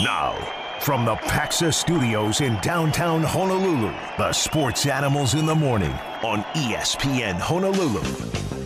Now, 0.00 0.32
from 0.80 1.04
the 1.04 1.16
Paxa 1.16 1.72
Studios 1.72 2.40
in 2.40 2.56
downtown 2.62 3.22
Honolulu, 3.22 3.92
the 4.16 4.32
Sports 4.32 4.86
Animals 4.86 5.34
in 5.34 5.44
the 5.44 5.54
Morning 5.54 5.92
on 6.22 6.42
ESPN 6.54 7.38
Honolulu. 7.38 8.61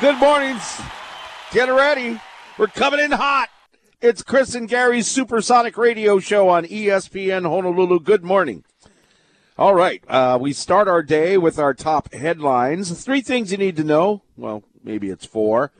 Good 0.00 0.18
mornings. 0.18 0.80
Get 1.52 1.68
ready. 1.68 2.18
We're 2.56 2.68
coming 2.68 3.00
in 3.00 3.10
hot. 3.10 3.50
It's 4.00 4.22
Chris 4.22 4.54
and 4.54 4.66
Gary's 4.66 5.06
Supersonic 5.06 5.76
Radio 5.76 6.18
Show 6.18 6.48
on 6.48 6.64
ESPN 6.64 7.42
Honolulu. 7.42 8.00
Good 8.00 8.24
morning. 8.24 8.64
All 9.58 9.74
right. 9.74 10.02
Uh, 10.08 10.38
we 10.40 10.54
start 10.54 10.88
our 10.88 11.02
day 11.02 11.36
with 11.36 11.58
our 11.58 11.74
top 11.74 12.14
headlines. 12.14 13.04
Three 13.04 13.20
things 13.20 13.52
you 13.52 13.58
need 13.58 13.76
to 13.76 13.84
know. 13.84 14.22
Well, 14.38 14.64
maybe 14.82 15.10
it's 15.10 15.26
four. 15.26 15.70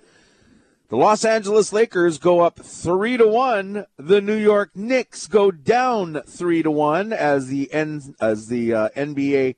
The 0.90 0.96
Los 0.96 1.24
Angeles 1.24 1.72
Lakers 1.72 2.18
go 2.18 2.40
up 2.40 2.60
three 2.60 3.16
to 3.16 3.26
one. 3.26 3.86
The 3.96 4.20
New 4.20 4.36
York 4.36 4.72
Knicks 4.74 5.28
go 5.28 5.50
down 5.50 6.20
three 6.26 6.62
to 6.62 6.70
one 6.70 7.14
as 7.14 7.46
the 7.46 7.72
N- 7.72 8.14
as 8.20 8.48
the 8.48 8.74
uh, 8.74 8.88
NBA 8.90 9.56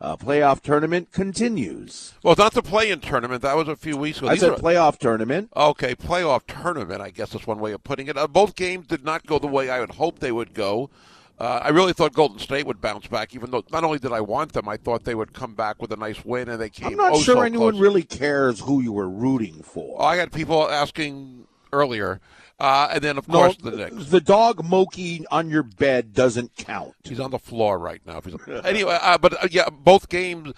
uh, 0.00 0.16
playoff 0.16 0.60
tournament 0.60 1.12
continues. 1.12 2.14
Well, 2.22 2.32
it's 2.32 2.38
not 2.38 2.52
the 2.52 2.62
play-in 2.62 3.00
tournament. 3.00 3.42
That 3.42 3.56
was 3.56 3.68
a 3.68 3.76
few 3.76 3.96
weeks 3.96 4.18
ago. 4.18 4.34
Said 4.34 4.52
playoff 4.52 4.98
tournament. 4.98 5.50
Okay, 5.56 5.94
playoff 5.94 6.42
tournament. 6.46 7.00
I 7.00 7.10
guess 7.10 7.30
that's 7.30 7.46
one 7.46 7.60
way 7.60 7.72
of 7.72 7.82
putting 7.82 8.06
it. 8.08 8.16
Uh, 8.16 8.26
both 8.26 8.56
games 8.56 8.86
did 8.86 9.04
not 9.04 9.26
go 9.26 9.38
the 9.38 9.46
way 9.46 9.70
I 9.70 9.80
would 9.80 9.92
hope 9.92 10.18
they 10.18 10.32
would 10.32 10.54
go. 10.54 10.90
Uh, 11.38 11.60
I 11.62 11.68
really 11.68 11.92
thought 11.92 12.14
Golden 12.14 12.38
State 12.38 12.66
would 12.66 12.80
bounce 12.80 13.06
back, 13.08 13.34
even 13.34 13.50
though 13.50 13.62
not 13.70 13.84
only 13.84 13.98
did 13.98 14.10
I 14.10 14.22
want 14.22 14.52
them, 14.52 14.68
I 14.68 14.78
thought 14.78 15.04
they 15.04 15.14
would 15.14 15.34
come 15.34 15.54
back 15.54 15.82
with 15.82 15.92
a 15.92 15.96
nice 15.96 16.24
win, 16.24 16.48
and 16.48 16.58
they 16.58 16.70
came. 16.70 16.88
I'm 16.88 16.96
not 16.96 17.12
oh 17.12 17.20
sure 17.20 17.36
so 17.36 17.40
anyone 17.42 17.72
close. 17.72 17.82
really 17.82 18.02
cares 18.02 18.60
who 18.60 18.80
you 18.80 18.92
were 18.92 19.08
rooting 19.08 19.62
for. 19.62 20.00
I 20.00 20.16
had 20.16 20.32
people 20.32 20.68
asking 20.70 21.46
earlier, 21.74 22.20
uh, 22.58 22.88
and 22.92 23.02
then 23.02 23.18
of 23.18 23.28
no, 23.28 23.38
course 23.38 23.56
the 23.56 23.70
Knicks. 23.70 24.06
the 24.06 24.20
dog 24.20 24.64
Moki 24.64 25.26
on 25.30 25.50
your 25.50 25.62
bed 25.62 26.14
doesn't 26.14 26.56
count. 26.56 26.94
He's 27.04 27.20
on 27.20 27.30
the 27.30 27.38
floor 27.38 27.78
right 27.78 28.00
now. 28.06 28.20
Anyway, 28.64 28.98
uh, 29.00 29.18
but 29.18 29.42
uh, 29.44 29.48
yeah, 29.50 29.68
both 29.70 30.08
games. 30.08 30.52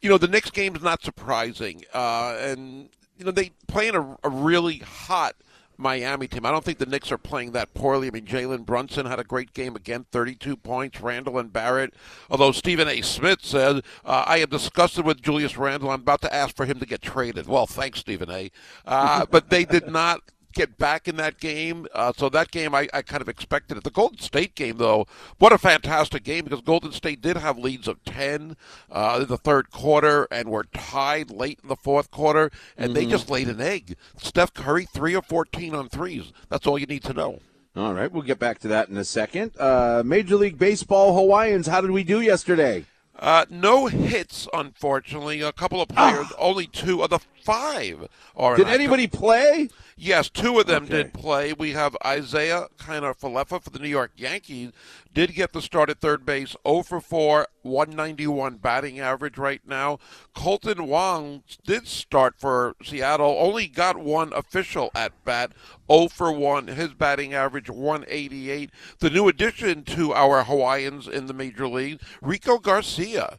You 0.00 0.08
know, 0.08 0.18
the 0.18 0.28
Knicks 0.28 0.50
game 0.50 0.74
is 0.74 0.82
not 0.82 1.02
surprising, 1.02 1.82
uh, 1.94 2.36
and 2.40 2.88
you 3.16 3.24
know 3.24 3.30
they 3.30 3.50
playing 3.68 3.94
a, 3.94 4.16
a 4.24 4.30
really 4.30 4.78
hot 4.78 5.34
Miami 5.78 6.28
team. 6.28 6.46
I 6.46 6.50
don't 6.50 6.64
think 6.64 6.78
the 6.78 6.86
Knicks 6.86 7.12
are 7.12 7.18
playing 7.18 7.52
that 7.52 7.74
poorly. 7.74 8.08
I 8.08 8.10
mean, 8.10 8.24
Jalen 8.24 8.64
Brunson 8.64 9.06
had 9.06 9.20
a 9.20 9.24
great 9.24 9.52
game 9.52 9.76
again, 9.76 10.06
32 10.10 10.56
points. 10.56 11.00
Randle 11.00 11.38
and 11.38 11.52
Barrett. 11.52 11.94
Although 12.30 12.52
Stephen 12.52 12.88
A. 12.88 13.02
Smith 13.02 13.40
said, 13.42 13.82
uh, 14.04 14.24
"I 14.26 14.38
am 14.38 14.48
disgusted 14.48 15.04
with 15.04 15.20
Julius 15.22 15.56
Randle. 15.56 15.90
I'm 15.90 16.00
about 16.00 16.22
to 16.22 16.34
ask 16.34 16.56
for 16.56 16.64
him 16.64 16.78
to 16.80 16.86
get 16.86 17.02
traded." 17.02 17.46
Well, 17.46 17.66
thanks, 17.66 18.00
Stephen 18.00 18.30
A. 18.30 18.50
Uh, 18.86 19.26
but 19.30 19.50
they 19.50 19.64
did 19.64 19.88
not 19.88 20.22
get 20.52 20.78
back 20.78 21.08
in 21.08 21.16
that 21.16 21.38
game. 21.38 21.86
Uh, 21.94 22.12
so 22.16 22.28
that 22.28 22.50
game, 22.50 22.74
I, 22.74 22.88
I 22.92 23.02
kind 23.02 23.22
of 23.22 23.28
expected 23.28 23.76
it. 23.76 23.84
The 23.84 23.90
Golden 23.90 24.18
State 24.18 24.54
game, 24.54 24.78
though, 24.78 25.06
what 25.38 25.52
a 25.52 25.58
fantastic 25.58 26.24
game 26.24 26.44
because 26.44 26.60
Golden 26.60 26.92
State 26.92 27.20
did 27.20 27.36
have 27.36 27.58
leads 27.58 27.88
of 27.88 28.02
10 28.04 28.56
uh, 28.90 29.18
in 29.22 29.28
the 29.28 29.36
third 29.36 29.70
quarter 29.70 30.28
and 30.30 30.48
were 30.48 30.64
tied 30.64 31.30
late 31.30 31.60
in 31.62 31.68
the 31.68 31.76
fourth 31.76 32.10
quarter, 32.10 32.50
and 32.76 32.94
they 32.94 33.06
just 33.06 33.30
laid 33.30 33.48
an 33.48 33.60
egg. 33.60 33.96
Steph 34.16 34.54
Curry, 34.54 34.86
3 34.92 35.14
of 35.14 35.26
14 35.26 35.74
on 35.74 35.88
threes. 35.88 36.32
That's 36.48 36.66
all 36.66 36.78
you 36.78 36.86
need 36.86 37.04
to 37.04 37.12
know. 37.12 37.40
All 37.74 37.94
right, 37.94 38.12
we'll 38.12 38.22
get 38.22 38.38
back 38.38 38.58
to 38.60 38.68
that 38.68 38.90
in 38.90 38.98
a 38.98 39.04
second. 39.04 39.52
Uh, 39.58 40.02
Major 40.04 40.36
League 40.36 40.58
Baseball 40.58 41.14
Hawaiians, 41.14 41.66
how 41.66 41.80
did 41.80 41.90
we 41.90 42.04
do 42.04 42.20
yesterday? 42.20 42.84
Uh, 43.18 43.46
no 43.48 43.86
hits, 43.86 44.48
unfortunately. 44.52 45.40
A 45.40 45.52
couple 45.52 45.80
of 45.80 45.88
players, 45.90 46.26
only 46.38 46.66
two 46.66 47.02
of 47.02 47.10
the 47.10 47.20
five 47.42 48.08
are. 48.36 48.56
Did 48.56 48.68
anybody 48.68 49.06
play? 49.06 49.68
Yes, 49.96 50.28
two 50.30 50.58
of 50.58 50.66
them 50.66 50.84
Okay. 50.84 50.94
did 50.94 51.14
play. 51.14 51.52
We 51.52 51.72
have 51.72 51.96
Isaiah 52.04 52.66
kind 52.78 53.04
of 53.04 53.18
Falefa 53.18 53.62
for 53.62 53.70
the 53.70 53.78
New 53.78 53.88
York 53.88 54.12
Yankees. 54.16 54.72
Did 55.14 55.34
get 55.34 55.52
the 55.52 55.60
start 55.60 55.90
at 55.90 56.00
third 56.00 56.24
base, 56.24 56.56
0 56.66 56.82
for 56.82 57.00
4, 57.00 57.46
191 57.62 58.56
batting 58.56 58.98
average 58.98 59.36
right 59.36 59.60
now. 59.66 59.98
Kolten 60.34 60.86
Wong 60.86 61.42
did 61.64 61.86
start 61.86 62.34
for 62.38 62.74
Seattle, 62.82 63.36
only 63.38 63.68
got 63.68 63.98
one 63.98 64.32
official 64.32 64.90
at 64.94 65.12
bat, 65.24 65.52
0 65.90 66.08
for 66.08 66.32
1. 66.32 66.68
His 66.68 66.94
batting 66.94 67.34
average, 67.34 67.68
188. 67.68 68.70
The 69.00 69.10
new 69.10 69.28
addition 69.28 69.84
to 69.84 70.14
our 70.14 70.44
Hawaiians 70.44 71.06
in 71.06 71.26
the 71.26 71.34
major 71.34 71.68
league, 71.68 72.00
Rico 72.22 72.58
Garcia 72.58 73.38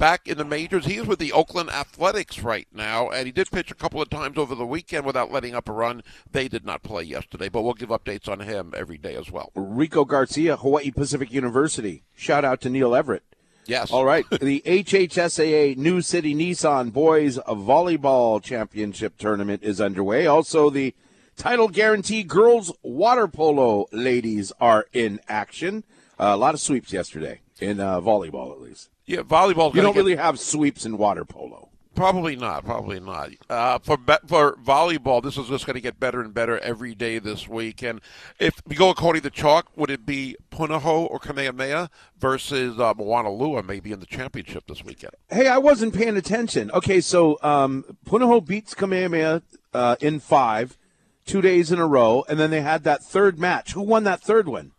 back 0.00 0.26
in 0.26 0.38
the 0.38 0.44
majors. 0.46 0.86
He 0.86 0.96
is 0.96 1.06
with 1.06 1.18
the 1.18 1.30
Oakland 1.30 1.68
Athletics 1.68 2.40
right 2.40 2.66
now, 2.72 3.10
and 3.10 3.26
he 3.26 3.32
did 3.32 3.50
pitch 3.50 3.70
a 3.70 3.74
couple 3.74 4.00
of 4.00 4.08
times 4.08 4.38
over 4.38 4.54
the 4.54 4.66
weekend 4.66 5.04
without 5.04 5.30
letting 5.30 5.54
up 5.54 5.68
a 5.68 5.72
run. 5.72 6.02
They 6.32 6.48
did 6.48 6.64
not 6.64 6.82
play 6.82 7.02
yesterday, 7.02 7.50
but 7.50 7.62
we'll 7.62 7.74
give 7.74 7.90
updates 7.90 8.26
on 8.26 8.40
him 8.40 8.72
every 8.74 8.96
day 8.96 9.14
as 9.14 9.30
well. 9.30 9.52
Rico 9.54 10.06
Garcia, 10.06 10.56
Hawaii 10.56 10.90
Pacific 10.90 11.30
University. 11.30 12.02
Shout 12.16 12.46
out 12.46 12.62
to 12.62 12.70
Neil 12.70 12.96
Everett. 12.96 13.22
Yes. 13.66 13.90
All 13.90 14.06
right. 14.06 14.24
the 14.40 14.62
HHSAA 14.64 15.76
New 15.76 16.00
City 16.00 16.34
Nissan 16.34 16.92
Boys 16.94 17.36
Volleyball 17.46 18.42
Championship 18.42 19.18
Tournament 19.18 19.62
is 19.62 19.82
underway. 19.82 20.26
Also, 20.26 20.70
the 20.70 20.94
Title 21.36 21.68
Guaranty 21.68 22.24
girls 22.24 22.72
water 22.82 23.28
polo 23.28 23.86
ladies 23.92 24.50
are 24.60 24.86
in 24.94 25.20
action. 25.28 25.84
Uh, 26.18 26.32
a 26.32 26.36
lot 26.36 26.54
of 26.54 26.60
sweeps 26.60 26.92
yesterday 26.92 27.40
in 27.60 27.80
uh, 27.80 28.00
volleyball, 28.00 28.52
at 28.52 28.60
least. 28.60 28.89
Yeah, 29.10 29.22
volleyball. 29.22 29.74
You 29.74 29.82
don't 29.82 29.96
really 29.96 30.14
have 30.14 30.38
sweeps 30.38 30.86
in 30.86 30.96
water 30.96 31.24
polo. 31.24 31.68
Probably 31.96 32.36
not. 32.36 32.64
Probably 32.64 33.00
not. 33.00 33.30
Uh, 33.48 33.80
for 33.80 33.96
be- 33.96 34.14
for 34.28 34.54
volleyball, 34.64 35.20
this 35.20 35.36
is 35.36 35.48
just 35.48 35.66
going 35.66 35.74
to 35.74 35.80
get 35.80 35.98
better 35.98 36.20
and 36.20 36.32
better 36.32 36.60
every 36.60 36.94
day 36.94 37.18
this 37.18 37.48
week. 37.48 37.82
And 37.82 38.00
if 38.38 38.54
we 38.68 38.76
go 38.76 38.88
according 38.88 39.22
to 39.22 39.30
chalk, 39.30 39.66
would 39.74 39.90
it 39.90 40.06
be 40.06 40.36
Punahou 40.52 41.10
or 41.10 41.18
Kamehameha 41.18 41.90
versus 42.20 42.78
uh, 42.78 42.94
Moanalua 42.94 43.66
maybe 43.66 43.90
in 43.90 43.98
the 43.98 44.06
championship 44.06 44.68
this 44.68 44.84
weekend? 44.84 45.14
Hey, 45.28 45.48
I 45.48 45.58
wasn't 45.58 45.92
paying 45.92 46.16
attention. 46.16 46.70
Okay, 46.70 47.00
so 47.00 47.36
um, 47.42 47.84
Punahou 48.06 48.46
beats 48.46 48.74
Kamehameha 48.74 49.42
uh, 49.74 49.96
in 49.98 50.20
five, 50.20 50.78
two 51.26 51.40
days 51.40 51.72
in 51.72 51.80
a 51.80 51.86
row, 51.86 52.24
and 52.28 52.38
then 52.38 52.50
they 52.50 52.60
had 52.60 52.84
that 52.84 53.02
third 53.02 53.40
match. 53.40 53.72
Who 53.72 53.82
won 53.82 54.04
that 54.04 54.20
third 54.20 54.46
one? 54.46 54.70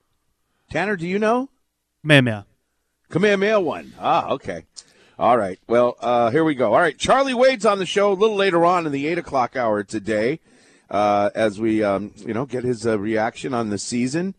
Tanner, 0.71 0.95
do 0.95 1.05
you 1.05 1.19
know? 1.19 1.49
Kamehameha. 2.01 2.45
Kamehameha 3.11 3.59
one. 3.59 3.93
Ah, 3.99 4.29
okay. 4.29 4.63
All 5.19 5.37
right. 5.37 5.59
Well, 5.67 5.97
uh, 5.99 6.31
here 6.31 6.43
we 6.43 6.55
go. 6.55 6.73
All 6.73 6.79
right. 6.79 6.97
Charlie 6.97 7.33
Wade's 7.33 7.65
on 7.65 7.77
the 7.77 7.85
show 7.85 8.11
a 8.11 8.15
little 8.15 8.37
later 8.37 8.65
on 8.65 8.85
in 8.85 8.91
the 8.91 9.05
8 9.07 9.17
o'clock 9.17 9.55
hour 9.55 9.83
today 9.83 10.39
uh, 10.89 11.29
as 11.35 11.59
we, 11.59 11.83
um, 11.83 12.13
you 12.15 12.33
know, 12.33 12.45
get 12.45 12.63
his 12.63 12.87
uh, 12.87 12.97
reaction 12.97 13.53
on 13.53 13.69
the 13.69 13.77
season. 13.77 14.33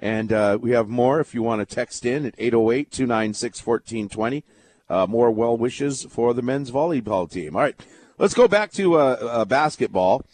And 0.00 0.32
uh, 0.32 0.58
we 0.60 0.70
have 0.72 0.88
more 0.88 1.20
if 1.20 1.34
you 1.34 1.42
want 1.42 1.66
to 1.66 1.74
text 1.74 2.06
in 2.06 2.24
at 2.24 2.34
808 2.38 2.90
296 2.90 3.66
1420. 3.66 4.44
More 5.06 5.30
well 5.30 5.56
wishes 5.56 6.04
for 6.04 6.32
the 6.32 6.42
men's 6.42 6.70
volleyball 6.70 7.30
team. 7.30 7.54
All 7.54 7.62
right. 7.62 7.78
Let's 8.18 8.34
go 8.34 8.48
back 8.48 8.72
to 8.72 8.94
uh, 8.94 9.18
uh, 9.20 9.44
basketball 9.44 10.24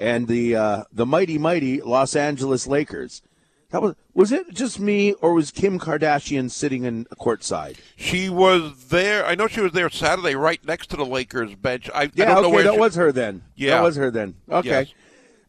and 0.00 0.26
the 0.26 0.56
uh, 0.56 0.84
the 0.92 1.06
mighty, 1.06 1.38
mighty 1.38 1.80
Los 1.80 2.16
Angeles 2.16 2.66
Lakers. 2.66 3.22
That 3.70 3.82
was 3.82 3.94
was 4.14 4.32
it 4.32 4.52
just 4.52 4.80
me 4.80 5.12
or 5.14 5.32
was 5.32 5.50
Kim 5.52 5.78
Kardashian 5.78 6.50
sitting 6.50 6.84
in 6.84 7.04
courtside? 7.20 7.76
She 7.96 8.28
was 8.28 8.86
there. 8.88 9.24
I 9.24 9.34
know 9.36 9.46
she 9.46 9.60
was 9.60 9.72
there 9.72 9.88
Saturday, 9.90 10.34
right 10.34 10.64
next 10.64 10.88
to 10.90 10.96
the 10.96 11.06
Lakers 11.06 11.54
bench. 11.54 11.88
I, 11.94 12.02
I 12.02 12.10
Yeah, 12.14 12.24
don't 12.26 12.34
know 12.42 12.48
okay, 12.48 12.52
where 12.54 12.64
that 12.64 12.74
she- 12.74 12.80
was 12.80 12.94
her 12.96 13.12
then. 13.12 13.42
Yeah. 13.54 13.76
that 13.76 13.82
was 13.84 13.96
her 13.96 14.10
then. 14.10 14.34
Okay. 14.50 14.68
Yes. 14.68 14.94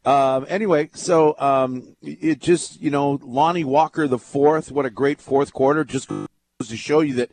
Um, 0.03 0.45
anyway, 0.49 0.89
so 0.93 1.35
um, 1.39 1.95
it 2.01 2.39
just 2.39 2.81
you 2.81 2.89
know 2.89 3.19
Lonnie 3.23 3.63
Walker 3.63 4.07
the 4.07 4.17
fourth. 4.19 4.71
What 4.71 4.85
a 4.85 4.89
great 4.89 5.21
fourth 5.21 5.53
quarter! 5.53 5.83
Just 5.83 6.07
goes 6.09 6.27
to 6.69 6.77
show 6.77 7.01
you 7.01 7.13
that 7.15 7.29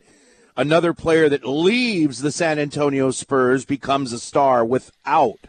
another 0.55 0.93
player 0.93 1.29
that 1.29 1.45
leaves 1.45 2.21
the 2.21 2.31
San 2.31 2.59
Antonio 2.59 3.09
Spurs 3.09 3.65
becomes 3.65 4.13
a 4.13 4.19
star 4.19 4.63
without 4.63 5.39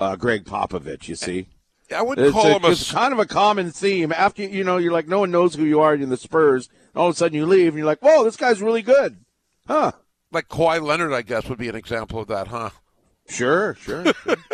uh, 0.00 0.16
Gregg 0.16 0.44
Popovich. 0.46 1.06
You 1.08 1.16
see. 1.16 1.48
I 1.92 2.02
wouldn't 2.02 2.26
It's, 2.26 2.34
call 2.34 2.46
a, 2.46 2.56
him 2.56 2.64
a. 2.64 2.70
it's 2.70 2.92
kind 2.92 3.12
of 3.12 3.18
a 3.18 3.26
common 3.26 3.70
theme. 3.70 4.12
After 4.12 4.42
you 4.44 4.64
know, 4.64 4.76
you're 4.78 4.92
like, 4.92 5.08
no 5.08 5.20
one 5.20 5.30
knows 5.30 5.54
who 5.54 5.64
you 5.64 5.80
are 5.80 5.94
in 5.94 6.08
the 6.08 6.16
Spurs. 6.16 6.68
All 6.94 7.08
of 7.08 7.14
a 7.14 7.16
sudden, 7.16 7.36
you 7.36 7.46
leave, 7.46 7.68
and 7.68 7.78
you're 7.78 7.86
like, 7.86 8.02
whoa, 8.02 8.24
this 8.24 8.36
guy's 8.36 8.60
really 8.60 8.82
good, 8.82 9.18
huh? 9.66 9.92
like 10.32 10.48
Kawhi 10.48 10.82
Leonard, 10.82 11.12
I 11.12 11.22
guess, 11.22 11.48
would 11.48 11.58
be 11.58 11.68
an 11.68 11.76
example 11.76 12.20
of 12.20 12.28
that, 12.28 12.48
huh? 12.48 12.70
Sure, 13.28 13.74
sure. 13.74 14.12
sure. 14.12 14.36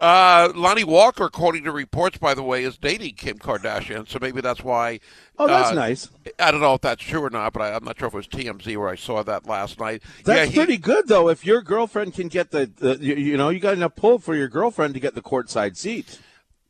Uh, 0.00 0.52
Lonnie 0.54 0.84
Walker, 0.84 1.24
according 1.24 1.64
to 1.64 1.72
reports, 1.72 2.18
by 2.18 2.32
the 2.32 2.42
way, 2.42 2.62
is 2.62 2.78
dating 2.78 3.14
Kim 3.16 3.36
Kardashian, 3.36 4.08
so 4.08 4.18
maybe 4.20 4.40
that's 4.40 4.62
why. 4.62 5.00
Oh, 5.36 5.48
that's 5.48 5.70
uh, 5.70 5.74
nice. 5.74 6.08
I 6.38 6.52
don't 6.52 6.60
know 6.60 6.74
if 6.74 6.82
that's 6.82 7.02
true 7.02 7.24
or 7.24 7.30
not, 7.30 7.52
but 7.52 7.62
I, 7.62 7.74
I'm 7.74 7.82
not 7.82 7.98
sure 7.98 8.06
if 8.06 8.14
it 8.14 8.16
was 8.16 8.28
TMZ 8.28 8.76
where 8.76 8.88
I 8.88 8.94
saw 8.94 9.24
that 9.24 9.46
last 9.46 9.80
night. 9.80 10.02
That's 10.24 10.38
yeah, 10.38 10.46
he, 10.46 10.54
pretty 10.54 10.78
good, 10.78 11.08
though. 11.08 11.28
If 11.28 11.44
your 11.44 11.62
girlfriend 11.62 12.14
can 12.14 12.28
get 12.28 12.52
the, 12.52 12.70
the 12.76 12.96
you, 13.00 13.16
you 13.16 13.36
know, 13.36 13.48
you 13.48 13.58
got 13.58 13.74
enough 13.74 13.96
pull 13.96 14.20
for 14.20 14.36
your 14.36 14.48
girlfriend 14.48 14.94
to 14.94 15.00
get 15.00 15.16
the 15.16 15.22
courtside 15.22 15.76
seat. 15.76 16.20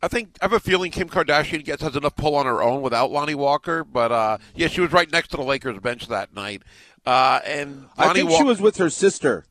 I 0.02 0.08
think 0.08 0.36
I 0.40 0.44
have 0.44 0.52
a 0.52 0.60
feeling 0.60 0.90
Kim 0.92 1.08
Kardashian 1.08 1.64
gets 1.64 1.82
has 1.82 1.96
enough 1.96 2.14
pull 2.16 2.34
on 2.36 2.46
her 2.46 2.62
own 2.62 2.82
without 2.82 3.10
Lonnie 3.10 3.34
Walker, 3.34 3.82
but 3.84 4.12
uh, 4.12 4.38
yeah, 4.54 4.68
she 4.68 4.80
was 4.80 4.92
right 4.92 5.10
next 5.10 5.28
to 5.32 5.36
the 5.36 5.42
Lakers 5.42 5.78
bench 5.80 6.06
that 6.08 6.32
night. 6.34 6.62
Uh, 7.04 7.40
and 7.44 7.88
Lonnie 7.98 8.10
I 8.10 8.12
think 8.14 8.30
she 8.30 8.42
was 8.44 8.60
with 8.60 8.76
her 8.76 8.90
sister. 8.90 9.44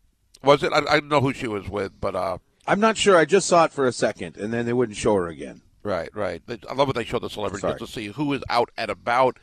was 0.44 0.64
it? 0.64 0.72
I, 0.72 0.78
I 0.80 1.00
don't 1.00 1.10
know 1.10 1.22
who 1.22 1.34
she 1.34 1.48
was 1.48 1.68
with, 1.68 2.00
but 2.00 2.16
uh, 2.16 2.38
I'm 2.66 2.80
not 2.80 2.96
sure. 2.98 3.18
I 3.18 3.26
just 3.26 3.48
saw 3.48 3.66
it 3.66 3.72
for 3.74 3.88
a 3.88 3.92
second, 3.92 4.38
and 4.38 4.54
then 4.54 4.66
they 4.66 4.74
wouldn't 4.74 4.98
show 4.98 5.16
her 5.16 5.28
again. 5.28 5.62
Right, 5.84 6.10
right. 6.14 6.42
I 6.48 6.74
love 6.74 6.88
when 6.88 6.96
they 6.96 7.06
show 7.06 7.20
the 7.20 7.30
celebrities 7.30 7.62
Sorry. 7.62 7.80
just 7.80 7.94
to 7.94 8.00
see 8.00 8.08
who 8.08 8.34
is 8.34 8.44
out 8.50 8.70
and 8.78 8.90
about. 8.92 9.38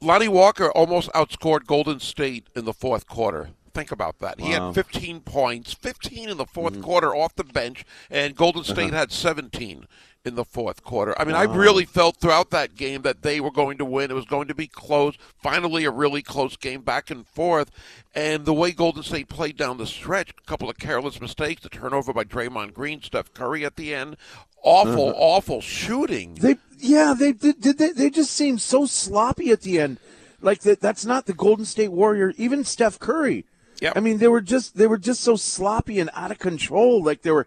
Lonnie 0.00 0.28
Walker 0.28 0.70
almost 0.72 1.10
outscored 1.12 1.66
Golden 1.66 1.98
State 1.98 2.46
in 2.54 2.64
the 2.64 2.72
fourth 2.74 3.06
quarter. 3.06 3.50
Think 3.74 3.90
about 3.92 4.18
that. 4.20 4.40
He 4.40 4.50
had 4.52 4.74
15 4.74 5.20
points, 5.20 5.72
15 5.72 6.28
in 6.30 6.36
the 6.36 6.44
4th 6.46 6.70
Mm-hmm. 6.72 6.80
quarter 6.82 7.14
off 7.14 7.34
the 7.36 7.44
bench, 7.44 7.84
and 8.10 8.34
Golden 8.34 8.64
State 8.64 8.88
Uh-huh. 8.90 8.96
had 8.98 9.12
17 9.12 9.86
in 10.24 10.34
the 10.34 10.44
fourth 10.44 10.82
quarter. 10.84 11.14
I 11.18 11.24
mean, 11.24 11.34
I 11.34 11.44
really 11.44 11.84
felt 11.84 12.16
throughout 12.16 12.50
that 12.50 12.76
game 12.76 13.02
that 13.02 13.22
they 13.22 13.40
were 13.40 13.50
going 13.50 13.78
to 13.78 13.84
win. 13.84 14.10
It 14.10 14.14
was 14.14 14.24
going 14.24 14.48
to 14.48 14.54
be 14.54 14.66
close. 14.66 15.16
Finally, 15.42 15.84
a 15.84 15.90
really 15.90 16.22
close 16.22 16.56
game 16.56 16.82
back 16.82 17.10
and 17.10 17.26
forth. 17.26 17.70
And 18.14 18.44
the 18.44 18.52
way 18.52 18.72
Golden 18.72 19.02
State 19.02 19.28
played 19.28 19.56
down 19.56 19.78
the 19.78 19.86
stretch, 19.86 20.30
a 20.30 20.46
couple 20.48 20.68
of 20.68 20.78
careless 20.78 21.20
mistakes, 21.20 21.62
the 21.62 21.68
turnover 21.68 22.12
by 22.12 22.24
Draymond 22.24 22.74
Green, 22.74 23.02
Steph 23.02 23.32
Curry 23.32 23.64
at 23.64 23.76
the 23.76 23.94
end, 23.94 24.16
awful, 24.62 25.14
awful 25.16 25.60
shooting. 25.60 26.32
Uh-huh. 26.38 26.48
They, 26.48 26.56
yeah, 26.78 27.14
they 27.18 27.32
did. 27.32 27.60
Did 27.60 27.78
they? 27.78 27.90
They 27.90 28.10
just 28.10 28.32
seemed 28.32 28.60
so 28.60 28.86
sloppy 28.86 29.50
at 29.50 29.62
the 29.62 29.80
end. 29.80 29.98
Like 30.40 30.60
that. 30.60 30.80
That's 30.80 31.04
not 31.04 31.26
the 31.26 31.32
Golden 31.32 31.64
State 31.64 31.92
Warrior. 31.92 32.34
Even 32.36 32.64
Steph 32.64 32.98
Curry. 32.98 33.44
Yep. 33.80 33.92
I 33.96 34.00
mean, 34.00 34.18
they 34.18 34.28
were 34.28 34.40
just 34.40 34.76
they 34.76 34.86
were 34.86 34.98
just 34.98 35.20
so 35.20 35.36
sloppy 35.36 36.00
and 36.00 36.10
out 36.14 36.30
of 36.30 36.38
control. 36.38 37.02
Like 37.02 37.22
they 37.22 37.30
were 37.30 37.46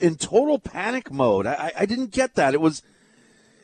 in 0.00 0.16
total 0.16 0.58
panic 0.58 1.10
mode. 1.10 1.46
I, 1.46 1.72
I- 1.78 1.86
didn't 1.86 2.10
get 2.10 2.34
that. 2.34 2.54
It 2.54 2.60
was 2.60 2.82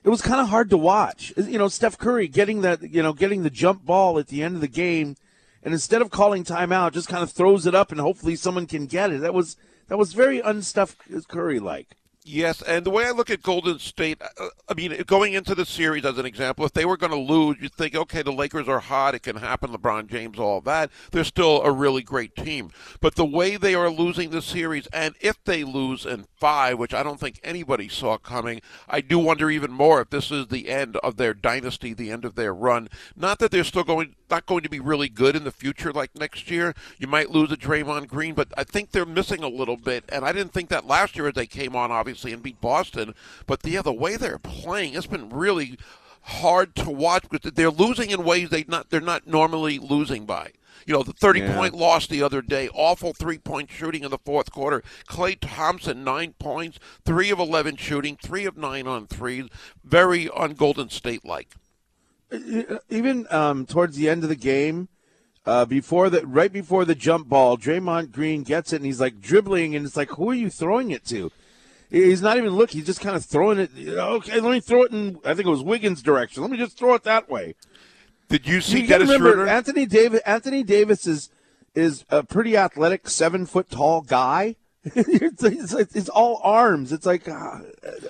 it 0.03 0.09
was 0.11 0.21
kind 0.23 0.41
of 0.41 0.49
hard 0.49 0.69
to 0.71 0.77
watch. 0.77 1.33
You 1.37 1.59
know, 1.59 1.69
Steph 1.69 1.97
Curry 1.99 2.29
getting 2.29 2.61
that 2.63 2.83
you 2.83 3.03
know 3.03 3.13
getting 3.13 3.43
the 3.43 3.51
jump 3.51 3.85
ball 3.85 4.19
at 4.19 4.29
the 4.29 4.43
end 4.43 4.55
of 4.55 4.61
the 4.61 4.69
game, 4.69 5.17
and 5.63 5.73
instead 5.75 6.03
of 6.03 6.11
calling 6.11 6.45
timeout, 6.45 6.93
just 6.93 7.09
kind 7.09 7.23
of 7.23 7.31
throws 7.31 7.67
it 7.67 7.75
up 7.75 7.91
and 7.91 8.01
hopefully 8.01 8.37
someone 8.37 8.67
can 8.67 8.87
get 8.87 9.11
it. 9.13 9.21
That 9.21 9.35
was 9.35 9.57
that 9.89 9.99
was 9.99 10.13
very 10.13 10.41
un-Steph 10.43 10.97
Curry 11.29 11.59
like. 11.61 11.97
Yes, 12.27 12.63
and 12.63 12.87
the 12.87 12.91
way 12.91 13.05
I 13.05 13.11
look 13.11 13.29
at 13.29 13.43
Golden 13.43 13.79
State, 13.79 14.23
uh, 14.23 14.49
I 14.67 14.73
mean, 14.73 15.03
going 15.07 15.35
into 15.35 15.55
the 15.55 15.67
series 15.67 16.07
as 16.07 16.17
an 16.17 16.25
example, 16.25 16.65
if 16.65 16.73
they 16.73 16.87
were 16.87 16.97
going 16.97 17.13
to 17.13 17.19
lose, 17.19 17.59
you'd 17.61 17.75
think, 17.75 17.95
okay, 17.95 18.23
the 18.23 18.33
Lakers 18.33 18.67
are 18.67 18.81
hot, 18.81 19.15
it 19.15 19.23
can 19.23 19.37
happen, 19.37 19.71
LeBron 19.71 20.09
James, 20.09 20.39
all 20.39 20.63
that. 20.63 20.91
They're 21.11 21.23
still 21.23 21.61
a 21.61 21.71
really 21.71 22.01
great 22.01 22.35
team. 22.35 22.71
But 23.03 23.17
the 23.17 23.27
way 23.27 23.59
they 23.59 23.75
are 23.75 23.91
losing 23.91 24.31
the 24.31 24.41
series, 24.41 24.87
and 24.87 25.15
if 25.21 25.45
they 25.45 25.65
lose 25.65 26.07
in 26.07 26.25
five, 26.39 26.79
which 26.79 26.95
I 26.95 27.03
don't 27.03 27.21
think 27.21 27.41
anybody 27.45 27.91
saw 27.91 28.17
coming, 28.17 28.63
I 28.89 29.03
do 29.03 29.19
wonder 29.19 29.51
even 29.51 29.71
more 29.71 30.01
if 30.01 30.09
this 30.09 30.31
is 30.31 30.47
the 30.47 30.71
end 30.71 30.97
of 30.97 31.19
their 31.19 31.35
dynasty, 31.35 31.93
the 31.93 32.11
end 32.11 32.25
of 32.25 32.37
their 32.37 32.55
run. 32.55 32.89
Not 33.15 33.39
that 33.41 33.51
they're 33.51 33.65
still 33.65 33.85
going, 33.85 34.15
not 34.31 34.47
going 34.47 34.63
to 34.63 34.71
be 34.71 34.81
really 34.81 35.11
good 35.11 35.37
in 35.37 35.45
the 35.45 35.53
future 35.53 35.93
like 35.93 36.15
next 36.15 36.51
year. 36.51 36.75
You 36.99 37.07
might 37.07 37.33
lose 37.33 37.53
a 37.53 37.57
Draymond 37.59 38.09
Green, 38.09 38.33
but 38.33 38.49
I 38.57 38.65
think 38.65 38.93
they're 38.93 39.05
missing 39.05 39.43
a 39.43 39.49
little 39.49 39.77
bit. 39.77 40.05
And 40.09 40.25
I 40.25 40.33
didn't 40.33 40.55
think 40.55 40.71
that 40.71 40.87
last 40.87 41.17
year 41.17 41.29
as 41.29 41.35
they 41.35 41.47
came 41.47 41.77
on, 41.77 41.93
obviously, 41.93 42.14
and 42.23 42.43
beat 42.43 42.61
Boston. 42.61 43.15
But 43.47 43.61
yeah, 43.65 43.83
the 43.83 43.93
way 43.93 44.17
they're 44.17 44.39
playing, 44.39 44.95
it's 44.95 45.07
been 45.07 45.29
really 45.31 45.79
hard 46.23 46.75
to 46.77 46.91
watch 46.91 47.25
because 47.29 47.53
they're 47.53 47.71
losing 47.71 48.11
in 48.11 48.25
ways 48.25 48.49
they 48.51 48.65
not 48.69 48.91
they're 48.91 49.01
not 49.01 49.27
normally 49.27 49.79
losing 49.79 50.25
by. 50.27 50.53
You 50.87 50.93
know, 50.95 51.03
the 51.03 51.13
30 51.15 51.41
Yeah. 51.41 51.57
point 51.57 51.75
loss 51.75 52.07
the 52.07 52.23
other 52.23 52.43
day, 52.43 52.69
awful 52.75 53.13
three 53.15 53.39
point 53.39 53.71
shooting 53.71 54.05
in 54.05 54.11
the 54.11 54.19
fourth 54.19 54.51
quarter. 54.51 54.83
Klay 55.09 55.37
Thompson, 55.41 56.05
nine 56.05 56.35
points, 56.39 56.79
three 57.05 57.31
of 57.31 57.39
11 57.39 57.77
shooting, 57.77 58.17
three 58.23 58.45
of 58.45 58.57
nine 58.57 58.87
on 58.87 59.07
threes. 59.07 59.47
Very 59.83 60.29
un 60.31 60.53
Golden 60.53 60.91
State 60.91 61.25
like. 61.25 61.55
even 62.89 63.27
um, 63.31 63.67
towards 63.67 63.97
the 63.97 64.09
end 64.09 64.23
of 64.25 64.29
the 64.29 64.37
game, 64.37 64.89
uh, 65.47 65.65
before 65.65 66.09
the 66.11 66.27
right 66.27 66.53
before 66.53 66.85
the 66.85 66.95
jump 66.95 67.29
ball, 67.29 67.57
Draymond 67.57 68.11
Green 68.13 68.43
gets 68.43 68.73
it 68.73 68.77
and 68.77 68.87
he's 68.87 69.01
like 69.01 69.21
dribbling, 69.21 69.75
and 69.77 69.85
it's 69.87 69.97
like, 69.97 70.11
who 70.11 70.31
are 70.31 70.35
you 70.35 70.51
throwing 70.51 70.91
it 70.91 71.05
to? 71.07 71.31
He's 71.95 72.23
not 72.23 72.37
even 72.39 72.51
looking; 72.51 72.81
he's 72.81 72.87
just 72.87 73.01
kind 73.01 73.15
of 73.15 73.25
throwing 73.25 73.59
it. 73.59 73.71
Okay, 73.79 74.41
let 74.41 74.51
me 74.51 74.61
throw 74.61 74.83
it 74.83 74.93
in. 74.93 75.19
I 75.25 75.35
think 75.35 75.47
it 75.47 75.51
was 75.51 75.63
Wiggins' 75.63 76.03
direction. 76.03 76.43
Let 76.43 76.51
me 76.51 76.57
just 76.59 76.77
throw 76.77 76.95
it 76.95 77.05
that 77.05 77.31
way. 77.31 77.55
Did 78.29 78.49
you 78.49 78.61
see 78.61 78.81
you 78.81 78.87
Dennis 78.89 79.09
remember, 79.09 79.33
Schroeder? 79.35 79.49
Anthony 79.49 79.87
Davis. 79.87 80.21
Anthony 80.27 80.65
Davis 80.65 81.07
is 81.07 81.31
is 81.75 82.05
a 82.11 82.25
pretty 82.25 82.57
athletic, 82.57 83.09
seven 83.09 83.47
foot 83.47 83.71
tall 83.71 84.01
guy. 84.01 84.57
it's, 84.85 85.43
it's, 85.43 85.73
it's 85.73 86.09
all 86.09 86.41
arms. 86.43 86.93
It's 86.93 87.07
like 87.07 87.29
uh, 87.29 87.61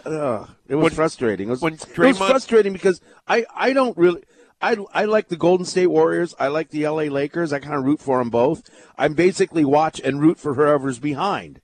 uh, 0.06 0.46
it 0.66 0.76
was 0.76 0.84
When- 0.84 0.92
frustrating. 0.92 1.48
It 1.48 1.50
was, 1.50 1.62
it 1.62 1.98
was 1.98 2.18
frustrating 2.18 2.72
because 2.72 3.00
I 3.28 3.44
I 3.54 3.74
don't 3.74 3.96
really. 3.98 4.22
I, 4.62 4.78
I 4.94 5.04
like 5.04 5.28
the 5.28 5.36
Golden 5.36 5.66
State 5.66 5.88
Warriors. 5.88 6.34
I 6.40 6.48
like 6.48 6.70
the 6.70 6.88
LA 6.88 7.02
Lakers. 7.02 7.52
I 7.52 7.58
kind 7.58 7.74
of 7.74 7.84
root 7.84 8.00
for 8.00 8.18
them 8.18 8.30
both. 8.30 8.62
I'm 8.96 9.12
basically 9.12 9.62
watch 9.62 10.00
and 10.00 10.22
root 10.22 10.38
for 10.38 10.54
whoever's 10.54 10.98
behind. 10.98 11.60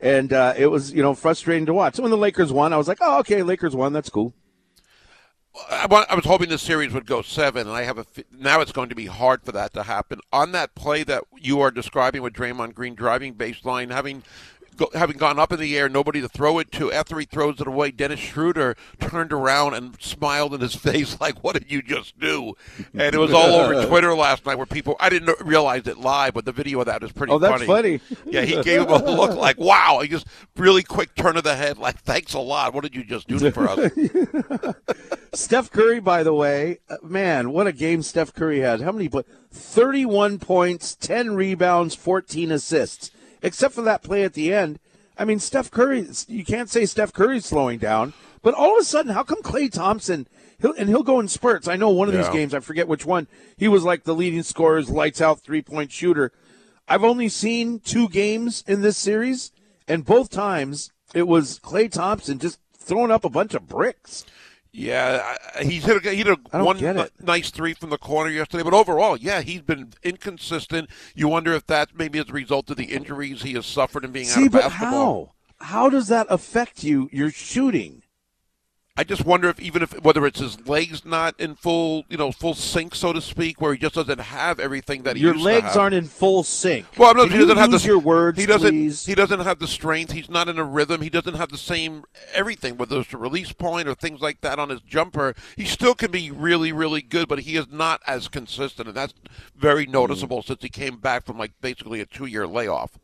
And 0.00 0.32
uh, 0.32 0.54
it 0.56 0.68
was, 0.68 0.92
you 0.92 1.02
know, 1.02 1.14
frustrating 1.14 1.66
to 1.66 1.74
watch. 1.74 1.96
So 1.96 2.02
when 2.02 2.10
the 2.10 2.16
Lakers 2.16 2.52
won, 2.52 2.72
I 2.72 2.78
was 2.78 2.88
like, 2.88 2.98
oh, 3.00 3.18
okay, 3.20 3.42
Lakers 3.42 3.76
won. 3.76 3.92
That's 3.92 4.08
cool. 4.08 4.32
I, 5.70 5.86
wa- 5.86 6.06
I 6.08 6.14
was 6.14 6.24
hoping 6.24 6.48
the 6.48 6.58
series 6.58 6.92
would 6.92 7.06
go 7.06 7.22
seven, 7.22 7.66
and 7.66 7.76
I 7.76 7.82
have 7.82 7.98
a 7.98 8.06
now 8.30 8.60
it's 8.60 8.72
going 8.72 8.88
to 8.88 8.94
be 8.94 9.06
hard 9.06 9.42
for 9.42 9.52
that 9.52 9.74
to 9.74 9.82
happen. 9.82 10.20
On 10.32 10.52
that 10.52 10.74
play 10.74 11.02
that 11.04 11.24
you 11.36 11.60
are 11.60 11.70
describing 11.70 12.22
with 12.22 12.32
Draymond 12.32 12.74
Green 12.74 12.94
driving 12.94 13.34
baseline, 13.34 13.90
having 13.90 14.22
go, 14.80 14.98
having 14.98 15.16
gone 15.18 15.38
up 15.38 15.52
in 15.52 15.60
the 15.60 15.76
air, 15.76 15.88
nobody 15.88 16.20
to 16.20 16.28
throw 16.28 16.58
it 16.58 16.72
to. 16.72 16.90
After 16.90 17.18
he 17.18 17.26
throws 17.26 17.60
it 17.60 17.66
away, 17.66 17.90
Dennis 17.90 18.18
Schroeder 18.18 18.76
turned 18.98 19.32
around 19.32 19.74
and 19.74 20.00
smiled 20.00 20.54
in 20.54 20.60
his 20.60 20.74
face 20.88 21.20
like, 21.20 21.44
"What 21.44 21.52
did 21.54 21.70
you 21.70 21.82
just 21.82 22.18
do?" 22.18 22.54
And 22.94 23.14
it 23.14 23.18
was 23.18 23.32
all 23.32 23.54
over 23.54 23.86
Twitter 23.86 24.14
last 24.14 24.46
night, 24.46 24.56
where 24.56 24.66
people 24.66 24.96
I 24.98 25.10
didn't 25.10 25.40
realize 25.44 25.86
it 25.86 25.98
live, 25.98 26.34
but 26.34 26.44
the 26.44 26.52
video 26.52 26.80
of 26.80 26.86
that 26.86 27.02
is 27.02 27.12
pretty. 27.12 27.32
Oh, 27.32 27.38
that's 27.38 27.64
funny. 27.64 28.00
Yeah, 28.26 28.42
he 28.42 28.62
gave 28.62 28.82
him 28.82 28.90
a 28.90 28.98
look 28.98 29.36
like, 29.36 29.58
"Wow!" 29.58 30.00
He 30.02 30.08
just 30.08 30.26
really 30.56 30.82
quick 30.82 31.14
turn 31.14 31.36
of 31.36 31.44
the 31.44 31.56
head, 31.56 31.78
like, 31.78 31.98
"Thanks 32.00 32.34
a 32.34 32.38
lot. 32.38 32.74
What 32.74 32.82
did 32.82 32.94
you 32.94 33.04
just 33.04 33.28
do 33.28 33.50
for 33.50 33.68
us?" 33.68 33.90
Steph 35.32 35.70
Curry, 35.70 36.00
by 36.00 36.22
the 36.22 36.34
way, 36.34 36.78
uh, 36.88 36.96
man, 37.02 37.52
what 37.52 37.66
a 37.66 37.72
game 37.72 38.02
Steph 38.02 38.34
Curry 38.34 38.60
had. 38.60 38.80
How 38.80 38.92
many? 38.92 39.08
But 39.08 39.26
31 39.52 40.38
points, 40.38 40.96
10 40.96 41.34
rebounds, 41.34 41.94
14 41.94 42.50
assists. 42.50 43.10
Except 43.42 43.74
for 43.74 43.82
that 43.82 44.02
play 44.02 44.22
at 44.24 44.34
the 44.34 44.52
end. 44.52 44.78
I 45.16 45.24
mean, 45.24 45.38
Steph 45.38 45.70
Curry, 45.70 46.06
you 46.28 46.44
can't 46.44 46.70
say 46.70 46.86
Steph 46.86 47.12
Curry's 47.12 47.44
slowing 47.44 47.78
down. 47.78 48.14
But 48.42 48.54
all 48.54 48.76
of 48.76 48.80
a 48.80 48.84
sudden, 48.84 49.12
how 49.12 49.22
come 49.22 49.42
Klay 49.42 49.70
Thompson, 49.70 50.26
he'll, 50.60 50.72
and 50.72 50.88
he'll 50.88 51.02
go 51.02 51.20
in 51.20 51.28
spurts. 51.28 51.68
I 51.68 51.76
know 51.76 51.90
one 51.90 52.08
of 52.08 52.14
these 52.14 52.28
games, 52.30 52.54
I 52.54 52.60
forget 52.60 52.88
which 52.88 53.04
one, 53.04 53.28
he 53.58 53.68
was 53.68 53.84
like 53.84 54.04
the 54.04 54.14
leading 54.14 54.42
scorer's 54.42 54.88
lights 54.88 55.20
out 55.20 55.40
three 55.40 55.62
point 55.62 55.92
shooter. 55.92 56.32
I've 56.88 57.04
only 57.04 57.28
seen 57.28 57.80
two 57.80 58.08
games 58.08 58.64
in 58.66 58.80
this 58.80 58.96
series, 58.96 59.52
and 59.86 60.04
both 60.04 60.30
times 60.30 60.90
it 61.14 61.28
was 61.28 61.58
Klay 61.58 61.90
Thompson 61.90 62.38
just 62.38 62.58
throwing 62.76 63.10
up 63.10 63.24
a 63.24 63.30
bunch 63.30 63.54
of 63.54 63.68
bricks. 63.68 64.24
Yeah, 64.72 65.36
he's 65.60 65.84
hit 65.84 66.04
a, 66.04 66.10
he 66.10 66.18
hit 66.18 66.28
a 66.28 66.38
I 66.52 66.58
don't 66.58 66.66
one 66.66 67.08
nice 67.20 67.50
three 67.50 67.74
from 67.74 67.90
the 67.90 67.98
corner 67.98 68.30
yesterday, 68.30 68.62
but 68.62 68.72
overall, 68.72 69.16
yeah, 69.16 69.40
he's 69.40 69.62
been 69.62 69.92
inconsistent. 70.04 70.88
You 71.14 71.26
wonder 71.26 71.52
if 71.54 71.66
that 71.66 71.90
maybe 71.96 72.20
as 72.20 72.28
a 72.28 72.32
result 72.32 72.70
of 72.70 72.76
the 72.76 72.84
injuries 72.84 73.42
he 73.42 73.54
has 73.54 73.66
suffered 73.66 74.04
and 74.04 74.12
being 74.12 74.26
out 74.28 74.34
See, 74.34 74.46
of 74.46 74.52
but 74.52 74.62
basketball. 74.62 75.34
how? 75.58 75.66
How 75.66 75.90
does 75.90 76.08
that 76.08 76.26
affect 76.30 76.84
you? 76.84 77.08
Your 77.12 77.30
shooting. 77.30 78.02
I 79.00 79.02
just 79.02 79.24
wonder 79.24 79.48
if 79.48 79.58
even 79.58 79.80
if 79.80 79.98
whether 80.02 80.26
it's 80.26 80.40
his 80.40 80.68
legs 80.68 81.06
not 81.06 81.34
in 81.40 81.54
full, 81.54 82.04
you 82.10 82.18
know, 82.18 82.30
full 82.32 82.52
sync, 82.52 82.94
so 82.94 83.14
to 83.14 83.22
speak, 83.22 83.58
where 83.58 83.72
he 83.72 83.78
just 83.78 83.94
doesn't 83.94 84.20
have 84.20 84.60
everything 84.60 85.04
that 85.04 85.16
he 85.16 85.22
Your 85.22 85.32
used 85.32 85.46
to 85.46 85.52
legs 85.54 85.74
aren't 85.74 85.94
in 85.94 86.04
full 86.04 86.42
sync. 86.42 86.84
Well, 86.98 87.14
no, 87.14 87.22
Can 87.22 87.32
he 87.32 87.38
doesn't 87.38 87.56
have 87.56 87.70
the 87.70 87.78
your 87.78 87.98
words. 87.98 88.38
He 88.38 88.44
doesn't. 88.44 88.68
Please? 88.68 89.06
He 89.06 89.14
doesn't 89.14 89.40
have 89.40 89.58
the 89.58 89.66
strength. 89.66 90.12
He's 90.12 90.28
not 90.28 90.50
in 90.50 90.58
a 90.58 90.64
rhythm. 90.64 91.00
He 91.00 91.08
doesn't 91.08 91.32
have 91.32 91.48
the 91.48 91.56
same 91.56 92.04
everything, 92.34 92.76
whether 92.76 93.00
it's 93.00 93.14
a 93.14 93.16
release 93.16 93.54
point 93.54 93.88
or 93.88 93.94
things 93.94 94.20
like 94.20 94.42
that 94.42 94.58
on 94.58 94.68
his 94.68 94.82
jumper. 94.82 95.34
He 95.56 95.64
still 95.64 95.94
can 95.94 96.10
be 96.10 96.30
really, 96.30 96.70
really 96.70 97.00
good, 97.00 97.26
but 97.26 97.38
he 97.38 97.56
is 97.56 97.68
not 97.70 98.02
as 98.06 98.28
consistent, 98.28 98.86
and 98.86 98.94
that's 98.94 99.14
very 99.56 99.86
Mm. 99.86 99.92
noticeable 99.92 100.42
since 100.42 100.60
he 100.60 100.68
came 100.68 100.98
back 100.98 101.24
from 101.24 101.38
like 101.38 101.52
basically 101.62 102.02
a 102.02 102.04
two-year 102.06 102.46
layoff. 102.46 102.98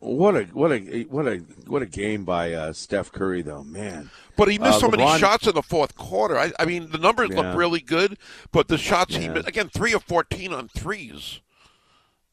What 0.00 0.36
a 0.36 0.44
what 0.44 0.72
a 0.72 1.04
what 1.04 1.26
a 1.26 1.38
what 1.66 1.82
a 1.82 1.86
game 1.86 2.24
by 2.24 2.52
uh, 2.52 2.72
Steph 2.74 3.10
Curry 3.10 3.40
though, 3.42 3.64
man. 3.64 4.10
But 4.38 4.48
he 4.50 4.58
missed 4.58 4.76
Uh, 4.78 4.80
so 4.80 4.88
many 4.88 5.02
LeBron- 5.02 5.18
shots 5.18 5.46
in 5.46 5.54
the 5.54 5.62
fourth 5.62 5.96
quarter. 5.96 6.38
I, 6.38 6.52
I 6.58 6.64
mean, 6.64 6.90
the 6.90 6.96
numbers 6.98 7.28
Yeah. 7.30 7.42
look 7.42 7.56
really 7.58 7.80
good, 7.80 8.16
but 8.52 8.68
the 8.68 8.78
shots 8.78 9.16
he 9.16 9.28
missed 9.28 9.48
again, 9.48 9.68
three 9.68 9.92
of 9.92 10.04
fourteen 10.04 10.52
on 10.54 10.68
threes. 10.68 11.40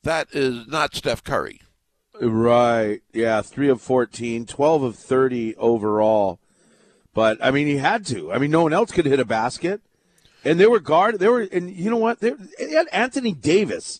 That 0.03 0.27
is 0.31 0.67
not 0.67 0.93
Steph 0.95 1.23
Curry. 1.23 1.61
Right. 2.21 3.01
Yeah, 3.11 3.41
3 3.41 3.67
of 3.67 3.81
14, 3.81 4.45
12 4.45 4.83
of 4.83 4.95
30 4.95 5.55
overall. 5.57 6.39
But 7.13 7.39
I 7.43 7.51
mean, 7.51 7.67
he 7.67 7.77
had 7.77 8.05
to. 8.05 8.31
I 8.31 8.37
mean, 8.37 8.51
no 8.51 8.61
one 8.63 8.71
else 8.71 8.91
could 8.91 9.05
hit 9.05 9.19
a 9.19 9.25
basket. 9.25 9.81
And 10.45 10.59
they 10.59 10.67
were 10.67 10.79
guard 10.79 11.17
they 11.19 11.27
were 11.27 11.41
and 11.51 11.71
you 11.71 11.89
know 11.89 11.97
what? 11.97 12.19
They, 12.19 12.29
they 12.59 12.71
had 12.71 12.87
Anthony 12.93 13.33
Davis. 13.33 13.99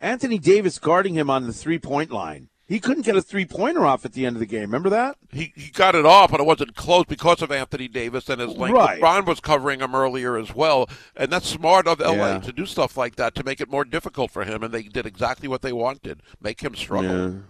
Anthony 0.00 0.38
Davis 0.38 0.78
guarding 0.80 1.14
him 1.14 1.30
on 1.30 1.46
the 1.46 1.52
three-point 1.52 2.10
line. 2.10 2.48
He 2.68 2.80
couldn't 2.80 3.04
get 3.04 3.14
a 3.14 3.22
three-pointer 3.22 3.86
off 3.86 4.04
at 4.04 4.12
the 4.12 4.26
end 4.26 4.34
of 4.34 4.40
the 4.40 4.46
game. 4.46 4.62
Remember 4.62 4.90
that? 4.90 5.16
He, 5.30 5.52
he 5.54 5.70
got 5.70 5.94
it 5.94 6.04
off, 6.04 6.32
but 6.32 6.40
it 6.40 6.46
wasn't 6.46 6.74
close 6.74 7.04
because 7.04 7.40
of 7.40 7.52
Anthony 7.52 7.86
Davis 7.86 8.28
and 8.28 8.40
his 8.40 8.56
length. 8.56 8.74
Right. 8.74 9.00
LeBron 9.00 9.24
was 9.24 9.38
covering 9.38 9.78
him 9.80 9.94
earlier 9.94 10.36
as 10.36 10.52
well, 10.52 10.88
and 11.14 11.30
that's 11.30 11.46
smart 11.48 11.86
of 11.86 12.00
LA 12.00 12.12
Yeah. 12.14 12.38
to 12.40 12.52
do 12.52 12.66
stuff 12.66 12.96
like 12.96 13.14
that 13.16 13.36
to 13.36 13.44
make 13.44 13.60
it 13.60 13.70
more 13.70 13.84
difficult 13.84 14.32
for 14.32 14.42
him. 14.44 14.64
And 14.64 14.74
they 14.74 14.82
did 14.82 15.06
exactly 15.06 15.46
what 15.46 15.62
they 15.62 15.72
wanted: 15.72 16.22
make 16.40 16.60
him 16.62 16.74
struggle. 16.74 17.42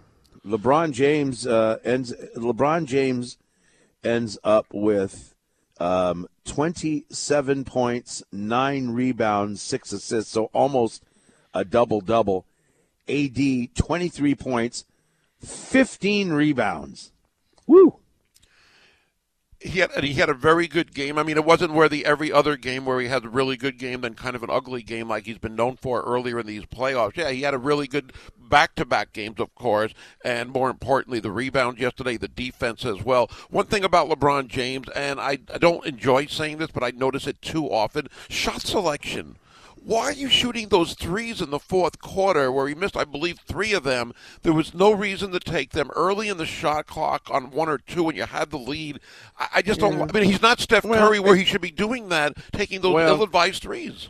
LeBron 0.45 0.91
James 0.91 1.47
uh, 1.47 1.77
ends. 1.83 2.13
LeBron 2.35 2.85
James 2.85 3.37
ends 4.03 4.37
up 4.43 4.67
with 4.71 5.33
um, 5.79 6.27
27 6.45 7.63
points, 7.65 8.23
nine 8.31 8.89
rebounds, 8.89 9.61
six 9.63 9.91
assists, 9.91 10.31
so 10.31 10.45
almost 10.53 11.03
a 11.53 11.65
double 11.65 12.01
double. 12.01 12.45
AD 13.09 13.37
23 13.75 14.35
points, 14.35 14.85
15 15.41 16.31
rebounds. 16.31 17.11
Woo! 17.65 17.99
he 19.59 19.79
had 19.79 19.91
and 19.91 20.03
he 20.03 20.13
had 20.13 20.29
a 20.29 20.33
very 20.33 20.67
good 20.67 20.93
game. 20.93 21.17
I 21.17 21.23
mean, 21.23 21.37
it 21.37 21.45
wasn't 21.45 21.73
where 21.73 21.89
the 21.89 22.05
every 22.05 22.31
other 22.31 22.57
game 22.57 22.85
where 22.85 22.99
he 22.99 23.07
had 23.07 23.25
a 23.25 23.29
really 23.29 23.57
good 23.57 23.77
game, 23.77 24.01
then 24.01 24.13
kind 24.13 24.35
of 24.35 24.43
an 24.43 24.49
ugly 24.49 24.83
game 24.83 25.09
like 25.09 25.25
he's 25.25 25.37
been 25.39 25.55
known 25.55 25.77
for 25.77 26.01
earlier 26.01 26.39
in 26.39 26.45
these 26.45 26.65
playoffs. 26.65 27.17
Yeah, 27.17 27.31
he 27.31 27.41
had 27.41 27.53
a 27.53 27.59
really 27.59 27.87
good 27.87 28.13
back-to-back 28.37 29.13
games, 29.13 29.39
of 29.39 29.53
course, 29.55 29.93
and 30.23 30.51
more 30.51 30.69
importantly, 30.69 31.19
the 31.19 31.31
rebound 31.31 31.79
yesterday, 31.79 32.17
the 32.17 32.27
defense 32.27 32.85
as 32.85 33.03
well. 33.03 33.29
One 33.49 33.65
thing 33.65 33.83
about 33.83 34.09
LeBron 34.09 34.47
James, 34.47 34.87
and 34.95 35.19
I, 35.19 35.39
I 35.53 35.57
don't 35.57 35.85
enjoy 35.85 36.27
saying 36.27 36.59
this, 36.59 36.71
but 36.71 36.83
I 36.83 36.91
notice 36.91 37.27
it 37.27 37.41
too 37.41 37.69
often: 37.69 38.07
shot 38.29 38.61
selection. 38.61 39.37
Why 39.87 40.01
are 40.01 40.11
you 40.11 40.27
shooting 40.27 40.67
those 40.67 40.95
threes 40.95 41.39
in 41.39 41.49
the 41.49 41.59
fourth 41.59 42.01
quarter 42.01 42.51
where 42.51 42.67
he 42.67 42.75
missed, 42.75 42.97
I 42.97 43.05
believe, 43.05 43.39
three 43.39 43.71
of 43.71 43.85
them? 43.85 44.11
There 44.41 44.51
was 44.51 44.73
no 44.73 44.91
reason 44.91 45.31
to 45.31 45.39
take 45.39 45.69
them 45.69 45.91
early 45.95 46.27
in 46.27 46.35
the 46.35 46.45
shot 46.45 46.87
clock 46.87 47.29
on 47.31 47.51
one 47.51 47.69
or 47.69 47.77
two 47.77 48.03
when 48.03 48.17
you 48.17 48.25
had 48.25 48.49
the 48.49 48.57
lead. 48.57 48.99
I, 49.39 49.47
I 49.55 49.61
just 49.61 49.79
don't. 49.79 50.01
I 50.01 50.11
mean, 50.11 50.29
he's 50.29 50.41
not 50.41 50.59
Steph 50.59 50.83
Well, 50.83 51.07
Curry 51.07 51.21
where 51.21 51.37
he 51.37 51.45
should 51.45 51.61
be 51.61 51.71
doing 51.71 52.09
that, 52.09 52.33
taking 52.51 52.81
those 52.81 52.95
Well- 52.95 53.15
ill-advised 53.15 53.63
threes. 53.63 54.09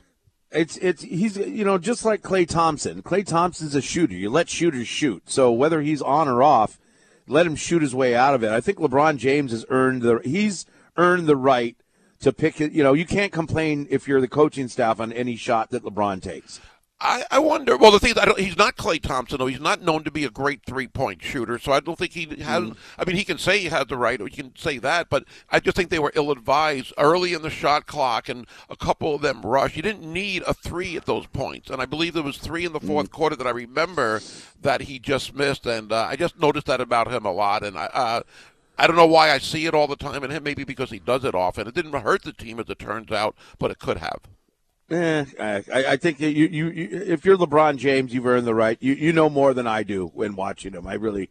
It's 0.51 0.77
it's 0.77 1.03
he's 1.03 1.38
you 1.38 1.63
know 1.63 1.77
just 1.77 2.05
like 2.05 2.24
Klay 2.24 2.48
Thompson. 2.48 3.03
Klay 3.03 3.24
Thompson's 3.24 3.75
a 3.75 3.81
shooter. 3.81 4.15
You 4.15 4.31
let 4.31 4.50
shooters 4.50 4.88
shoot. 4.88 5.29
So 5.29 5.51
whether 5.51 5.81
he's 5.81 6.01
on 6.01 6.27
or 6.27 6.41
off, 6.41 6.79
let 7.27 7.46
him 7.46 7.55
shoot 7.55 7.84
his 7.84 7.93
way 7.93 8.15
out 8.15 8.34
of 8.34 8.43
it. 8.43 8.50
I 8.50 8.62
think 8.62 8.79
LeBron 8.79 9.17
James 9.17 9.51
has 9.51 9.63
earned 9.69 10.01
the 10.01 10.22
he's 10.24 10.65
earned 10.96 11.27
the 11.27 11.36
right 11.36 11.75
to 12.22 12.34
pick 12.34 12.62
it. 12.62 12.72
You 12.72 12.84
know, 12.84 12.94
you 12.94 13.06
can't 13.06 13.32
complain 13.32 13.88
if 13.90 14.08
you're 14.08 14.22
the 14.22 14.28
coaching 14.28 14.68
staff 14.68 15.00
on 15.00 15.12
any 15.14 15.36
shot 15.36 15.70
that 15.72 15.84
LeBron 15.84 16.22
takes. 16.22 16.60
I, 17.00 17.26
I 17.30 17.38
wonder. 17.38 17.78
Well, 17.78 17.92
the 17.92 18.00
thing 18.00 18.14
is, 18.14 18.18
I 18.18 18.26
don't, 18.26 18.40
he's 18.40 18.58
not 18.58 18.76
Klay 18.76 19.00
Thompson, 19.00 19.38
though. 19.38 19.46
He's 19.46 19.60
not 19.60 19.84
known 19.84 20.04
to 20.04 20.10
be 20.10 20.26
a 20.26 20.32
great 20.32 20.66
three-point 20.66 21.22
shooter, 21.22 21.60
so 21.60 21.72
I 21.72 21.80
don't 21.80 21.96
think 21.96 22.14
he 22.14 22.26
has. 22.42 22.64
Mm. 22.64 22.76
I 22.98 23.06
mean, 23.06 23.16
he 23.16 23.24
can 23.24 23.38
say 23.38 23.60
he 23.60 23.68
has 23.68 23.86
the 23.86 23.98
right, 23.98 24.20
or 24.20 24.26
he 24.26 24.36
can 24.36 24.56
say 24.56 24.80
that, 24.80 25.08
but 25.08 25.26
I 25.52 25.60
just 25.60 25.78
think 25.78 25.92
they 25.92 26.00
were 26.00 26.12
ill-advised 26.16 26.94
early 26.98 27.34
in 27.34 27.44
the 27.44 27.52
shot 27.52 27.86
clock, 27.86 28.30
and 28.30 28.48
a 28.68 28.76
couple 28.76 29.14
of 29.14 29.22
them 29.22 29.44
rushed. 29.44 29.76
You 29.76 29.84
didn't 29.84 30.12
need 30.12 30.42
a 30.48 30.56
three 30.56 30.98
at 30.98 31.06
those 31.06 31.28
points, 31.28 31.70
and 31.70 31.84
I 31.84 31.86
believe 31.86 32.16
there 32.16 32.24
was 32.24 32.40
three 32.40 32.66
in 32.66 32.74
the 32.74 32.80
Mm. 32.80 32.88
fourth 32.88 33.12
quarter 33.12 33.36
that 33.36 33.46
I 33.46 33.52
remember 33.52 34.20
that 34.64 34.82
he 34.82 34.98
just 34.98 35.36
missed, 35.36 35.68
and 35.68 35.92
uh, 35.92 36.08
I 36.10 36.16
just 36.16 36.40
noticed 36.40 36.66
that 36.66 36.82
about 36.82 37.14
him 37.14 37.26
a 37.28 37.32
lot, 37.32 37.64
and 37.64 37.78
I. 37.78 37.86
Uh, 37.94 38.22
I 38.77 38.88
don't 38.88 38.96
know 38.96 39.05
why 39.07 39.31
I 39.31 39.38
see 39.39 39.65
it 39.65 39.74
all 39.74 39.88
the 39.88 39.96
time 39.96 40.24
in 40.24 40.31
him. 40.31 40.43
Maybe 40.43 40.63
because 40.63 40.89
he 40.91 41.00
does 41.00 41.24
it 41.25 41.34
often. 41.36 41.67
It 41.67 41.74
didn't 41.75 41.93
hurt 41.93 42.24
the 42.24 42.34
team, 42.34 42.60
as 42.60 42.69
it 42.69 42.79
turns 42.79 43.12
out, 43.12 43.36
but 43.60 43.72
it 43.72 43.79
could 43.79 43.98
have. 43.98 44.19
Eh, 44.89 45.25
I, 45.39 45.63
I 45.74 45.98
think 45.98 46.19
you, 46.19 46.29
you, 46.29 46.69
you, 46.69 46.88
if 46.91 47.25
you're 47.25 47.38
LeBron 47.38 47.75
James, 47.77 48.13
you've 48.13 48.25
earned 48.25 48.48
the 48.48 48.55
right. 48.55 48.77
You, 48.79 48.93
you 48.93 49.12
know 49.12 49.29
more 49.29 49.53
than 49.53 49.67
I 49.67 49.84
do 49.84 50.07
when 50.13 50.36
watching 50.36 50.74
him. 50.74 50.88
I 50.88 50.93
really, 50.93 51.29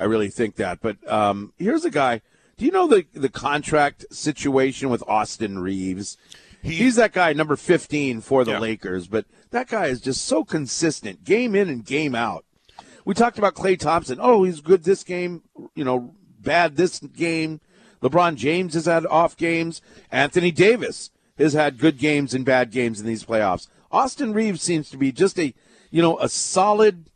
I 0.00 0.04
really 0.04 0.28
think 0.28 0.56
that. 0.56 0.80
But 0.80 0.96
um, 1.10 1.52
here's 1.58 1.84
a 1.84 1.90
guy. 1.90 2.22
Do 2.56 2.64
you 2.64 2.70
know 2.72 2.88
the 2.88 3.04
the 3.12 3.28
contract 3.28 4.06
situation 4.10 4.88
with 4.88 5.04
Austin 5.06 5.58
Reaves? 5.60 6.16
He- 6.62 6.76
He's 6.76 6.96
that 6.96 7.12
guy, 7.12 7.32
number 7.32 7.54
15 7.54 8.22
for 8.22 8.42
the 8.44 8.52
Yeah. 8.52 8.58
Lakers. 8.58 9.06
But 9.06 9.26
that 9.50 9.68
guy 9.68 9.86
is 9.86 10.00
just 10.00 10.24
so 10.24 10.42
consistent, 10.42 11.22
game 11.22 11.54
in 11.54 11.68
and 11.68 11.84
game 11.84 12.14
out. 12.16 12.44
We 13.04 13.14
talked 13.14 13.38
about 13.38 13.54
Klay 13.54 13.78
Thompson. 13.78 14.18
Oh, 14.20 14.42
he's 14.42 14.60
good 14.60 14.82
this 14.82 15.04
game. 15.04 15.42
You 15.76 15.84
know, 15.84 16.14
bad 16.46 16.76
this 16.76 17.00
game. 17.00 17.60
LeBron 18.02 18.36
James 18.36 18.72
has 18.72 18.86
had 18.86 19.04
off 19.06 19.36
games. 19.36 19.82
Anthony 20.10 20.50
Davis 20.50 21.10
has 21.36 21.52
had 21.52 21.78
good 21.78 21.98
games 21.98 22.32
and 22.32 22.44
bad 22.44 22.70
games 22.70 23.00
in 23.00 23.06
these 23.06 23.24
playoffs. 23.24 23.68
Austin 23.92 24.32
Reaves 24.32 24.62
seems 24.62 24.88
to 24.90 24.96
be 24.96 25.12
just 25.12 25.38
a, 25.38 25.52
you 25.90 26.00
know, 26.00 26.18
a 26.18 26.28
solid, 26.28 27.10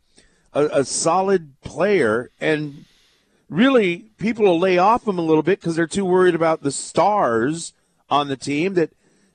a, 0.53 0.65
a 0.65 0.85
solid 0.85 1.59
player, 1.61 2.29
and 2.39 2.85
really 3.49 4.11
people 4.17 4.45
will 4.45 4.59
lay 4.59 4.77
off 4.77 5.07
him 5.07 5.17
a 5.17 5.23
little 5.23 5.43
bit 5.43 5.59
because 5.59 5.75
they're 5.75 5.87
too 5.87 6.05
worried 6.05 6.35
about 6.35 6.61
the 6.61 6.71
stars 6.71 7.73
on 8.09 8.27
the 8.27 8.37
team. 8.37 8.75
That, 8.75 8.91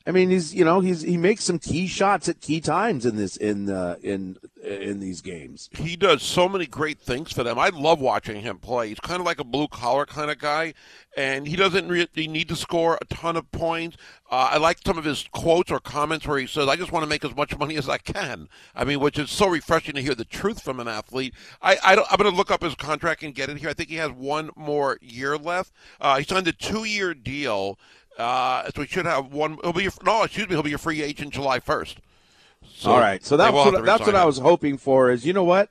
I 0.07 0.13
mean, 0.13 0.31
he's 0.31 0.55
you 0.55 0.65
know 0.65 0.81
he's 0.81 1.03
he 1.03 1.17
makes 1.17 1.43
some 1.43 1.59
key 1.59 1.89
shots 1.89 2.29
at 2.29 2.41
key 2.41 2.61
times 2.61 3.05
in 3.05 3.17
this 3.17 3.37
in 3.37 3.69
uh, 3.69 3.97
in 4.03 4.37
in 4.63 5.01
these 5.01 5.21
games. 5.21 5.69
he 5.77 5.97
does 5.97 6.23
so 6.23 6.49
many 6.49 6.67
great 6.67 6.99
things 6.99 7.33
for 7.33 7.43
them. 7.43 7.59
I 7.59 7.69
love 7.69 8.01
watching 8.01 8.41
him 8.41 8.59
play. 8.59 8.89
He's 8.89 9.01
kind 9.01 9.21
of 9.21 9.27
like 9.27 9.41
a 9.41 9.45
blue 9.45 9.69
collar 9.69 10.07
kind 10.07 10.31
of 10.31 10.39
guy, 10.39 10.75
and 11.17 11.47
he 11.47 11.57
doesn't 11.57 11.89
really 11.89 12.29
need 12.29 12.49
to 12.49 12.57
score 12.57 12.99
a 13.01 13.05
ton 13.07 13.37
of 13.37 13.51
points. 13.51 13.97
Uh, 14.31 14.51
I 14.53 14.59
like 14.59 14.79
some 14.85 14.97
of 14.97 15.05
his 15.05 15.27
quotes 15.33 15.73
or 15.73 15.81
comments 15.81 16.27
where 16.27 16.39
he 16.39 16.47
says, 16.47 16.69
"I 16.69 16.77
just 16.77 16.93
want 16.93 17.03
to 17.03 17.09
make 17.09 17.25
as 17.25 17.35
much 17.35 17.57
money 17.59 17.77
as 17.77 17.89
I 17.89 17.99
can." 17.99 18.49
I 18.77 18.85
mean, 18.85 19.01
which 19.01 19.19
is 19.19 19.31
so 19.31 19.49
refreshing 19.49 19.95
to 19.97 20.03
hear 20.03 20.15
the 20.15 20.25
truth 20.25 20.63
from 20.63 20.79
an 20.79 20.87
athlete. 20.87 21.35
I, 21.63 21.79
I 21.83 21.93
I'm 21.95 22.17
going 22.17 22.31
to 22.31 22.37
look 22.37 22.53
up 22.53 22.63
his 22.63 22.77
contract 22.77 23.25
and 23.25 23.35
get 23.35 23.51
it 23.51 23.59
here. 23.59 23.71
I 23.71 23.75
think 23.75 23.89
he 23.89 23.97
has 23.97 24.13
one 24.13 24.51
more 24.55 24.99
year 25.01 25.37
left. 25.37 25.73
Uh, 26.01 26.19
he 26.19 26.25
signed 26.25 26.47
a 26.47 26.53
two 26.53 26.85
year 26.85 27.13
deal. 27.13 27.77
Uh, 28.19 28.65
so 28.75 28.81
we 28.81 28.87
should 28.87 29.07
have 29.07 29.33
one. 29.33 29.59
He'll 29.63 29.73
be 29.73 29.89
no, 30.05 30.23
excuse 30.23 30.49
me. 30.49 30.55
He'll 30.55 30.63
be 30.63 30.73
a 30.73 30.79
free 30.79 31.03
agent 31.03 31.35
July 31.35 31.61
first. 31.61 31.99
So 32.65 32.93
All 32.93 32.99
right, 32.99 33.25
so 33.25 33.37
that's 33.37 33.53
what 33.53 33.85
that's 33.85 34.07
what 34.07 34.15
I 34.15 34.25
was 34.25 34.39
hoping 34.39 34.79
for. 34.79 35.11
Is 35.11 35.27
you 35.27 35.33
know 35.33 35.45
what? 35.45 35.71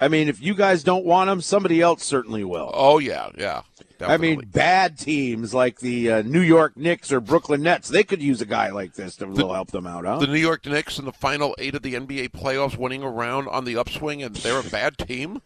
I 0.00 0.08
mean, 0.08 0.28
if 0.28 0.42
you 0.42 0.54
guys 0.54 0.82
don't 0.82 1.04
want 1.04 1.30
him, 1.30 1.40
somebody 1.40 1.80
else 1.80 2.02
certainly 2.02 2.44
will. 2.44 2.70
Oh 2.74 2.98
yeah, 2.98 3.28
yeah. 3.38 3.62
I 4.00 4.16
mean, 4.16 4.40
bad 4.40 4.98
teams 4.98 5.54
like 5.54 5.78
the 5.78 6.10
uh, 6.10 6.22
New 6.22 6.40
York 6.40 6.76
Knicks 6.76 7.12
or 7.12 7.20
Brooklyn 7.20 7.62
Nets, 7.62 7.88
they 7.88 8.02
could 8.02 8.20
use 8.20 8.40
a 8.40 8.46
guy 8.46 8.70
like 8.70 8.94
this 8.94 9.16
to 9.16 9.26
will 9.26 9.54
help 9.54 9.70
them 9.70 9.86
out, 9.86 10.04
huh? 10.04 10.18
the 10.18 10.26
New 10.26 10.38
York 10.38 10.66
Knicks 10.66 10.98
in 10.98 11.04
the 11.04 11.12
final 11.12 11.54
eight 11.58 11.74
of 11.74 11.82
the 11.82 11.94
NBA 11.94 12.32
playoffs, 12.32 12.76
winning 12.76 13.02
a 13.02 13.08
round 13.08 13.48
on 13.48 13.64
the 13.64 13.76
upswing, 13.76 14.22
and 14.22 14.34
they're 14.36 14.58
a 14.58 14.64
bad 14.64 14.98
team. 14.98 15.40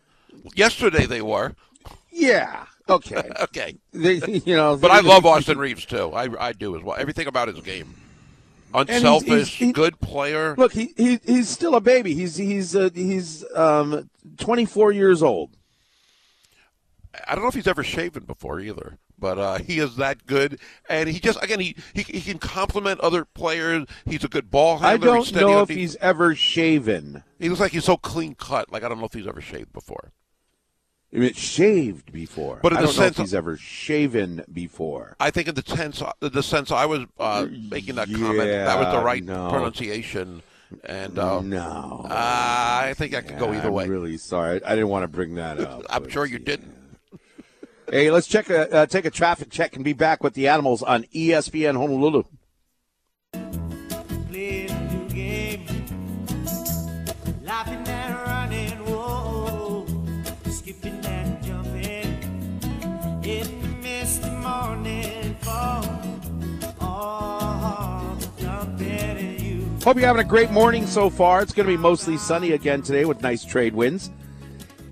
Yesterday 0.54 1.04
they 1.04 1.22
were 1.22 1.54
yeah. 2.10 2.66
Okay. 2.88 3.22
okay, 3.42 3.76
they, 3.92 4.14
you 4.44 4.56
know, 4.56 4.76
but 4.76 4.90
I 4.90 5.00
love 5.00 5.26
Austin 5.26 5.58
Reaves 5.58 5.84
too. 5.84 6.12
I, 6.12 6.28
I 6.48 6.52
do 6.52 6.76
as 6.76 6.82
well. 6.82 6.96
Everything 6.98 7.26
about 7.26 7.48
his 7.48 7.60
game, 7.60 7.94
unselfish, 8.74 9.28
he's- 9.28 9.48
he- 9.68 9.72
good 9.72 10.00
player. 10.00 10.54
Look, 10.56 10.72
he, 10.72 10.94
he 10.96 11.20
he's 11.24 11.48
still 11.48 11.74
a 11.74 11.80
baby. 11.80 12.14
He's 12.14 12.36
he's 12.36 12.74
uh, 12.76 12.90
he's 12.94 13.44
um 13.54 14.08
24 14.38 14.92
years 14.92 15.22
old. 15.22 15.50
I 17.26 17.34
don't 17.34 17.42
know 17.42 17.48
if 17.48 17.54
he's 17.54 17.66
ever 17.66 17.82
shaven 17.82 18.24
before 18.24 18.60
either, 18.60 18.98
but 19.18 19.38
uh, 19.38 19.58
he 19.58 19.78
is 19.80 19.96
that 19.96 20.26
good, 20.26 20.60
and 20.88 21.08
he 21.08 21.18
just 21.18 21.42
again 21.42 21.58
he 21.58 21.74
he, 21.94 22.02
he 22.02 22.20
can 22.20 22.38
compliment 22.38 23.00
other 23.00 23.24
players. 23.24 23.86
He's 24.04 24.24
a 24.24 24.28
good 24.28 24.50
ball 24.50 24.78
handler. 24.78 25.08
I 25.10 25.14
don't 25.16 25.34
know 25.34 25.60
if 25.62 25.68
he's 25.78 25.96
ever 25.96 26.34
shaven. 26.34 27.24
He 27.40 27.48
looks 27.48 27.60
like 27.60 27.72
he's 27.72 27.84
so 27.84 27.96
clean 27.96 28.34
cut. 28.34 28.70
Like 28.70 28.84
I 28.84 28.88
don't 28.88 28.98
know 28.98 29.06
if 29.06 29.14
he's 29.14 29.26
ever 29.26 29.40
shaved 29.40 29.72
before. 29.72 30.12
I 31.14 31.16
mean, 31.16 31.32
shaved 31.32 32.12
before. 32.12 32.60
But 32.62 32.72
in 32.72 32.78
I 32.78 32.80
the 32.82 32.86
don't 32.88 32.96
know 32.98 33.02
if 33.04 33.14
sense- 33.14 33.28
he's 33.30 33.34
ever 33.34 33.56
shaven 33.56 34.44
before. 34.52 35.16
I 35.18 35.30
think 35.30 35.48
in 35.48 35.54
the 35.54 35.62
sense 35.66 36.02
the 36.20 36.42
sense 36.42 36.70
I 36.70 36.84
was 36.86 37.06
uh, 37.18 37.46
making 37.70 37.94
that 37.94 38.08
comment, 38.12 38.38
that 38.38 38.78
was 38.78 38.92
the 38.94 39.00
right 39.02 39.24
no. 39.24 39.48
pronunciation, 39.50 40.42
and 40.84 41.18
uh, 41.18 41.40
no. 41.40 42.04
uh, 42.04 42.08
I 42.10 42.92
think 42.96 43.14
I 43.14 43.22
could 43.22 43.38
go 43.38 43.50
Yeah, 43.52 43.58
either 43.58 43.68
I'm 43.68 43.74
way. 43.74 43.88
really 43.88 44.18
sorry. 44.18 44.62
I 44.62 44.70
didn't 44.74 44.88
want 44.90 45.04
to 45.04 45.08
bring 45.08 45.36
that 45.36 45.58
up. 45.60 45.82
I'm 45.88 46.02
but- 46.02 46.12
sure 46.12 46.26
you 46.26 46.38
didn't. 46.38 46.74
Hey, 47.90 48.10
let's 48.10 48.26
check 48.26 48.50
a 48.50 48.70
uh, 48.70 48.84
take 48.86 49.06
a 49.06 49.10
traffic 49.10 49.48
check 49.50 49.74
and 49.76 49.82
be 49.82 49.94
back 49.94 50.22
with 50.22 50.34
the 50.34 50.46
animals 50.48 50.82
on 50.82 51.04
ESPN 51.04 51.74
Honolulu. 51.74 52.24
playing 54.30 54.67
Hope 69.88 69.96
you're 69.96 70.06
having 70.06 70.20
a 70.20 70.28
great 70.28 70.50
morning 70.50 70.86
so 70.86 71.08
far. 71.08 71.40
It's 71.40 71.54
going 71.54 71.66
to 71.66 71.72
be 71.72 71.78
mostly 71.78 72.18
sunny 72.18 72.52
again 72.52 72.82
today 72.82 73.06
with 73.06 73.22
nice 73.22 73.42
trade 73.42 73.74
winds. 73.74 74.10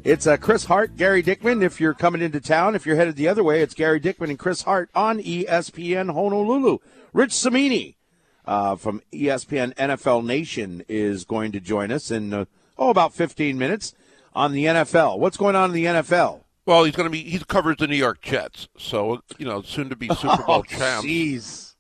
It's 0.04 0.26
uh, 0.26 0.38
Chris 0.38 0.64
Hart, 0.64 0.96
Gary 0.96 1.22
Dickman. 1.22 1.62
If 1.62 1.82
you're 1.82 1.92
coming 1.92 2.22
into 2.22 2.40
town, 2.40 2.74
if 2.74 2.86
you're 2.86 2.96
headed 2.96 3.16
the 3.16 3.28
other 3.28 3.44
way, 3.44 3.60
it's 3.60 3.74
Gary 3.74 4.00
Dickman 4.00 4.30
and 4.30 4.38
Chris 4.38 4.62
Hart 4.62 4.88
on 4.94 5.18
ESPN 5.18 6.14
Honolulu. 6.14 6.78
Rich 7.12 7.32
Cimini 7.32 7.98
uh, 8.46 8.76
from 8.76 9.02
ESPN 9.12 9.74
NFL 9.74 10.24
Nation 10.24 10.82
is 10.88 11.26
going 11.26 11.52
to 11.52 11.60
join 11.60 11.92
us 11.92 12.10
in 12.10 12.32
uh, 12.32 12.46
oh 12.78 12.88
about 12.88 13.12
15 13.12 13.58
minutes 13.58 13.94
on 14.32 14.52
the 14.52 14.64
NFL. 14.64 15.18
What's 15.18 15.36
going 15.36 15.56
on 15.56 15.68
in 15.68 15.74
the 15.76 15.84
NFL? 15.84 16.40
Well, 16.64 16.84
he's 16.84 16.96
going 16.96 17.04
to 17.04 17.10
be 17.10 17.22
he 17.22 17.38
covers 17.40 17.76
the 17.76 17.86
New 17.86 17.96
York 17.96 18.22
Jets, 18.22 18.68
so 18.78 19.20
you 19.36 19.44
know 19.44 19.60
soon 19.60 19.90
to 19.90 19.96
be 19.96 20.08
Super 20.14 20.42
Bowl 20.42 20.60
oh, 20.60 20.62
champs. 20.62 21.06
Jeez, 21.06 21.74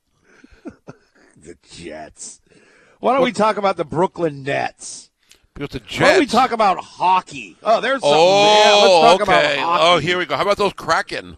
the 1.34 1.56
Jets. 1.62 2.42
Why 3.00 3.14
don't 3.14 3.24
we 3.24 3.32
talk 3.32 3.56
about 3.56 3.76
the 3.76 3.84
Brooklyn 3.84 4.42
Nets? 4.42 5.10
Because 5.54 5.70
the 5.70 5.80
Jets. 5.80 6.00
Why 6.00 6.10
don't 6.12 6.20
we 6.20 6.26
talk 6.26 6.52
about 6.52 6.78
hockey? 6.78 7.56
Oh, 7.62 7.80
there's 7.80 8.00
something. 8.00 8.10
Oh, 8.12 8.64
yeah, 8.64 8.82
let's 8.82 9.18
talk 9.18 9.28
okay. 9.28 9.54
about 9.58 9.58
hockey. 9.58 9.82
Oh, 9.84 9.98
here 9.98 10.18
we 10.18 10.26
go. 10.26 10.36
How 10.36 10.42
about 10.42 10.58
those 10.58 10.72
Kraken? 10.74 11.36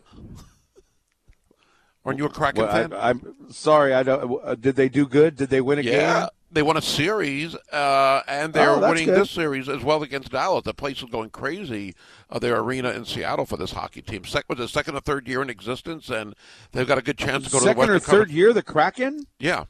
Aren't 2.04 2.18
you 2.18 2.24
a 2.26 2.30
Kraken 2.30 2.62
Well, 2.64 2.72
fan? 2.72 2.92
I, 2.94 3.10
am 3.10 3.34
sorry. 3.50 3.92
I 3.94 4.02
don't. 4.02 4.40
Uh, 4.42 4.54
did 4.54 4.76
they 4.76 4.88
do 4.88 5.06
good? 5.06 5.36
Did 5.36 5.50
they 5.50 5.60
win 5.60 5.78
a 5.78 5.82
yeah, 5.82 6.20
game? 6.20 6.28
they 6.50 6.62
won 6.62 6.76
a 6.78 6.82
series, 6.82 7.54
uh, 7.70 8.22
and 8.26 8.54
they're 8.54 8.70
Oh, 8.70 8.80
winning 8.80 9.06
good. 9.06 9.20
this 9.20 9.30
series 9.30 9.68
as 9.68 9.82
well 9.84 10.02
against 10.02 10.30
Dallas. 10.32 10.64
The 10.64 10.72
place 10.72 10.98
is 11.02 11.10
going 11.10 11.30
crazy. 11.30 11.94
Uh, 12.30 12.38
their 12.38 12.56
arena 12.58 12.90
in 12.90 13.04
Seattle 13.04 13.44
for 13.44 13.58
this 13.58 13.72
hockey 13.72 14.00
team. 14.00 14.24
Sec- 14.24 14.48
was 14.48 14.58
it 14.58 14.68
second 14.68 14.96
or 14.96 15.00
third 15.00 15.28
year 15.28 15.42
in 15.42 15.50
existence, 15.50 16.08
and 16.08 16.34
they've 16.72 16.88
got 16.88 16.96
a 16.98 17.02
good 17.02 17.18
chance 17.18 17.44
to 17.44 17.50
go 17.50 17.58
Second 17.58 17.66
to 17.66 17.66
the 17.66 17.80
second 17.82 17.90
or 17.90 17.98
third 17.98 18.10
Conference. 18.10 18.32
year, 18.32 18.52
the 18.54 18.62
Kraken. 18.62 19.26
Yeah, 19.38 19.64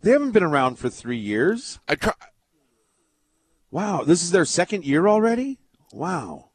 They 0.00 0.10
haven't 0.12 0.30
been 0.32 0.42
around 0.42 0.76
for 0.76 0.88
three 0.88 1.16
years. 1.18 1.80
I 1.88 1.94
try. 1.96 2.12
Wow, 3.70 4.02
this 4.04 4.22
is 4.22 4.30
their 4.30 4.44
second 4.44 4.84
year 4.84 5.06
already. 5.08 5.58
Wow, 5.92 6.50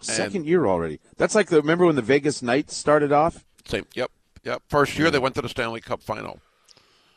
second 0.00 0.46
year 0.46 0.66
already. 0.66 1.00
That's 1.16 1.34
like 1.34 1.48
the 1.48 1.60
remember 1.60 1.86
when 1.86 1.96
the 1.96 2.02
Vegas 2.02 2.42
Knights 2.42 2.74
started 2.74 3.12
off. 3.12 3.44
Same. 3.66 3.86
Yep. 3.94 4.10
Yep. 4.44 4.62
First 4.68 4.98
year 4.98 5.10
they 5.10 5.18
went 5.18 5.34
to 5.36 5.42
the 5.42 5.48
Stanley 5.48 5.80
Cup 5.80 6.02
final. 6.02 6.40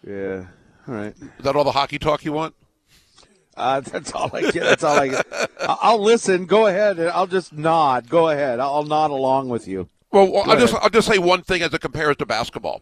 Yeah. 0.06 0.46
All 0.88 0.94
right. 0.96 1.16
Is 1.16 1.44
that 1.44 1.56
all 1.56 1.64
the 1.64 1.72
hockey 1.72 1.98
talk 2.00 2.26
you 2.26 2.34
want? 2.34 2.56
Uh, 3.56 3.80
that's 3.82 4.12
all 4.12 4.30
I 4.34 4.42
get. 4.52 4.64
That's 4.64 4.84
all 4.84 5.00
I 5.00 5.08
get. 5.10 5.26
I'll 5.60 6.02
listen. 6.02 6.46
Go 6.46 6.68
ahead. 6.68 7.00
and 7.00 7.10
I'll 7.10 7.28
just 7.28 7.54
nod. 7.54 8.10
Go 8.10 8.30
ahead. 8.30 8.60
I'll 8.60 8.84
nod 8.84 9.12
along 9.12 9.50
with 9.50 9.68
you. 9.68 9.90
Well, 10.12 10.44
I'll 10.46 10.60
just. 10.60 10.74
I'll 10.76 10.90
just 10.90 11.08
say 11.08 11.18
one 11.18 11.42
thing 11.42 11.62
as 11.62 11.74
it 11.74 11.80
compares 11.82 12.18
to 12.18 12.26
basketball. 12.26 12.82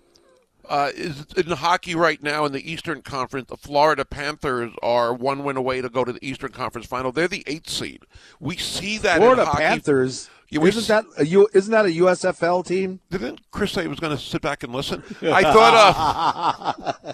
Uh, 0.70 0.92
is 0.94 1.26
in 1.36 1.48
hockey 1.48 1.96
right 1.96 2.22
now 2.22 2.46
in 2.46 2.52
the 2.52 2.72
Eastern 2.72 3.02
Conference, 3.02 3.48
the 3.50 3.58
Florida 3.58 4.06
Panthers 4.06 4.72
are 4.84 5.12
one 5.12 5.44
win 5.44 5.58
away 5.58 5.82
to 5.82 5.90
go 5.90 6.06
to 6.06 6.14
the 6.14 6.24
Eastern 6.24 6.52
Conference 6.52 6.86
Final. 6.86 7.12
They're 7.12 7.28
the 7.28 7.44
eighth 7.48 7.70
seed. 7.70 8.04
We 8.40 8.56
see 8.56 9.00
that 9.00 9.18
Florida. 9.18 9.48
Panthers. 9.52 10.30
Yeah, 10.52 10.62
we 10.62 10.70
isn't 10.70 10.88
that 10.88 11.06
a 11.18 11.26
U, 11.28 11.48
isn't 11.54 11.72
that 11.72 11.86
a 11.86 11.90
USFL 11.90 12.66
team? 12.66 13.02
Didn't 13.12 13.40
Chris 13.52 13.72
say 13.72 13.84
he 13.84 13.88
was 13.88 14.00
going 14.00 14.18
to 14.18 14.22
sit 14.22 14.42
back 14.42 14.64
and 14.64 14.74
listen? 14.74 15.04
I 15.22 15.44
thought 15.44 16.94
uh, 16.96 17.14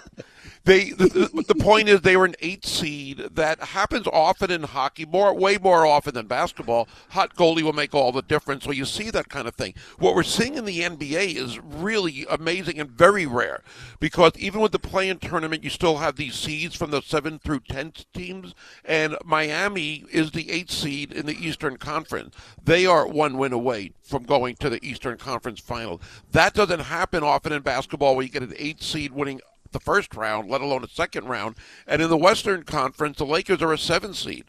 they. 0.64 0.90
The, 0.90 1.44
the, 1.46 1.54
point 1.54 1.88
is 1.88 2.00
they 2.00 2.16
were 2.16 2.24
an 2.24 2.36
eight 2.40 2.64
seed. 2.64 3.18
That 3.32 3.60
happens 3.60 4.06
often 4.06 4.50
in 4.50 4.62
hockey, 4.62 5.04
more 5.04 5.34
way 5.34 5.58
more 5.58 5.84
often 5.84 6.14
than 6.14 6.26
basketball. 6.26 6.88
Hot 7.10 7.34
goalie 7.36 7.62
will 7.62 7.74
make 7.74 7.94
all 7.94 8.10
the 8.10 8.22
difference. 8.22 8.64
So 8.64 8.70
you 8.70 8.86
see 8.86 9.10
that 9.10 9.28
kind 9.28 9.46
of 9.46 9.54
thing. 9.54 9.74
What 9.98 10.14
we're 10.14 10.22
seeing 10.22 10.54
in 10.54 10.64
the 10.64 10.80
NBA 10.80 11.34
is 11.34 11.58
really 11.60 12.24
amazing 12.30 12.78
and 12.78 12.90
very 12.90 13.26
rare, 13.26 13.62
because 14.00 14.32
even 14.36 14.62
with 14.62 14.72
the 14.72 14.78
play-in 14.78 15.18
tournament, 15.18 15.62
you 15.62 15.70
still 15.70 15.98
have 15.98 16.16
these 16.16 16.36
seeds 16.36 16.74
from 16.74 16.90
the 16.90 17.02
seven 17.02 17.38
through 17.38 17.60
ten 17.68 17.92
teams, 18.14 18.54
and 18.84 19.16
Miami 19.24 20.04
is 20.10 20.30
the 20.30 20.50
eighth 20.50 20.70
seed 20.70 21.12
in 21.12 21.26
the 21.26 21.36
Eastern 21.36 21.76
Conference. 21.76 22.34
They 22.62 22.86
are 22.86 23.06
one 23.06 23.25
win 23.34 23.52
away 23.52 23.92
from 24.02 24.24
going 24.24 24.56
to 24.56 24.70
the 24.70 24.84
Eastern 24.84 25.18
Conference 25.18 25.60
Final. 25.60 26.00
That 26.32 26.54
doesn't 26.54 26.80
happen 26.80 27.22
often 27.22 27.52
in 27.52 27.62
basketball, 27.62 28.14
where 28.14 28.24
you 28.24 28.30
get 28.30 28.42
an 28.42 28.54
eight 28.56 28.82
seed 28.82 29.12
winning 29.12 29.40
the 29.72 29.80
first 29.80 30.14
round, 30.14 30.48
let 30.48 30.60
alone 30.60 30.84
a 30.84 30.88
second 30.88 31.26
round. 31.26 31.56
And 31.86 32.00
in 32.00 32.08
the 32.08 32.16
Western 32.16 32.62
Conference, 32.62 33.18
the 33.18 33.26
Lakers 33.26 33.62
are 33.62 33.72
a 33.72 33.78
seven 33.78 34.14
seed. 34.14 34.44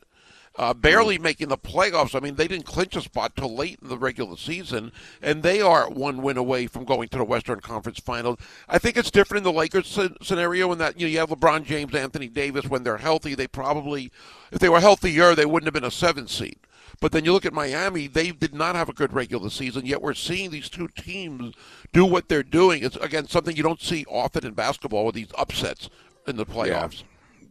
Uh, 0.57 0.73
barely 0.73 1.19
making 1.19 1.49
the 1.49 1.57
playoffs. 1.57 2.15
I 2.15 2.19
mean, 2.19 2.33
they 2.33 2.47
didn't 2.47 2.65
clinch 2.65 2.95
a 2.95 3.01
spot 3.01 3.35
till 3.35 3.55
late 3.55 3.77
in 3.79 3.89
the 3.89 3.97
regular 3.97 4.35
season, 4.35 4.91
and 5.21 5.43
they 5.43 5.61
are 5.61 5.87
one 5.87 6.23
win 6.23 6.35
away 6.35 6.65
from 6.65 6.83
going 6.83 7.09
to 7.09 7.19
the 7.19 7.23
Western 7.23 7.59
Conference 7.59 7.99
Finals. 7.99 8.39
I 8.67 8.79
think 8.79 8.97
it's 8.97 9.11
different 9.11 9.45
in 9.45 9.53
the 9.53 9.57
Lakers 9.57 9.99
scenario 10.21 10.71
in 10.71 10.79
that 10.79 10.99
you 10.99 11.05
know 11.05 11.11
you 11.11 11.19
have 11.19 11.29
LeBron 11.29 11.63
James, 11.63 11.93
Anthony 11.93 12.27
Davis. 12.27 12.65
When 12.65 12.83
they're 12.83 12.97
healthy, 12.97 13.35
they 13.35 13.47
probably, 13.47 14.11
if 14.51 14.57
they 14.57 14.69
were 14.69 14.79
healthier, 14.79 15.35
they 15.35 15.45
wouldn't 15.45 15.67
have 15.67 15.75
been 15.75 15.83
a 15.83 15.91
seven 15.91 16.27
seed. 16.27 16.57
But 16.99 17.11
then 17.11 17.23
you 17.23 17.33
look 17.33 17.45
at 17.45 17.53
Miami; 17.53 18.07
they 18.07 18.31
did 18.31 18.55
not 18.55 18.75
have 18.75 18.89
a 18.89 18.93
good 18.93 19.13
regular 19.13 19.51
season. 19.51 19.85
Yet 19.85 20.01
we're 20.01 20.15
seeing 20.15 20.49
these 20.49 20.69
two 20.69 20.87
teams 20.87 21.53
do 21.93 22.03
what 22.03 22.29
they're 22.29 22.41
doing. 22.41 22.83
It's 22.83 22.95
again 22.95 23.27
something 23.27 23.55
you 23.55 23.61
don't 23.61 23.81
see 23.81 24.05
often 24.09 24.43
in 24.43 24.53
basketball 24.53 25.05
with 25.05 25.13
these 25.13 25.31
upsets 25.37 25.89
in 26.25 26.37
the 26.37 26.45
playoffs. 26.47 27.03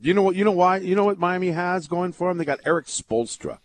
You 0.06 0.14
know 0.14 0.22
what? 0.22 0.36
You 0.36 0.44
know 0.44 0.52
why? 0.52 0.76
You 0.76 0.94
know 0.94 1.04
what 1.04 1.18
Miami 1.18 1.50
has 1.50 1.88
going 1.88 2.12
for 2.12 2.28
them? 2.28 2.38
They 2.38 2.44
got 2.44 2.60
Erik 2.64 2.86
Spoelstra. 2.86 3.58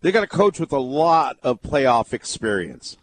They 0.00 0.10
got 0.10 0.24
a 0.24 0.26
coach 0.26 0.58
with 0.58 0.72
a 0.72 0.80
lot 0.80 1.36
of 1.40 1.62
playoff 1.62 2.12
experience. 2.12 2.96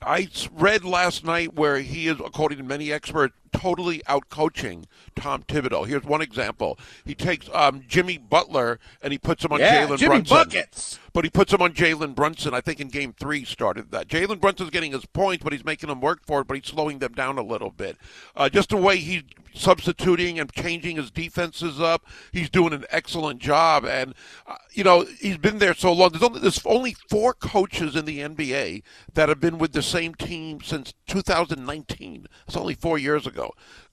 I 0.00 0.30
read 0.54 0.86
last 0.86 1.22
night 1.22 1.52
where 1.52 1.80
he 1.80 2.08
is, 2.08 2.18
according 2.18 2.56
to 2.56 2.64
many 2.64 2.90
experts, 2.90 3.34
totally 3.52 4.02
out 4.06 4.28
coaching 4.28 4.86
Tom 5.16 5.42
Thibodeau. 5.42 5.86
Here's 5.86 6.04
one 6.04 6.22
example: 6.22 6.78
he 7.04 7.14
takes 7.14 7.48
um, 7.52 7.82
Jimmy 7.86 8.18
Butler 8.18 8.78
and 9.02 9.12
he 9.12 9.18
puts 9.18 9.44
him 9.44 9.52
on 9.52 9.60
Yeah, 9.60 9.86
Jalen 9.86 9.98
Jimmy 9.98 10.08
Brunson. 10.22 10.36
buckets. 10.36 10.98
But 11.14 11.24
he 11.24 11.30
puts 11.30 11.52
him 11.52 11.60
on 11.60 11.74
Jalen 11.74 12.14
Brunson. 12.14 12.54
I 12.54 12.62
think 12.62 12.80
in 12.80 12.88
Game 12.88 13.12
Three 13.12 13.44
started 13.44 13.90
that. 13.90 14.08
Jalen 14.08 14.40
Brunson's 14.40 14.70
getting 14.70 14.92
his 14.92 15.04
points, 15.04 15.44
but 15.44 15.52
he's 15.52 15.64
making 15.64 15.90
them 15.90 16.00
work 16.00 16.20
for 16.26 16.40
it. 16.40 16.46
But 16.48 16.56
he's 16.56 16.66
slowing 16.66 17.00
them 17.00 17.12
down 17.12 17.36
a 17.38 17.42
little 17.42 17.70
bit. 17.70 17.98
Uh, 18.34 18.48
just 18.48 18.70
the 18.70 18.76
way 18.78 18.96
he's 18.96 19.22
substituting 19.54 20.40
and 20.40 20.50
changing 20.52 20.96
his 20.96 21.10
defenses 21.10 21.78
up, 21.78 22.06
he's 22.32 22.48
doing 22.48 22.72
an 22.72 22.86
excellent 22.90 23.40
job. 23.40 23.84
And 23.84 24.14
uh, 24.46 24.56
you 24.72 24.84
know 24.84 25.04
he's 25.20 25.36
been 25.36 25.58
there 25.58 25.74
so 25.74 25.92
long. 25.92 26.10
There's 26.12 26.22
only 26.22 26.40
there's 26.40 26.64
only 26.64 26.96
four 27.10 27.34
coaches 27.34 27.94
in 27.94 28.06
the 28.06 28.20
NBA 28.20 28.82
that 29.12 29.28
have 29.28 29.40
been 29.40 29.58
with 29.58 29.72
the 29.72 29.82
same 29.82 30.14
team 30.14 30.60
since 30.62 30.94
2019. 31.08 32.26
It's 32.46 32.56
only 32.56 32.74
four 32.74 32.96
years 32.98 33.26
ago. 33.26 33.41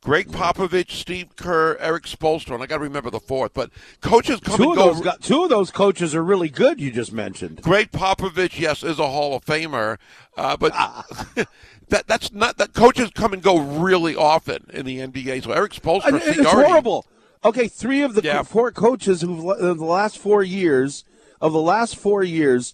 Gregg 0.01 0.29
Popovich, 0.29 0.91
Steve 0.91 1.35
Kerr, 1.35 1.75
Erik 1.77 2.03
Spoelstra, 2.03 2.53
and 2.53 2.63
I 2.63 2.67
got 2.67 2.77
to 2.77 2.83
remember 2.83 3.09
the 3.09 3.19
fourth. 3.19 3.53
But 3.53 3.69
coaches 4.01 4.39
come 4.39 4.55
Two 4.57 4.63
and 4.69 4.75
go. 4.75 4.93
those 4.93 5.01
got, 5.01 5.21
two 5.21 5.43
of 5.43 5.49
those 5.49 5.71
coaches 5.71 6.15
are 6.15 6.23
really 6.23 6.47
good. 6.49 6.79
You 6.79 6.89
just 6.91 7.11
mentioned. 7.11 7.61
Gregg 7.61 7.91
Popovich, 7.91 8.57
yes, 8.59 8.81
is 8.83 8.97
a 8.97 9.07
Hall 9.09 9.35
of 9.35 9.43
Famer, 9.45 9.97
uh, 10.37 10.55
but 10.55 10.71
that 11.89 12.07
that's 12.07 12.31
not 12.31 12.57
that 12.57 12.73
coaches 12.73 13.11
come 13.13 13.33
and 13.33 13.41
go 13.43 13.57
really 13.59 14.15
often 14.15 14.65
in 14.71 14.85
the 14.85 14.99
NBA. 14.99 15.43
So 15.43 15.51
Erik 15.51 15.73
I 15.73 15.79
Spoelstra, 15.79 16.11
mean, 16.13 16.21
it's 16.25 16.49
horrible. 16.49 17.05
Okay, 17.43 17.67
three 17.67 18.01
of 18.01 18.15
the 18.15 18.21
Yeah. 18.23 18.43
four 18.43 18.71
coaches 18.71 19.21
who've 19.21 19.39
in 19.59 19.77
the 19.77 19.85
last 19.85 20.17
four 20.17 20.43
years 20.43 21.03
of 21.41 21.51
the 21.53 21.61
last 21.61 21.95
four 21.95 22.23
years, 22.23 22.73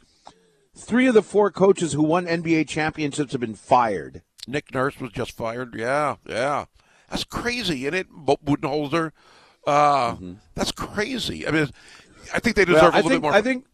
three 0.76 1.08
of 1.08 1.14
the 1.14 1.22
four 1.24 1.52
coaches 1.52 1.94
who 1.94 2.04
won 2.04 2.26
NBA 2.26 2.68
championships 2.68 3.32
have 3.32 3.42
been 3.42 3.56
fired. 3.56 4.22
Nick 4.48 4.74
Nurse 4.74 5.00
was 5.00 5.12
just 5.12 5.32
fired. 5.32 5.76
Yeah, 5.76 6.16
yeah, 6.28 6.66
that's 7.10 7.24
crazy, 7.24 7.84
isn't 7.86 7.94
it? 7.94 8.08
Budenholzer, 8.12 9.12
uh, 9.68 10.16
that's 10.56 10.72
crazy. 10.72 11.48
I 11.48 11.52
mean, 11.52 11.70
I 12.34 12.40
think 12.40 12.56
they 12.56 12.66
deserve 12.66 12.82
Well, 12.82 12.92
a 12.94 12.96
little 12.96 13.10
think 13.10 13.22
bit 13.22 13.28
more. 13.28 13.34
I 13.34 13.42
think 13.42 13.66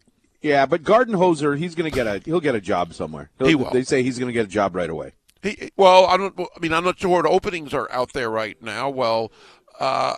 yeah, 0.41 0.65
but 0.65 0.83
Budenholzer, 0.83 1.57
he's 1.57 1.75
going 1.75 1.89
to 1.89 1.95
get 1.95 2.07
a 2.07 2.21
he'll 2.25 2.39
get 2.39 2.55
a 2.55 2.61
job 2.61 2.93
somewhere. 2.93 3.29
He'll- 3.37 3.47
He 3.47 3.55
will. 3.55 3.71
They 3.71 3.83
say 3.83 4.03
he's 4.03 4.17
going 4.17 4.27
to 4.27 4.33
get 4.33 4.45
a 4.45 4.49
job 4.49 4.75
right 4.75 4.89
away. 4.89 5.13
He, 5.43 5.71
well, 5.75 6.05
I 6.05 6.17
don't. 6.17 6.39
I 6.39 6.59
mean, 6.59 6.71
I'm 6.73 6.83
not 6.83 6.99
sure 6.99 7.09
what 7.09 7.25
openings 7.25 7.73
are 7.73 7.91
out 7.91 8.13
there 8.13 8.29
right 8.29 8.61
now. 8.61 8.89
Well, 8.91 9.31
uh, 9.79 10.15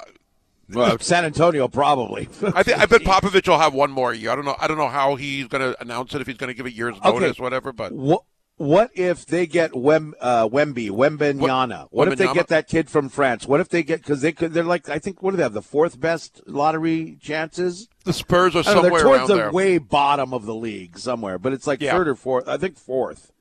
Well, 0.70 1.00
San 1.00 1.24
Antonio 1.24 1.68
probably. 1.70 2.28
I 2.56 2.62
think 2.64 2.78
I 2.80 2.86
bet 2.86 3.02
Popovich 3.06 3.48
will 3.48 3.58
have 3.60 3.74
one 3.74 3.90
more 3.92 4.14
year. 4.14 4.32
I 4.32 4.36
don't 4.36 4.44
know. 4.44 4.56
I 4.60 4.68
don't 4.68 4.78
know 4.78 4.90
how 4.90 5.16
he's 5.16 5.48
going 5.48 5.62
to 5.62 5.82
announce 5.82 6.14
it 6.14 6.20
if 6.22 6.28
he's 6.28 6.36
going 6.38 6.50
to 6.50 6.54
give 6.54 6.66
a 6.66 6.72
year's 6.74 6.96
Okay. 6.98 7.10
notice, 7.10 7.40
whatever. 7.40 7.72
But 7.72 7.94
What 7.94 8.24
what 8.58 8.92
if 8.94 9.26
they 9.26 9.46
get 9.48 9.76
Wem, 9.76 10.14
uh, 10.22 10.48
Wemby, 10.48 10.90
Wembanyama? 10.90 11.88
What, 11.92 12.08
if 12.08 12.18
they 12.18 12.32
get 12.34 12.48
that 12.50 12.68
kid 12.68 12.90
from 12.90 13.10
France? 13.10 13.48
What 13.48 13.60
if 13.60 13.70
they 13.70 13.84
get 13.84 14.02
because 14.02 14.22
they 14.22 14.32
could? 14.32 14.54
They're 14.54 14.64
like 14.64 14.90
I 14.90 15.00
think 15.00 15.22
what 15.22 15.32
do 15.32 15.38
they 15.38 15.44
have 15.44 15.54
the 15.54 15.62
fourth 15.62 16.00
best 16.00 16.42
lottery 16.46 17.18
chances? 17.22 17.88
the 18.06 18.14
Spurs 18.14 18.56
are 18.56 18.64
don't 18.64 18.76
know, 18.76 18.82
somewhere 18.84 19.02
they're 19.02 19.04
towards 19.18 19.28
the 19.28 19.36
there. 19.36 19.52
way 19.52 19.78
bottom 19.78 20.34
of 20.34 20.46
the 20.46 20.56
league 20.56 20.98
somewhere, 20.98 21.40
but 21.40 21.54
it's 21.54 21.66
like 21.68 21.82
Yeah. 21.82 21.94
third 21.94 22.08
or 22.08 22.16
fourth. 22.16 22.48
I 22.48 22.58
think 22.58 22.78
fourth. 22.78 23.32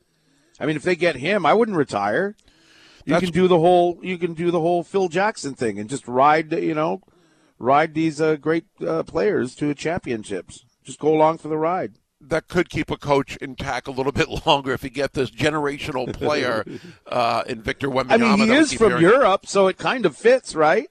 I 0.60 0.66
mean, 0.66 0.76
if 0.76 0.82
they 0.82 0.94
get 0.96 1.16
him, 1.16 1.44
I 1.44 1.54
wouldn't 1.54 1.76
retire. 1.76 2.36
You 3.04 3.14
That's- 3.14 3.30
can 3.30 3.32
do 3.42 3.48
the 3.48 3.58
whole 3.58 3.98
you 4.02 4.16
can 4.18 4.34
do 4.34 4.50
the 4.50 4.60
whole 4.60 4.82
Phil 4.84 5.08
Jackson 5.08 5.54
thing 5.54 5.78
and 5.78 5.90
just 5.90 6.06
ride 6.06 6.52
you 6.52 6.74
know 6.74 7.02
ride 7.58 7.94
these 7.94 8.20
uh, 8.20 8.36
great 8.36 8.64
uh, 8.86 9.02
players 9.02 9.54
to 9.56 9.74
championships. 9.74 10.64
Just 10.84 10.98
go 10.98 11.14
along 11.14 11.38
for 11.38 11.48
the 11.48 11.56
ride. 11.58 11.94
That 12.24 12.48
could 12.48 12.70
keep 12.70 12.90
a 12.90 12.96
coach 12.96 13.36
intact 13.38 13.88
a 13.88 13.90
little 13.90 14.12
bit 14.12 14.28
longer 14.46 14.72
if 14.72 14.84
you 14.84 14.90
get 14.90 15.12
this 15.12 15.30
generational 15.30 16.12
player 16.12 16.64
uh, 17.06 17.42
in 17.46 17.62
Victor 17.62 17.88
Wembanyama. 17.88 18.32
I 18.32 18.36
mean, 18.36 18.48
he 18.48 18.54
is 18.54 18.72
from 18.72 18.90
hearing. 18.90 19.02
Europe, 19.02 19.46
so 19.46 19.66
it 19.66 19.76
kind 19.76 20.06
of 20.06 20.16
fits, 20.16 20.54
right? 20.54 20.88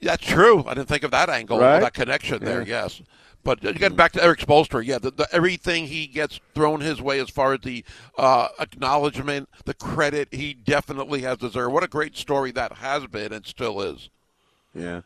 That's 0.00 0.24
true. 0.24 0.64
I 0.66 0.74
didn't 0.74 0.88
think 0.88 1.04
of 1.04 1.10
that 1.12 1.30
angle, 1.30 1.58
Right? 1.58 1.80
that 1.80 1.94
connection 1.94 2.44
there. 2.44 2.62
Yes, 2.62 3.00
but 3.44 3.64
uh, 3.64 3.72
getting 3.72 3.96
back 3.96 4.12
to 4.12 4.22
Erik 4.22 4.40
Spoelstra, 4.40 4.84
yeah, 4.84 4.98
the, 4.98 5.10
the, 5.10 5.28
everything 5.32 5.86
he 5.86 6.06
gets 6.06 6.40
thrown 6.54 6.80
his 6.80 7.00
way 7.00 7.18
as 7.20 7.30
far 7.30 7.54
as 7.54 7.60
the 7.60 7.84
uh, 8.18 8.48
acknowledgement, 8.60 9.48
the 9.64 9.74
credit, 9.74 10.28
he 10.32 10.54
definitely 10.54 11.22
has 11.22 11.38
deserved. 11.38 11.72
What 11.72 11.82
a 11.84 11.88
great 11.88 12.16
story 12.16 12.50
that 12.52 12.74
has 12.74 13.06
been 13.06 13.32
and 13.32 13.46
still 13.46 13.80
is. 13.80 14.10
Yeah. 14.74 15.02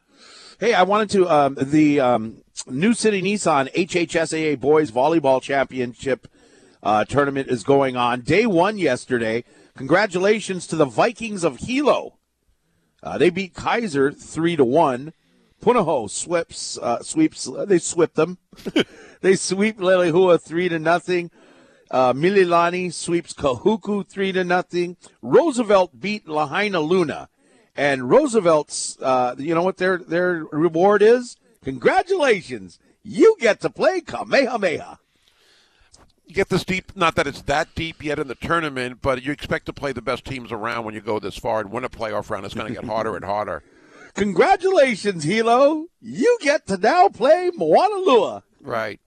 Hey, 0.58 0.74
I 0.74 0.82
wanted 0.82 1.10
to 1.10 1.28
um, 1.28 1.56
the 1.60 2.00
um, 2.00 2.42
New 2.66 2.94
City 2.94 3.20
Nissan 3.22 3.72
HHSAA 3.74 4.58
Boys 4.58 4.90
Volleyball 4.90 5.42
Championship 5.42 6.26
uh, 6.82 7.04
tournament 7.04 7.48
is 7.48 7.62
going 7.62 7.96
on. 7.96 8.22
Day 8.22 8.46
one 8.46 8.78
yesterday. 8.78 9.44
Congratulations 9.76 10.66
to 10.68 10.76
the 10.76 10.86
Vikings 10.86 11.44
of 11.44 11.58
Hilo. 11.58 12.18
Uh, 13.02 13.18
they 13.18 13.30
beat 13.30 13.54
Kaiser 13.54 14.10
three 14.10 14.56
to 14.56 14.64
one. 14.64 15.12
Punahou 15.62 16.08
sweeps 16.08 16.78
uh, 16.78 17.02
sweeps. 17.02 17.48
Uh, 17.48 17.64
they 17.64 17.78
swept 17.78 18.14
them. 18.14 18.38
they 19.20 19.36
sweep 19.36 19.78
Leilehua 19.78 20.40
three 20.40 20.68
to 20.68 20.78
nothing. 20.78 21.30
Uh, 21.90 22.12
Mililani 22.12 22.92
sweeps 22.92 23.32
Kahuku 23.32 24.08
three 24.08 24.32
to 24.32 24.44
nothing. 24.44 24.96
Roosevelt 25.22 26.00
beat 26.00 26.26
Lahainaluna, 26.26 27.28
and 27.76 28.10
Roosevelt's. 28.10 28.96
Uh, 29.00 29.34
you 29.38 29.54
know 29.54 29.62
what 29.62 29.76
their 29.76 29.98
their 29.98 30.44
reward 30.50 31.02
is? 31.02 31.36
Congratulations, 31.66 32.78
you 33.02 33.34
get 33.40 33.60
to 33.60 33.68
play 33.68 34.00
Kamehameha. 34.00 35.00
You 36.24 36.32
get 36.32 36.48
this 36.48 36.62
deep, 36.62 36.94
not 36.94 37.16
that 37.16 37.26
it's 37.26 37.42
that 37.42 37.74
deep 37.74 38.04
yet 38.04 38.20
in 38.20 38.28
the 38.28 38.36
tournament, 38.36 39.00
but 39.02 39.24
you 39.24 39.32
expect 39.32 39.66
to 39.66 39.72
play 39.72 39.90
the 39.90 40.00
best 40.00 40.24
teams 40.24 40.52
around 40.52 40.84
when 40.84 40.94
you 40.94 41.00
go 41.00 41.18
this 41.18 41.36
far 41.36 41.58
and 41.58 41.72
win 41.72 41.82
a 41.82 41.88
playoff 41.88 42.30
round. 42.30 42.44
It's 42.44 42.54
going 42.54 42.68
to 42.68 42.80
get 42.80 42.84
harder 42.88 43.16
and 43.16 43.24
harder. 43.24 43.64
Congratulations, 44.14 45.24
Hilo. 45.24 45.86
You 46.00 46.38
get 46.40 46.68
to 46.68 46.76
now 46.76 47.08
play 47.08 47.50
Moanalua. 47.58 48.44
Right. 48.60 49.00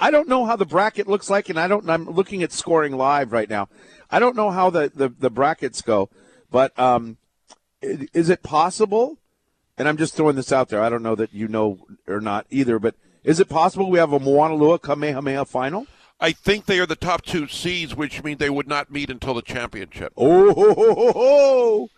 I 0.00 0.10
don't 0.10 0.30
know 0.30 0.46
how 0.46 0.56
the 0.56 0.64
bracket 0.64 1.08
looks 1.08 1.28
like, 1.28 1.50
and 1.50 1.60
I 1.60 1.68
don't. 1.68 1.90
I'm 1.90 2.06
looking 2.06 2.42
at 2.42 2.52
scoring 2.52 2.96
live 2.96 3.32
right 3.32 3.50
now. 3.50 3.68
I 4.10 4.18
don't 4.18 4.34
know 4.34 4.50
how 4.50 4.70
the 4.70 4.90
the, 4.94 5.10
the 5.10 5.30
brackets 5.30 5.82
go, 5.82 6.08
but 6.50 6.76
um, 6.78 7.18
is 7.82 8.30
it 8.30 8.42
possible? 8.42 9.18
And 9.78 9.88
I'm 9.88 9.96
just 9.96 10.14
throwing 10.14 10.36
this 10.36 10.52
out 10.52 10.68
there. 10.68 10.82
I 10.82 10.88
don't 10.88 11.02
know 11.02 11.14
that 11.14 11.32
you 11.32 11.46
know 11.48 11.78
or 12.06 12.20
not 12.20 12.46
either, 12.50 12.78
but 12.78 12.96
is 13.22 13.40
it 13.40 13.48
possible 13.48 13.90
we 13.90 13.98
have 13.98 14.12
a 14.12 14.18
Moanalua 14.18 14.80
Kamehameha 14.82 15.44
final? 15.44 15.86
I 16.20 16.32
think 16.32 16.66
they 16.66 16.80
are 16.80 16.86
the 16.86 16.96
top 16.96 17.22
two 17.24 17.46
seeds, 17.46 17.94
which 17.94 18.24
means 18.24 18.38
they 18.38 18.50
would 18.50 18.66
not 18.66 18.90
meet 18.90 19.08
until 19.08 19.34
the 19.34 19.42
championship. 19.42 20.12
Oh, 20.16 20.52
ho, 20.52 20.74
ho, 20.74 21.12
ho, 21.12 21.88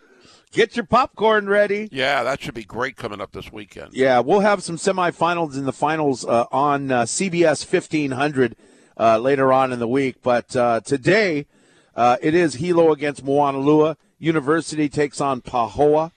get 0.51 0.75
your 0.75 0.85
popcorn 0.85 1.47
ready. 1.47 1.89
Yeah, 1.91 2.21
that 2.23 2.39
should 2.39 2.53
be 2.53 2.63
great 2.63 2.97
coming 2.97 3.19
up 3.19 3.31
this 3.31 3.51
weekend. 3.51 3.93
Yeah, 3.93 4.19
we'll 4.19 4.41
have 4.41 4.61
some 4.61 4.77
semifinals 4.77 5.55
and 5.55 5.65
the 5.65 5.73
finals 5.73 6.23
uh, 6.23 6.45
on 6.51 6.91
uh, 6.91 7.03
CBS 7.03 7.65
1500 7.65 8.55
uh, 8.99 9.17
later 9.17 9.51
on 9.51 9.73
in 9.73 9.79
the 9.79 9.87
week. 9.87 10.17
But 10.21 10.55
uh, 10.55 10.81
today, 10.81 11.47
uh, 11.95 12.17
it 12.21 12.35
is 12.35 12.55
Hilo 12.55 12.91
against 12.91 13.25
Moanalua. 13.25 13.95
University 14.19 14.87
takes 14.87 15.19
on 15.19 15.41
Pahoa. 15.41 16.11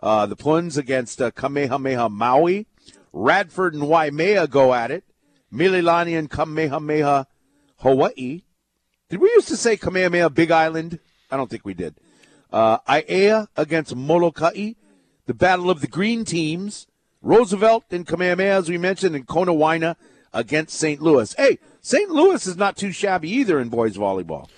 Uh, 0.00 0.26
the 0.26 0.36
Pluns 0.36 0.76
against 0.76 1.20
uh, 1.20 1.30
Kamehameha 1.30 2.08
Maui. 2.08 2.66
Radford 3.12 3.74
and 3.74 3.84
Waimea 3.84 4.46
go 4.46 4.74
at 4.74 4.90
it. 4.90 5.04
Mililani 5.52 6.18
and 6.18 6.30
Kamehameha 6.30 7.26
Hawaii. 7.78 8.42
Did 9.08 9.20
we 9.20 9.28
used 9.30 9.48
to 9.48 9.56
say 9.56 9.76
Kamehameha 9.76 10.30
Big 10.30 10.50
Island? 10.50 10.98
I 11.30 11.36
don't 11.36 11.50
think 11.50 11.64
we 11.64 11.74
did. 11.74 11.94
Uh, 12.52 12.78
Aiea 12.80 13.48
against 13.56 13.94
Molokai. 13.96 14.74
The 15.26 15.34
battle 15.34 15.70
of 15.70 15.80
the 15.80 15.86
green 15.86 16.24
teams. 16.24 16.86
Roosevelt 17.20 17.84
and 17.90 18.06
Kamehameha, 18.06 18.50
as 18.50 18.68
we 18.68 18.78
mentioned, 18.78 19.16
and 19.16 19.26
Konawaina 19.26 19.96
against 20.32 20.78
St. 20.78 21.00
Louis. 21.02 21.34
Hey, 21.36 21.58
St. 21.80 22.10
Louis 22.10 22.46
is 22.46 22.56
not 22.56 22.76
too 22.76 22.92
shabby 22.92 23.30
either 23.30 23.58
in 23.58 23.68
boys 23.68 23.96
volleyball. 23.96 24.48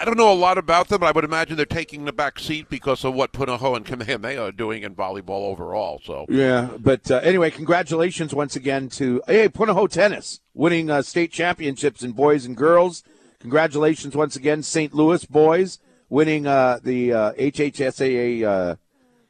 I 0.00 0.04
don't 0.04 0.16
know 0.16 0.32
a 0.32 0.34
lot 0.34 0.58
about 0.58 0.88
them, 0.88 1.00
but 1.00 1.06
I 1.06 1.10
would 1.10 1.24
imagine 1.24 1.56
they're 1.56 1.66
taking 1.66 2.04
the 2.04 2.12
back 2.12 2.38
seat 2.38 2.68
because 2.68 3.04
of 3.04 3.14
what 3.14 3.32
Punahou 3.32 3.76
and 3.76 3.84
Kamehameha 3.84 4.40
are 4.40 4.52
doing 4.52 4.84
in 4.84 4.94
volleyball 4.94 5.50
overall. 5.50 6.00
So 6.04 6.24
Yeah, 6.28 6.68
but 6.78 7.10
uh, 7.10 7.16
anyway, 7.16 7.50
congratulations 7.50 8.32
once 8.32 8.54
again 8.54 8.90
to 8.90 9.20
hey 9.26 9.48
Punahou 9.48 9.90
Tennis 9.90 10.38
winning 10.54 10.88
uh, 10.88 11.02
state 11.02 11.32
championships 11.32 12.04
in 12.04 12.12
boys 12.12 12.44
and 12.44 12.56
girls. 12.56 13.02
Congratulations 13.40 14.14
once 14.14 14.36
again, 14.36 14.62
St. 14.62 14.94
Louis 14.94 15.24
boys 15.24 15.80
winning 16.08 16.46
uh, 16.46 16.78
the 16.82 17.12
uh, 17.12 17.32
HHSAA 17.32 18.44
uh, 18.44 18.76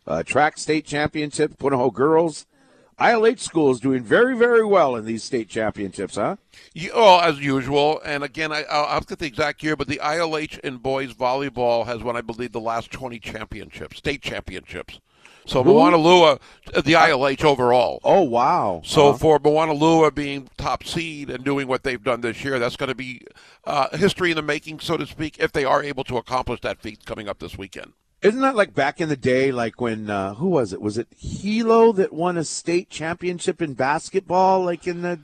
uh, 0.06 0.22
track 0.22 0.58
state 0.58 0.84
championship. 0.84 1.56
Punahou 1.56 1.92
girls, 1.92 2.46
ILH 3.00 3.38
school 3.38 3.70
is 3.70 3.80
doing 3.80 4.02
very 4.02 4.36
very 4.36 4.64
well 4.64 4.96
in 4.96 5.04
these 5.04 5.22
state 5.22 5.48
championships, 5.48 6.16
huh? 6.16 6.36
You, 6.74 6.90
oh, 6.94 7.20
as 7.20 7.38
usual. 7.40 8.00
And 8.04 8.24
again, 8.24 8.52
I, 8.52 8.64
I'll, 8.64 8.84
I'll 8.86 9.00
get 9.00 9.18
the 9.20 9.26
exact 9.26 9.62
year, 9.62 9.76
but 9.76 9.86
the 9.86 10.00
ILH 10.02 10.58
in 10.60 10.78
boys 10.78 11.14
volleyball 11.14 11.86
has 11.86 12.02
won, 12.02 12.16
I 12.16 12.20
believe, 12.22 12.52
the 12.52 12.60
last 12.60 12.90
20 12.90 13.18
championships, 13.20 13.98
state 13.98 14.20
championships. 14.22 15.00
So 15.46 15.62
Who? 15.62 15.72
Moanalua, 15.72 16.40
uh, 16.74 16.80
the 16.82 16.92
ILH 16.92 17.42
overall. 17.44 18.00
Oh 18.04 18.22
wow! 18.22 18.82
So 18.84 19.08
Uh-huh. 19.10 19.18
for 19.18 19.38
Moanalua 19.38 20.14
being 20.14 20.50
top 20.58 20.84
seed 20.84 21.30
and 21.30 21.42
doing 21.42 21.68
what 21.68 21.84
they've 21.84 22.02
done 22.02 22.20
this 22.20 22.44
year, 22.44 22.58
that's 22.58 22.76
going 22.76 22.90
to 22.90 22.94
be 22.94 23.22
uh, 23.64 23.96
history 23.96 24.30
in 24.30 24.36
the 24.36 24.42
making, 24.42 24.80
so 24.80 24.96
to 24.98 25.06
speak, 25.06 25.38
if 25.38 25.52
they 25.52 25.64
are 25.64 25.82
able 25.82 26.04
to 26.04 26.18
accomplish 26.18 26.60
that 26.60 26.80
feat 26.80 27.06
coming 27.06 27.28
up 27.28 27.38
this 27.38 27.56
weekend. 27.56 27.92
Isn't 28.20 28.40
that 28.40 28.56
like 28.56 28.74
back 28.74 29.00
in 29.00 29.08
the 29.08 29.16
day, 29.16 29.52
like 29.52 29.80
when 29.80 30.10
uh, 30.10 30.34
who 30.34 30.48
was 30.48 30.72
it? 30.72 30.80
Was 30.80 30.98
it 30.98 31.08
Hilo 31.16 31.92
that 31.92 32.12
won 32.12 32.36
a 32.36 32.44
state 32.44 32.90
championship 32.90 33.62
in 33.62 33.74
basketball, 33.74 34.64
like 34.64 34.86
in 34.88 35.02
the 35.02 35.20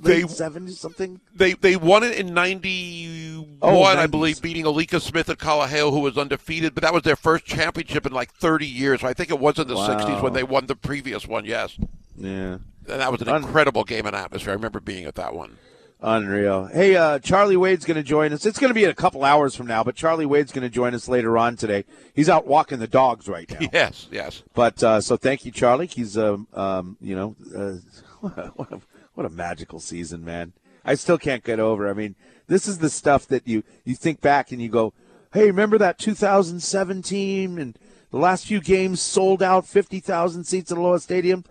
late 0.00 0.28
seventies 0.28 0.80
something? 0.80 1.20
They 1.34 1.52
they 1.52 1.76
won 1.76 2.02
it 2.02 2.18
in 2.18 2.34
'91, 2.34 3.58
Oh, 3.62 3.82
I 3.84 4.06
believe, 4.08 4.42
beating 4.42 4.64
Alika 4.64 5.00
Smith 5.00 5.30
at 5.30 5.38
Kalaheo, 5.38 5.90
who 5.92 6.00
was 6.00 6.18
undefeated. 6.18 6.74
But 6.74 6.82
that 6.82 6.92
was 6.92 7.04
their 7.04 7.16
first 7.16 7.44
championship 7.44 8.04
in 8.06 8.12
like 8.12 8.32
30 8.34 8.66
years. 8.66 9.00
So 9.02 9.06
I 9.08 9.14
think 9.14 9.30
it 9.30 9.38
was 9.38 9.58
in 9.58 9.68
the 9.68 9.76
Wow. 9.76 9.88
60s 9.88 10.20
when 10.22 10.32
they 10.32 10.42
won 10.42 10.66
the 10.66 10.76
previous 10.76 11.26
one. 11.28 11.44
Yes, 11.44 11.78
Yeah, 12.16 12.54
and 12.88 13.00
that 13.00 13.12
was 13.12 13.22
an 13.22 13.28
incredible 13.28 13.84
game 13.84 14.04
and 14.04 14.16
atmosphere. 14.16 14.50
I 14.50 14.54
remember 14.54 14.80
being 14.80 15.04
at 15.04 15.14
that 15.14 15.32
one. 15.34 15.58
Unreal. 16.06 16.66
Hey, 16.66 16.96
uh, 16.96 17.18
Charlie 17.18 17.56
Wade's 17.56 17.84
going 17.84 17.96
to 17.96 18.02
join 18.02 18.32
us. 18.32 18.46
It's 18.46 18.58
going 18.58 18.70
to 18.70 18.74
be 18.74 18.84
in 18.84 18.90
a 18.90 18.94
couple 18.94 19.24
hours 19.24 19.56
from 19.56 19.66
now, 19.66 19.82
but 19.82 19.96
Charlie 19.96 20.24
Wade's 20.24 20.52
going 20.52 20.62
to 20.62 20.70
join 20.70 20.94
us 20.94 21.08
later 21.08 21.36
on 21.36 21.56
today. 21.56 21.84
He's 22.14 22.28
out 22.28 22.46
walking 22.46 22.78
the 22.78 22.86
dogs 22.86 23.28
right 23.28 23.50
now. 23.50 23.68
Yes, 23.72 24.06
yes. 24.10 24.42
But 24.54 24.82
uh, 24.82 25.00
so 25.00 25.16
thank 25.16 25.44
you, 25.44 25.50
Charlie. 25.50 25.88
He's 25.88 26.16
um, 26.16 26.46
um 26.54 26.96
you 27.00 27.16
know 27.16 27.36
uh, 27.54 28.28
what 28.54 28.72
a, 28.72 28.80
what 29.14 29.26
a 29.26 29.28
magical 29.28 29.80
season, 29.80 30.24
man. 30.24 30.52
I 30.84 30.94
still 30.94 31.18
can't 31.18 31.42
get 31.42 31.58
over. 31.58 31.90
I 31.90 31.92
mean, 31.92 32.14
this 32.46 32.68
is 32.68 32.78
the 32.78 32.88
stuff 32.88 33.26
that 33.26 33.46
you 33.46 33.64
you 33.84 33.96
think 33.96 34.20
back 34.20 34.52
and 34.52 34.62
you 34.62 34.68
go, 34.68 34.94
hey, 35.32 35.46
remember 35.46 35.76
that 35.78 35.98
2017 35.98 37.58
and 37.58 37.78
the 38.10 38.18
last 38.18 38.46
few 38.46 38.60
games 38.60 39.00
sold 39.00 39.42
out, 39.42 39.66
50,000 39.66 40.44
seats 40.44 40.70
at 40.70 40.78
Aloha 40.78 40.98
Stadium. 40.98 41.44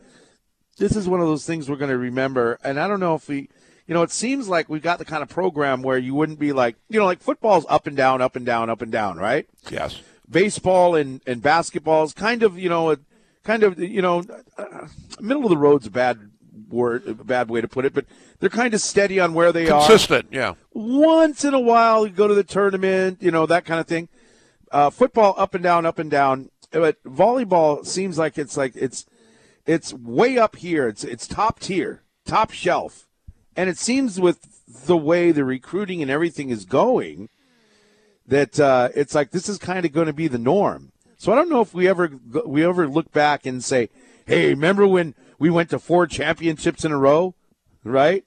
This 0.77 0.95
is 0.95 1.07
one 1.07 1.19
of 1.19 1.27
those 1.27 1.45
things 1.45 1.69
we're 1.69 1.75
going 1.75 1.91
to 1.91 1.97
remember, 1.97 2.57
and 2.63 2.79
I 2.79 2.87
don't 2.87 3.01
know 3.01 3.15
if 3.15 3.27
we. 3.27 3.49
You 3.87 3.93
know, 3.93 4.01
it 4.01 4.11
seems 4.11 4.47
like 4.49 4.67
we've 4.69 4.81
got 4.81 4.97
the 4.99 5.05
kind 5.05 5.21
of 5.21 5.29
program 5.29 5.81
where 5.83 5.97
you 5.97 6.15
wouldn't 6.15 6.39
be 6.39 6.53
like, 6.53 6.75
you 6.89 6.99
know, 6.99 7.05
like 7.05 7.21
football's 7.21 7.65
up 7.69 7.85
and 7.85 7.95
down, 7.95 8.21
up 8.21 8.35
and 8.35 8.45
down, 8.45 8.69
up 8.69 8.81
and 8.81 8.91
down, 8.91 9.17
right? 9.17 9.47
Yes. 9.69 10.01
baseball 10.29 10.95
and, 10.95 11.21
and 11.27 11.41
basketball 11.41 12.03
is 12.03 12.13
kind 12.13 12.41
of 12.41 12.57
you 12.57 12.67
know 12.69 12.91
a 12.91 12.97
kind 13.43 13.61
of 13.63 13.79
you 13.79 14.01
know 14.01 14.23
uh, 14.57 14.87
middle 15.19 15.43
of 15.43 15.49
the 15.49 15.57
road's 15.57 15.85
a 15.85 15.91
bad 15.91 16.31
word 16.69 17.07
a 17.07 17.13
bad 17.13 17.47
way 17.47 17.61
to 17.61 17.67
put 17.67 17.85
it 17.85 17.93
but 17.93 18.05
they're 18.39 18.49
kind 18.49 18.73
of 18.73 18.81
steady 18.81 19.19
on 19.19 19.35
where 19.35 19.51
they 19.51 19.69
are 19.69 19.81
Consistent, 19.85 20.29
yeah. 20.31 20.55
once 20.73 21.45
in 21.45 21.53
a 21.53 21.59
while 21.59 22.07
you 22.07 22.11
go 22.13 22.27
to 22.27 22.33
the 22.33 22.43
tournament 22.43 23.19
you 23.21 23.29
know 23.29 23.45
that 23.45 23.65
kind 23.65 23.79
of 23.79 23.85
thing 23.85 24.09
uh, 24.71 24.89
football 24.89 25.35
up 25.37 25.53
and 25.53 25.63
down 25.63 25.85
up 25.85 25.99
and 25.99 26.09
down 26.09 26.49
but 26.71 27.01
volleyball 27.03 27.85
seems 27.85 28.17
like 28.17 28.37
it's 28.39 28.57
like 28.57 28.75
it's 28.75 29.05
it's 29.67 29.93
way 29.93 30.39
up 30.39 30.55
here 30.55 30.87
it's 30.87 31.03
it's 31.03 31.27
top 31.27 31.59
tier 31.59 32.01
top 32.25 32.49
shelf 32.51 33.04
and 33.55 33.69
it 33.69 33.77
seems 33.77 34.19
with 34.19 34.39
the 34.85 34.97
way 34.97 35.31
the 35.31 35.45
recruiting 35.45 36.01
and 36.01 36.11
everything 36.11 36.49
is 36.49 36.65
going 36.65 37.29
that 38.27 38.59
uh, 38.59 38.89
it's 38.95 39.13
like 39.13 39.31
this 39.31 39.47
is 39.47 39.57
kind 39.57 39.85
of 39.85 39.91
going 39.91 40.07
to 40.07 40.13
be 40.13 40.27
the 40.27 40.37
norm. 40.37 40.91
So 41.17 41.31
I 41.31 41.35
don't 41.35 41.49
know 41.49 41.61
if 41.61 41.73
we 41.73 41.87
ever 41.87 42.11
we 42.45 42.65
ever 42.65 42.87
look 42.87 43.11
back 43.11 43.45
and 43.45 43.63
say, 43.63 43.89
"Hey, 44.25 44.49
remember 44.49 44.87
when 44.87 45.15
we 45.39 45.49
went 45.49 45.69
to 45.69 45.79
four 45.79 46.07
championships 46.07 46.83
in 46.83 46.91
a 46.91 46.97
row?" 46.97 47.35
Right? 47.83 48.25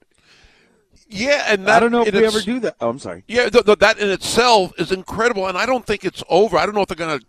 Yeah, 1.11 1.45
and 1.47 1.65
that, 1.65 1.77
I 1.77 1.79
don't 1.79 1.91
know 1.91 2.03
if 2.03 2.13
we 2.13 2.25
ever 2.25 2.39
do 2.39 2.59
that. 2.59 2.75
Oh, 2.79 2.89
I'm 2.89 2.99
sorry. 2.99 3.23
Yeah, 3.27 3.49
th- 3.49 3.65
th- 3.65 3.79
that 3.79 3.97
in 3.97 4.09
itself 4.09 4.73
is 4.77 4.91
incredible, 4.91 5.47
and 5.47 5.57
I 5.57 5.65
don't 5.65 5.85
think 5.85 6.05
it's 6.05 6.23
over. 6.29 6.55
I 6.55 6.65
don't 6.65 6.75
know 6.75 6.81
if 6.81 6.87
they're 6.87 6.95
going 6.95 7.19
to 7.19 7.25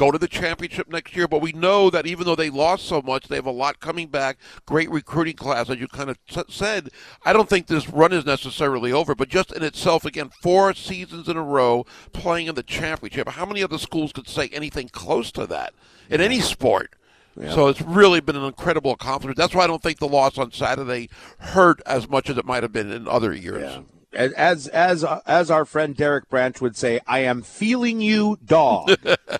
go 0.00 0.10
to 0.10 0.16
the 0.16 0.26
championship 0.26 0.88
next 0.88 1.14
year, 1.14 1.28
but 1.28 1.42
we 1.42 1.52
know 1.52 1.90
that 1.90 2.06
even 2.06 2.24
though 2.24 2.34
they 2.34 2.48
lost 2.48 2.86
so 2.86 3.02
much, 3.02 3.28
they 3.28 3.36
have 3.36 3.44
a 3.44 3.50
lot 3.50 3.80
coming 3.80 4.06
back. 4.06 4.38
Great 4.64 4.90
recruiting 4.90 5.36
class, 5.36 5.68
as 5.68 5.78
you 5.78 5.86
kind 5.88 6.08
of 6.08 6.18
s- 6.34 6.42
said. 6.48 6.88
I 7.22 7.34
don't 7.34 7.50
think 7.50 7.66
this 7.66 7.86
run 7.90 8.10
is 8.14 8.24
necessarily 8.24 8.92
over, 8.92 9.14
but 9.14 9.28
just 9.28 9.52
in 9.52 9.62
itself, 9.62 10.06
again, 10.06 10.30
four 10.40 10.72
seasons 10.72 11.28
in 11.28 11.36
a 11.36 11.42
row 11.42 11.84
playing 12.14 12.46
in 12.46 12.54
the 12.54 12.62
championship. 12.62 13.28
How 13.28 13.44
many 13.44 13.62
other 13.62 13.76
schools 13.76 14.12
could 14.12 14.26
say 14.26 14.48
anything 14.54 14.88
close 14.88 15.30
to 15.32 15.46
that 15.48 15.74
in 16.08 16.22
any 16.22 16.40
sport? 16.40 16.94
Yeah. 17.38 17.54
So 17.54 17.68
it's 17.68 17.82
really 17.82 18.20
been 18.20 18.36
an 18.36 18.44
incredible 18.44 18.92
accomplishment. 18.92 19.36
That's 19.36 19.54
why 19.54 19.64
I 19.64 19.66
don't 19.66 19.82
think 19.82 19.98
the 19.98 20.08
loss 20.08 20.38
on 20.38 20.50
Saturday 20.50 21.10
hurt 21.38 21.82
as 21.84 22.08
much 22.08 22.30
as 22.30 22.38
it 22.38 22.46
might 22.46 22.62
have 22.62 22.72
been 22.72 22.90
in 22.90 23.06
other 23.06 23.34
years. 23.34 23.70
Yeah. 23.70 23.80
As 24.12 24.66
as 24.66 25.04
as 25.04 25.50
our 25.50 25.64
friend 25.64 25.96
Derek 25.96 26.28
Branch 26.28 26.60
would 26.60 26.76
say, 26.76 26.98
I 27.06 27.20
am 27.20 27.42
feeling 27.42 28.00
you, 28.00 28.38
dog. 28.44 28.90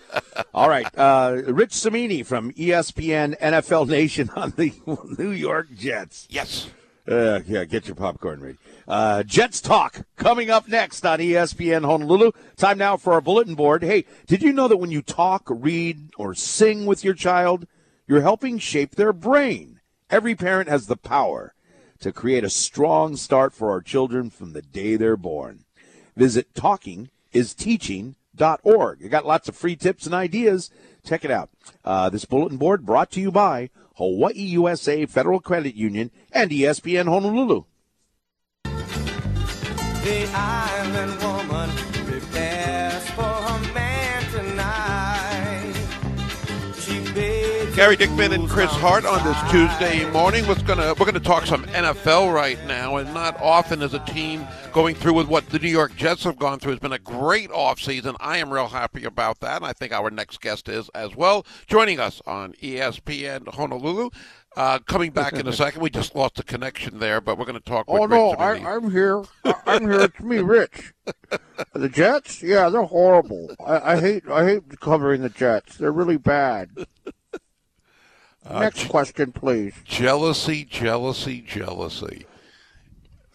All 0.54 0.68
right, 0.68 0.87
uh, 0.96 1.42
Rich 1.46 1.72
Cimini 1.72 2.22
from 2.22 2.52
ESPN 2.52 3.38
NFL 3.40 3.88
Nation 3.88 4.30
on 4.37 4.50
the 4.56 4.72
New 5.18 5.30
York 5.30 5.68
Jets. 5.74 6.28
Yes. 6.30 6.70
Uh, 7.09 7.40
yeah, 7.46 7.64
get 7.64 7.88
your 7.88 7.96
popcorn 7.96 8.40
ready. 8.40 8.59
Uh, 8.87 9.24
Jets 9.24 9.61
talk 9.61 10.06
coming 10.16 10.50
up 10.50 10.68
next 10.68 11.04
on 11.04 11.18
ESPN 11.18 11.85
Honolulu. 11.85 12.30
Time 12.56 12.78
now 12.78 12.96
for 12.96 13.14
our 13.14 13.20
bulletin 13.20 13.56
board. 13.56 13.83
Hey, 13.83 14.04
did 14.26 14.42
you 14.42 14.52
know 14.52 14.68
that 14.68 14.76
when 14.76 14.92
you 14.92 15.02
talk, 15.02 15.42
read, 15.48 16.11
or 16.16 16.35
sing 16.35 16.87
with 16.87 17.02
your 17.02 17.14
child, 17.14 17.66
you're 18.06 18.20
helping 18.20 18.59
shape 18.59 18.94
their 18.94 19.12
brain? 19.12 19.80
Every 20.11 20.37
parent 20.37 20.68
has 20.68 20.87
the 20.87 20.96
power 20.96 21.54
to 22.00 22.12
create 22.12 22.44
a 22.44 22.50
strong 22.50 23.16
start 23.16 23.54
for 23.54 23.70
our 23.70 23.80
children 23.80 24.28
from 24.30 24.52
the 24.52 24.62
day 24.62 24.96
they're 24.96 25.16
born. 25.16 25.64
Visit 26.16 26.52
talkingisteaching.org. 26.54 29.00
You 29.00 29.08
got 29.08 29.26
lots 29.26 29.48
of 29.48 29.56
free 29.56 29.76
tips 29.76 30.06
and 30.06 30.14
ideas. 30.14 30.70
Check 31.04 31.24
it 31.24 31.30
out. 31.30 31.50
Uh, 31.84 32.10
this 32.10 32.24
bulletin 32.24 32.58
board 32.58 32.84
brought 32.84 33.12
to 33.12 33.20
you 33.20 33.30
by 33.30 33.70
Hawaii 33.96 34.34
USA 34.34 35.06
Federal 35.06 35.38
Credit 35.40 35.74
Union 35.74 36.10
and 36.32 36.50
ESPN 36.50 37.06
Honolulu. 37.06 37.64
The 38.64 40.28
island 40.34 41.22
Gary 47.81 47.97
Dickman 47.97 48.35
and 48.35 48.47
Chris 48.47 48.71
Hart 48.73 49.07
on 49.07 49.25
this. 49.25 49.51
Tuesday 49.51 50.05
morning. 50.11 50.47
What's 50.47 50.61
gonna 50.61 50.93
we're 50.99 51.07
gonna 51.07 51.19
talk 51.19 51.47
some 51.47 51.64
NFL 51.64 52.31
right 52.31 52.62
now, 52.66 52.97
and 52.97 53.14
not 53.14 53.40
often 53.40 53.81
as 53.81 53.95
a 53.95 54.01
team 54.01 54.47
going 54.75 54.95
through 54.95 55.14
with 55.14 55.29
what 55.29 55.49
the 55.49 55.59
New 55.59 55.71
York 55.71 55.97
Jets 55.97 56.25
have 56.25 56.38
gone 56.38 56.59
through. 56.59 56.73
It's 56.73 56.83
been 56.83 56.93
a 56.93 56.99
great 56.99 57.49
offseason. 57.49 58.16
I 58.21 58.37
am 58.37 58.53
real 58.53 58.69
happy 58.69 59.05
about 59.05 59.40
that, 59.40 59.57
and 59.57 59.64
I 59.64 59.73
think 59.73 59.95
our 59.95 60.11
next 60.11 60.43
guest 60.43 60.69
is 60.69 60.90
as 60.90 61.16
well. 61.16 61.47
Joining 61.69 61.99
us 61.99 62.21
on 62.27 62.53
ESPN 62.62 63.49
Honolulu. 63.49 64.11
Uh, 64.59 64.81
coming 64.81 65.11
back 65.11 65.33
in 65.33 65.49
a 65.49 65.53
second, 65.55 65.81
we 65.81 65.88
just 65.88 66.14
lost 66.14 66.35
the 66.35 66.43
connection 66.43 66.99
there, 66.99 67.23
but 67.23 67.38
we're 67.38 67.47
going 67.47 67.57
to 67.57 67.64
talk 67.64 67.90
with 67.90 68.03
Oh 68.03 68.05
no, 68.05 68.33
I, 68.33 68.57
I'm 68.59 68.90
here. 68.90 69.25
I, 69.47 69.55
I'm 69.64 69.90
here. 69.90 70.03
It's 70.03 70.21
me, 70.21 70.40
Rich. 70.40 70.93
The 71.73 71.88
Jets? 71.88 72.43
Yeah, 72.43 72.69
they're 72.69 72.83
horrible. 72.83 73.57
I, 73.64 73.95
I 73.95 74.01
hate. 74.01 74.29
I 74.29 74.45
hate 74.45 74.81
covering 74.81 75.23
the 75.23 75.31
Jets. 75.31 75.79
They're 75.79 75.93
really 75.93 76.19
bad. 76.19 76.69
Uh, 78.46 78.61
Next 78.61 78.88
question, 78.88 79.33
please. 79.33 79.74
Jealousy, 79.85 80.64
jealousy, 80.64 81.40
jealousy. 81.40 82.26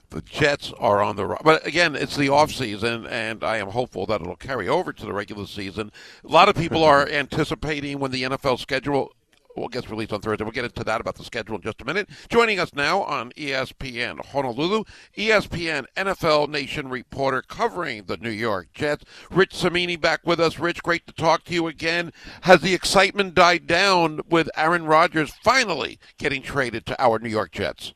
The 0.10 0.22
Jets 0.22 0.72
are 0.80 1.02
on 1.02 1.16
the 1.16 1.26
ri- 1.26 1.38
but 1.44 1.66
again, 1.66 1.96
it's 1.96 2.16
the 2.16 2.30
off 2.30 2.52
season, 2.52 3.06
and 3.06 3.44
I 3.44 3.58
am 3.58 3.70
hopeful 3.70 4.06
that 4.06 4.22
it'll 4.22 4.36
carry 4.36 4.68
over 4.70 4.94
to 4.94 5.06
the 5.06 5.14
regular 5.14 5.46
season. 5.46 5.92
A 6.24 6.28
lot 6.32 6.48
of 6.48 6.56
people 6.56 6.84
are 6.84 7.08
anticipating 7.10 8.00
when 8.00 8.12
the 8.12 8.24
NFL 8.24 8.60
schedule 8.60 9.14
well, 9.56 9.68
gets 9.68 9.90
released 9.90 10.14
on 10.14 10.22
Thursday. 10.22 10.44
We'll 10.44 10.52
get 10.52 10.66
into 10.66 10.84
that 10.84 11.02
about 11.02 11.16
the 11.16 11.24
schedule 11.24 11.56
in 11.56 11.62
just 11.62 11.82
a 11.82 11.86
minute. 11.86 12.10
Joining 12.30 12.60
us 12.60 12.74
now 12.74 13.02
on 13.04 13.32
ESPN 13.32 14.26
Honolulu, 14.26 14.84
ESPN 15.18 15.86
NFL 15.96 16.50
Nation 16.50 16.90
reporter 16.90 17.42
covering 17.42 18.04
the 18.04 18.18
New 18.18 18.30
York 18.30 18.68
Jets, 18.74 19.06
Rich 19.32 19.54
Cimini 19.56 19.96
back 19.96 20.22
with 20.26 20.40
us. 20.40 20.60
Rich, 20.60 20.84
great 20.84 21.08
to 21.08 21.14
talk 21.14 21.44
to 21.46 21.54
you 21.54 21.68
again. 21.68 22.12
Has 22.42 22.62
the 22.62 22.74
excitement 22.74 23.34
died 23.34 23.68
down 23.68 24.22
with 24.30 24.50
Aaron 24.58 24.86
Rodgers 24.86 25.32
finally 25.44 26.00
getting 26.18 26.42
traded 26.42 26.86
to 26.88 27.02
our 27.02 27.20
New 27.20 27.30
York 27.30 27.52
Jets? 27.52 27.94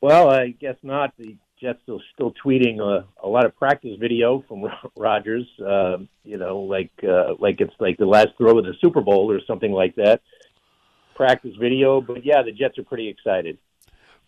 Well, 0.00 0.30
I 0.30 0.48
guess 0.48 0.76
not. 0.82 1.12
The 1.18 1.36
Jets 1.60 1.80
are 1.88 1.98
still 2.14 2.32
tweeting 2.44 2.80
a, 2.80 3.04
a 3.22 3.28
lot 3.28 3.44
of 3.44 3.54
practice 3.56 3.96
video 4.00 4.42
from 4.48 4.64
Rodgers, 4.96 5.46
Uh, 5.60 5.98
you 6.24 6.38
know, 6.38 6.60
like 6.60 6.90
uh, 7.02 7.34
like 7.38 7.60
it's 7.60 7.74
like 7.78 7.98
the 7.98 8.06
last 8.06 8.28
throw 8.38 8.58
of 8.58 8.64
the 8.64 8.74
Super 8.80 9.00
Bowl 9.00 9.30
or 9.30 9.40
something 9.46 9.72
like 9.72 9.94
that. 9.96 10.22
Practice 11.14 11.54
video, 11.60 12.00
but 12.00 12.24
yeah, 12.24 12.42
the 12.42 12.52
Jets 12.52 12.78
are 12.78 12.82
pretty 12.84 13.08
excited. 13.08 13.58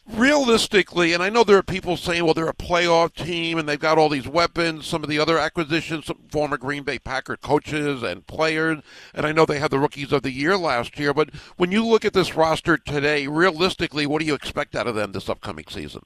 realistically, 0.06 1.14
and 1.14 1.22
I 1.22 1.30
know 1.30 1.44
there 1.44 1.56
are 1.56 1.62
people 1.62 1.96
saying, 1.96 2.24
well, 2.24 2.34
they're 2.34 2.48
a 2.48 2.52
playoff 2.54 3.14
team 3.14 3.56
and 3.56 3.68
they've 3.68 3.78
got 3.78 3.98
all 3.98 4.08
these 4.08 4.26
weapons, 4.28 4.86
some 4.86 5.02
of 5.02 5.08
the 5.08 5.18
other 5.18 5.38
acquisitions, 5.38 6.06
some 6.06 6.18
former 6.28 6.58
Green 6.58 6.82
Bay 6.82 6.98
Packer 6.98 7.36
coaches 7.36 8.02
and 8.02 8.26
players, 8.26 8.82
and 9.14 9.24
I 9.24 9.32
know 9.32 9.46
they 9.46 9.60
had 9.60 9.70
the 9.70 9.78
rookies 9.78 10.12
of 10.12 10.22
the 10.22 10.32
year 10.32 10.58
last 10.58 10.98
year, 10.98 11.14
but 11.14 11.30
when 11.56 11.70
you 11.72 11.86
look 11.86 12.04
at 12.04 12.12
this 12.14 12.34
roster 12.34 12.76
today, 12.76 13.26
realistically, 13.28 14.04
what 14.06 14.20
do 14.20 14.26
you 14.26 14.34
expect 14.34 14.74
out 14.74 14.88
of 14.88 14.96
them 14.96 15.12
this 15.12 15.28
upcoming 15.30 15.66
season? 15.70 16.02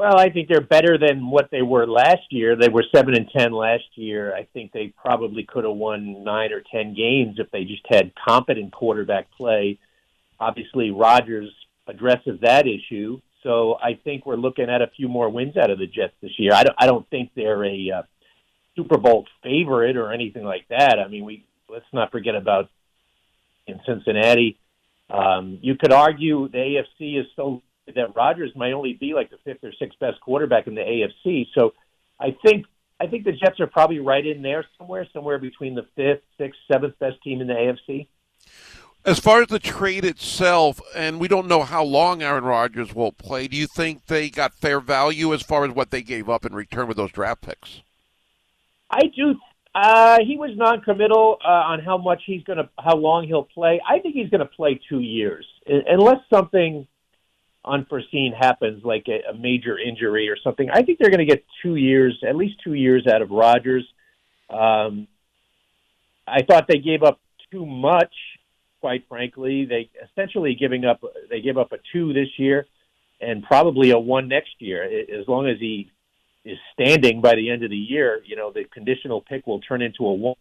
Well, 0.00 0.16
I 0.18 0.30
think 0.30 0.48
they're 0.48 0.62
better 0.62 0.96
than 0.96 1.28
what 1.28 1.50
they 1.50 1.60
were 1.60 1.86
last 1.86 2.22
year. 2.30 2.56
They 2.56 2.70
were 2.70 2.86
seven 2.90 3.14
and 3.14 3.28
ten 3.36 3.52
last 3.52 3.84
year. 3.96 4.34
I 4.34 4.44
think 4.44 4.72
they 4.72 4.94
probably 4.96 5.44
could 5.44 5.64
have 5.64 5.76
won 5.76 6.24
nine 6.24 6.54
or 6.54 6.62
ten 6.72 6.94
games 6.94 7.34
if 7.36 7.50
they 7.50 7.64
just 7.64 7.82
had 7.86 8.12
competent 8.14 8.72
quarterback 8.72 9.30
play. 9.32 9.78
Obviously, 10.40 10.90
Rodgers 10.90 11.50
addresses 11.86 12.40
that 12.40 12.66
issue, 12.66 13.20
so 13.42 13.74
I 13.74 14.00
think 14.02 14.24
we're 14.24 14.36
looking 14.36 14.70
at 14.70 14.80
a 14.80 14.86
few 14.86 15.06
more 15.06 15.28
wins 15.28 15.58
out 15.58 15.68
of 15.68 15.78
the 15.78 15.86
Jets 15.86 16.14
this 16.22 16.32
year. 16.38 16.54
I 16.54 16.62
don't, 16.62 16.76
I 16.78 16.86
don't 16.86 17.06
think 17.10 17.32
they're 17.36 17.62
a 17.62 17.90
uh, 17.98 18.02
Super 18.76 18.96
Bowl 18.96 19.26
favorite 19.42 19.98
or 19.98 20.14
anything 20.14 20.44
like 20.44 20.66
that. 20.70 20.98
I 20.98 21.08
mean, 21.08 21.26
we 21.26 21.44
let's 21.68 21.84
not 21.92 22.10
forget 22.10 22.34
about 22.34 22.70
in 23.66 23.78
Cincinnati. 23.84 24.58
Um, 25.10 25.58
you 25.60 25.74
could 25.74 25.92
argue 25.92 26.48
the 26.48 26.56
AFC 27.02 27.20
is 27.20 27.26
so 27.36 27.60
that 27.94 28.14
Rodgers 28.14 28.52
might 28.54 28.72
only 28.72 28.94
be 28.94 29.14
like 29.14 29.30
the 29.30 29.38
fifth 29.44 29.64
or 29.64 29.72
sixth 29.78 29.98
best 29.98 30.20
quarterback 30.20 30.66
in 30.66 30.74
the 30.74 30.82
AFC. 30.82 31.46
So 31.54 31.72
I 32.18 32.36
think 32.44 32.66
I 33.00 33.06
think 33.06 33.24
the 33.24 33.32
Jets 33.32 33.58
are 33.60 33.66
probably 33.66 33.98
right 33.98 34.24
in 34.24 34.42
there 34.42 34.64
somewhere, 34.78 35.06
somewhere 35.12 35.38
between 35.38 35.74
the 35.74 35.86
fifth, 35.96 36.22
sixth, 36.36 36.60
seventh 36.70 36.98
best 36.98 37.22
team 37.22 37.40
in 37.40 37.46
the 37.46 37.54
AFC. 37.54 38.06
As 39.06 39.18
far 39.18 39.40
as 39.40 39.48
the 39.48 39.58
trade 39.58 40.04
itself, 40.04 40.78
and 40.94 41.18
we 41.18 41.26
don't 41.26 41.48
know 41.48 41.62
how 41.62 41.82
long 41.82 42.22
Aaron 42.22 42.44
Rodgers 42.44 42.94
will 42.94 43.12
play, 43.12 43.48
do 43.48 43.56
you 43.56 43.66
think 43.66 44.04
they 44.06 44.28
got 44.28 44.52
fair 44.52 44.78
value 44.78 45.32
as 45.32 45.40
far 45.40 45.64
as 45.64 45.70
what 45.70 45.90
they 45.90 46.02
gave 46.02 46.28
up 46.28 46.44
in 46.44 46.54
return 46.54 46.86
with 46.86 46.98
those 46.98 47.10
draft 47.10 47.40
picks? 47.40 47.80
I 48.90 49.06
do. 49.16 49.36
Uh, 49.74 50.18
he 50.26 50.36
was 50.36 50.50
non-committal 50.54 51.38
uh, 51.42 51.48
on 51.48 51.80
how 51.80 51.96
much 51.96 52.22
he's 52.26 52.42
going 52.42 52.58
to, 52.58 52.68
how 52.78 52.96
long 52.96 53.26
he'll 53.26 53.44
play. 53.44 53.80
I 53.88 54.00
think 54.00 54.14
he's 54.14 54.28
going 54.28 54.40
to 54.40 54.46
play 54.46 54.78
two 54.88 55.00
years, 55.00 55.46
unless 55.66 56.18
something 56.28 56.86
unforeseen 57.64 58.32
happens, 58.32 58.84
like 58.84 59.06
a, 59.08 59.30
a 59.30 59.34
major 59.34 59.78
injury 59.78 60.28
or 60.28 60.36
something. 60.42 60.70
I 60.70 60.82
think 60.82 60.98
they're 60.98 61.10
going 61.10 61.26
to 61.26 61.32
get 61.32 61.44
two 61.62 61.76
years, 61.76 62.18
at 62.26 62.36
least 62.36 62.56
two 62.64 62.74
years 62.74 63.06
out 63.06 63.22
of 63.22 63.30
Rodgers. 63.30 63.86
Um, 64.48 65.06
I 66.26 66.42
thought 66.42 66.66
they 66.68 66.78
gave 66.78 67.02
up 67.02 67.20
too 67.50 67.66
much, 67.66 68.14
quite 68.80 69.04
frankly. 69.08 69.64
They 69.66 69.90
essentially 70.10 70.54
giving 70.54 70.84
up. 70.84 71.02
They 71.28 71.40
gave 71.40 71.58
up 71.58 71.72
a 71.72 71.78
two 71.92 72.12
this 72.12 72.28
year, 72.38 72.66
and 73.20 73.42
probably 73.42 73.90
a 73.90 73.98
one 73.98 74.28
next 74.28 74.54
year. 74.58 74.84
As 74.84 75.28
long 75.28 75.48
as 75.48 75.58
he 75.58 75.90
is 76.44 76.58
standing 76.72 77.20
by 77.20 77.34
the 77.34 77.50
end 77.50 77.62
of 77.62 77.70
the 77.70 77.76
year, 77.76 78.22
you 78.24 78.36
know, 78.36 78.50
the 78.50 78.64
conditional 78.64 79.20
pick 79.20 79.46
will 79.46 79.60
turn 79.60 79.82
into 79.82 80.06
a 80.06 80.14
one. 80.14 80.36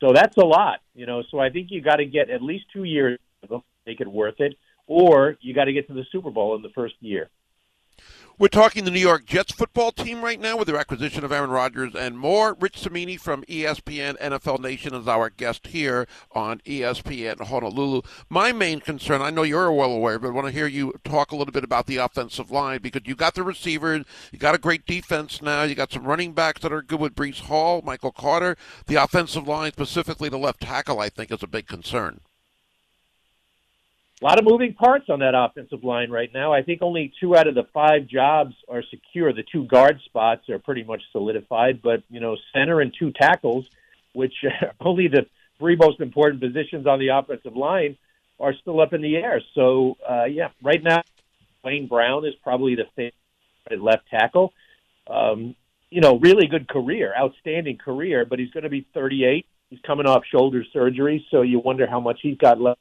So 0.00 0.12
that's 0.14 0.36
a 0.38 0.44
lot, 0.44 0.80
you 0.94 1.04
know. 1.06 1.22
So 1.30 1.38
I 1.38 1.50
think 1.50 1.70
you 1.70 1.82
got 1.82 1.96
to 1.96 2.06
get 2.06 2.30
at 2.30 2.42
least 2.42 2.64
two 2.72 2.84
years 2.84 3.18
of 3.42 3.50
them, 3.50 3.62
make 3.86 4.00
it 4.00 4.08
worth 4.08 4.40
it, 4.40 4.56
or 4.90 5.36
you 5.40 5.54
got 5.54 5.66
to 5.66 5.72
get 5.72 5.86
to 5.86 5.94
the 5.94 6.04
Super 6.10 6.30
Bowl 6.30 6.56
in 6.56 6.62
the 6.62 6.68
first 6.70 6.96
year. 6.98 7.30
We're 8.40 8.48
talking 8.48 8.84
the 8.84 8.90
New 8.90 8.98
York 8.98 9.24
Jets 9.24 9.52
football 9.52 9.92
team 9.92 10.22
right 10.22 10.40
now 10.40 10.56
with 10.56 10.66
their 10.66 10.78
acquisition 10.78 11.24
of 11.24 11.30
Aaron 11.30 11.50
Rodgers 11.50 11.94
and 11.94 12.18
more. 12.18 12.56
Rich 12.58 12.78
Cimini 12.78 13.16
from 13.16 13.44
ESPN 13.44 14.18
NFL 14.18 14.58
Nation 14.58 14.94
is 14.94 15.06
our 15.06 15.30
guest 15.30 15.68
here 15.68 16.08
on 16.32 16.58
ESPN 16.60 17.40
Honolulu. 17.40 18.00
My 18.28 18.50
main 18.50 18.80
concern, 18.80 19.22
I 19.22 19.30
know 19.30 19.44
you're 19.44 19.70
well 19.70 19.92
aware, 19.92 20.18
but 20.18 20.28
I 20.28 20.32
want 20.32 20.48
to 20.48 20.52
hear 20.52 20.66
you 20.66 20.94
talk 21.04 21.30
a 21.30 21.36
little 21.36 21.52
bit 21.52 21.64
about 21.64 21.86
the 21.86 21.98
offensive 21.98 22.50
line 22.50 22.80
because 22.82 23.02
you 23.04 23.14
got 23.14 23.34
the 23.36 23.44
receivers, 23.44 24.04
you 24.32 24.40
got 24.40 24.56
a 24.56 24.58
great 24.58 24.86
defense 24.86 25.40
now, 25.40 25.62
you 25.62 25.76
got 25.76 25.92
some 25.92 26.04
running 26.04 26.32
backs 26.32 26.62
that 26.62 26.72
are 26.72 26.82
good 26.82 26.98
with 26.98 27.14
Breece 27.14 27.42
Hall, 27.42 27.80
Michael 27.84 28.10
Carter. 28.10 28.56
The 28.86 28.96
offensive 28.96 29.46
line, 29.46 29.70
specifically 29.70 30.30
the 30.30 30.38
left 30.38 30.62
tackle, 30.62 30.98
I 30.98 31.10
think 31.10 31.30
is 31.30 31.44
a 31.44 31.46
big 31.46 31.68
concern. 31.68 32.22
A 34.22 34.26
lot 34.26 34.38
of 34.38 34.44
moving 34.44 34.74
parts 34.74 35.06
on 35.08 35.20
that 35.20 35.34
offensive 35.34 35.82
line 35.82 36.10
right 36.10 36.30
now. 36.34 36.52
I 36.52 36.62
think 36.62 36.82
only 36.82 37.10
two 37.20 37.34
out 37.34 37.46
of 37.46 37.54
the 37.54 37.64
five 37.72 38.06
jobs 38.06 38.54
are 38.68 38.82
secure. 38.90 39.32
The 39.32 39.44
two 39.50 39.64
guard 39.64 39.98
spots 40.04 40.50
are 40.50 40.58
pretty 40.58 40.84
much 40.84 41.00
solidified, 41.10 41.80
but 41.80 42.02
you 42.10 42.20
know, 42.20 42.36
center 42.52 42.82
and 42.82 42.92
two 42.98 43.12
tackles, 43.12 43.64
which 44.12 44.34
are 44.44 44.74
only 44.86 45.08
the 45.08 45.26
three 45.58 45.74
most 45.74 46.00
important 46.00 46.42
positions 46.42 46.86
on 46.86 46.98
the 46.98 47.08
offensive 47.08 47.56
line, 47.56 47.96
are 48.38 48.52
still 48.54 48.80
up 48.82 48.92
in 48.92 49.00
the 49.00 49.16
air. 49.16 49.40
So, 49.54 49.96
uh, 50.08 50.24
yeah, 50.24 50.48
right 50.62 50.82
now, 50.82 51.02
Duane 51.62 51.86
Brown 51.86 52.26
is 52.26 52.34
probably 52.42 52.74
the 52.74 52.84
favorite 52.94 53.82
left 53.82 54.08
tackle. 54.10 54.52
Um, 55.06 55.54
you 55.90 56.02
know, 56.02 56.18
really 56.18 56.46
good 56.46 56.68
career, 56.68 57.14
outstanding 57.18 57.78
career, 57.78 58.26
but 58.26 58.38
he's 58.38 58.50
going 58.50 58.64
to 58.64 58.70
be 58.70 58.86
38. 58.92 59.46
He's 59.70 59.80
coming 59.80 60.06
off 60.06 60.24
shoulder 60.30 60.64
surgery, 60.72 61.26
so 61.30 61.40
you 61.40 61.58
wonder 61.58 61.86
how 61.86 62.00
much 62.00 62.20
he's 62.22 62.36
got 62.36 62.60
left. 62.60 62.80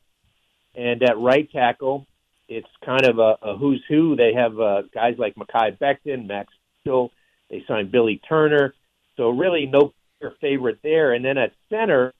And 0.80 1.04
at 1.04 1.20
right 1.20 1.52
tackle, 1.52 2.08
it's 2.48 2.70
kind 2.86 3.06
of 3.06 3.20
a, 3.20 3.36
a 3.42 3.58
who's 3.58 3.84
who. 3.90 4.16
They 4.16 4.32
have 4.34 4.58
uh, 4.58 4.84
guys 4.94 5.16
like 5.18 5.36
Mekhi 5.36 5.78
Becton, 5.78 6.26
Max 6.26 6.54
Hill. 6.86 7.12
They 7.50 7.66
signed 7.68 7.92
Billy 7.92 8.22
Turner. 8.30 8.74
So 9.18 9.30
really 9.30 9.66
no 9.66 9.94
favorite 10.40 10.80
there. 10.82 11.12
And 11.14 11.26
then 11.26 11.38
at 11.38 11.52
center, 11.70 12.14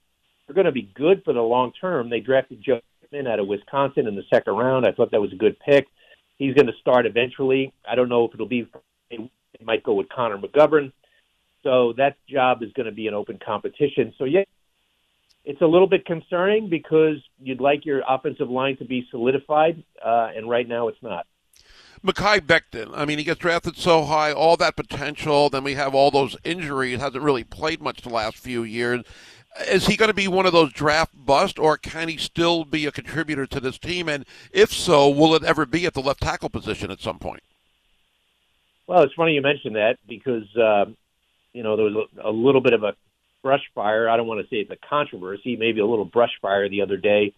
they're 0.46 0.54
going 0.54 0.66
to 0.66 0.72
be 0.72 0.92
good 0.94 1.22
for 1.24 1.32
the 1.32 1.40
long 1.40 1.72
term. 1.80 2.10
They 2.10 2.20
drafted 2.20 2.62
Joe 2.62 2.80
Tippmann 3.00 3.26
out 3.26 3.40
of 3.40 3.46
Wisconsin 3.46 4.06
in 4.06 4.14
the 4.14 4.24
second 4.30 4.52
round. 4.54 4.86
I 4.86 4.92
thought 4.92 5.10
that 5.12 5.22
was 5.22 5.32
a 5.32 5.36
good 5.36 5.56
pick. 5.60 5.86
He's 6.36 6.54
going 6.54 6.66
to 6.66 6.76
start 6.82 7.06
eventually. 7.06 7.72
I 7.88 7.94
don't 7.94 8.10
know 8.10 8.26
if 8.26 8.34
it'll 8.34 8.46
be. 8.46 8.68
It 9.08 9.30
might 9.62 9.82
go 9.82 9.94
with 9.94 10.10
Connor 10.10 10.36
McGovern. 10.36 10.92
So 11.62 11.94
that 11.96 12.16
job 12.28 12.62
is 12.62 12.72
going 12.74 12.86
to 12.86 12.92
be 12.92 13.06
an 13.06 13.14
open 13.14 13.38
competition. 13.44 14.12
So 14.18 14.24
yeah, 14.24 14.44
it's 15.44 15.60
a 15.60 15.66
little 15.66 15.86
bit 15.86 16.04
concerning 16.04 16.68
because 16.68 17.16
you'd 17.40 17.60
like 17.60 17.86
your 17.86 18.02
offensive 18.08 18.50
line 18.50 18.76
to 18.76 18.84
be 18.84 19.06
solidified, 19.10 19.82
uh, 20.04 20.28
and 20.34 20.48
right 20.48 20.68
now 20.68 20.88
it's 20.88 21.02
not. 21.02 21.26
Mekhi 22.04 22.40
Becton. 22.40 22.92
I 22.94 23.04
mean, 23.04 23.18
he 23.18 23.24
gets 23.24 23.40
drafted 23.40 23.76
so 23.76 24.04
high, 24.04 24.32
all 24.32 24.56
that 24.56 24.76
potential. 24.76 25.50
Then 25.50 25.64
we 25.64 25.74
have 25.74 25.94
all 25.94 26.10
those 26.10 26.36
injuries. 26.44 27.00
Hasn't 27.00 27.22
really 27.22 27.44
played 27.44 27.82
much 27.82 28.02
the 28.02 28.08
last 28.08 28.36
few 28.36 28.62
years. 28.62 29.04
Is 29.68 29.86
he 29.86 29.96
going 29.96 30.08
to 30.08 30.14
be 30.14 30.28
one 30.28 30.46
of 30.46 30.52
those 30.52 30.72
draft 30.72 31.12
bust, 31.14 31.58
or 31.58 31.76
can 31.76 32.08
he 32.08 32.16
still 32.16 32.64
be 32.64 32.86
a 32.86 32.92
contributor 32.92 33.46
to 33.46 33.60
this 33.60 33.78
team? 33.78 34.08
And 34.08 34.24
if 34.52 34.72
so, 34.72 35.08
will 35.08 35.34
it 35.34 35.42
ever 35.42 35.66
be 35.66 35.84
at 35.86 35.94
the 35.94 36.00
left 36.00 36.22
tackle 36.22 36.48
position 36.48 36.90
at 36.90 37.00
some 37.00 37.18
point? 37.18 37.42
Well, 38.86 39.02
it's 39.02 39.14
funny 39.14 39.32
you 39.32 39.42
mentioned 39.42 39.76
that 39.76 39.98
because 40.08 40.44
uh, 40.56 40.86
you 41.52 41.62
know 41.62 41.76
there 41.76 41.86
was 41.86 42.08
a 42.22 42.30
little 42.30 42.60
bit 42.60 42.72
of 42.72 42.82
a 42.82 42.94
brush 43.42 43.62
fire. 43.74 44.08
I 44.08 44.16
don't 44.16 44.26
want 44.26 44.40
to 44.40 44.48
say 44.48 44.56
it's 44.56 44.70
a 44.70 44.88
controversy, 44.88 45.56
maybe 45.56 45.80
a 45.80 45.86
little 45.86 46.04
brush 46.04 46.32
fire 46.40 46.68
the 46.68 46.82
other 46.82 46.96
day. 46.96 47.34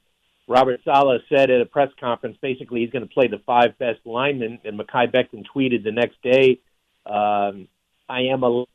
Robert 0.48 0.80
Saleh 0.84 1.22
said 1.28 1.50
at 1.50 1.60
a 1.60 1.66
press 1.66 1.90
conference 2.00 2.36
basically 2.42 2.80
he's 2.80 2.90
going 2.90 3.06
to 3.06 3.12
play 3.12 3.28
the 3.28 3.40
five 3.46 3.78
best 3.78 4.00
linemen, 4.04 4.58
and 4.64 4.78
Mekhi 4.78 5.12
Becton 5.12 5.44
tweeted 5.54 5.84
the 5.84 5.92
next 5.92 6.20
day, 6.22 6.58
um, 7.06 7.68
"I 8.08 8.22
am 8.32 8.42
a 8.42 8.50
you 8.50 8.66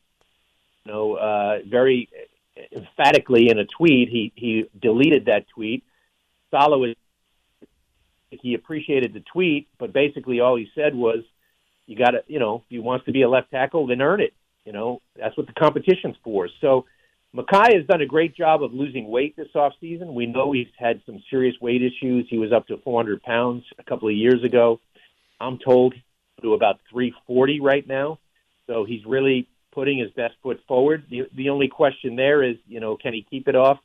know 0.86 1.16
uh, 1.16 1.60
very 1.68 2.10
emphatically 2.72 3.50
in 3.50 3.60
a 3.60 3.66
tweet. 3.66 4.10
He 4.10 4.32
he 4.36 4.70
deleted 4.82 5.26
that 5.26 5.48
tweet. 5.50 5.84
Saleh 6.52 6.80
was 6.80 6.96
he 8.30 8.54
appreciated 8.54 9.13
the 9.13 9.24
tweet, 9.32 9.68
but 9.78 9.94
basically 9.94 10.40
all 10.40 10.56
he 10.56 10.70
said 10.74 10.96
was, 10.96 11.24
"You 11.86 11.98
got 11.98 12.12
to 12.12 12.24
you 12.28 12.40
know 12.40 12.58
if 12.58 12.70
he 12.70 12.80
wants 12.80 13.06
to 13.06 13.12
be 13.12 13.24
a 13.24 13.30
left 13.30 13.52
tackle, 13.52 13.88
then 13.88 14.02
earn 14.02 14.22
it. 14.22 14.34
You 14.63 14.72
know 14.72 15.02
that's 15.16 15.36
what 15.36 15.48
the 15.48 15.54
competition's 15.54 16.16
for." 16.24 16.48
So 16.62 16.86
Mekhi 17.38 17.76
has 17.76 17.86
done 17.86 18.02
a 18.02 18.06
great 18.06 18.36
job 18.36 18.63
of 18.63 18.73
losing 18.73 19.10
weight 19.10 19.36
this 19.36 19.50
offseason. 19.54 20.13
We 20.13 20.26
know 20.26 20.52
he's 20.52 20.67
had 20.78 21.02
some 21.06 21.21
serious 21.30 21.56
weight 21.62 21.84
issues. 21.84 22.26
He 22.30 22.39
was 22.39 22.52
up 22.52 22.67
to 22.67 22.78
400 22.78 23.21
pounds 23.21 23.63
a 23.78 23.84
couple 23.84 24.08
of 24.08 24.15
years 24.15 24.43
ago. 24.43 24.80
I'm 25.39 25.60
told 25.60 25.93
to 26.41 26.56
about 26.56 26.80
340 26.89 27.60
right 27.60 27.88
now. 27.88 28.17
So 28.65 28.86
he's 28.86 29.06
really 29.06 29.47
putting 29.71 30.00
his 30.00 30.10
best 30.12 30.34
foot 30.41 30.60
forward. 30.67 31.06
The, 31.12 31.28
the 31.36 31.50
only 31.50 31.67
question 31.67 32.15
there 32.15 32.41
is, 32.41 32.56
you 32.67 32.80
know, 32.80 32.97
can 32.97 33.13
he 33.13 33.23
keep 33.30 33.47
it 33.47 33.56
off? 33.56 33.78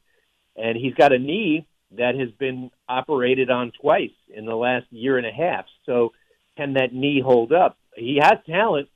And 0.56 0.78
he's 0.78 0.94
got 0.94 1.12
a 1.12 1.18
knee 1.18 1.66
that 1.98 2.14
has 2.14 2.30
been 2.38 2.70
operated 2.88 3.50
on 3.50 3.72
twice 3.78 4.10
in 4.34 4.46
the 4.46 4.54
last 4.54 4.86
year 4.90 5.18
and 5.18 5.26
a 5.26 5.30
half. 5.30 5.66
So 5.84 6.12
can 6.56 6.72
that 6.74 6.94
knee 6.94 7.20
hold 7.20 7.52
up? 7.52 7.76
He 7.94 8.18
has 8.22 8.38
talent 8.46 8.88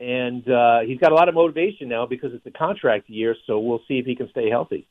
and 0.00 0.48
uh, 0.50 0.80
he's 0.80 0.98
got 0.98 1.12
a 1.12 1.14
lot 1.14 1.28
of 1.28 1.34
motivation 1.34 1.88
now 1.88 2.06
because 2.06 2.32
it's 2.32 2.46
a 2.46 2.50
contract 2.50 3.08
year. 3.08 3.36
So 3.46 3.58
we'll 3.58 3.82
see 3.86 3.98
if 3.98 4.06
he 4.06 4.16
can 4.16 4.30
stay 4.30 4.48
healthy. 4.48 4.88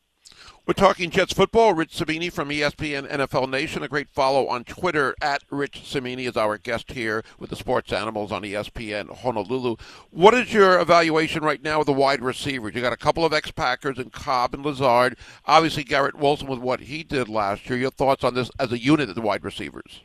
We're 0.68 0.74
talking 0.74 1.10
Jets 1.10 1.34
football. 1.34 1.74
Rich 1.74 1.96
Cimini 1.96 2.30
from 2.30 2.50
ESPN 2.50 3.10
NFL 3.10 3.50
Nation. 3.50 3.82
A 3.82 3.88
great 3.88 4.08
follow 4.08 4.48
on 4.48 4.64
Twitter 4.64 5.16
at 5.20 5.44
Rich 5.50 5.82
Cimini 5.84 6.28
is 6.28 6.38
our 6.38 6.60
guest 6.60 6.92
here 6.92 7.24
with 7.40 7.50
the 7.50 7.56
Sports 7.56 7.92
Animals 7.92 8.32
on 8.32 8.44
ESPN 8.44 9.10
Honolulu. 9.10 9.78
What 10.12 10.36
is 10.36 10.54
your 10.54 10.80
evaluation 10.80 11.44
right 11.44 11.64
now 11.64 11.80
of 11.80 11.88
the 11.88 11.94
wide 11.94 12.22
receivers? 12.22 12.76
You 12.76 12.82
got 12.82 12.94
a 12.94 12.98
couple 12.98 13.26
of 13.26 13.34
ex-Packers 13.34 13.98
in 13.98 14.12
Cobb 14.12 14.54
and 14.54 14.64
Lazard. 14.64 15.18
Obviously, 15.46 15.84
Garrett 15.84 16.20
Wilson 16.20 16.48
with 16.48 16.60
what 16.60 16.82
he 16.82 17.04
did 17.04 17.30
last 17.30 17.68
year. 17.68 17.80
Your 17.80 17.90
thoughts 17.90 18.24
on 18.24 18.36
this 18.36 18.52
as 18.60 18.72
a 18.72 18.78
unit 18.78 19.10
of 19.10 19.16
the 19.16 19.22
wide 19.22 19.44
receivers? 19.44 20.02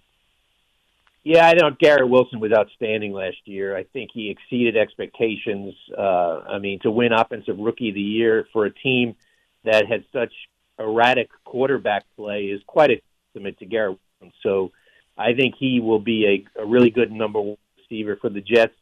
Yeah, 1.24 1.46
I 1.48 1.54
know 1.54 1.70
Garrett 1.70 2.08
Wilson 2.08 2.38
was 2.38 2.52
outstanding 2.52 3.12
last 3.12 3.38
year. 3.46 3.74
I 3.74 3.84
think 3.84 4.10
he 4.12 4.28
exceeded 4.28 4.76
expectations. 4.76 5.74
Uh, 5.96 6.40
I 6.46 6.58
mean, 6.58 6.80
to 6.80 6.90
win 6.90 7.14
Offensive 7.14 7.56
Rookie 7.58 7.88
of 7.88 7.94
the 7.94 8.00
Year 8.00 8.46
for 8.52 8.66
a 8.66 8.70
team 8.70 9.16
that 9.64 9.86
had 9.88 10.04
such 10.12 10.32
erratic 10.78 11.30
quarterback 11.44 12.04
play 12.14 12.44
is 12.44 12.60
quite 12.66 12.90
a 12.90 13.00
testament 13.32 13.58
to 13.60 13.64
Garrett 13.64 13.98
Wilson. 14.20 14.36
So 14.42 14.72
I 15.16 15.32
think 15.32 15.54
he 15.58 15.80
will 15.80 15.98
be 15.98 16.44
a, 16.56 16.62
a 16.62 16.66
really 16.66 16.90
good 16.90 17.10
number 17.10 17.40
one 17.40 17.56
receiver 17.78 18.16
for 18.20 18.28
the 18.28 18.42
Jets. 18.42 18.74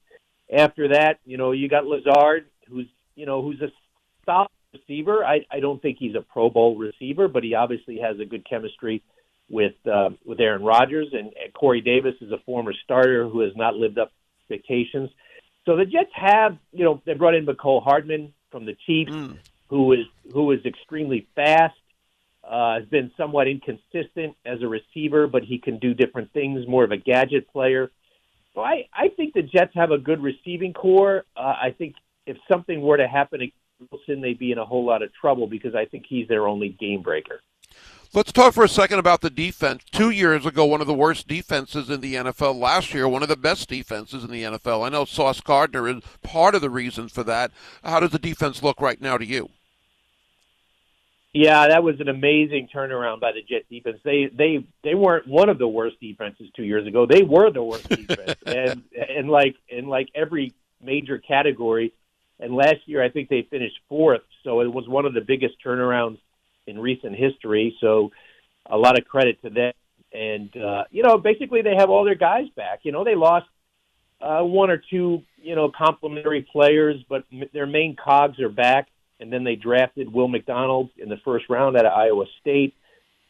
After 0.53 0.89
that, 0.89 1.21
you 1.25 1.37
know, 1.37 1.53
you 1.53 1.69
got 1.69 1.87
Lazard, 1.87 2.47
who's 2.69 2.89
you 3.15 3.25
know 3.25 3.41
who's 3.41 3.61
a 3.61 3.69
solid 4.27 4.49
receiver. 4.73 5.25
I, 5.25 5.47
I 5.51 5.61
don't 5.61 5.81
think 5.81 5.99
he's 5.99 6.17
a 6.17 6.23
Pro 6.23 6.51
Bowl 6.51 6.77
receiver, 6.77 7.29
but 7.29 7.45
he 7.45 7.55
obviously 7.55 7.99
has 7.99 8.19
a 8.19 8.25
good 8.25 8.45
chemistry 8.49 9.03
with 9.49 9.75
uh, 9.87 10.11
with 10.25 10.41
Aaron 10.41 10.63
Rodgers, 10.63 11.09
and, 11.13 11.33
and 11.43 11.53
Corey 11.53 11.81
Davis 11.81 12.15
is 12.21 12.33
a 12.33 12.39
former 12.47 12.73
starter 12.85 13.29
who 13.29 13.41
has 13.41 13.53
not 13.57 13.75
lived 13.75 13.99
up 13.99 14.09
to 14.09 14.55
expectations. 14.55 15.11
So 15.65 15.77
the 15.77 15.85
Jets 15.85 16.11
have, 16.15 16.59
you 16.73 16.85
know, 16.85 17.01
they 17.05 17.15
brought 17.15 17.35
in 17.35 17.47
Mecole 17.47 17.83
Hardman 17.83 18.33
from 18.51 18.67
the 18.67 18.77
Chiefs, 18.87 19.13
Mm. 19.13 19.39
who 19.69 19.93
is 19.93 20.07
who 20.33 20.53
is 20.53 20.65
extremely 20.65 21.27
fast. 21.35 21.75
Uh, 22.45 22.81
has 22.81 22.89
been 22.89 23.13
somewhat 23.17 23.47
inconsistent 23.47 24.35
as 24.45 24.61
a 24.63 24.67
receiver, 24.67 25.29
but 25.29 25.45
he 25.45 25.59
can 25.59 25.79
do 25.79 25.95
different 25.95 26.33
things. 26.33 26.67
More 26.67 26.83
of 26.83 26.91
a 26.91 26.97
gadget 26.97 27.49
player. 27.53 27.93
So 28.53 28.61
I, 28.61 28.89
I 28.93 29.09
think 29.17 29.33
the 29.33 29.43
Jets 29.43 29.71
have 29.77 29.93
a 29.93 29.99
good 29.99 30.21
receiving 30.21 30.73
core. 30.73 31.25
Uh, 31.37 31.41
I 31.41 31.75
think 31.79 31.95
if 32.27 32.37
something 32.51 32.81
were 32.83 32.97
to 32.97 33.07
happen 33.07 33.41
to 33.41 33.47
Wilson, 33.91 34.21
they'd 34.21 34.39
be 34.41 34.51
in 34.51 34.59
a 34.59 34.65
whole 34.65 34.85
lot 34.85 35.03
of 35.03 35.11
trouble 35.15 35.47
because 35.47 35.77
I 35.77 35.85
think 35.85 36.05
he's 36.09 36.27
their 36.27 36.49
only 36.49 36.69
game 36.69 37.03
breaker. 37.03 37.41
Let's 38.15 38.31
talk 38.31 38.53
for 38.53 38.63
a 38.63 38.69
second 38.69 38.99
about 38.99 39.23
the 39.23 39.31
defense. 39.31 39.85
Two 39.91 40.11
years 40.11 40.45
ago, 40.45 40.67
one 40.67 40.83
of 40.83 40.87
the 40.87 40.93
worst 40.93 41.27
defenses 41.27 41.89
in 41.89 42.03
the 42.03 42.15
NFL. 42.15 42.61
Last 42.61 42.93
year, 42.93 43.09
one 43.09 43.23
of 43.23 43.31
the 43.31 43.39
best 43.39 43.71
defenses 43.71 44.23
in 44.23 44.31
the 44.31 44.43
NFL. 44.43 44.85
I 44.85 44.91
know 44.91 45.07
Sauce 45.07 45.41
Gardner 45.41 45.89
is 45.89 46.03
part 46.23 46.55
of 46.55 46.61
the 46.61 46.69
reason 46.69 47.09
for 47.09 47.25
that. 47.25 47.53
How 47.83 48.01
does 48.01 48.11
the 48.11 48.19
defense 48.19 48.63
look 48.63 48.83
right 48.83 49.01
now 49.01 49.17
to 49.17 49.25
you? 49.25 49.49
Yeah, 51.33 51.69
that 51.69 51.83
was 51.83 52.01
an 52.01 52.11
amazing 52.11 52.69
turnaround 52.75 53.21
by 53.21 53.33
the 53.33 53.41
Jet 53.41 53.63
defense. 53.71 53.99
They 54.05 54.27
they 54.27 54.67
they 54.85 54.95
weren't 54.95 55.27
one 55.27 55.49
of 55.49 55.57
the 55.57 55.67
worst 55.67 55.99
defenses 55.99 56.51
two 56.55 56.65
years 56.65 56.87
ago. 56.87 57.07
They 57.07 57.23
were 57.23 57.51
the 57.51 57.63
worst 57.63 57.89
defense, 57.89 58.35
and 58.45 58.83
and 58.93 59.31
like 59.31 59.57
in 59.71 59.89
like 59.89 60.11
every 60.15 60.53
major 60.83 61.17
category. 61.17 61.95
And 62.39 62.55
last 62.55 62.81
year, 62.85 63.03
I 63.03 63.09
think 63.09 63.31
they 63.31 63.47
finished 63.49 63.79
fourth, 63.89 64.21
so 64.45 64.61
it 64.61 64.71
was 64.71 64.87
one 64.87 65.07
of 65.07 65.15
the 65.15 65.23
biggest 65.23 65.55
turnarounds 65.65 66.19
in 66.67 66.79
recent 66.79 67.17
history. 67.17 67.77
So, 67.81 68.11
a 68.67 68.77
lot 68.77 68.99
of 68.99 69.05
credit 69.05 69.41
to 69.43 69.51
them. 69.51 69.73
And 70.13 70.55
uh, 70.57 70.85
you 70.91 71.03
know, 71.03 71.19
basically, 71.19 71.63
they 71.63 71.75
have 71.77 71.91
all 71.91 72.05
their 72.05 72.15
guys 72.15 72.49
back. 72.57 72.81
You 72.83 72.93
know, 72.93 73.05
they 73.05 73.15
lost 73.15 73.47
uh, 74.21 74.43
one 74.43 74.71
or 74.71 74.81
two, 74.91 75.23
you 75.37 75.55
know, 75.55 75.71
complementary 75.77 76.47
players, 76.53 76.97
but 77.09 77.25
m- 77.33 77.49
their 77.53 77.67
main 77.67 77.97
cogs 77.97 78.39
are 78.41 78.49
back. 78.49 78.89
And 79.21 79.33
then 79.33 79.45
they 79.45 79.55
drafted 79.55 80.13
Will 80.13 80.29
McDonald 80.29 80.91
in 80.99 81.09
the 81.09 81.17
first 81.25 81.47
round 81.49 81.77
out 81.77 81.87
of 81.87 81.93
Iowa 81.93 82.25
State. 82.41 82.75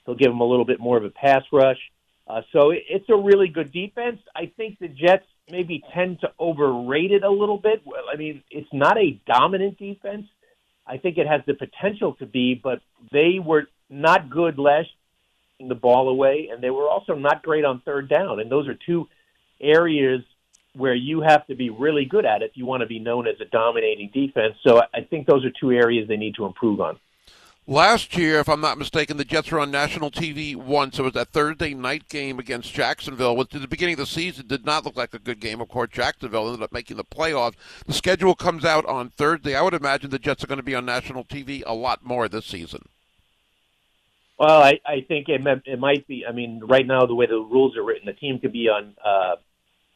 He'll 0.07 0.15
give 0.15 0.31
them 0.31 0.41
a 0.41 0.45
little 0.45 0.65
bit 0.65 0.81
more 0.81 0.97
of 0.97 1.05
a 1.05 1.11
pass 1.11 1.43
rush. 1.53 1.79
Uh, 2.27 2.41
so 2.53 2.71
it, 2.71 2.83
it's 2.89 3.09
a 3.11 3.17
really 3.17 3.49
good 3.49 3.73
defense. 3.73 4.19
I 4.35 4.51
think 4.57 4.79
the 4.79 4.89
Jets 4.89 5.27
maybe 5.51 5.83
tend 5.95 6.21
to 6.21 6.33
overrate 6.39 7.13
it 7.13 7.25
a 7.25 7.31
little 7.31 7.59
bit. 7.59 7.83
Well, 7.85 8.05
I 8.13 8.17
mean, 8.17 8.43
it's 8.51 8.73
not 8.73 8.97
a 8.97 9.21
dominant 9.27 9.79
defense. 9.79 10.27
I 10.93 10.99
think 10.99 11.17
it 11.17 11.27
has 11.27 11.41
the 11.47 11.55
potential 11.55 12.15
to 12.17 12.27
be, 12.27 12.55
but 12.55 12.83
they 13.13 13.39
were 13.43 13.65
not 13.89 14.29
good 14.29 14.59
last 14.59 14.91
the 15.69 15.75
ball 15.75 16.09
away, 16.09 16.51
and 16.53 16.63
they 16.63 16.71
were 16.71 16.87
also 16.89 17.15
not 17.15 17.43
great 17.43 17.65
on 17.65 17.81
third 17.81 18.09
down. 18.11 18.41
And 18.41 18.51
those 18.51 18.69
are 18.69 18.75
two 18.75 19.09
areas 19.59 20.21
where 20.75 20.95
you 20.95 21.23
have 21.23 21.47
to 21.47 21.55
be 21.55 21.71
really 21.71 22.05
good 22.05 22.27
at 22.27 22.43
if 22.43 22.53
you 22.55 22.67
want 22.67 22.83
to 22.83 22.87
be 22.87 22.99
known 22.99 23.27
as 23.27 23.37
a 23.41 23.45
dominating 23.47 24.11
defense. 24.13 24.55
So 24.67 24.83
I 24.93 25.03
think 25.09 25.27
those 25.27 25.45
are 25.47 25.53
two 25.61 25.71
areas 25.71 26.09
they 26.09 26.17
need 26.17 26.35
to 26.35 26.45
improve 26.45 26.81
on. 26.81 26.99
Last 27.69 28.17
year, 28.17 28.41
if 28.41 28.49
I'm 28.49 28.61
not 28.61 28.77
mistaken, 28.77 29.19
the 29.19 29.25
Jets 29.25 29.53
were 29.53 29.61
on 29.61 29.71
national 29.71 30.11
TV 30.11 30.57
once. 30.57 30.99
It 30.99 31.03
was 31.03 31.13
that 31.13 31.29
Thursday 31.29 31.75
night 31.75 32.09
game 32.09 32.41
against 32.41 32.75
Jacksonville, 32.75 33.37
which 33.37 33.55
at 33.55 33.61
the 33.61 33.69
beginning 33.69 33.93
of 33.93 34.01
the 34.01 34.07
season 34.07 34.49
did 34.49 34.67
not 34.67 34.85
look 34.85 34.97
like 34.97 35.15
a 35.15 35.21
good 35.21 35.39
game. 35.39 35.61
Of 35.61 35.69
course, 35.69 35.91
Jacksonville 35.93 36.49
ended 36.49 36.65
up 36.65 36.73
making 36.73 36.97
the 36.97 37.05
playoffs. 37.05 37.55
The 37.87 37.93
schedule 37.93 38.35
comes 38.35 38.65
out 38.65 38.85
on 38.87 39.11
Thursday. 39.11 39.55
I 39.55 39.63
would 39.63 39.75
imagine 39.75 40.11
the 40.11 40.19
Jets 40.19 40.43
are 40.43 40.49
going 40.49 40.59
to 40.59 40.65
be 40.65 40.75
on 40.75 40.85
national 40.85 41.23
TV 41.23 41.63
a 41.65 41.73
lot 41.73 42.05
more 42.05 42.29
this 42.29 42.47
season. 42.47 42.89
Well, 44.41 44.61
I, 44.61 44.81
I 44.85 45.03
think 45.07 45.29
it, 45.29 45.41
it 45.65 45.79
might 45.79 46.09
be. 46.09 46.27
I 46.29 46.33
mean, 46.33 46.63
right 46.65 46.85
now, 46.85 47.07
the 47.07 47.15
way 47.15 47.27
the 47.27 47.37
rules 47.37 47.77
are 47.77 47.85
written, 47.85 48.07
the 48.07 48.13
team 48.13 48.41
could 48.41 48.53
be 48.53 48.69
on 48.69 48.95
uh, 49.05 49.37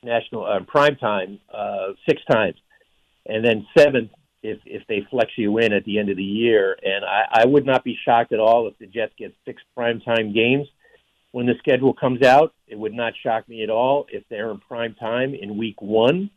national 0.05 0.47
uh, 0.47 0.61
prime 0.61 0.95
time 0.95 1.41
uh, 1.53 1.95
six 2.09 2.23
times, 2.31 2.55
and 3.27 3.45
then 3.45 3.67
seventh 3.77 4.13
if 4.47 4.59
if 4.65 4.83
they 4.87 5.07
flex 5.11 5.33
you 5.37 5.59
in 5.59 5.73
at 5.73 5.85
the 5.85 5.99
end 5.99 6.09
of 6.09 6.17
the 6.17 6.23
year. 6.23 6.77
And 6.83 7.05
I, 7.05 7.43
I 7.43 7.47
would 7.47 7.67
not 7.67 7.85
be 7.85 7.99
shocked 8.05 8.33
at 8.33 8.41
all 8.41 8.69
if 8.69 8.79
the 8.79 8.87
Jets 8.87 9.13
get 9.19 9.35
six 9.45 9.63
primetime 9.77 10.35
games 10.35 10.69
when 11.33 11.47
the 11.47 11.55
schedule 11.59 11.93
comes 11.93 12.23
out. 12.23 12.55
It 12.67 12.79
would 12.79 12.95
not 12.95 13.13
shock 13.23 13.49
me 13.49 13.63
at 13.63 13.71
all 13.71 14.07
if 14.11 14.25
they're 14.29 14.51
in 14.51 14.59
prime 14.59 14.95
time 14.95 15.35
in 15.35 15.59
week 15.59 15.83
one, 15.83 16.31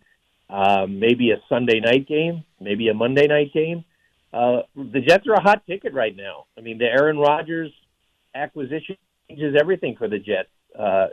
um, 0.50 1.00
maybe 1.00 1.32
a 1.32 1.42
Sunday 1.48 1.80
night 1.80 2.08
game, 2.08 2.44
maybe 2.60 2.90
a 2.90 2.94
Monday 2.94 3.28
night 3.28 3.54
game. 3.54 3.86
Uh, 4.34 4.62
the 4.76 5.02
Jets 5.08 5.28
are 5.28 5.34
a 5.34 5.42
hot 5.42 5.66
ticket 5.66 5.94
right 5.94 6.16
now. 6.16 6.46
I 6.58 6.62
mean, 6.62 6.78
the 6.78 6.86
Aaron 6.86 7.18
Rodgers 7.18 7.72
acquisition 8.36 8.98
changes 9.28 9.56
everything 9.60 9.96
for 9.98 10.08
the 10.08 10.20
Jets. 10.20 10.50
Uh, 10.78 11.08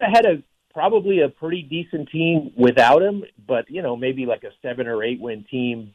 I 0.00 0.08
had 0.12 0.24
a 0.24 0.42
probably 0.72 1.20
a 1.20 1.28
pretty 1.28 1.62
decent 1.62 2.08
team 2.10 2.52
without 2.56 3.02
him, 3.02 3.24
but 3.46 3.68
you 3.68 3.82
know 3.82 3.96
maybe 3.96 4.26
like 4.26 4.44
a 4.44 4.50
seven 4.62 4.86
or 4.86 5.02
eight 5.02 5.20
win 5.20 5.44
team. 5.50 5.94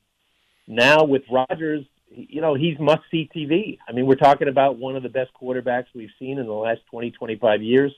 Now 0.67 1.03
with 1.03 1.23
Rodgers, 1.29 1.85
you 2.09 2.41
know 2.41 2.55
he's 2.55 2.79
must 2.79 3.01
see 3.11 3.29
TV. 3.35 3.77
I 3.87 3.91
mean, 3.91 4.05
we're 4.05 4.15
talking 4.15 4.47
about 4.47 4.77
one 4.77 4.95
of 4.95 5.03
the 5.03 5.09
best 5.09 5.31
quarterbacks 5.39 5.85
we've 5.93 6.09
seen 6.17 6.39
in 6.39 6.45
the 6.45 6.53
last 6.53 6.81
twenty 6.89 7.11
twenty 7.11 7.35
five 7.35 7.61
years, 7.61 7.93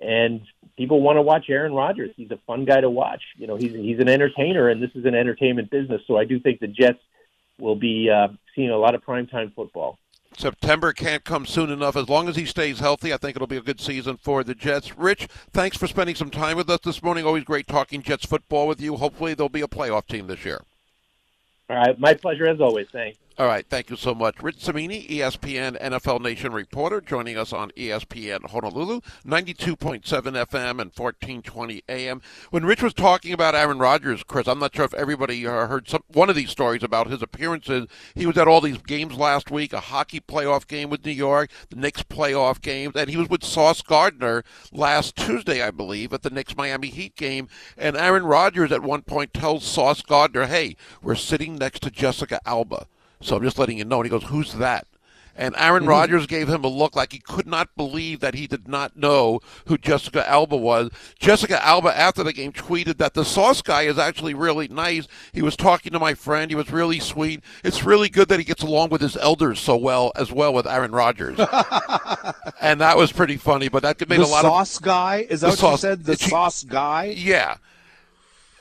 and 0.00 0.40
people 0.76 1.00
want 1.00 1.16
to 1.16 1.22
watch 1.22 1.46
Aaron 1.48 1.74
Rodgers. 1.74 2.10
He's 2.16 2.30
a 2.30 2.38
fun 2.46 2.64
guy 2.64 2.80
to 2.80 2.90
watch. 2.90 3.22
You 3.36 3.46
know, 3.46 3.56
he's 3.56 3.72
he's 3.72 4.00
an 4.00 4.08
entertainer, 4.08 4.68
and 4.68 4.82
this 4.82 4.90
is 4.94 5.04
an 5.04 5.14
entertainment 5.14 5.70
business. 5.70 6.02
So 6.06 6.16
I 6.16 6.24
do 6.24 6.40
think 6.40 6.60
the 6.60 6.66
Jets 6.66 7.00
will 7.58 7.76
be 7.76 8.10
uh, 8.10 8.28
seeing 8.54 8.70
a 8.70 8.76
lot 8.76 8.94
of 8.94 9.04
primetime 9.04 9.54
football. 9.54 9.98
September 10.36 10.92
can't 10.92 11.24
come 11.24 11.44
soon 11.44 11.70
enough. 11.70 11.94
As 11.94 12.08
long 12.08 12.28
as 12.28 12.36
he 12.36 12.46
stays 12.46 12.78
healthy, 12.78 13.12
I 13.12 13.18
think 13.18 13.36
it'll 13.36 13.46
be 13.46 13.58
a 13.58 13.62
good 13.62 13.80
season 13.80 14.16
for 14.16 14.42
the 14.42 14.54
Jets. 14.54 14.96
Rich, 14.96 15.28
thanks 15.52 15.76
for 15.76 15.86
spending 15.86 16.14
some 16.14 16.30
time 16.30 16.56
with 16.56 16.70
us 16.70 16.80
this 16.82 17.02
morning. 17.02 17.26
Always 17.26 17.44
great 17.44 17.66
talking 17.66 18.02
Jets 18.02 18.24
football 18.24 18.66
with 18.66 18.80
you. 18.80 18.96
Hopefully, 18.96 19.34
there'll 19.34 19.50
be 19.50 19.60
a 19.60 19.68
playoff 19.68 20.06
team 20.06 20.26
this 20.26 20.44
year. 20.44 20.62
All 21.72 21.78
right, 21.78 21.98
my 21.98 22.12
pleasure 22.12 22.46
as 22.46 22.60
always. 22.60 22.86
Thanks. 22.92 23.16
All 23.38 23.46
right, 23.46 23.66
thank 23.66 23.88
you 23.88 23.96
so 23.96 24.14
much. 24.14 24.42
Rich 24.42 24.58
Cimini, 24.58 25.06
ESPN 25.08 25.80
NFL 25.80 26.20
Nation 26.20 26.52
reporter, 26.52 27.00
joining 27.00 27.38
us 27.38 27.50
on 27.50 27.70
ESPN 27.70 28.50
Honolulu, 28.50 29.00
92.7 29.26 30.02
FM 30.02 30.70
and 30.70 30.92
1420 30.92 31.82
AM. 31.88 32.20
When 32.50 32.66
Rich 32.66 32.82
was 32.82 32.92
talking 32.92 33.32
about 33.32 33.54
Aaron 33.54 33.78
Rodgers, 33.78 34.22
Chris, 34.22 34.46
I'm 34.46 34.58
not 34.58 34.76
sure 34.76 34.84
if 34.84 34.92
everybody 34.92 35.46
uh, 35.46 35.66
heard 35.66 35.88
some, 35.88 36.02
one 36.08 36.28
of 36.28 36.36
these 36.36 36.50
stories 36.50 36.82
about 36.82 37.06
his 37.06 37.22
appearances. 37.22 37.86
He 38.14 38.26
was 38.26 38.36
at 38.36 38.48
all 38.48 38.60
these 38.60 38.76
games 38.76 39.14
last 39.14 39.50
week, 39.50 39.72
a 39.72 39.80
hockey 39.80 40.20
playoff 40.20 40.66
game 40.66 40.90
with 40.90 41.06
New 41.06 41.12
York, 41.12 41.50
the 41.70 41.76
Knicks 41.76 42.02
playoff 42.02 42.60
games, 42.60 42.94
and 42.96 43.08
he 43.08 43.16
was 43.16 43.30
with 43.30 43.44
Sauce 43.44 43.80
Gardner 43.80 44.44
last 44.72 45.16
Tuesday, 45.16 45.62
I 45.62 45.70
believe, 45.70 46.12
at 46.12 46.20
the 46.20 46.30
Knicks 46.30 46.54
Miami 46.54 46.88
Heat 46.88 47.16
game. 47.16 47.48
And 47.78 47.96
Aaron 47.96 48.24
Rodgers 48.24 48.72
at 48.72 48.82
one 48.82 49.02
point 49.02 49.32
tells 49.32 49.64
Sauce 49.64 50.02
Gardner, 50.02 50.48
hey, 50.48 50.76
we're 51.00 51.14
sitting 51.14 51.56
next 51.56 51.80
to 51.84 51.90
Jessica 51.90 52.38
Alba. 52.44 52.88
So 53.22 53.36
I'm 53.36 53.42
just 53.42 53.58
letting 53.58 53.78
you 53.78 53.84
know. 53.84 54.00
And 54.00 54.06
he 54.06 54.10
goes, 54.10 54.24
Who's 54.24 54.54
that? 54.54 54.86
And 55.34 55.54
Aaron 55.56 55.86
Rodgers 55.86 56.26
gave 56.26 56.48
him 56.48 56.64
a 56.64 56.68
look 56.68 56.94
like 56.94 57.12
he 57.12 57.18
could 57.18 57.46
not 57.46 57.74
believe 57.76 58.20
that 58.20 58.34
he 58.34 58.46
did 58.46 58.68
not 58.68 58.96
know 58.96 59.40
who 59.66 59.78
Jessica 59.78 60.28
Alba 60.28 60.56
was. 60.56 60.90
Jessica 61.18 61.64
Alba, 61.64 61.96
after 61.96 62.22
the 62.22 62.32
game, 62.32 62.52
tweeted 62.52 62.98
that 62.98 63.14
the 63.14 63.24
sauce 63.24 63.62
guy 63.62 63.82
is 63.82 63.98
actually 63.98 64.34
really 64.34 64.68
nice. 64.68 65.08
He 65.32 65.42
was 65.42 65.56
talking 65.56 65.92
to 65.92 65.98
my 65.98 66.14
friend. 66.14 66.50
He 66.50 66.54
was 66.54 66.70
really 66.70 67.00
sweet. 67.00 67.42
It's 67.64 67.84
really 67.84 68.08
good 68.08 68.28
that 68.28 68.38
he 68.38 68.44
gets 68.44 68.62
along 68.62 68.90
with 68.90 69.00
his 69.00 69.16
elders 69.16 69.58
so 69.60 69.76
well 69.76 70.12
as 70.16 70.30
well 70.30 70.52
with 70.52 70.66
Aaron 70.66 70.92
Rodgers. 70.92 71.38
and 72.60 72.80
that 72.80 72.96
was 72.96 73.12
pretty 73.12 73.36
funny. 73.36 73.68
But 73.68 73.82
that 73.84 74.06
made 74.08 74.20
the 74.20 74.24
a 74.24 74.26
lot 74.26 74.44
of 74.44 74.50
sauce 74.50 74.78
guy 74.78 75.26
is 75.28 75.40
that 75.40 75.58
what 75.58 75.62
you 75.62 75.76
said? 75.78 76.04
The 76.04 76.16
she- 76.16 76.28
sauce 76.30 76.62
guy. 76.64 77.14
yeah. 77.16 77.56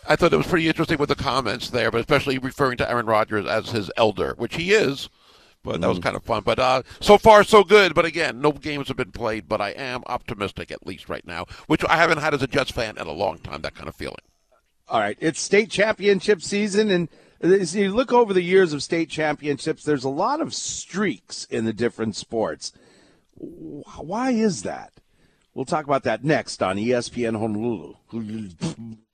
I 0.07 0.15
thought 0.15 0.33
it 0.33 0.37
was 0.37 0.47
pretty 0.47 0.67
interesting 0.67 0.97
with 0.97 1.09
the 1.09 1.15
comments 1.15 1.69
there, 1.69 1.91
but 1.91 1.99
especially 1.99 2.37
referring 2.37 2.77
to 2.77 2.89
Aaron 2.89 3.05
Rodgers 3.05 3.45
as 3.45 3.69
his 3.69 3.91
elder, 3.97 4.33
which 4.37 4.55
he 4.55 4.71
is. 4.71 5.09
But 5.63 5.79
that 5.81 5.87
was 5.87 5.99
kind 5.99 6.15
of 6.15 6.23
fun. 6.23 6.41
But 6.43 6.57
uh, 6.57 6.81
so 6.99 7.19
far, 7.19 7.43
so 7.43 7.63
good. 7.63 7.93
But 7.93 8.05
again, 8.05 8.41
no 8.41 8.51
games 8.51 8.87
have 8.87 8.97
been 8.97 9.11
played. 9.11 9.47
But 9.47 9.61
I 9.61 9.69
am 9.69 10.01
optimistic, 10.07 10.71
at 10.71 10.87
least 10.87 11.07
right 11.07 11.25
now, 11.25 11.45
which 11.67 11.85
I 11.85 11.97
haven't 11.97 12.17
had 12.17 12.33
as 12.33 12.41
a 12.41 12.47
Jets 12.47 12.71
fan 12.71 12.97
in 12.97 13.05
a 13.05 13.11
long 13.11 13.37
time. 13.37 13.61
That 13.61 13.75
kind 13.75 13.87
of 13.87 13.95
feeling. 13.95 14.15
All 14.89 14.99
right, 14.99 15.17
it's 15.21 15.39
state 15.39 15.69
championship 15.69 16.41
season, 16.41 16.89
and 16.89 17.07
as 17.39 17.75
you 17.75 17.93
look 17.93 18.11
over 18.11 18.33
the 18.33 18.41
years 18.41 18.73
of 18.73 18.83
state 18.83 19.09
championships, 19.09 19.83
there's 19.83 20.03
a 20.03 20.09
lot 20.09 20.41
of 20.41 20.53
streaks 20.53 21.45
in 21.45 21.65
the 21.65 21.73
different 21.73 22.15
sports. 22.15 22.73
Why 23.35 24.31
is 24.31 24.63
that? 24.63 24.93
We'll 25.53 25.65
talk 25.65 25.85
about 25.85 26.03
that 26.03 26.23
next 26.23 26.61
on 26.61 26.77
ESPN 26.77 27.39
Honolulu. 27.39 27.95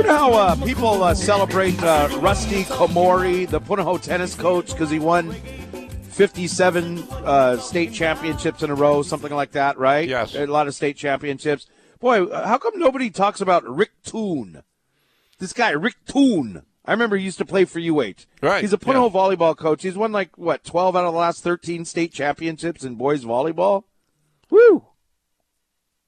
You 0.00 0.06
know 0.06 0.16
how 0.16 0.32
uh, 0.32 0.54
give 0.54 0.58
him 0.60 0.62
a 0.62 0.66
people 0.66 1.02
uh, 1.02 1.14
celebrate 1.14 1.82
uh, 1.82 2.08
Rusty 2.22 2.64
Komori, 2.64 3.46
the 3.46 3.60
Punahou 3.60 4.00
tennis 4.00 4.34
coach, 4.34 4.68
because 4.68 4.88
he 4.88 4.98
won 4.98 5.30
57 5.32 7.02
uh, 7.10 7.58
state 7.58 7.92
championships 7.92 8.62
in 8.62 8.70
a 8.70 8.74
row, 8.74 9.02
something 9.02 9.30
like 9.30 9.50
that, 9.52 9.76
right? 9.76 10.08
Yes. 10.08 10.34
A 10.34 10.46
lot 10.46 10.68
of 10.68 10.74
state 10.74 10.96
championships. 10.96 11.66
Boy, 11.98 12.30
how 12.30 12.56
come 12.56 12.78
nobody 12.78 13.10
talks 13.10 13.42
about 13.42 13.62
Rick 13.68 13.90
Tune? 14.02 14.62
This 15.38 15.52
guy, 15.52 15.68
Rick 15.72 15.96
Tune. 16.06 16.62
I 16.86 16.92
remember 16.92 17.18
he 17.18 17.24
used 17.26 17.36
to 17.36 17.44
play 17.44 17.66
for 17.66 17.78
UH. 17.78 18.24
Right, 18.40 18.62
He's 18.62 18.72
a 18.72 18.78
Punahou 18.78 19.12
yeah. 19.12 19.36
volleyball 19.36 19.54
coach. 19.54 19.82
He's 19.82 19.98
won 19.98 20.12
like, 20.12 20.38
what, 20.38 20.64
12 20.64 20.96
out 20.96 21.04
of 21.04 21.12
the 21.12 21.18
last 21.18 21.44
13 21.44 21.84
state 21.84 22.14
championships 22.14 22.84
in 22.84 22.94
boys 22.94 23.22
volleyball? 23.22 23.84
Woo! 24.48 24.86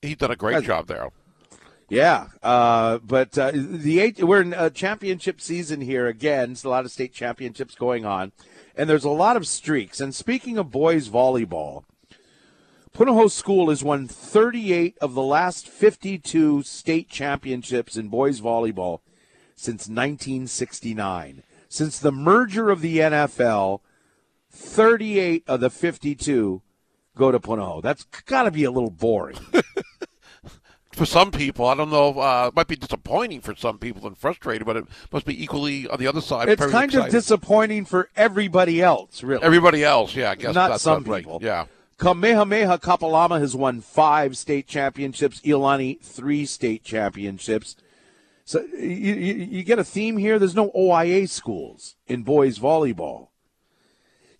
He's 0.00 0.16
done 0.16 0.30
a 0.30 0.36
great 0.36 0.54
Guys- 0.54 0.64
job 0.64 0.86
there. 0.86 1.10
Yeah, 1.92 2.28
uh, 2.42 3.00
but 3.04 3.36
uh, 3.36 3.50
the 3.52 4.00
eight, 4.00 4.24
we're 4.24 4.40
in 4.40 4.54
a 4.54 4.70
championship 4.70 5.42
season 5.42 5.82
here 5.82 6.06
again. 6.06 6.52
It's 6.52 6.64
a 6.64 6.70
lot 6.70 6.86
of 6.86 6.90
state 6.90 7.12
championships 7.12 7.74
going 7.74 8.06
on, 8.06 8.32
and 8.74 8.88
there's 8.88 9.04
a 9.04 9.10
lot 9.10 9.36
of 9.36 9.46
streaks. 9.46 10.00
And 10.00 10.14
speaking 10.14 10.56
of 10.56 10.70
boys 10.70 11.10
volleyball, 11.10 11.84
Punahou 12.94 13.30
School 13.30 13.68
has 13.68 13.84
won 13.84 14.08
38 14.08 14.96
of 15.02 15.12
the 15.12 15.20
last 15.20 15.68
52 15.68 16.62
state 16.62 17.10
championships 17.10 17.98
in 17.98 18.08
boys 18.08 18.40
volleyball 18.40 19.00
since 19.54 19.86
1969. 19.86 21.42
Since 21.68 21.98
the 21.98 22.10
merger 22.10 22.70
of 22.70 22.80
the 22.80 23.00
NFL, 23.00 23.80
38 24.50 25.44
of 25.46 25.60
the 25.60 25.68
52 25.68 26.62
go 27.18 27.30
to 27.30 27.38
Punahou. 27.38 27.82
That's 27.82 28.04
got 28.04 28.44
to 28.44 28.50
be 28.50 28.64
a 28.64 28.70
little 28.70 28.88
boring. 28.88 29.36
For 30.92 31.06
some 31.06 31.30
people, 31.30 31.66
I 31.66 31.74
don't 31.74 31.90
know. 31.90 32.18
Uh, 32.20 32.48
it 32.48 32.54
might 32.54 32.68
be 32.68 32.76
disappointing 32.76 33.40
for 33.40 33.56
some 33.56 33.78
people 33.78 34.06
and 34.06 34.16
frustrating, 34.16 34.66
but 34.66 34.76
it 34.76 34.84
must 35.10 35.24
be 35.24 35.42
equally 35.42 35.88
on 35.88 35.98
the 35.98 36.06
other 36.06 36.20
side. 36.20 36.48
it's 36.50 36.66
kind 36.66 36.94
of 36.94 37.08
disappointing 37.08 37.86
for 37.86 38.10
everybody 38.14 38.82
else, 38.82 39.22
really. 39.22 39.42
Everybody 39.42 39.82
else, 39.84 40.14
yeah, 40.14 40.30
I 40.30 40.34
guess 40.34 40.54
Not 40.54 40.70
that's 40.70 40.82
some 40.82 41.04
right. 41.04 41.24
people. 41.24 41.38
Yeah. 41.42 41.66
Kamehameha 41.98 42.78
Kapalama 42.78 43.40
has 43.40 43.54
won 43.54 43.80
five 43.80 44.36
state 44.36 44.66
championships. 44.66 45.40
Iolani 45.42 46.00
three 46.00 46.44
state 46.44 46.82
championships. 46.82 47.76
So 48.44 48.60
you, 48.76 49.14
you, 49.14 49.34
you 49.34 49.62
get 49.62 49.78
a 49.78 49.84
theme 49.84 50.16
here. 50.16 50.38
There's 50.38 50.56
no 50.56 50.70
OIA 50.74 51.28
schools 51.28 51.94
in 52.08 52.22
boys 52.22 52.58
volleyball. 52.58 53.28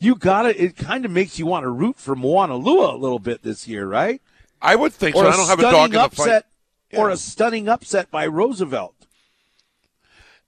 You 0.01 0.17
got 0.17 0.47
it. 0.47 0.59
It 0.59 0.77
kind 0.77 1.05
of 1.05 1.13
makes 1.13 1.39
you 1.39 1.47
want 1.47 1.63
to 1.63 1.71
root 1.71 1.97
for 1.99 2.17
Moanalua 2.17 2.95
a 2.95 2.97
little 2.97 3.21
bit 3.21 3.43
this 3.45 3.69
year, 3.69 3.87
right? 3.87 4.21
I 4.63 4.77
would 4.77 4.93
think 4.93 5.15
so. 5.17 5.27
I 5.27 5.37
don't 5.37 5.49
have 5.49 5.59
a 5.59 5.63
dog 5.63 5.95
in 5.95 6.01
the 6.01 6.09
fight. 6.11 6.45
or 6.95 7.09
Yeah. 7.09 7.15
a 7.15 7.17
stunning 7.17 7.69
upset 7.69 8.11
by 8.11 8.27
Roosevelt. 8.27 8.95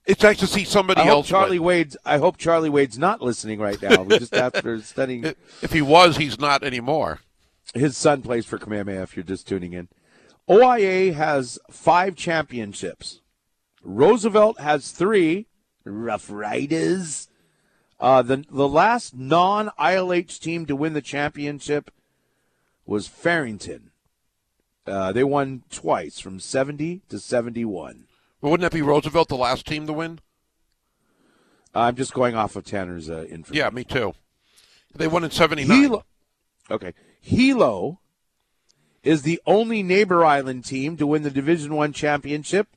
It's 0.05 0.21
nice 0.21 0.37
to 0.39 0.47
see 0.47 0.63
somebody 0.63 1.01
I 1.01 1.07
else. 1.07 1.27
Charlie 1.27 1.57
win. 1.59 1.65
Wade's. 1.65 1.97
I 2.05 2.17
hope 2.19 2.37
Charlie 2.37 2.69
Wade's 2.69 2.97
not 2.97 3.21
listening 3.21 3.59
right 3.59 3.81
now. 3.81 4.05
just 4.05 4.33
after 4.35 4.79
stunning. 4.83 5.25
If 5.61 5.73
he 5.73 5.81
was, 5.81 6.17
he's 6.17 6.39
not 6.39 6.63
anymore. 6.63 7.21
His 7.73 7.97
son 7.97 8.21
plays 8.21 8.45
for 8.45 8.57
Kamehameha 8.59 9.01
if 9.01 9.17
you're 9.17 9.23
just 9.23 9.47
tuning 9.47 9.73
in. 9.73 9.87
OIA 10.47 11.11
has 11.13 11.57
five 11.71 12.15
championships. 12.15 13.21
Roosevelt 13.83 14.59
has 14.59 14.91
three. 14.91 15.47
Rough 15.83 16.29
Riders. 16.29 17.27
Uh, 17.99 18.21
the, 18.21 18.45
the 18.51 18.67
last 18.67 19.15
non 19.15 19.71
ILH 19.79 20.39
team 20.39 20.65
to 20.67 20.75
win 20.75 20.93
the 20.93 21.01
championship 21.01 21.89
was 22.85 23.07
Farrington. 23.07 23.89
Uh, 24.85 25.11
they 25.11 25.23
won 25.23 25.63
twice 25.71 26.19
from 26.19 26.39
70 26.39 27.01
to 27.09 27.19
71. 27.19 28.05
But 28.41 28.49
wouldn't 28.49 28.69
that 28.69 28.75
be 28.75 28.81
Roosevelt, 28.81 29.29
the 29.29 29.35
last 29.35 29.65
team 29.65 29.87
to 29.87 29.93
win? 29.93 30.19
I'm 31.73 31.95
just 31.95 32.13
going 32.13 32.35
off 32.35 32.55
of 32.55 32.63
Tanner's 32.63 33.09
uh, 33.09 33.23
information. 33.23 33.55
Yeah, 33.55 33.69
me 33.69 33.83
too. 33.83 34.13
They 34.95 35.07
won 35.07 35.25
in 35.25 35.31
'79. 35.31 35.81
Hilo, 35.81 36.05
okay. 36.71 36.93
Hilo 37.19 37.99
is 39.03 39.23
the 39.23 39.41
only 39.45 39.83
neighbor 39.83 40.23
island 40.23 40.63
team 40.63 40.95
to 40.97 41.05
win 41.05 41.23
the 41.23 41.29
Division 41.29 41.75
One 41.75 41.91
championship 41.91 42.67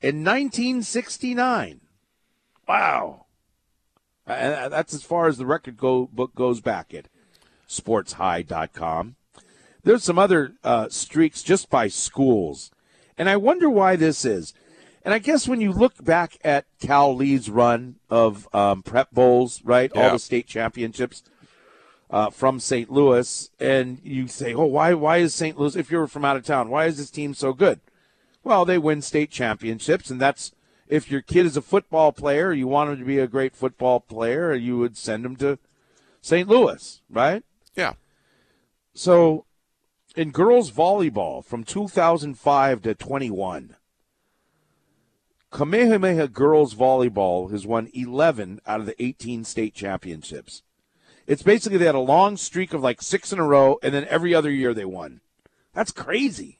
in 0.00 0.24
1969. 0.24 1.80
Wow. 2.68 3.26
Uh, 4.26 4.68
that's 4.68 4.94
as 4.94 5.02
far 5.02 5.26
as 5.26 5.36
the 5.36 5.46
record 5.46 5.76
go, 5.76 6.06
book 6.06 6.34
goes 6.34 6.60
back 6.60 6.94
at 6.94 7.08
sportshigh.com. 7.68 9.16
There's 9.84 10.02
some 10.02 10.18
other 10.18 10.54
uh, 10.64 10.88
streaks 10.88 11.42
just 11.42 11.70
by 11.70 11.88
schools. 11.88 12.70
And 13.16 13.28
I 13.28 13.36
wonder 13.36 13.70
why 13.70 13.96
this 13.96 14.24
is. 14.24 14.54
And 15.04 15.12
I 15.12 15.18
guess 15.18 15.46
when 15.46 15.60
you 15.60 15.72
look 15.72 16.02
back 16.02 16.38
at 16.42 16.64
Cal 16.80 17.14
Lee's 17.14 17.50
run 17.50 17.96
of 18.08 18.48
um, 18.54 18.82
prep 18.82 19.10
bowls, 19.12 19.62
right, 19.62 19.92
all 19.92 20.12
the 20.12 20.18
state 20.18 20.46
championships 20.46 21.22
uh, 22.10 22.30
from 22.30 22.58
St. 22.58 22.90
Louis, 22.90 23.50
and 23.60 24.00
you 24.02 24.28
say, 24.28 24.54
"Oh, 24.54 24.64
why? 24.64 24.94
Why 24.94 25.18
is 25.18 25.34
St. 25.34 25.58
Louis? 25.58 25.76
If 25.76 25.90
you're 25.90 26.06
from 26.06 26.24
out 26.24 26.36
of 26.36 26.44
town, 26.44 26.70
why 26.70 26.86
is 26.86 26.96
this 26.96 27.10
team 27.10 27.34
so 27.34 27.52
good?" 27.52 27.80
Well, 28.42 28.64
they 28.64 28.78
win 28.78 29.02
state 29.02 29.30
championships, 29.30 30.10
and 30.10 30.20
that's 30.20 30.52
if 30.88 31.10
your 31.10 31.22
kid 31.22 31.44
is 31.44 31.56
a 31.56 31.62
football 31.62 32.12
player, 32.12 32.52
you 32.52 32.68
want 32.68 32.90
him 32.90 32.98
to 32.98 33.04
be 33.04 33.18
a 33.18 33.26
great 33.26 33.56
football 33.56 34.00
player, 34.00 34.54
you 34.54 34.78
would 34.78 34.96
send 34.96 35.24
him 35.24 35.36
to 35.36 35.58
St. 36.20 36.48
Louis, 36.48 37.00
right? 37.10 37.42
Yeah. 37.74 37.94
So, 38.94 39.44
in 40.14 40.30
girls 40.30 40.70
volleyball 40.70 41.44
from 41.44 41.64
2005 41.64 42.82
to 42.82 42.94
21, 42.94 43.76
Kamehameha 45.50 46.28
girls 46.28 46.74
volleyball 46.74 47.50
has 47.50 47.66
won 47.66 47.88
11 47.92 48.60
out 48.66 48.80
of 48.80 48.86
the 48.86 49.02
18 49.02 49.44
state 49.44 49.74
championships. 49.74 50.62
It's 51.26 51.42
basically 51.42 51.78
they 51.78 51.86
had 51.86 51.94
a 51.94 52.00
long 52.00 52.36
streak 52.36 52.72
of 52.72 52.82
like 52.82 53.00
six 53.00 53.32
in 53.32 53.38
a 53.38 53.44
row, 53.44 53.78
and 53.82 53.94
then 53.94 54.06
every 54.08 54.34
other 54.34 54.50
year 54.50 54.74
they 54.74 54.84
won. 54.84 55.20
That's 55.72 55.90
crazy. 55.90 56.58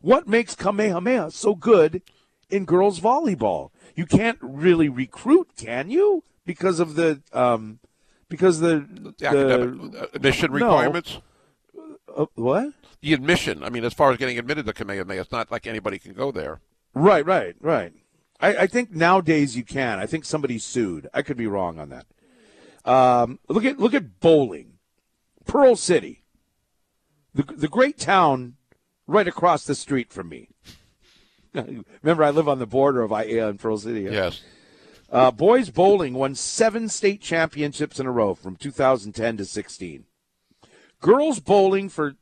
What 0.00 0.28
makes 0.28 0.54
Kamehameha 0.54 1.30
so 1.30 1.54
good 1.54 2.02
in 2.50 2.64
girls 2.64 3.00
volleyball? 3.00 3.70
You 3.96 4.06
can't 4.06 4.38
really 4.40 4.88
recruit, 4.88 5.50
can 5.56 5.90
you? 5.90 6.22
Because 6.44 6.80
of 6.80 6.94
the 6.94 7.22
um, 7.32 7.78
because 8.28 8.60
the, 8.60 8.86
The 9.18 9.26
academic 9.26 9.94
uh, 9.94 10.06
admission 10.14 10.52
no. 10.52 11.00
Uh, 12.18 12.26
what? 12.34 12.72
The 13.00 13.14
admission. 13.14 13.62
I 13.62 13.70
mean, 13.70 13.84
as 13.84 13.94
far 13.94 14.10
as 14.10 14.18
getting 14.18 14.38
admitted 14.38 14.66
to 14.66 14.72
Kamehameha, 14.72 15.20
it's 15.22 15.32
not 15.32 15.50
like 15.50 15.66
anybody 15.66 15.98
can 15.98 16.12
go 16.12 16.30
there. 16.30 16.60
Right, 16.92 17.24
right, 17.24 17.54
right. 17.60 17.92
I, 18.40 18.56
I 18.56 18.66
think 18.66 18.90
nowadays 18.90 19.56
you 19.56 19.64
can. 19.64 19.98
I 19.98 20.06
think 20.06 20.24
somebody 20.24 20.58
sued. 20.58 21.08
I 21.14 21.22
could 21.22 21.36
be 21.36 21.46
wrong 21.46 21.78
on 21.78 21.90
that. 21.90 22.06
Um, 22.84 23.38
look 23.48 23.64
at 23.64 23.78
look 23.78 23.94
at 23.94 24.20
bowling, 24.20 24.74
Pearl 25.46 25.76
City, 25.76 26.24
the 27.34 27.42
the 27.42 27.68
great 27.68 27.98
town 27.98 28.54
right 29.06 29.28
across 29.28 29.64
the 29.64 29.74
street 29.74 30.12
from 30.12 30.28
me. 30.28 30.48
Remember, 32.02 32.24
I 32.24 32.30
live 32.30 32.48
on 32.48 32.58
the 32.58 32.66
border 32.66 33.02
of 33.02 33.10
IA 33.10 33.48
and 33.48 33.58
Pearl 33.58 33.78
City. 33.78 34.02
Yes. 34.02 34.42
Uh, 35.10 35.30
boys 35.30 35.70
bowling 35.70 36.14
won 36.14 36.34
seven 36.34 36.88
state 36.88 37.20
championships 37.20 37.98
in 37.98 38.06
a 38.06 38.10
row 38.10 38.34
from 38.34 38.56
2010 38.56 39.38
to 39.38 39.44
16. 39.44 40.04
Girls 41.00 41.40
bowling 41.40 41.88
for 41.88 42.16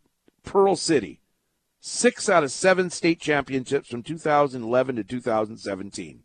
Pearl 0.44 0.76
City, 0.76 1.20
six 1.80 2.28
out 2.28 2.44
of 2.44 2.50
seven 2.50 2.90
state 2.90 3.20
championships 3.20 3.88
from 3.88 4.02
2011 4.02 4.96
to 4.96 5.04
2017. 5.04 6.22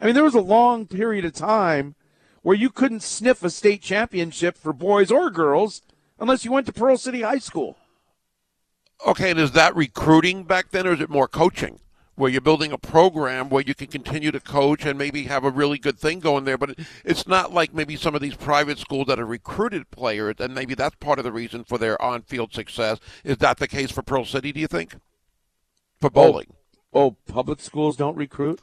I 0.00 0.04
mean, 0.04 0.14
there 0.14 0.24
was 0.24 0.34
a 0.34 0.40
long 0.40 0.86
period 0.86 1.24
of 1.24 1.32
time 1.32 1.96
where 2.42 2.56
you 2.56 2.70
couldn't 2.70 3.02
sniff 3.02 3.42
a 3.42 3.50
state 3.50 3.82
championship 3.82 4.56
for 4.56 4.72
boys 4.72 5.10
or 5.10 5.30
girls 5.30 5.82
unless 6.20 6.44
you 6.44 6.52
went 6.52 6.66
to 6.66 6.72
Pearl 6.72 6.96
City 6.96 7.22
High 7.22 7.38
School. 7.38 7.76
Okay, 9.06 9.30
and 9.30 9.40
is 9.40 9.52
that 9.52 9.74
recruiting 9.76 10.44
back 10.44 10.70
then, 10.70 10.86
or 10.86 10.92
is 10.92 11.00
it 11.00 11.10
more 11.10 11.28
coaching? 11.28 11.80
Where 12.18 12.30
you're 12.30 12.40
building 12.40 12.72
a 12.72 12.78
program 12.78 13.48
where 13.48 13.62
you 13.62 13.76
can 13.76 13.86
continue 13.86 14.32
to 14.32 14.40
coach 14.40 14.84
and 14.84 14.98
maybe 14.98 15.22
have 15.24 15.44
a 15.44 15.50
really 15.50 15.78
good 15.78 16.00
thing 16.00 16.18
going 16.18 16.44
there, 16.44 16.58
but 16.58 16.76
it's 17.04 17.28
not 17.28 17.54
like 17.54 17.72
maybe 17.72 17.94
some 17.94 18.16
of 18.16 18.20
these 18.20 18.34
private 18.34 18.78
schools 18.78 19.06
that 19.06 19.20
are 19.20 19.24
recruited 19.24 19.88
players, 19.92 20.34
and 20.40 20.52
maybe 20.52 20.74
that's 20.74 20.96
part 20.96 21.20
of 21.20 21.24
the 21.24 21.30
reason 21.30 21.62
for 21.62 21.78
their 21.78 22.00
on-field 22.02 22.52
success. 22.52 22.98
Is 23.22 23.36
that 23.36 23.58
the 23.58 23.68
case 23.68 23.92
for 23.92 24.02
Pearl 24.02 24.24
City? 24.24 24.50
Do 24.50 24.58
you 24.58 24.66
think? 24.66 24.96
For 26.00 26.10
bowling, 26.10 26.52
Oh, 26.92 27.16
public 27.28 27.60
schools 27.60 27.96
don't 27.96 28.16
recruit? 28.16 28.60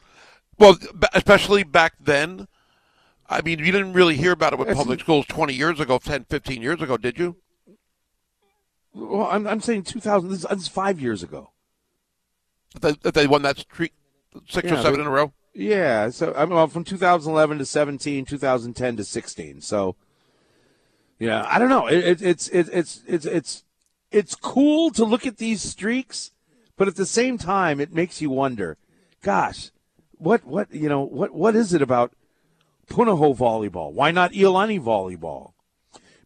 well, 0.60 0.78
especially 1.14 1.64
back 1.64 1.94
then. 2.00 2.48
I 3.30 3.42
mean, 3.42 3.60
you 3.60 3.72
didn't 3.72 3.94
really 3.94 4.18
hear 4.18 4.34
about 4.34 4.52
it 4.52 4.60
with 4.60 4.76
public 4.76 5.00
schools 5.00 5.26
20 5.28 5.54
years 5.54 5.80
ago, 5.80 5.98
10, 5.98 6.26
15 6.26 6.62
years 6.62 6.82
ago, 6.82 6.98
did 6.98 7.18
you? 7.18 7.38
Well, 8.94 9.30
I'm, 9.32 9.48
I'm 9.48 9.62
saying 9.62 9.84
2000. 9.84 10.30
This, 10.30 10.42
this 10.42 10.62
is 10.62 10.68
five 10.68 11.00
years 11.00 11.24
ago. 11.24 11.52
That 12.82 13.02
they, 13.02 13.12
they 13.12 13.28
won 13.28 13.42
that 13.44 13.58
streak 13.60 13.94
six 14.48 14.70
Yeah, 14.70 14.80
or 14.80 14.82
seven 14.82 14.96
they- 14.96 15.02
in 15.02 15.08
a 15.08 15.12
row. 15.12 15.34
Yeah, 15.58 16.10
so 16.10 16.34
I 16.36 16.46
mean, 16.46 16.56
well, 16.56 16.68
from 16.68 16.84
2011 16.84 17.60
to 17.60 17.66
17, 17.66 18.26
2010 18.26 18.98
to 18.98 19.04
16. 19.06 19.62
So, 19.62 19.96
yeah, 21.18 21.46
I 21.50 21.60
don't 21.60 21.70
know. 21.70 21.88
It, 21.88 22.04
it, 22.04 22.22
it's 22.22 22.50
it, 22.50 22.68
it's 22.74 23.02
it's 23.08 23.26
it's 23.26 23.64
it's 24.12 24.36
cool 24.36 24.92
to 24.92 25.06
look 25.06 25.26
at 25.26 25.38
these 25.38 25.62
streaks, 25.62 26.32
but 26.76 26.90
at 26.90 26.98
the 26.98 27.06
same 27.06 27.38
time, 27.38 27.80
it 27.80 27.94
makes 27.94 28.22
you 28.22 28.30
wonder. 28.30 28.78
Gosh, 29.22 29.72
what 30.18 30.44
what 30.44 30.74
you 30.74 30.90
know 30.90 31.02
what 31.02 31.34
what 31.34 31.56
is 31.56 31.74
it 31.74 31.82
about 31.82 32.12
Punahou 32.90 33.38
volleyball? 33.38 33.94
Why 33.94 34.12
not 34.12 34.34
Iolani 34.34 34.82
volleyball? 34.82 35.54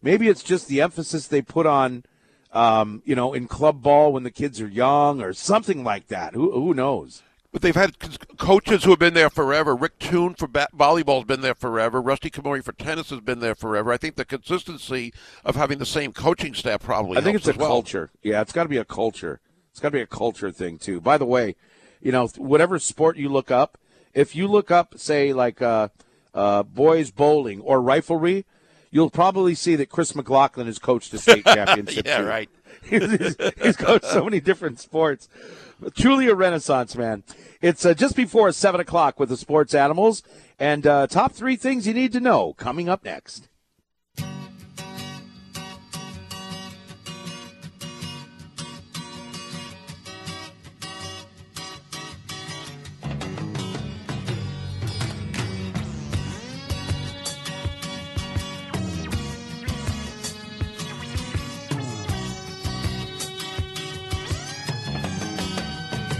Maybe 0.02 0.26
it's 0.28 0.42
just 0.42 0.66
the 0.66 0.80
emphasis 0.80 1.28
they 1.28 1.40
put 1.42 1.66
on, 1.66 2.04
um, 2.52 3.02
you 3.04 3.14
know, 3.14 3.32
in 3.32 3.46
club 3.46 3.82
ball 3.82 4.12
when 4.12 4.22
the 4.22 4.30
kids 4.30 4.60
are 4.60 4.68
young, 4.68 5.22
or 5.22 5.32
something 5.32 5.84
like 5.84 6.08
that. 6.08 6.34
Who 6.34 6.50
who 6.52 6.74
knows? 6.74 7.22
But 7.52 7.62
they've 7.62 7.74
had 7.74 7.96
coaches 8.36 8.84
who 8.84 8.90
have 8.90 9.00
been 9.00 9.14
there 9.14 9.30
forever. 9.30 9.74
Rick 9.74 9.98
Tune 9.98 10.34
for 10.34 10.46
ba- 10.46 10.68
volleyball's 10.76 11.24
been 11.24 11.40
there 11.40 11.56
forever. 11.56 12.00
Rusty 12.00 12.30
Komori 12.30 12.62
for 12.62 12.72
tennis 12.72 13.10
has 13.10 13.20
been 13.20 13.40
there 13.40 13.56
forever. 13.56 13.92
I 13.92 13.96
think 13.96 14.14
the 14.14 14.24
consistency 14.24 15.12
of 15.44 15.56
having 15.56 15.78
the 15.78 15.86
same 15.86 16.12
coaching 16.12 16.54
staff 16.54 16.82
probably. 16.82 17.18
I 17.18 17.22
think 17.22 17.36
it's 17.36 17.48
a 17.48 17.54
well. 17.54 17.68
culture. 17.68 18.10
Yeah, 18.22 18.40
it's 18.40 18.52
got 18.52 18.64
to 18.64 18.68
be 18.68 18.76
a 18.76 18.84
culture. 18.84 19.40
It's 19.72 19.80
got 19.80 19.88
to 19.88 19.94
be 19.94 20.00
a 20.00 20.06
culture 20.06 20.52
thing 20.52 20.78
too. 20.78 21.00
By 21.00 21.18
the 21.18 21.26
way, 21.26 21.56
you 22.00 22.12
know, 22.12 22.28
whatever 22.36 22.78
sport 22.78 23.16
you 23.16 23.28
look 23.28 23.50
up, 23.50 23.78
if 24.14 24.36
you 24.36 24.46
look 24.46 24.70
up, 24.70 24.94
say, 24.96 25.32
like 25.32 25.60
uh, 25.60 25.88
uh, 26.32 26.62
boys 26.62 27.10
bowling 27.10 27.60
or 27.62 27.80
riflery, 27.80 28.44
you'll 28.90 29.10
probably 29.10 29.54
see 29.54 29.76
that 29.76 29.88
Chris 29.88 30.14
McLaughlin 30.14 30.66
has 30.66 30.78
coached 30.78 31.12
a 31.14 31.18
state 31.18 31.44
championship. 31.46 32.06
Yeah, 32.06 32.18
team. 32.18 32.26
right. 32.26 32.50
he's, 32.84 33.36
he's 33.62 33.76
coached 33.76 34.06
so 34.06 34.24
many 34.24 34.40
different 34.40 34.80
sports. 34.80 35.28
Truly 35.94 36.28
a 36.28 36.34
renaissance 36.34 36.96
man. 36.96 37.22
It's 37.60 37.84
uh, 37.84 37.94
just 37.94 38.16
before 38.16 38.50
seven 38.52 38.80
o'clock 38.80 39.20
with 39.20 39.28
the 39.28 39.36
sports 39.36 39.74
animals, 39.74 40.22
and 40.58 40.86
uh, 40.86 41.06
top 41.06 41.32
three 41.32 41.56
things 41.56 41.86
you 41.86 41.94
need 41.94 42.12
to 42.12 42.20
know 42.20 42.54
coming 42.54 42.88
up 42.88 43.04
next. 43.04 43.48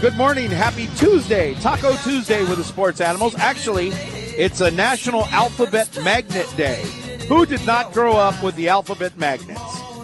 Good 0.01 0.17
morning. 0.17 0.49
Happy 0.49 0.87
Tuesday. 0.97 1.53
Taco 1.53 1.95
Tuesday 1.97 2.41
with 2.45 2.57
the 2.57 2.63
sports 2.63 2.99
animals. 3.01 3.35
Actually, 3.35 3.89
it's 3.89 4.59
a 4.59 4.71
National 4.71 5.25
Alphabet 5.25 5.95
Magnet 6.03 6.51
Day. 6.57 6.81
Who 7.27 7.45
did 7.45 7.63
not 7.67 7.93
grow 7.93 8.13
up 8.13 8.41
with 8.41 8.55
the 8.55 8.67
alphabet 8.67 9.15
magnets? 9.19 9.61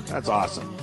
That's 0.08 0.30
awesome. 0.30 0.78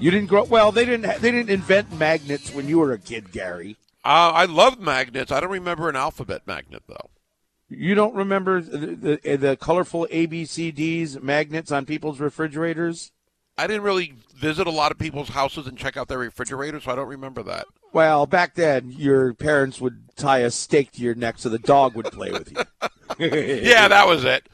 You 0.00 0.10
didn't 0.10 0.28
grow 0.28 0.44
well, 0.44 0.72
they 0.72 0.86
didn't 0.86 1.20
they 1.20 1.30
didn't 1.30 1.50
invent 1.50 1.92
magnets 1.98 2.50
when 2.50 2.66
you 2.66 2.78
were 2.78 2.92
a 2.92 2.98
kid, 2.98 3.30
Gary. 3.30 3.76
Uh, 4.02 4.32
I 4.32 4.46
love 4.46 4.80
magnets. 4.80 5.30
I 5.30 5.40
don't 5.40 5.50
remember 5.50 5.90
an 5.90 5.96
alphabet 5.96 6.46
magnet 6.46 6.84
though. 6.88 7.10
You 7.68 7.94
don't 7.94 8.14
remember 8.14 8.62
the, 8.62 9.18
the, 9.22 9.36
the 9.36 9.56
colorful 9.58 10.08
ABCDs 10.10 11.22
magnets 11.22 11.70
on 11.70 11.84
people's 11.84 12.20
refrigerators? 12.20 13.12
I 13.58 13.66
didn't 13.66 13.82
really 13.82 14.14
visit 14.34 14.66
a 14.66 14.70
lot 14.70 14.92
of 14.92 14.98
people's 14.98 15.28
houses 15.28 15.66
and 15.66 15.76
check 15.76 15.98
out 15.98 16.08
their 16.08 16.18
refrigerators, 16.18 16.84
so 16.84 16.92
I 16.92 16.94
don't 16.94 17.08
remember 17.08 17.42
that. 17.42 17.66
Well, 17.96 18.26
back 18.26 18.56
then, 18.56 18.92
your 18.94 19.32
parents 19.32 19.80
would 19.80 20.14
tie 20.16 20.40
a 20.40 20.50
stake 20.50 20.92
to 20.92 21.00
your 21.00 21.14
neck 21.14 21.36
so 21.38 21.48
the 21.48 21.58
dog 21.58 21.94
would 21.96 22.04
play 22.12 22.30
with 22.30 22.52
you. 22.52 22.58
Yeah, 23.18 23.88
that 23.88 24.06
was 24.06 24.22
it. 24.26 24.46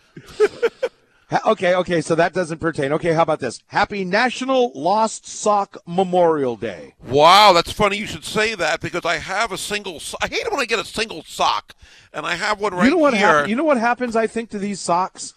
Okay, 1.47 1.75
okay, 1.75 2.01
so 2.03 2.15
that 2.15 2.33
doesn't 2.33 2.59
pertain. 2.59 2.93
Okay, 2.93 3.13
how 3.15 3.23
about 3.23 3.41
this? 3.41 3.61
Happy 3.67 4.05
National 4.05 4.71
Lost 4.77 5.27
Sock 5.27 5.77
Memorial 5.89 6.55
Day. 6.55 6.95
Wow, 7.05 7.53
that's 7.53 7.73
funny 7.73 7.97
you 7.97 8.07
should 8.07 8.25
say 8.25 8.55
that 8.55 8.81
because 8.81 9.05
I 9.05 9.17
have 9.17 9.51
a 9.51 9.59
single. 9.59 9.99
so- 9.99 10.19
I 10.23 10.29
hate 10.29 10.47
it 10.47 10.53
when 10.53 10.61
I 10.61 10.65
get 10.67 10.79
a 10.79 10.85
single 10.85 11.25
sock, 11.25 11.75
and 12.13 12.25
I 12.25 12.37
have 12.37 12.61
one 12.61 12.75
right 12.75 12.85
you 12.85 12.93
know 12.93 12.99
what 12.99 13.15
here. 13.15 13.27
hap- 13.41 13.49
You 13.49 13.57
know 13.57 13.65
what 13.65 13.79
happens? 13.79 14.15
I 14.15 14.29
think 14.29 14.51
to 14.51 14.59
these 14.61 14.79
socks, 14.79 15.35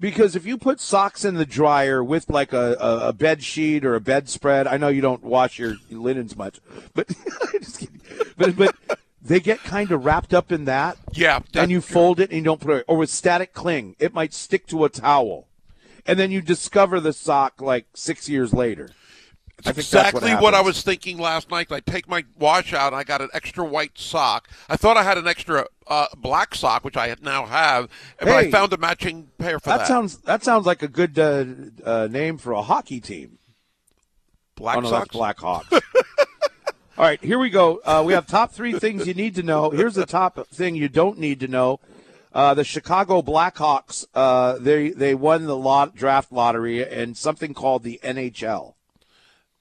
because 0.00 0.36
if 0.36 0.46
you 0.46 0.56
put 0.58 0.80
socks 0.80 1.24
in 1.24 1.34
the 1.34 1.46
dryer 1.46 2.02
with 2.04 2.28
like 2.30 2.52
a, 2.52 2.76
a, 2.80 3.08
a 3.08 3.12
bed 3.12 3.42
sheet 3.42 3.84
or 3.84 3.94
a 3.94 4.00
bedspread, 4.00 4.66
I 4.66 4.76
know 4.76 4.88
you 4.88 5.00
don't 5.00 5.22
wash 5.24 5.58
your 5.58 5.76
linens 5.90 6.36
much, 6.36 6.60
but. 6.94 7.08
But 8.36 8.54
but 8.56 8.76
they 9.20 9.40
get 9.40 9.58
kind 9.64 9.90
of 9.90 10.04
wrapped 10.04 10.32
up 10.32 10.52
in 10.52 10.64
that, 10.66 10.96
yeah, 11.12 11.40
that- 11.52 11.62
and 11.64 11.70
you 11.72 11.80
fold 11.80 12.20
it 12.20 12.30
and 12.30 12.38
you 12.38 12.44
don't 12.44 12.60
put 12.60 12.76
it, 12.76 12.84
or 12.86 12.96
with 12.96 13.10
static 13.10 13.52
cling, 13.52 13.96
it 13.98 14.14
might 14.14 14.32
stick 14.32 14.66
to 14.68 14.84
a 14.84 14.88
towel, 14.88 15.48
and 16.06 16.18
then 16.18 16.30
you 16.30 16.40
discover 16.40 17.00
the 17.00 17.12
sock 17.12 17.60
like 17.60 17.86
six 17.94 18.28
years 18.28 18.52
later. 18.54 18.90
That's 19.64 19.78
exactly 19.78 20.32
what, 20.34 20.54
I 20.54 20.60
was 20.60 20.82
thinking 20.82 21.18
last 21.18 21.50
night. 21.50 21.72
I 21.72 21.80
take 21.80 22.08
my 22.08 22.24
wash 22.38 22.72
out, 22.72 22.92
and 22.92 22.96
I 22.96 23.02
got 23.02 23.20
an 23.20 23.28
extra 23.32 23.64
white 23.64 23.98
sock. 23.98 24.48
I 24.68 24.76
thought 24.76 24.96
I 24.96 25.02
had 25.02 25.18
an 25.18 25.26
extra 25.26 25.66
uh, 25.88 26.06
black 26.16 26.54
sock, 26.54 26.84
which 26.84 26.96
I 26.96 27.14
now 27.22 27.46
have, 27.46 27.88
but 28.20 28.28
I 28.28 28.50
found 28.50 28.72
a 28.72 28.76
matching 28.76 29.30
pair 29.38 29.58
for 29.58 29.70
that. 29.70 29.78
That 29.78 29.86
sounds 29.88 30.18
that 30.18 30.44
sounds 30.44 30.64
like 30.64 30.82
a 30.82 30.88
good 30.88 31.18
uh, 31.18 31.44
uh, 31.84 32.08
name 32.10 32.38
for 32.38 32.52
a 32.52 32.62
hockey 32.62 33.00
team. 33.00 33.38
black 34.54 34.76
oh, 34.76 34.80
no, 34.80 34.90
socks. 34.90 35.08
Black 35.08 35.38
Hawks. 35.40 35.72
All 35.72 37.04
right, 37.04 37.22
here 37.22 37.38
we 37.38 37.50
go. 37.50 37.80
Uh, 37.84 38.02
we 38.06 38.12
have 38.12 38.26
top 38.26 38.52
three 38.52 38.72
things 38.72 39.06
you 39.06 39.14
need 39.14 39.34
to 39.36 39.42
know. 39.42 39.70
Here's 39.70 39.94
the 39.94 40.06
top 40.06 40.48
thing 40.48 40.74
you 40.74 40.88
don't 40.88 41.18
need 41.18 41.40
to 41.40 41.48
know. 41.48 41.80
Uh, 42.32 42.54
the 42.54 42.64
Chicago 42.64 43.22
Blackhawks 43.22 44.06
uh, 44.14 44.58
they 44.58 44.90
they 44.90 45.14
won 45.14 45.46
the 45.46 45.56
lot, 45.56 45.96
draft 45.96 46.30
lottery 46.30 46.86
and 46.86 47.16
something 47.16 47.54
called 47.54 47.82
the 47.82 47.98
NHL. 48.04 48.74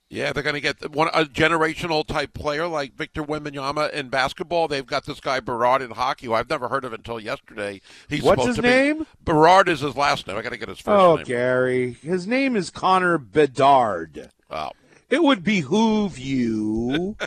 Yeah, 0.10 0.32
they're 0.32 0.44
going 0.44 0.56
to 0.56 0.62
get 0.62 0.92
one 0.92 1.10
a 1.14 1.26
generational 1.26 2.06
type 2.08 2.34
player 2.34 2.66
like 2.66 2.94
Victor 2.96 3.24
Wembanyama 3.24 3.92
in 3.92 4.08
basketball. 4.08 4.70
They've 4.70 4.86
got 4.86 5.06
this 5.06 5.20
guy 5.20 5.42
Bedard 5.42 5.82
in 5.82 5.92
hockey. 5.92 6.28
Who 6.28 6.34
I've 6.34 6.50
never 6.50 6.70
heard 6.70 6.86
of 6.86 6.94
until 6.94 7.20
yesterday. 7.20 7.82
He's 8.08 8.24
What's 8.24 8.42
supposed 8.42 8.48
his 8.48 8.56
to 8.58 8.62
be- 8.62 8.68
name? 8.70 9.06
Bedard 9.26 9.68
is 9.68 9.82
his 9.82 9.98
last 9.98 10.26
name. 10.26 10.38
I 10.38 10.42
got 10.42 10.52
to 10.52 10.58
get 10.58 10.70
his 10.70 10.80
first 10.80 10.88
Oh, 10.98 11.16
name. 11.18 11.26
Gary, 11.26 11.94
his 12.02 12.26
name 12.26 12.56
is 12.56 12.70
Connor 12.70 13.18
Bedard. 13.18 14.30
Oh. 14.50 14.70
It 15.10 15.24
would 15.24 15.44
behoove 15.44 16.18
you 16.18 17.18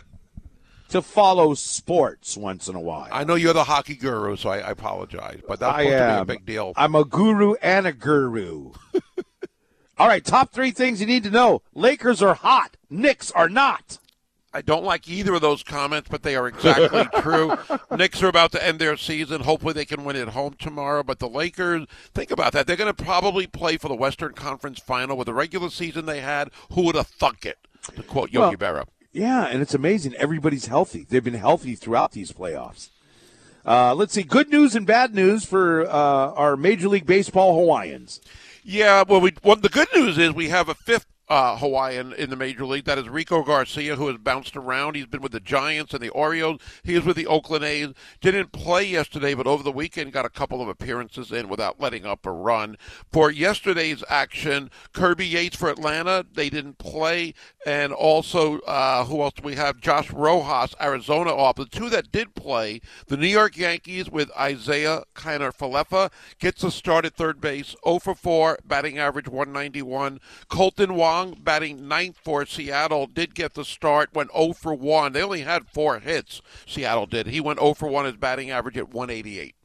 to 0.89 1.01
follow 1.03 1.53
sports 1.53 2.35
once 2.35 2.67
in 2.67 2.75
a 2.75 2.79
while. 2.81 3.09
I 3.11 3.23
know 3.23 3.35
you're 3.35 3.53
the 3.53 3.63
hockey 3.63 3.95
guru, 3.95 4.35
so 4.37 4.49
I, 4.49 4.57
I 4.57 4.71
apologize, 4.71 5.39
but 5.47 5.59
that's 5.59 5.75
I 5.77 5.83
supposed 5.83 5.99
to 5.99 6.15
be 6.15 6.21
a 6.33 6.37
big 6.37 6.45
deal. 6.47 6.73
I'm 6.75 6.95
a 6.95 7.05
guru 7.05 7.53
and 7.61 7.85
a 7.85 7.93
guru. 7.93 8.71
All 9.97 10.07
right, 10.07 10.23
top 10.23 10.51
three 10.51 10.71
things 10.71 10.99
you 10.99 11.07
need 11.07 11.23
to 11.23 11.29
know. 11.29 11.61
Lakers 11.75 12.21
are 12.21 12.33
hot. 12.33 12.77
Knicks 12.89 13.31
are 13.31 13.49
not. 13.49 13.99
I 14.53 14.61
don't 14.61 14.83
like 14.83 15.07
either 15.07 15.33
of 15.35 15.41
those 15.41 15.63
comments, 15.63 16.09
but 16.09 16.23
they 16.23 16.35
are 16.35 16.47
exactly 16.47 17.05
true. 17.21 17.55
Knicks 17.95 18.21
are 18.21 18.27
about 18.27 18.51
to 18.51 18.65
end 18.65 18.79
their 18.79 18.97
season. 18.97 19.41
Hopefully, 19.43 19.73
they 19.73 19.85
can 19.85 20.03
win 20.03 20.17
at 20.17 20.29
home 20.29 20.55
tomorrow. 20.59 21.03
But 21.03 21.19
the 21.19 21.29
Lakers, 21.29 21.85
think 22.13 22.31
about 22.31 22.51
that. 22.53 22.67
They're 22.67 22.75
going 22.75 22.93
to 22.93 23.03
probably 23.03 23.47
play 23.47 23.77
for 23.77 23.87
the 23.87 23.95
Western 23.95 24.33
Conference 24.33 24.79
Final 24.79 25.15
with 25.15 25.27
the 25.27 25.33
regular 25.33 25.69
season 25.69 26.05
they 26.05 26.19
had. 26.19 26.49
Who 26.73 26.81
would 26.83 26.95
have 26.95 27.07
thunk 27.07 27.45
it? 27.45 27.59
To 27.95 28.03
quote 28.03 28.31
Yogi 28.31 28.57
Well, 28.57 28.73
Berra. 28.73 28.87
Yeah, 29.13 29.45
and 29.45 29.61
it's 29.61 29.73
amazing. 29.73 30.15
Everybody's 30.15 30.65
healthy. 30.65 31.05
They've 31.07 31.23
been 31.23 31.33
healthy 31.33 31.75
throughout 31.75 32.11
these 32.11 32.31
playoffs. 32.33 32.89
Uh, 33.65 33.93
let's 33.95 34.13
see. 34.13 34.23
Good 34.23 34.49
news 34.49 34.75
and 34.75 34.85
bad 34.85 35.13
news 35.15 35.45
for 35.45 35.85
uh, 35.85 35.89
our 35.93 36.57
Major 36.57 36.89
League 36.89 37.05
Baseball 37.05 37.53
Hawaiians. 37.57 38.19
Yeah, 38.63 39.03
well, 39.07 39.21
we 39.21 39.33
well, 39.43 39.55
the 39.55 39.69
good 39.69 39.87
news 39.95 40.17
is 40.17 40.33
we 40.33 40.49
have 40.49 40.69
a 40.69 40.75
fifth 40.75 41.07
uh, 41.31 41.57
Hawaiian 41.57 42.11
in 42.13 42.29
the 42.29 42.35
major 42.35 42.65
league. 42.65 42.83
That 42.83 42.97
is 42.97 43.07
Rico 43.07 43.41
Garcia, 43.41 43.95
who 43.95 44.07
has 44.07 44.17
bounced 44.17 44.57
around. 44.57 44.95
He's 44.95 45.05
been 45.05 45.21
with 45.21 45.31
the 45.31 45.39
Giants 45.39 45.93
and 45.93 46.03
the 46.03 46.09
Orioles. 46.09 46.59
He 46.83 46.93
is 46.93 47.05
with 47.05 47.15
the 47.15 47.25
Oakland 47.25 47.63
A's. 47.63 47.93
Didn't 48.19 48.51
play 48.51 48.83
yesterday, 48.83 49.33
but 49.33 49.47
over 49.47 49.63
the 49.63 49.71
weekend 49.71 50.11
got 50.11 50.25
a 50.25 50.29
couple 50.29 50.61
of 50.61 50.67
appearances 50.67 51.31
in 51.31 51.47
without 51.47 51.79
letting 51.79 52.05
up 52.05 52.25
a 52.25 52.31
run. 52.31 52.77
For 53.11 53.31
yesterday's 53.31 54.03
action, 54.09 54.69
Kirby 54.91 55.25
Yates 55.25 55.55
for 55.55 55.69
Atlanta. 55.69 56.25
They 56.31 56.49
didn't 56.49 56.77
play, 56.77 57.33
and 57.65 57.93
also 57.93 58.59
uh, 58.61 59.05
who 59.05 59.21
else 59.21 59.33
do 59.35 59.43
we 59.43 59.55
have? 59.55 59.79
Josh 59.79 60.11
Rojas, 60.11 60.75
Arizona 60.81 61.31
off. 61.35 61.55
The 61.55 61.65
two 61.65 61.89
that 61.89 62.11
did 62.11 62.33
play, 62.35 62.81
the 63.07 63.17
New 63.17 63.27
York 63.27 63.57
Yankees 63.57 64.09
with 64.09 64.31
Isaiah 64.37 65.03
Kiner 65.15 65.55
Falefa 65.55 66.11
gets 66.39 66.63
a 66.63 66.71
start 66.71 67.05
at 67.05 67.15
third 67.15 67.39
base, 67.39 67.75
0 67.85 67.99
for 67.99 68.15
4, 68.15 68.59
batting 68.65 68.97
average 68.97 69.27
191. 69.27 70.19
Kolten 70.49 70.91
Wong 70.91 71.37
batting 71.39 71.87
ninth 71.87 72.17
for 72.23 72.45
Seattle 72.45 73.07
did 73.07 73.35
get 73.35 73.53
the 73.53 73.65
start, 73.65 74.13
went 74.13 74.31
0 74.31 74.53
for 74.53 74.73
1. 74.73 75.13
They 75.13 75.21
only 75.21 75.41
had 75.41 75.67
four 75.67 75.99
hits. 75.99 76.41
Seattle 76.65 77.05
did. 77.05 77.27
He 77.27 77.39
went 77.39 77.59
0 77.59 77.75
for 77.75 77.87
1, 77.87 78.05
his 78.05 78.17
batting 78.17 78.49
average 78.49 78.77
at 78.77 78.93
188. 78.93 79.55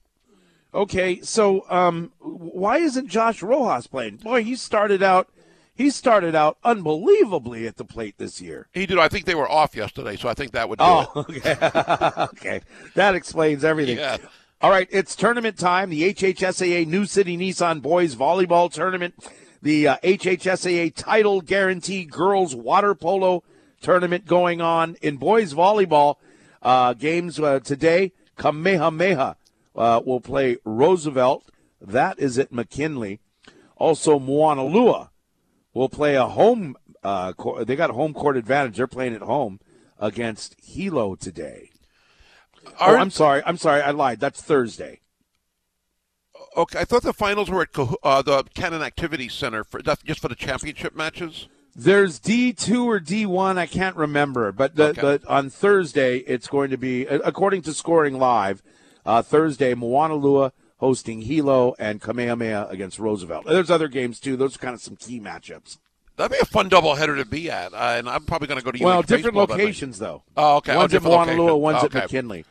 Okay, 0.75 1.21
so 1.23 1.65
um, 1.71 2.13
why 2.19 2.79
isn't 2.79 3.09
Josh 3.09 3.43
Rojas 3.43 3.87
playing? 3.87 4.17
Boy, 4.17 4.45
he 4.45 4.57
started 4.57 5.03
out. 5.03 5.31
He 5.77 5.91
started 5.91 6.35
out 6.35 6.57
unbelievably 6.65 7.67
at 7.67 7.77
the 7.77 7.85
plate 7.85 8.17
this 8.17 8.41
year. 8.41 8.69
He 8.73 8.87
did. 8.87 8.99
I 8.99 9.09
think 9.09 9.27
they 9.27 9.35
were 9.35 9.49
off 9.49 9.77
yesterday, 9.77 10.17
so 10.17 10.27
I 10.27 10.35
think 10.35 10.53
that 10.53 10.71
would 10.71 10.79
do. 10.79 10.85
Oh, 10.87 11.13
okay. 11.29 11.57
okay. 12.19 12.61
That 12.95 13.15
explains 13.15 13.63
everything. 13.63 13.99
Yeah. 13.99 14.17
All 14.63 14.71
right, 14.71 14.89
it's 14.91 15.15
tournament 15.15 15.59
time. 15.59 15.91
The 15.91 16.15
HHSAA 16.15 16.87
New 16.87 17.05
City 17.05 17.37
Nissan 17.37 17.83
Boys 17.83 18.17
Volleyball 18.17 18.73
Tournament, 18.73 19.15
the 19.61 19.89
uh, 19.89 19.97
HHSAA 20.03 20.95
Title 20.95 21.43
Guaranty 21.43 22.07
Girls 22.07 22.55
Water 22.55 22.95
Polo 22.95 23.45
Tournament 23.83 24.25
going 24.25 24.63
on 24.63 24.97
in 25.03 25.19
boys 25.19 25.53
volleyball. 25.53 26.17
Uh, 26.63 26.95
games 26.95 27.39
uh, 27.39 27.61
today, 27.61 28.13
Kamehameha 28.39 29.37
uh, 29.77 30.01
will 30.07 30.23
play 30.23 30.57
Roosevelt. 30.65 31.45
That 31.79 32.19
is 32.19 32.39
at 32.39 32.51
McKinley. 32.51 33.21
Also, 33.77 34.19
Moanalua 34.19 35.11
will 35.77 35.89
play 35.91 36.15
a 36.15 36.27
home. 36.27 36.75
Uh, 37.05 37.33
they 37.65 37.77
got 37.77 37.91
home 37.91 38.15
court 38.15 38.37
advantage. 38.37 38.79
They're 38.79 38.87
playing 38.87 39.15
at 39.15 39.21
home 39.23 39.61
against 39.99 40.57
Hilo 40.63 41.15
today. 41.15 41.71
Oh, 42.81 42.97
I'm 42.97 43.11
sorry. 43.11 43.43
I'm 43.45 43.59
sorry. 43.59 43.83
I 43.83 43.91
lied. 43.91 44.19
That's 44.19 44.43
Thursday. 44.43 45.01
okay, 46.57 46.81
I 46.81 46.85
thought 46.85 47.03
the 47.03 47.13
finals 47.13 47.51
were 47.51 47.63
at 47.63 47.79
uh, 48.03 48.23
the 48.23 48.45
Cannon 48.55 48.83
Activity 48.83 49.29
Center 49.29 49.63
for 49.63 49.81
just 49.83 50.21
for 50.21 50.29
the 50.29 50.35
championship 50.35 50.97
matches. 50.97 51.47
There's 51.75 52.19
D2 52.19 52.85
or 52.87 52.99
D1. 52.99 53.59
I 53.59 53.67
can't 53.67 53.97
remember. 53.97 54.51
But 54.51 54.77
the, 54.77 54.89
Okay. 54.89 55.01
the, 55.03 55.23
on 55.29 55.51
Thursday, 55.51 56.19
it's 56.21 56.49
going 56.49 56.71
to 56.71 56.79
be, 56.79 57.05
according 57.05 57.63
to 57.63 57.75
Scoring 57.75 58.19
Live, 58.19 58.63
uh, 59.05 59.21
Thursday, 59.21 59.75
Moanalua 59.75 60.53
hosting 60.79 61.23
Hilo 61.23 61.75
and 61.79 62.01
Kamehameha 62.01 62.69
against 62.71 62.99
Roosevelt. 62.99 63.47
There's 63.47 63.71
other 63.71 63.89
games, 63.89 64.21
too. 64.21 64.37
Those 64.37 64.57
are 64.57 64.59
kind 64.59 64.75
of 64.75 64.81
some 64.81 64.97
key 64.97 65.21
matchups. 65.21 65.79
That'd 66.17 66.33
be 66.33 66.41
a 66.41 66.47
fun 66.47 66.71
doubleheader 66.71 67.19
to 67.19 67.27
be 67.27 67.51
at, 67.51 67.75
uh, 67.75 67.77
and 67.99 68.09
I'm 68.09 68.25
probably 68.25 68.49
going 68.49 68.59
to 68.59 68.65
go 68.65 68.73
to. 68.73 68.83
well, 68.83 68.99
UH 69.01 69.03
different 69.03 69.25
baseball 69.25 69.47
that 69.49 69.57
night. 69.59 69.63
locations, 69.65 69.99
though. 69.99 70.23
Oh, 70.37 70.57
okay. 70.57 70.73
Oh, 70.75 70.79
One's 70.79 70.95
at 70.95 71.03
Moanalua, 71.03 71.59
one's 71.59 71.85
Okay. 71.85 71.99
at 71.99 72.05
McKinley. 72.05 72.45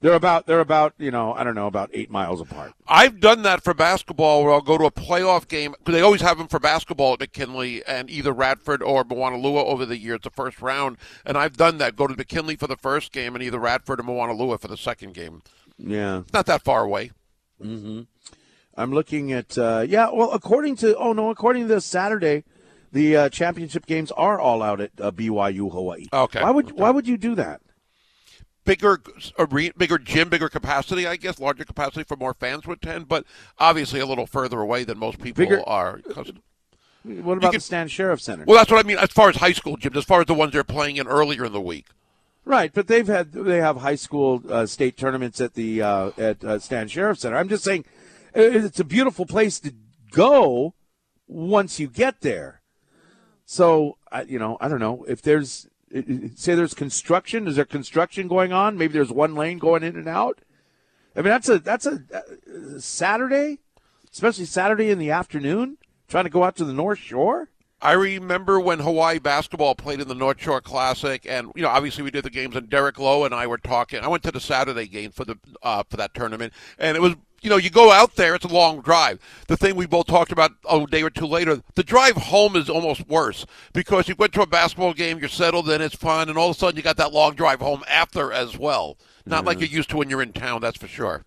They're 0.00 0.14
about, 0.14 0.46
they're 0.46 0.58
about, 0.58 0.94
you 0.98 1.12
know, 1.12 1.32
I 1.32 1.44
don't 1.44 1.54
know, 1.54 1.68
about 1.68 1.90
eight 1.92 2.10
miles 2.10 2.40
apart. 2.40 2.72
I've 2.88 3.20
done 3.20 3.42
that 3.42 3.62
for 3.62 3.72
basketball, 3.72 4.42
where 4.42 4.52
I'll 4.52 4.60
go 4.60 4.76
to 4.76 4.86
a 4.86 4.90
playoff 4.90 5.46
game 5.46 5.76
because 5.78 5.94
they 5.94 6.00
always 6.00 6.20
have 6.22 6.38
them 6.38 6.48
for 6.48 6.58
basketball 6.58 7.12
at 7.12 7.20
McKinley 7.20 7.84
and 7.86 8.10
either 8.10 8.32
Radford 8.32 8.82
or 8.82 9.04
Moanalua 9.04 9.64
over 9.64 9.86
the 9.86 9.96
years, 9.96 10.18
the 10.24 10.30
first 10.30 10.60
round. 10.60 10.96
And 11.24 11.38
I've 11.38 11.56
done 11.56 11.78
that. 11.78 11.94
Go 11.94 12.08
to 12.08 12.16
McKinley 12.16 12.56
for 12.56 12.66
the 12.66 12.74
first 12.76 13.12
game 13.12 13.36
and 13.36 13.44
either 13.44 13.60
Radford 13.60 14.00
or 14.00 14.02
Moanalua 14.02 14.58
for 14.60 14.66
the 14.66 14.76
second 14.76 15.14
game. 15.14 15.40
Yeah. 15.78 16.22
It's 16.22 16.32
not 16.32 16.46
that 16.46 16.62
far 16.62 16.82
away. 16.82 17.12
I'm 17.62 18.90
looking 18.92 19.32
at 19.32 19.56
uh, 19.58 19.84
yeah. 19.88 20.08
Well, 20.12 20.32
according 20.32 20.76
to 20.76 20.96
oh 20.96 21.12
no, 21.12 21.30
according 21.30 21.62
to 21.62 21.68
this 21.68 21.84
Saturday, 21.84 22.44
the 22.90 23.16
uh, 23.16 23.28
championship 23.28 23.86
games 23.86 24.10
are 24.12 24.40
all 24.40 24.62
out 24.62 24.80
at 24.80 24.90
uh, 25.00 25.10
BYU 25.12 25.70
Hawaii. 25.72 26.06
Okay. 26.12 26.42
Why 26.42 26.50
would 26.50 26.72
why 26.72 26.90
would 26.90 27.06
you 27.06 27.16
do 27.16 27.34
that? 27.34 27.60
Bigger, 28.64 29.02
arena, 29.40 29.72
bigger 29.76 29.98
gym, 29.98 30.28
bigger 30.28 30.48
capacity, 30.48 31.04
I 31.04 31.16
guess, 31.16 31.40
larger 31.40 31.64
capacity 31.64 32.04
for 32.04 32.16
more 32.16 32.32
fans 32.32 32.64
would 32.64 32.78
attend, 32.78 33.08
but 33.08 33.24
obviously 33.58 33.98
a 33.98 34.06
little 34.06 34.26
further 34.26 34.60
away 34.60 34.84
than 34.84 34.98
most 34.98 35.20
people 35.20 35.44
Bigger- 35.44 35.68
are. 35.68 35.98
'cause- 35.98 36.30
What 37.02 37.38
about 37.38 37.50
could- 37.50 37.58
the 37.60 37.64
Stan 37.64 37.88
Sheriff 37.88 38.20
Center? 38.20 38.44
Well, 38.46 38.56
that's 38.56 38.70
what 38.70 38.78
I 38.78 38.86
mean 38.86 38.98
as 38.98 39.10
far 39.10 39.28
as 39.28 39.34
high 39.36 39.50
school 39.50 39.76
gyms, 39.76 39.96
as 39.96 40.04
far 40.04 40.20
as 40.20 40.26
the 40.26 40.34
ones 40.34 40.52
they're 40.52 40.62
playing 40.62 40.96
in 40.96 41.08
earlier 41.08 41.44
in 41.44 41.52
the 41.52 41.60
week. 41.60 41.86
Right, 42.44 42.72
but 42.72 42.86
they've 42.86 43.06
had 43.06 43.32
they 43.32 43.58
have 43.58 43.78
high 43.78 43.94
school 43.94 44.42
uh, 44.48 44.66
state 44.66 44.96
tournaments 44.96 45.40
at 45.40 45.54
the 45.54 45.82
uh, 45.82 46.10
at 46.18 46.44
uh, 46.44 46.58
Stan 46.58 46.88
Sheriff 46.88 47.18
Center. 47.18 47.36
I'm 47.36 47.48
just 47.48 47.64
saying, 47.64 47.84
it's 48.34 48.80
a 48.80 48.84
beautiful 48.84 49.26
place 49.26 49.60
to 49.60 49.72
go 50.10 50.74
once 51.26 51.80
you 51.80 51.88
get 51.88 52.20
there. 52.20 52.60
So 53.44 53.98
I, 54.10 54.22
you 54.22 54.38
know, 54.38 54.56
I 54.60 54.68
don't 54.68 54.80
know 54.80 55.04
if 55.08 55.22
there's 55.22 55.68
say 56.34 56.54
there's 56.54 56.74
construction. 56.74 57.46
Is 57.46 57.56
there 57.56 57.64
construction 57.64 58.28
going 58.28 58.52
on? 58.52 58.78
Maybe 58.78 58.94
there's 58.94 59.12
one 59.12 59.34
lane 59.34 59.58
going 59.58 59.82
in 59.82 59.96
and 59.96 60.08
out. 60.08 60.40
I 61.14 61.20
mean, 61.20 61.30
that's 61.30 61.48
a 61.48 61.58
that's 61.58 61.86
a 61.86 62.00
uh, 62.14 62.78
Saturday. 62.78 63.58
especially 64.12 64.44
Saturday 64.44 64.90
in 64.90 64.98
the 64.98 65.10
afternoon, 65.10 65.78
trying 66.08 66.24
to 66.24 66.30
go 66.30 66.44
out 66.44 66.56
to 66.56 66.64
the 66.64 66.72
North 66.72 66.98
Shore. 66.98 67.48
I 67.82 67.92
remember 67.92 68.60
when 68.60 68.78
Hawaii 68.78 69.18
basketball 69.18 69.74
played 69.74 70.00
in 70.00 70.06
the 70.06 70.14
North 70.14 70.40
Shore 70.40 70.60
Classic, 70.60 71.26
and 71.28 71.50
you 71.56 71.62
know, 71.62 71.68
obviously 71.68 72.04
we 72.04 72.12
did 72.12 72.24
the 72.24 72.30
games, 72.30 72.54
and 72.54 72.70
Derek 72.70 72.98
Lowe 72.98 73.24
and 73.24 73.34
I 73.34 73.48
were 73.48 73.58
talking. 73.58 74.00
I 74.00 74.08
went 74.08 74.22
to 74.22 74.30
the 74.30 74.40
Saturday 74.40 74.86
game 74.86 75.10
for 75.10 75.24
the 75.24 75.36
uh, 75.64 75.82
for 75.90 75.96
that 75.96 76.14
tournament, 76.14 76.52
and 76.78 76.96
it 76.96 77.00
was 77.00 77.16
you 77.42 77.50
know, 77.50 77.56
you 77.56 77.70
go 77.70 77.90
out 77.90 78.14
there, 78.14 78.36
it's 78.36 78.44
a 78.44 78.48
long 78.48 78.82
drive. 78.82 79.18
The 79.48 79.56
thing 79.56 79.74
we 79.74 79.86
both 79.86 80.06
talked 80.06 80.30
about 80.30 80.52
a 80.70 80.86
day 80.86 81.02
or 81.02 81.10
two 81.10 81.26
later, 81.26 81.60
the 81.74 81.82
drive 81.82 82.14
home 82.16 82.54
is 82.54 82.70
almost 82.70 83.08
worse 83.08 83.44
because 83.72 84.08
you 84.08 84.14
went 84.16 84.32
to 84.34 84.42
a 84.42 84.46
basketball 84.46 84.94
game, 84.94 85.18
you're 85.18 85.28
settled 85.28 85.68
in, 85.68 85.82
it's 85.82 85.96
fun, 85.96 86.28
and 86.28 86.38
all 86.38 86.50
of 86.50 86.56
a 86.56 86.58
sudden 86.58 86.76
you 86.76 86.84
got 86.84 86.96
that 86.98 87.12
long 87.12 87.34
drive 87.34 87.58
home 87.58 87.82
after 87.88 88.32
as 88.32 88.56
well. 88.56 88.96
Not 89.26 89.44
like 89.44 89.58
you're 89.58 89.68
used 89.68 89.90
to 89.90 89.96
when 89.96 90.08
you're 90.08 90.22
in 90.22 90.32
town, 90.32 90.60
that's 90.60 90.78
for 90.78 90.86
sure. 90.86 91.24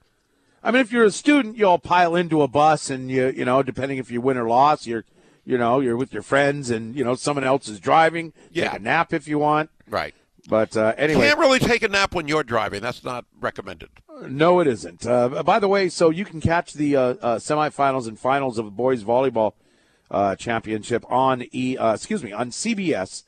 I 0.64 0.72
mean, 0.72 0.82
if 0.82 0.91
you're 0.91 1.06
a 1.06 1.12
student, 1.12 1.58
you 1.58 1.68
all 1.68 1.80
pile 1.80 2.16
into 2.16 2.41
a 2.41 2.47
bus, 2.47 2.89
and 2.89 3.12
you 3.12 3.28
you 3.28 3.45
know, 3.45 3.62
depending 3.62 3.97
if 3.97 4.10
you 4.10 4.20
win 4.20 4.38
or 4.38 4.47
loss, 4.47 4.88
you're 4.88 5.06
you 5.46 5.58
know 5.58 5.80
you're 5.80 5.98
with 5.98 6.14
your 6.14 6.24
friends, 6.24 6.70
and 6.70 6.96
you 6.96 7.04
know 7.04 7.16
someone 7.16 7.43
else 7.43 7.68
is 7.68 7.80
driving. 7.80 8.34
Yeah. 8.52 8.70
Take 8.70 8.80
a 8.80 8.84
nap 8.84 9.14
if 9.14 9.28
you 9.28 9.39
want. 9.39 9.70
Right. 9.88 10.14
But 10.48 10.78
uh, 10.78 10.93
anyway, 10.98 11.22
you 11.22 11.28
Can't 11.30 11.39
really 11.39 11.60
take 11.60 11.84
a 11.84 11.88
nap 11.88 12.14
when 12.14 12.28
you're 12.28 12.43
driving. 12.43 12.82
That's 12.82 13.04
not 13.04 13.26
recommended. 13.39 13.89
No, 14.28 14.60
it 14.60 14.68
isn't. 14.68 15.06
Uh, 15.06 15.43
by 15.43 15.60
the 15.60 15.68
way, 15.68 15.89
so 15.89 16.10
you 16.10 16.24
can 16.26 16.39
catch 16.39 16.74
the 16.74 16.96
uh, 16.96 17.02
uh, 17.02 17.36
semifinals 17.38 18.08
and 18.08 18.20
finals 18.20 18.58
of 18.58 18.66
the 18.66 18.72
boys 18.72 19.04
volleyball 19.04 19.54
uh, 20.12 20.36
championship 20.36 21.04
on 21.10 21.46
E. 21.52 21.78
Uh, 21.78 21.93
excuse 21.93 22.24
me, 22.24 22.32
on 22.32 22.52
CBS 22.52 23.24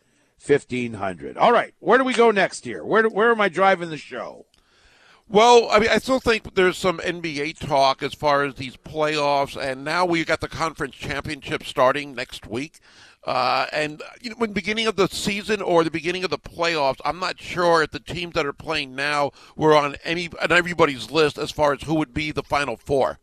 1500. 0.45 1.37
All 1.37 1.51
right, 1.51 1.73
where 1.79 1.97
do 1.97 2.03
we 2.03 2.13
go 2.13 2.31
next 2.31 2.65
here? 2.65 2.83
Where 2.83 3.03
do, 3.03 3.09
where 3.09 3.31
am 3.31 3.41
I 3.41 3.49
driving 3.49 3.89
the 3.89 3.97
show? 3.97 4.45
Well, 5.29 5.67
I 5.69 5.79
mean, 5.79 5.89
I 5.89 5.97
still 5.97 6.21
think 6.21 6.55
there's 6.55 6.77
some 6.77 6.99
NBA 6.99 7.59
talk 7.59 8.01
as 8.01 8.13
far 8.13 8.45
as 8.45 8.55
these 8.55 8.77
playoffs, 8.77 9.61
and 9.61 9.83
now 9.83 10.05
we've 10.05 10.25
got 10.25 10.39
the 10.39 10.47
conference 10.47 10.95
championship 10.95 11.63
starting 11.63 12.15
next 12.15 12.47
week. 12.47 12.79
Uh, 13.25 13.65
and 13.73 14.01
you 14.21 14.29
know, 14.29 14.37
when 14.37 14.53
beginning 14.53 14.87
of 14.87 14.95
the 14.95 15.09
season 15.09 15.61
or 15.61 15.83
the 15.83 15.91
beginning 15.91 16.23
of 16.23 16.29
the 16.29 16.37
playoffs, 16.37 17.01
I'm 17.03 17.19
not 17.19 17.41
sure 17.41 17.83
if 17.83 17.91
the 17.91 17.99
teams 17.99 18.35
that 18.35 18.45
are 18.45 18.53
playing 18.53 18.95
now 18.95 19.31
were 19.57 19.75
on 19.75 19.97
any 20.05 20.29
on 20.41 20.53
everybody's 20.53 21.11
list 21.11 21.37
as 21.37 21.51
far 21.51 21.73
as 21.73 21.81
who 21.81 21.95
would 21.95 22.13
be 22.13 22.31
the 22.31 22.43
final 22.43 22.77
four. 22.77 23.19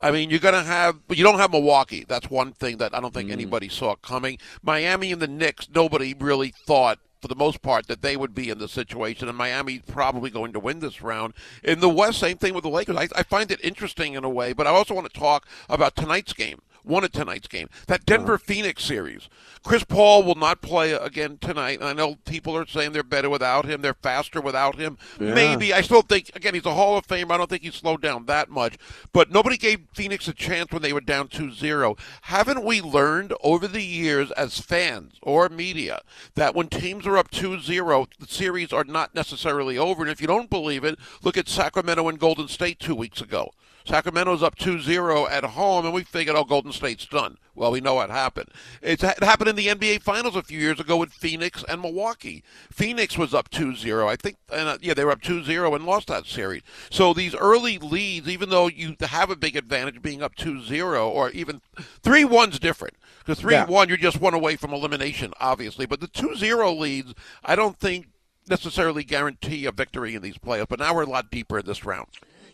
I 0.00 0.12
mean, 0.12 0.30
you're 0.30 0.38
going 0.38 0.54
to 0.54 0.62
have, 0.62 1.08
but 1.08 1.18
you 1.18 1.24
don't 1.24 1.40
have 1.40 1.50
Milwaukee. 1.50 2.04
That's 2.06 2.30
one 2.30 2.52
thing 2.52 2.76
that 2.76 2.94
I 2.94 3.00
don't 3.00 3.12
think 3.12 3.32
anybody 3.32 3.68
saw 3.68 3.96
coming. 3.96 4.38
Miami 4.62 5.10
and 5.10 5.20
the 5.20 5.26
Knicks, 5.26 5.68
nobody 5.74 6.14
really 6.16 6.54
thought, 6.66 7.00
for 7.20 7.28
the 7.28 7.34
most 7.34 7.62
part, 7.62 7.86
that 7.86 8.02
they 8.02 8.16
would 8.16 8.34
be 8.34 8.50
in 8.50 8.58
the 8.58 8.68
situation, 8.68 9.28
and 9.28 9.36
Miami's 9.36 9.82
probably 9.86 10.30
going 10.30 10.52
to 10.52 10.60
win 10.60 10.80
this 10.80 11.02
round. 11.02 11.34
In 11.62 11.80
the 11.80 11.88
West, 11.88 12.18
same 12.18 12.38
thing 12.38 12.54
with 12.54 12.64
the 12.64 12.70
Lakers. 12.70 12.96
I, 12.96 13.08
I 13.14 13.22
find 13.22 13.50
it 13.50 13.64
interesting 13.64 14.14
in 14.14 14.24
a 14.24 14.30
way, 14.30 14.52
but 14.52 14.66
I 14.66 14.70
also 14.70 14.94
want 14.94 15.12
to 15.12 15.18
talk 15.18 15.46
about 15.68 15.96
tonight's 15.96 16.32
game. 16.32 16.60
One 16.82 17.04
of 17.04 17.12
tonight's 17.12 17.48
game, 17.48 17.68
that 17.86 18.06
Denver 18.06 18.38
Phoenix 18.38 18.84
series. 18.84 19.28
Chris 19.64 19.84
Paul 19.84 20.22
will 20.22 20.36
not 20.36 20.62
play 20.62 20.92
again 20.92 21.38
tonight. 21.40 21.82
I 21.82 21.92
know 21.92 22.16
people 22.24 22.56
are 22.56 22.66
saying 22.66 22.92
they're 22.92 23.02
better 23.02 23.28
without 23.28 23.66
him. 23.66 23.82
They're 23.82 23.94
faster 23.94 24.40
without 24.40 24.76
him. 24.76 24.96
Maybe 25.18 25.74
I 25.74 25.80
still 25.80 26.02
think 26.02 26.30
again 26.34 26.54
he's 26.54 26.64
a 26.64 26.74
Hall 26.74 26.96
of 26.96 27.06
Famer. 27.06 27.32
I 27.32 27.36
don't 27.36 27.50
think 27.50 27.62
he's 27.62 27.74
slowed 27.74 28.00
down 28.00 28.26
that 28.26 28.48
much. 28.48 28.76
But 29.12 29.30
nobody 29.30 29.56
gave 29.56 29.80
Phoenix 29.92 30.28
a 30.28 30.32
chance 30.32 30.70
when 30.72 30.82
they 30.82 30.92
were 30.92 31.00
down 31.00 31.28
2-0. 31.28 31.98
Haven't 32.22 32.64
we 32.64 32.80
learned 32.80 33.34
over 33.42 33.68
the 33.68 33.82
years 33.82 34.30
as 34.32 34.60
fans 34.60 35.14
or 35.22 35.48
media 35.48 36.00
that 36.34 36.54
when 36.54 36.68
teams 36.68 37.06
are 37.06 37.18
up 37.18 37.30
2-0, 37.30 38.06
the 38.18 38.26
series 38.26 38.72
are 38.72 38.84
not 38.84 39.14
necessarily 39.14 39.76
over? 39.76 40.02
And 40.02 40.10
if 40.10 40.20
you 40.20 40.26
don't 40.26 40.50
believe 40.50 40.84
it, 40.84 40.98
look 41.22 41.36
at 41.36 41.48
Sacramento 41.48 42.08
and 42.08 42.18
Golden 42.18 42.48
State 42.48 42.78
two 42.78 42.94
weeks 42.94 43.20
ago. 43.20 43.50
Sacramento's 43.84 44.42
up 44.42 44.56
2-0 44.56 45.30
at 45.30 45.44
home, 45.44 45.84
and 45.84 45.94
we 45.94 46.04
figured, 46.04 46.36
oh, 46.36 46.44
Golden 46.44 46.72
State's 46.72 47.06
done. 47.06 47.38
Well, 47.54 47.72
we 47.72 47.80
know 47.80 47.94
what 47.94 48.10
happened. 48.10 48.50
It's, 48.82 49.02
it 49.02 49.22
happened 49.22 49.50
in 49.50 49.56
the 49.56 49.66
NBA 49.66 50.02
Finals 50.02 50.36
a 50.36 50.42
few 50.42 50.58
years 50.58 50.78
ago 50.78 50.96
with 50.96 51.12
Phoenix 51.12 51.64
and 51.68 51.80
Milwaukee. 51.80 52.44
Phoenix 52.70 53.18
was 53.18 53.34
up 53.34 53.50
2-0. 53.50 54.06
I 54.06 54.14
think, 54.16 54.36
and, 54.52 54.68
uh, 54.68 54.78
yeah, 54.80 54.94
they 54.94 55.04
were 55.04 55.10
up 55.10 55.22
2-0 55.22 55.74
and 55.74 55.84
lost 55.84 56.06
that 56.08 56.26
series. 56.26 56.62
So 56.90 57.12
these 57.12 57.34
early 57.34 57.78
leads, 57.78 58.28
even 58.28 58.50
though 58.50 58.68
you 58.68 58.94
have 59.00 59.30
a 59.30 59.36
big 59.36 59.56
advantage 59.56 60.02
being 60.02 60.22
up 60.22 60.36
2-0 60.36 61.08
or 61.08 61.30
even 61.30 61.60
3-1's 62.02 62.58
different. 62.60 62.94
Because 63.18 63.40
3-1, 63.42 63.88
you're 63.88 63.96
just 63.96 64.20
one 64.20 64.34
away 64.34 64.56
from 64.56 64.72
elimination, 64.72 65.32
obviously. 65.40 65.84
But 65.84 66.00
the 66.00 66.08
2-0 66.08 66.78
leads, 66.78 67.14
I 67.44 67.56
don't 67.56 67.78
think 67.78 68.06
necessarily 68.48 69.04
guarantee 69.04 69.66
a 69.66 69.72
victory 69.72 70.14
in 70.14 70.22
these 70.22 70.38
playoffs. 70.38 70.68
But 70.68 70.78
now 70.78 70.94
we're 70.94 71.02
a 71.02 71.10
lot 71.10 71.30
deeper 71.30 71.58
in 71.58 71.66
this 71.66 71.84
round. 71.84 72.06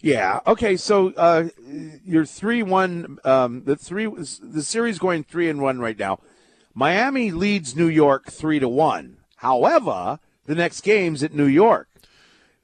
Yeah. 0.04 0.40
Okay. 0.46 0.76
So 0.76 1.14
uh, 1.14 1.48
you're 2.04 2.26
three 2.26 2.62
one. 2.62 3.18
Um, 3.24 3.64
the 3.64 3.74
three 3.74 4.06
the 4.06 4.62
series 4.62 4.98
going 4.98 5.24
three 5.24 5.48
and 5.48 5.62
one 5.62 5.78
right 5.78 5.98
now. 5.98 6.18
Miami 6.74 7.30
leads 7.30 7.74
New 7.74 7.88
York 7.88 8.30
three 8.30 8.58
to 8.58 8.68
one. 8.68 9.16
However, 9.36 10.18
the 10.44 10.54
next 10.54 10.82
game's 10.82 11.22
at 11.22 11.32
New 11.32 11.46
York. 11.46 11.88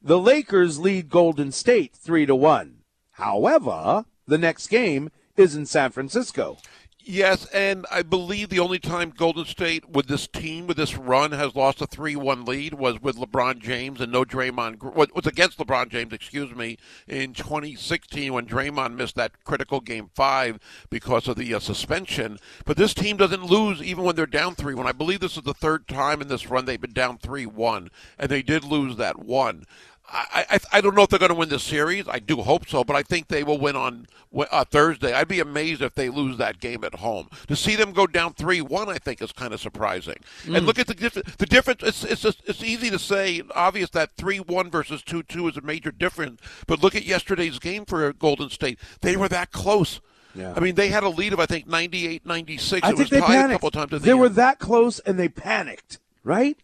The 0.03 0.19
Lakers 0.19 0.79
lead 0.79 1.09
Golden 1.09 1.51
State 1.51 1.95
three 1.95 2.27
to 2.27 2.35
one. 2.35 2.83
However, 3.13 4.05
the 4.27 4.39
next 4.39 4.67
game 4.67 5.11
is 5.35 5.57
in 5.57 5.65
San 5.65 5.93
Francisco. 5.93 6.59
Yes, 7.03 7.47
and 7.47 7.87
I 7.91 8.03
believe 8.03 8.51
the 8.51 8.59
only 8.59 8.79
time 8.79 9.11
Golden 9.17 9.47
State 9.47 9.89
with 9.89 10.07
this 10.07 10.27
team 10.27 10.67
with 10.67 10.77
this 10.77 10.97
run 10.97 11.33
has 11.33 11.57
lost 11.57 11.81
a 11.81 11.87
three-one 11.87 12.45
lead 12.45 12.75
was 12.75 13.01
with 13.01 13.17
LeBron 13.17 13.59
James 13.59 14.01
and 14.03 14.13
no 14.13 14.25
Draymond. 14.25 14.83
Was 14.95 15.27
against 15.27 15.59
LeBron 15.59 15.89
James, 15.89 16.13
excuse 16.13 16.55
me, 16.55 16.77
in 17.09 17.33
2016 17.33 18.33
when 18.33 18.47
Draymond 18.47 18.97
missed 18.97 19.17
that 19.17 19.45
critical 19.45 19.81
game 19.81 20.11
five 20.15 20.59
because 20.91 21.27
of 21.27 21.37
the 21.37 21.55
uh, 21.55 21.59
suspension. 21.59 22.39
But 22.67 22.77
this 22.77 22.93
team 22.93 23.17
doesn't 23.17 23.47
lose 23.47 23.83
even 23.83 24.05
when 24.05 24.15
they're 24.15 24.27
down 24.27 24.55
three-one. 24.55 24.87
I 24.87 24.93
believe 24.93 25.21
this 25.21 25.39
is 25.39 25.43
the 25.43 25.55
third 25.55 25.89
time 25.89 26.21
in 26.21 26.29
this 26.29 26.51
run 26.51 26.67
they've 26.67 26.81
been 26.81 26.93
down 26.93 27.17
three-one, 27.17 27.91
and 28.19 28.31
they 28.31 28.43
did 28.43 28.63
lose 28.63 28.97
that 28.97 29.19
one. 29.19 29.65
I, 30.13 30.45
I, 30.51 30.61
I 30.73 30.81
don't 30.81 30.95
know 30.97 31.03
if 31.03 31.09
they're 31.11 31.19
going 31.19 31.31
to 31.31 31.35
win 31.37 31.49
this 31.49 31.63
series. 31.63 32.09
I 32.09 32.19
do 32.19 32.37
hope 32.43 32.69
so, 32.69 32.83
but 32.83 32.97
I 32.97 33.03
think 33.03 33.29
they 33.29 33.45
will 33.45 33.59
win 33.59 33.77
on 33.77 34.07
uh, 34.51 34.65
Thursday. 34.65 35.13
I'd 35.13 35.29
be 35.29 35.41
amazed 35.41 35.83
if 35.83 35.95
they 35.95 36.09
lose 36.09 36.37
that 36.39 36.61
game 36.61 36.83
at 36.85 36.97
home. 36.97 37.29
To 37.47 37.55
see 37.55 37.77
them 37.77 37.93
go 37.93 38.07
down 38.07 38.35
three 38.35 38.61
one, 38.61 38.89
I 38.89 38.99
think 38.99 39.23
is 39.23 39.33
kind 39.33 39.55
of 39.55 39.61
surprising. 39.61 40.17
And 40.47 40.67
look 40.67 40.79
at 40.79 40.87
the 40.89 40.95
diff- 40.95 41.37
the 41.39 41.47
difference. 41.47 41.83
It's 41.83 42.05
it's 42.05 42.23
just, 42.23 42.43
it's 42.47 42.63
easy 42.63 42.91
to 42.91 42.99
say, 42.99 43.43
obvious 43.55 43.91
that 43.91 44.17
three 44.17 44.39
one 44.41 44.71
versus 44.71 45.03
two 45.03 45.23
two 45.23 45.47
is 45.49 45.57
a 45.57 45.61
major 45.61 45.93
difference. 45.93 46.41
But 46.67 46.83
look 46.83 46.97
at 46.97 47.05
yesterday's 47.05 47.59
game 47.59 47.85
for 47.85 48.13
Golden 48.13 48.51
State. 48.51 48.79
They 49.03 49.17
were 49.17 49.29
that 49.29 49.53
close. 49.53 50.01
Yeah. 50.35 50.55
I 50.57 50.61
mean, 50.61 50.75
they 50.77 50.89
had 50.89 51.03
a 51.03 51.09
lead 51.09 51.33
of 51.33 51.41
I 51.41 51.47
think 51.47 51.67
98, 51.67 52.25
96. 52.25 52.73
I 52.73 52.77
it 52.77 52.81
think 52.91 52.99
was 52.99 53.11
they 53.11 53.21
tied 53.21 53.27
panicked. 53.29 53.51
a 53.51 53.55
couple 53.55 53.71
times. 53.73 53.91
The 53.91 53.99
they 53.99 54.15
were 54.15 54.29
that 54.29 54.59
close 54.59 54.99
and 55.01 55.19
they 55.19 55.29
panicked. 55.29 55.99
Right? 56.23 56.57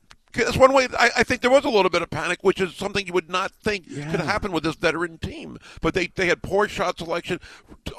That's 0.45 0.57
one 0.57 0.72
way. 0.72 0.89
I, 0.99 1.11
I 1.18 1.22
think 1.22 1.41
there 1.41 1.51
was 1.51 1.64
a 1.64 1.70
little 1.70 1.91
bit 1.91 2.03
of 2.03 2.11
panic, 2.11 2.39
which 2.43 2.61
is 2.61 2.74
something 2.74 3.07
you 3.07 3.12
would 3.12 3.30
not 3.30 3.53
think 3.53 3.84
Yeah. 3.89 4.11
could 4.11 4.20
happen 4.20 4.53
with 4.53 4.62
this 4.64 4.76
veteran 4.76 5.18
team. 5.18 5.59
But 5.80 5.95
they, 5.95 6.09
they 6.09 6.26
had 6.26 6.43
poor 6.43 6.68
shot 6.68 6.99
selection, 6.99 7.41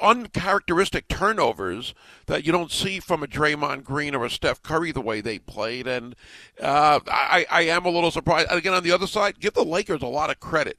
uncharacteristic 0.00 1.08
turnovers 1.08 1.94
that 2.26 2.44
you 2.44 2.52
don't 2.52 2.70
see 2.72 3.00
from 3.00 3.22
a 3.22 3.26
Draymond 3.26 3.84
Green 3.84 4.14
or 4.14 4.24
a 4.24 4.30
Steph 4.30 4.62
Curry 4.62 4.92
the 4.92 5.00
way 5.00 5.20
they 5.20 5.38
played. 5.38 5.86
And 5.86 6.14
uh, 6.60 7.00
I, 7.08 7.46
I 7.50 7.62
am 7.62 7.84
a 7.84 7.90
little 7.90 8.10
surprised. 8.10 8.48
Again, 8.50 8.74
on 8.74 8.82
the 8.82 8.92
other 8.92 9.06
side, 9.06 9.40
give 9.40 9.54
the 9.54 9.64
Lakers 9.64 10.02
a 10.02 10.06
lot 10.06 10.30
of 10.30 10.40
credit. 10.40 10.78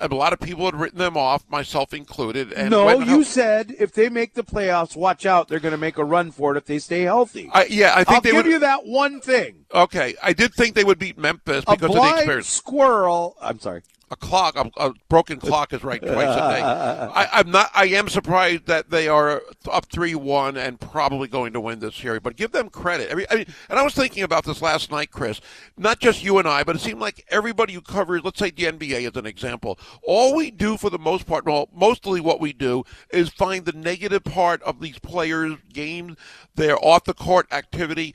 A 0.00 0.06
lot 0.06 0.32
of 0.32 0.38
people 0.38 0.66
had 0.66 0.76
written 0.76 0.98
them 1.00 1.16
off, 1.16 1.44
myself 1.50 1.92
included. 1.92 2.52
And 2.52 2.70
no, 2.70 2.86
when- 2.86 3.08
you 3.08 3.24
said 3.24 3.74
if 3.78 3.92
they 3.92 4.08
make 4.08 4.34
the 4.34 4.44
playoffs, 4.44 4.94
watch 4.94 5.26
out. 5.26 5.48
They're 5.48 5.58
going 5.58 5.72
to 5.72 5.78
make 5.78 5.98
a 5.98 6.04
run 6.04 6.30
for 6.30 6.54
it 6.54 6.58
if 6.58 6.64
they 6.66 6.78
stay 6.78 7.02
healthy. 7.02 7.50
I, 7.52 7.64
yeah, 7.64 7.92
I 7.94 8.04
think 8.04 8.08
I'll 8.10 8.20
they 8.20 8.30
give 8.30 8.44
would. 8.44 8.52
you 8.52 8.58
that 8.60 8.86
one 8.86 9.20
thing. 9.20 9.59
Okay, 9.74 10.14
I 10.22 10.32
did 10.32 10.54
think 10.54 10.74
they 10.74 10.84
would 10.84 10.98
beat 10.98 11.18
Memphis 11.18 11.64
because 11.64 11.94
of 11.94 12.02
the 12.02 12.14
experience. 12.16 12.48
squirrel. 12.48 13.36
I'm 13.40 13.58
sorry. 13.60 13.82
a 14.12 14.16
clock, 14.16 14.56
a, 14.56 14.70
a 14.84 14.92
broken 15.08 15.38
clock 15.38 15.72
is 15.72 15.84
right 15.84 16.00
twice 16.00 16.10
a 16.36 16.50
day. 16.50 16.60
I, 16.62 17.28
I'm 17.32 17.50
not. 17.50 17.70
I 17.74 17.86
am 17.86 18.08
surprised 18.08 18.66
that 18.66 18.90
they 18.90 19.06
are 19.06 19.42
up 19.70 19.86
three 19.86 20.16
one 20.16 20.56
and 20.56 20.80
probably 20.80 21.28
going 21.28 21.52
to 21.52 21.60
win 21.60 21.78
this 21.78 21.94
series. 21.94 22.20
But 22.20 22.36
give 22.36 22.50
them 22.50 22.70
credit. 22.70 23.12
I 23.12 23.14
mean, 23.14 23.26
I 23.30 23.36
mean, 23.36 23.46
and 23.68 23.78
I 23.78 23.82
was 23.82 23.94
thinking 23.94 24.24
about 24.24 24.44
this 24.44 24.60
last 24.60 24.90
night, 24.90 25.12
Chris. 25.12 25.40
Not 25.76 26.00
just 26.00 26.24
you 26.24 26.38
and 26.38 26.48
I, 26.48 26.64
but 26.64 26.74
it 26.74 26.80
seemed 26.80 27.00
like 27.00 27.24
everybody 27.28 27.72
who 27.72 27.80
covers, 27.80 28.22
let's 28.24 28.38
say 28.38 28.50
the 28.50 28.64
NBA 28.64 29.08
as 29.08 29.16
an 29.16 29.26
example, 29.26 29.78
all 30.02 30.34
we 30.34 30.50
do 30.50 30.76
for 30.76 30.90
the 30.90 30.98
most 30.98 31.26
part, 31.26 31.44
well, 31.46 31.68
mostly 31.72 32.20
what 32.20 32.40
we 32.40 32.52
do 32.52 32.82
is 33.10 33.28
find 33.28 33.64
the 33.64 33.72
negative 33.72 34.24
part 34.24 34.60
of 34.64 34.80
these 34.80 34.98
players' 34.98 35.56
games, 35.72 36.16
their 36.56 36.76
off 36.84 37.04
the 37.04 37.14
court 37.14 37.46
activity 37.52 38.14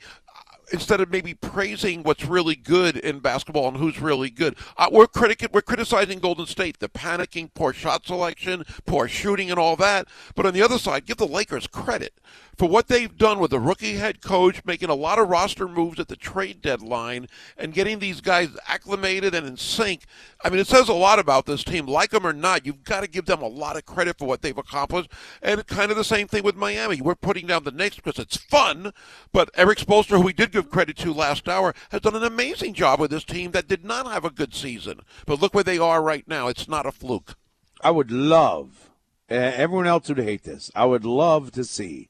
instead 0.72 1.00
of 1.00 1.10
maybe 1.10 1.34
praising 1.34 2.02
what's 2.02 2.24
really 2.24 2.56
good 2.56 2.96
in 2.96 3.20
basketball 3.20 3.68
and 3.68 3.76
who's 3.76 4.00
really 4.00 4.30
good. 4.30 4.56
Uh, 4.76 4.88
we're 4.90 5.06
critic- 5.06 5.50
we're 5.52 5.62
criticizing 5.62 6.18
Golden 6.18 6.46
State, 6.46 6.78
the 6.80 6.88
panicking, 6.88 7.50
poor 7.54 7.72
shot 7.72 8.06
selection, 8.06 8.64
poor 8.84 9.08
shooting, 9.08 9.50
and 9.50 9.58
all 9.58 9.76
that. 9.76 10.08
But 10.34 10.46
on 10.46 10.54
the 10.54 10.62
other 10.62 10.78
side, 10.78 11.06
give 11.06 11.18
the 11.18 11.26
Lakers 11.26 11.66
credit 11.66 12.14
for 12.56 12.68
what 12.68 12.88
they've 12.88 13.16
done 13.16 13.38
with 13.38 13.50
the 13.50 13.60
rookie 13.60 13.96
head 13.96 14.22
coach, 14.22 14.64
making 14.64 14.88
a 14.88 14.94
lot 14.94 15.18
of 15.18 15.28
roster 15.28 15.68
moves 15.68 16.00
at 16.00 16.08
the 16.08 16.16
trade 16.16 16.62
deadline, 16.62 17.28
and 17.56 17.74
getting 17.74 17.98
these 17.98 18.20
guys 18.20 18.48
acclimated 18.66 19.34
and 19.34 19.46
in 19.46 19.56
sync. 19.56 20.04
I 20.42 20.48
mean, 20.48 20.58
it 20.58 20.66
says 20.66 20.88
a 20.88 20.94
lot 20.94 21.18
about 21.18 21.46
this 21.46 21.62
team. 21.62 21.86
Like 21.86 22.10
them 22.10 22.26
or 22.26 22.32
not, 22.32 22.64
you've 22.64 22.84
got 22.84 23.02
to 23.02 23.08
give 23.08 23.26
them 23.26 23.42
a 23.42 23.48
lot 23.48 23.76
of 23.76 23.84
credit 23.84 24.18
for 24.18 24.26
what 24.26 24.42
they've 24.42 24.56
accomplished. 24.56 25.10
And 25.42 25.66
kind 25.66 25.90
of 25.90 25.96
the 25.96 26.04
same 26.04 26.28
thing 26.28 26.42
with 26.42 26.56
Miami. 26.56 27.00
We're 27.00 27.14
putting 27.14 27.46
down 27.46 27.64
the 27.64 27.70
Knicks 27.70 27.96
because 27.96 28.18
it's 28.18 28.36
fun, 28.36 28.92
but 29.32 29.50
Erik 29.54 29.78
Spoelstra, 29.78 30.16
who 30.16 30.22
we 30.22 30.32
did 30.32 30.52
give 30.52 30.70
credit 30.70 30.96
to 30.98 31.12
last 31.12 31.48
hour, 31.48 31.74
has 31.90 32.00
done 32.00 32.16
an 32.16 32.24
amazing 32.24 32.74
job 32.74 33.00
with 33.00 33.10
this 33.10 33.24
team 33.24 33.50
that 33.50 33.68
did 33.68 33.84
not 33.84 34.06
have 34.06 34.24
a 34.24 34.30
good 34.30 34.54
season. 34.54 35.00
But 35.26 35.40
look 35.40 35.52
where 35.54 35.64
they 35.64 35.78
are 35.78 36.02
right 36.02 36.26
now. 36.26 36.48
It's 36.48 36.68
not 36.68 36.86
a 36.86 36.92
fluke. 36.92 37.34
I 37.82 37.90
would 37.90 38.10
love, 38.10 38.90
uh, 39.30 39.34
everyone 39.34 39.86
else 39.86 40.08
would 40.08 40.18
hate 40.18 40.44
this, 40.44 40.70
I 40.74 40.86
would 40.86 41.04
love 41.04 41.52
to 41.52 41.64
see 41.64 42.08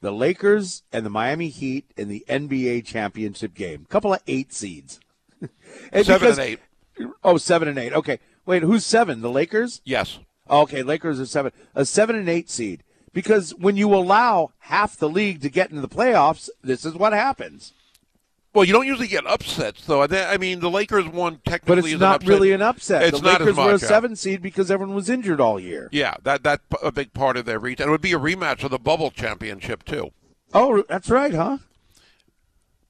the 0.00 0.12
Lakers 0.12 0.82
and 0.92 1.04
the 1.04 1.10
Miami 1.10 1.48
Heat 1.48 1.90
in 1.96 2.08
the 2.08 2.24
NBA 2.28 2.84
championship 2.84 3.54
game. 3.54 3.86
couple 3.88 4.14
of 4.14 4.22
eight 4.26 4.52
seeds. 4.52 5.00
And 5.92 6.04
Seven 6.06 6.20
because- 6.28 6.38
and 6.38 6.48
eight. 6.48 6.58
Oh, 7.22 7.36
seven 7.36 7.68
and 7.68 7.78
eight. 7.78 7.92
Okay. 7.92 8.18
Wait, 8.46 8.62
who's 8.62 8.84
seven? 8.84 9.20
The 9.20 9.30
Lakers? 9.30 9.80
Yes. 9.84 10.18
Okay, 10.50 10.82
Lakers 10.82 11.20
are 11.20 11.26
seven. 11.26 11.52
A 11.74 11.84
seven 11.84 12.16
and 12.16 12.28
eight 12.28 12.50
seed. 12.50 12.82
Because 13.12 13.54
when 13.54 13.76
you 13.76 13.94
allow 13.94 14.52
half 14.60 14.96
the 14.96 15.08
league 15.08 15.40
to 15.42 15.48
get 15.50 15.70
into 15.70 15.80
the 15.82 15.88
playoffs, 15.88 16.48
this 16.62 16.84
is 16.84 16.94
what 16.94 17.12
happens. 17.12 17.72
Well, 18.54 18.64
you 18.64 18.72
don't 18.72 18.86
usually 18.86 19.08
get 19.08 19.26
upsets, 19.26 19.84
though. 19.84 20.02
I 20.02 20.36
mean, 20.38 20.60
the 20.60 20.70
Lakers 20.70 21.06
won 21.06 21.40
technically. 21.44 21.82
But 21.82 21.84
it's 21.84 21.92
an 21.94 22.00
not 22.00 22.16
upset. 22.16 22.28
really 22.28 22.52
an 22.52 22.62
upset. 22.62 23.02
It's 23.02 23.20
the 23.20 23.24
not 23.26 23.40
Lakers 23.40 23.48
as 23.52 23.56
much, 23.56 23.66
were 23.66 23.74
a 23.74 23.78
seven 23.78 24.16
seed 24.16 24.42
because 24.42 24.70
everyone 24.70 24.94
was 24.96 25.10
injured 25.10 25.40
all 25.40 25.60
year. 25.60 25.88
Yeah, 25.92 26.14
that 26.22 26.42
that 26.44 26.62
a 26.82 26.90
big 26.90 27.12
part 27.12 27.36
of 27.36 27.44
their 27.44 27.58
reach, 27.58 27.78
and 27.80 27.88
it 27.88 27.90
would 27.90 28.00
be 28.00 28.12
a 28.12 28.18
rematch 28.18 28.64
of 28.64 28.70
the 28.70 28.78
bubble 28.78 29.10
championship 29.10 29.84
too. 29.84 30.10
Oh, 30.54 30.82
that's 30.88 31.10
right, 31.10 31.34
huh? 31.34 31.58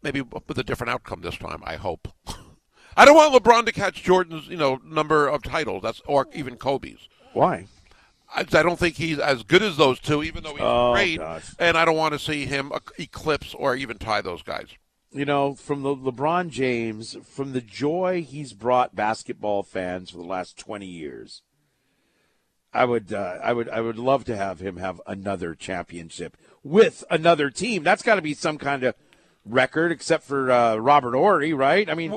Maybe 0.03 0.21
with 0.23 0.57
a 0.57 0.63
different 0.63 0.91
outcome 0.91 1.23
this 1.23 1.37
time. 1.37 1.61
I 1.65 1.75
hope. 1.77 2.09
I 2.97 3.05
don't 3.05 3.17
want 3.17 3.35
LeBron 3.35 3.67
to 3.67 3.73
catch 3.73 4.03
Jordan's, 4.03 4.49
you 4.49 4.57
know, 4.57 4.81
number 4.85 5.27
of 5.29 5.43
titles. 5.43 5.83
That's 5.83 6.01
or 6.07 6.27
even 6.35 6.57
Kobe's. 6.57 7.09
Why? 7.33 7.67
I, 8.35 8.41
I 8.41 8.63
don't 8.63 8.79
think 8.79 8.97
he's 8.97 9.19
as 9.19 9.43
good 9.43 9.63
as 9.63 9.77
those 9.77 9.99
two, 10.01 10.23
even 10.23 10.45
though 10.45 10.53
he's 10.53 10.61
Oh, 10.63 10.93
great. 10.95 11.19
gosh. 11.19 11.55
And 11.59 11.77
I 11.77 11.85
don't 11.85 11.97
want 11.97 12.13
to 12.15 12.19
see 12.19 12.45
him 12.47 12.73
eclipse 12.99 13.55
or 13.55 13.75
even 13.75 13.99
tie 13.99 14.21
those 14.21 14.43
guys. 14.43 14.69
You 15.11 15.25
know, 15.25 15.55
from 15.55 15.83
the 15.83 15.97
LeBron 15.97 16.51
James, 16.51 17.17
from 17.25 17.53
the 17.53 17.63
joy 17.63 18.23
he's 18.23 18.53
brought 18.53 18.95
basketball 18.95 19.63
fans 19.63 20.11
for 20.11 20.19
the 20.19 20.25
last 20.25 20.59
twenty 20.59 20.87
years, 20.87 21.41
I 22.75 22.85
would, 22.85 23.13
uh, 23.15 23.39
I 23.43 23.55
would, 23.55 23.71
I 23.71 23.81
would 23.81 23.99
love 23.99 24.25
to 24.25 24.37
have 24.37 24.61
him 24.61 24.77
have 24.77 25.01
another 25.07 25.55
championship 25.55 26.37
with 26.63 27.05
another 27.11 27.49
team. 27.49 27.83
That's 27.83 28.03
got 28.03 28.17
to 28.17 28.23
be 28.23 28.35
some 28.35 28.59
kind 28.59 28.83
of 28.85 28.95
record, 29.47 29.93
except 29.93 30.25
for 30.25 30.51
uh, 30.51 30.77
Robert 30.77 31.15
Horry, 31.15 31.55
right? 31.55 31.89
I 31.89 31.95
mean, 31.95 32.15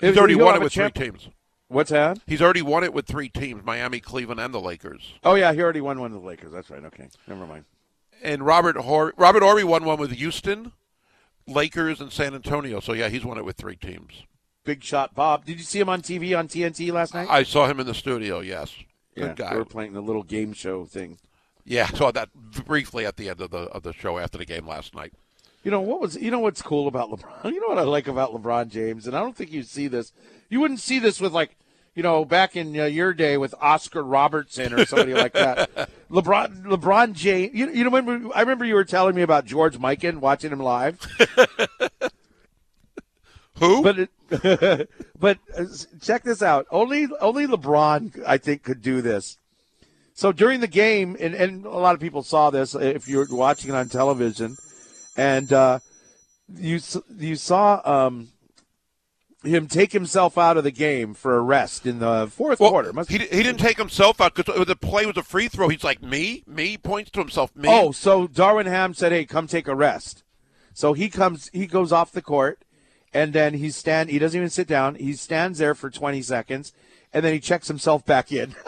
He's 0.00 0.16
already 0.16 0.34
won 0.34 0.54
it 0.56 0.62
with 0.62 0.72
champ- 0.72 0.94
three 0.94 1.10
teams. 1.10 1.28
What's 1.68 1.90
that? 1.90 2.18
He's 2.26 2.40
already 2.42 2.62
won 2.62 2.82
it 2.82 2.94
with 2.94 3.06
three 3.06 3.28
teams: 3.28 3.62
Miami, 3.64 4.00
Cleveland, 4.00 4.40
and 4.40 4.54
the 4.54 4.60
Lakers. 4.60 5.14
Oh 5.22 5.34
yeah, 5.34 5.52
he 5.52 5.60
already 5.60 5.80
won 5.82 6.00
one 6.00 6.12
of 6.14 6.20
the 6.20 6.26
Lakers. 6.26 6.52
That's 6.52 6.70
right. 6.70 6.82
Okay, 6.84 7.08
never 7.26 7.46
mind. 7.46 7.66
And 8.22 8.44
Robert 8.46 8.76
Hor- 8.76 9.12
Robert 9.18 9.42
Horry 9.42 9.64
won 9.64 9.84
one 9.84 9.98
with 9.98 10.12
Houston, 10.12 10.72
Lakers, 11.46 12.00
and 12.00 12.12
San 12.12 12.34
Antonio. 12.34 12.80
So 12.80 12.92
yeah, 12.92 13.08
he's 13.08 13.24
won 13.24 13.38
it 13.38 13.44
with 13.44 13.56
three 13.56 13.76
teams. 13.76 14.24
Big 14.64 14.84
shot, 14.84 15.14
Bob. 15.14 15.44
Did 15.44 15.58
you 15.58 15.64
see 15.64 15.80
him 15.80 15.88
on 15.88 16.02
TV 16.02 16.38
on 16.38 16.46
TNT 16.46 16.92
last 16.92 17.14
night? 17.14 17.28
I 17.28 17.42
saw 17.42 17.66
him 17.66 17.80
in 17.80 17.86
the 17.86 17.94
studio. 17.94 18.40
Yes, 18.40 18.74
yeah, 19.16 19.28
good 19.28 19.36
guy. 19.36 19.50
they 19.50 19.56
were 19.58 19.64
playing 19.64 19.92
the 19.92 20.00
little 20.00 20.22
game 20.22 20.52
show 20.52 20.84
thing. 20.84 21.18
Yeah, 21.64 21.88
I 21.92 21.96
saw 21.96 22.10
that 22.12 22.32
briefly 22.34 23.04
at 23.06 23.16
the 23.16 23.28
end 23.28 23.40
of 23.40 23.50
the 23.50 23.58
of 23.58 23.82
the 23.82 23.92
show 23.92 24.18
after 24.18 24.38
the 24.38 24.44
game 24.44 24.66
last 24.66 24.94
night. 24.94 25.12
You 25.64 25.70
know 25.70 25.80
what 25.80 26.00
was? 26.00 26.16
You 26.16 26.30
know 26.30 26.40
what's 26.40 26.62
cool 26.62 26.88
about 26.88 27.10
LeBron? 27.10 27.44
You 27.52 27.60
know 27.60 27.68
what 27.68 27.78
I 27.78 27.82
like 27.82 28.08
about 28.08 28.32
LeBron 28.32 28.68
James, 28.68 29.06
and 29.06 29.16
I 29.16 29.20
don't 29.20 29.36
think 29.36 29.52
you 29.52 29.62
see 29.62 29.88
this. 29.88 30.12
You 30.48 30.60
wouldn't 30.60 30.80
see 30.80 30.98
this 30.98 31.20
with 31.20 31.32
like, 31.32 31.56
you 31.94 32.02
know, 32.02 32.24
back 32.24 32.56
in 32.56 32.78
uh, 32.78 32.84
your 32.84 33.12
day 33.12 33.36
with 33.36 33.54
Oscar 33.60 34.02
Robertson 34.02 34.72
or 34.72 34.86
somebody 34.86 35.14
like 35.14 35.34
that. 35.34 35.90
LeBron, 36.10 36.64
LeBron 36.64 37.12
James. 37.12 37.54
You, 37.54 37.70
you 37.70 37.84
know, 37.84 37.90
remember? 37.90 38.34
I 38.34 38.40
remember 38.40 38.64
you 38.64 38.74
were 38.74 38.84
telling 38.84 39.14
me 39.14 39.22
about 39.22 39.44
George 39.44 39.78
Mikan 39.78 40.18
watching 40.18 40.52
him 40.52 40.60
live, 40.60 41.00
Who? 43.58 43.82
but 43.82 43.98
it, 43.98 44.10
but 45.18 45.38
uh, 45.56 45.64
check 46.00 46.22
this 46.22 46.42
out. 46.42 46.66
Only 46.70 47.08
only 47.20 47.46
LeBron, 47.46 48.22
I 48.26 48.38
think, 48.38 48.62
could 48.62 48.82
do 48.82 49.02
this. 49.02 49.38
So 50.14 50.30
during 50.32 50.60
the 50.60 50.68
game, 50.68 51.16
and, 51.18 51.34
and 51.34 51.64
a 51.64 51.70
lot 51.70 51.94
of 51.94 52.00
people 52.00 52.22
saw 52.22 52.50
this 52.50 52.74
if 52.74 53.08
you're 53.08 53.26
watching 53.30 53.70
it 53.70 53.76
on 53.76 53.88
television, 53.88 54.56
and 55.16 55.52
uh, 55.52 55.78
you 56.54 56.80
you 57.18 57.36
saw 57.36 57.80
um, 57.84 58.31
him 59.42 59.66
take 59.66 59.92
himself 59.92 60.38
out 60.38 60.56
of 60.56 60.64
the 60.64 60.70
game 60.70 61.14
for 61.14 61.36
a 61.36 61.40
rest 61.40 61.86
in 61.86 61.98
the 61.98 62.28
fourth 62.30 62.60
Well, 62.60 62.70
quarter. 62.70 62.92
Must- 62.92 63.10
he, 63.10 63.18
he 63.18 63.42
didn't 63.42 63.58
take 63.58 63.76
himself 63.78 64.20
out 64.20 64.34
because 64.34 64.66
the 64.66 64.76
play 64.76 65.04
was 65.06 65.16
a 65.16 65.22
free 65.22 65.48
throw. 65.48 65.68
He's 65.68 65.84
like 65.84 66.02
me, 66.02 66.44
me. 66.46 66.76
Points 66.76 67.10
to 67.12 67.20
himself, 67.20 67.54
me. 67.56 67.68
Oh, 67.70 67.92
so 67.92 68.26
Darvin 68.28 68.66
Ham 68.66 68.94
said, 68.94 69.12
"Hey, 69.12 69.24
come 69.24 69.46
take 69.46 69.66
a 69.68 69.74
rest." 69.74 70.22
So 70.74 70.92
he 70.92 71.08
comes, 71.10 71.50
he 71.52 71.66
goes 71.66 71.92
off 71.92 72.12
the 72.12 72.22
court, 72.22 72.60
and 73.12 73.32
then 73.32 73.54
he 73.54 73.70
stand. 73.70 74.10
He 74.10 74.18
doesn't 74.18 74.36
even 74.38 74.48
sit 74.50 74.66
down. 74.68 74.94
He 74.94 75.12
stands 75.14 75.58
there 75.58 75.74
for 75.74 75.90
twenty 75.90 76.22
seconds, 76.22 76.72
and 77.12 77.24
then 77.24 77.32
he 77.32 77.40
checks 77.40 77.68
himself 77.68 78.04
back 78.06 78.32
in. 78.32 78.54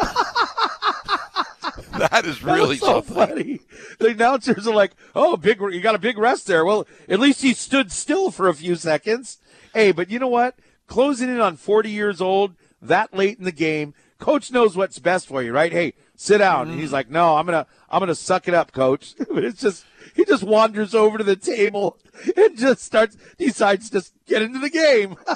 that 1.99 2.23
is 2.25 2.43
really 2.43 2.69
was 2.71 2.81
so 2.81 3.03
something. 3.03 3.15
funny. 3.15 3.61
The 3.99 4.09
announcers 4.09 4.67
are 4.67 4.75
like, 4.75 4.93
"Oh, 5.15 5.37
big, 5.37 5.61
you 5.61 5.81
got 5.81 5.95
a 5.95 5.99
big 5.99 6.19
rest 6.19 6.47
there." 6.47 6.65
Well, 6.65 6.87
at 7.09 7.21
least 7.21 7.43
he 7.43 7.55
stood 7.55 7.93
still 7.93 8.31
for 8.31 8.49
a 8.49 8.55
few 8.55 8.77
seconds. 8.77 9.39
Hey, 9.73 9.93
but 9.93 10.11
you 10.11 10.19
know 10.19 10.29
what? 10.29 10.55
Closing 10.87 11.29
in 11.29 11.41
on 11.41 11.57
forty 11.57 11.91
years 11.91 12.21
old 12.21 12.55
that 12.81 13.15
late 13.15 13.39
in 13.39 13.45
the 13.45 13.53
game, 13.53 13.95
coach 14.19 14.51
knows 14.51 14.77
what's 14.77 14.99
best 14.99 15.27
for 15.27 15.43
you, 15.43 15.53
right? 15.53 15.73
Hey, 15.73 15.95
sit 16.15 16.39
down. 16.39 16.71
And 16.71 16.81
he's 16.81 16.93
like, 16.93 17.11
"No, 17.11 17.37
I'm 17.37 17.47
gonna, 17.47 17.67
I'm 17.91 18.01
gonna 18.01 18.15
suck 18.15 18.47
it 18.49 18.55
up, 18.55 18.73
coach." 18.73 19.15
but 19.31 19.45
it's 19.45 19.61
just 19.61 19.85
he 20.15 20.25
just 20.25 20.43
wanders 20.43 20.95
over 20.95 21.19
to 21.19 21.25
the 21.25 21.37
table 21.37 21.99
and 22.37 22.57
just 22.57 22.83
starts 22.83 23.17
decides 23.39 23.91
to 23.91 24.03
get 24.27 24.43
into 24.43 24.59
the 24.59 24.71
game. 24.71 25.17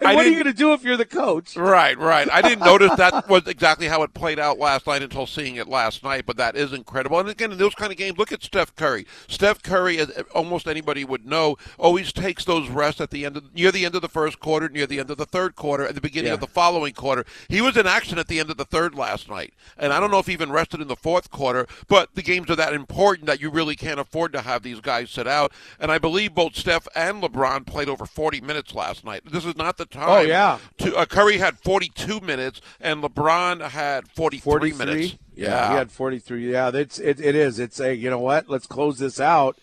and 0.00 0.16
what 0.16 0.26
are 0.26 0.28
you 0.28 0.36
gonna 0.38 0.52
do 0.52 0.72
if 0.72 0.82
you're 0.84 0.96
the 0.96 1.04
coach? 1.04 1.56
Right, 1.56 1.96
right. 1.98 2.28
I 2.30 2.42
didn't 2.42 2.64
notice 2.64 2.94
that 2.96 3.28
was 3.28 3.46
exactly 3.46 3.88
how 3.88 4.02
it 4.02 4.14
played 4.14 4.38
out 4.38 4.58
last 4.58 4.86
night 4.86 5.02
until 5.02 5.26
seeing 5.26 5.56
it 5.56 5.68
last 5.68 6.02
night, 6.02 6.24
but 6.26 6.36
that 6.36 6.56
is 6.56 6.72
incredible. 6.72 7.18
And 7.18 7.28
again, 7.28 7.52
in 7.52 7.58
those 7.58 7.74
kind 7.74 7.92
of 7.92 7.98
games, 7.98 8.18
look 8.18 8.32
at 8.32 8.42
Steph 8.42 8.74
Curry. 8.74 9.06
Steph 9.28 9.62
Curry, 9.62 9.98
as 9.98 10.10
almost 10.34 10.66
anybody 10.66 11.04
would 11.04 11.26
know, 11.26 11.56
always 11.78 12.12
takes 12.12 12.44
those 12.44 12.68
rests 12.68 13.00
at 13.00 13.10
the 13.10 13.24
end 13.24 13.36
of 13.36 13.54
near 13.54 13.70
the 13.72 13.84
end 13.84 13.94
of 13.94 14.02
the 14.02 14.08
first 14.08 14.40
quarter, 14.40 14.68
near 14.68 14.86
the 14.86 14.98
end 15.00 15.10
of 15.10 15.18
the 15.18 15.26
third 15.26 15.56
quarter, 15.56 15.86
at 15.86 15.94
the 15.94 16.00
beginning 16.00 16.28
Yeah. 16.28 16.34
of 16.34 16.40
the 16.40 16.46
following 16.46 16.92
quarter. 16.94 17.24
He 17.48 17.60
was 17.60 17.76
in 17.76 17.86
action 17.86 18.18
at 18.18 18.28
the 18.28 18.40
end 18.40 18.50
of 18.50 18.56
the 18.56 18.64
third 18.64 18.94
last 18.94 19.28
night, 19.28 19.54
and 19.76 19.92
I 19.92 20.00
don't 20.00 20.10
know 20.10 20.18
if 20.18 20.26
he 20.26 20.32
even 20.32 20.50
rested 20.52 20.80
in 20.80 20.88
the 20.88 20.96
fourth 20.96 21.30
quarter. 21.30 21.66
But 21.88 22.14
the 22.14 22.22
games 22.22 22.50
are 22.50 22.56
that 22.56 22.72
important 22.72 23.26
that 23.26 23.40
you 23.40 23.50
really 23.50 23.76
can't 23.76 24.00
afford 24.00 24.32
to 24.32 24.42
have 24.42 24.62
these 24.62 24.80
guys 24.80 25.10
sit 25.10 25.26
out. 25.26 25.52
And 25.78 25.90
I 25.92 25.98
believe 25.98 26.34
both 26.34 26.56
Steph 26.56 26.88
and 26.94 27.22
LeBron 27.22 27.66
played 27.66 27.88
over 27.88 28.06
40 28.06 28.31
minutes 28.40 28.74
last 28.74 29.04
night. 29.04 29.22
This 29.30 29.44
is 29.44 29.56
not 29.56 29.76
the 29.76 29.86
time. 29.86 30.08
Oh, 30.08 30.20
yeah. 30.20 30.58
To, 30.78 30.96
uh, 30.96 31.06
Curry 31.06 31.38
had 31.38 31.58
42 31.58 32.20
minutes, 32.20 32.60
and 32.80 33.02
LeBron 33.02 33.68
had 33.70 34.08
43, 34.08 34.72
minutes. 34.72 35.16
Yeah, 35.34 35.70
he 35.70 35.74
had 35.76 35.90
43. 35.90 36.52
Yeah, 36.52 36.70
it's 36.74 36.98
it, 36.98 37.20
it 37.20 37.34
is. 37.34 37.58
It's 37.58 37.80
a 37.80 37.94
you 37.94 38.10
know 38.10 38.18
what? 38.18 38.48
Let's 38.48 38.66
close 38.66 38.98
this 38.98 39.18
out 39.18 39.56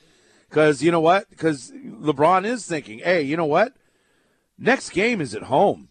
because 0.49 0.81
you 0.81 0.91
know 0.91 0.99
what? 0.99 1.29
Because 1.29 1.71
LeBron 1.71 2.45
is 2.45 2.65
thinking, 2.65 2.99
hey, 2.99 3.21
you 3.21 3.37
know 3.37 3.45
what? 3.45 3.73
Next 4.57 4.89
game 4.89 5.21
is 5.21 5.35
at 5.35 5.43
home. 5.43 5.89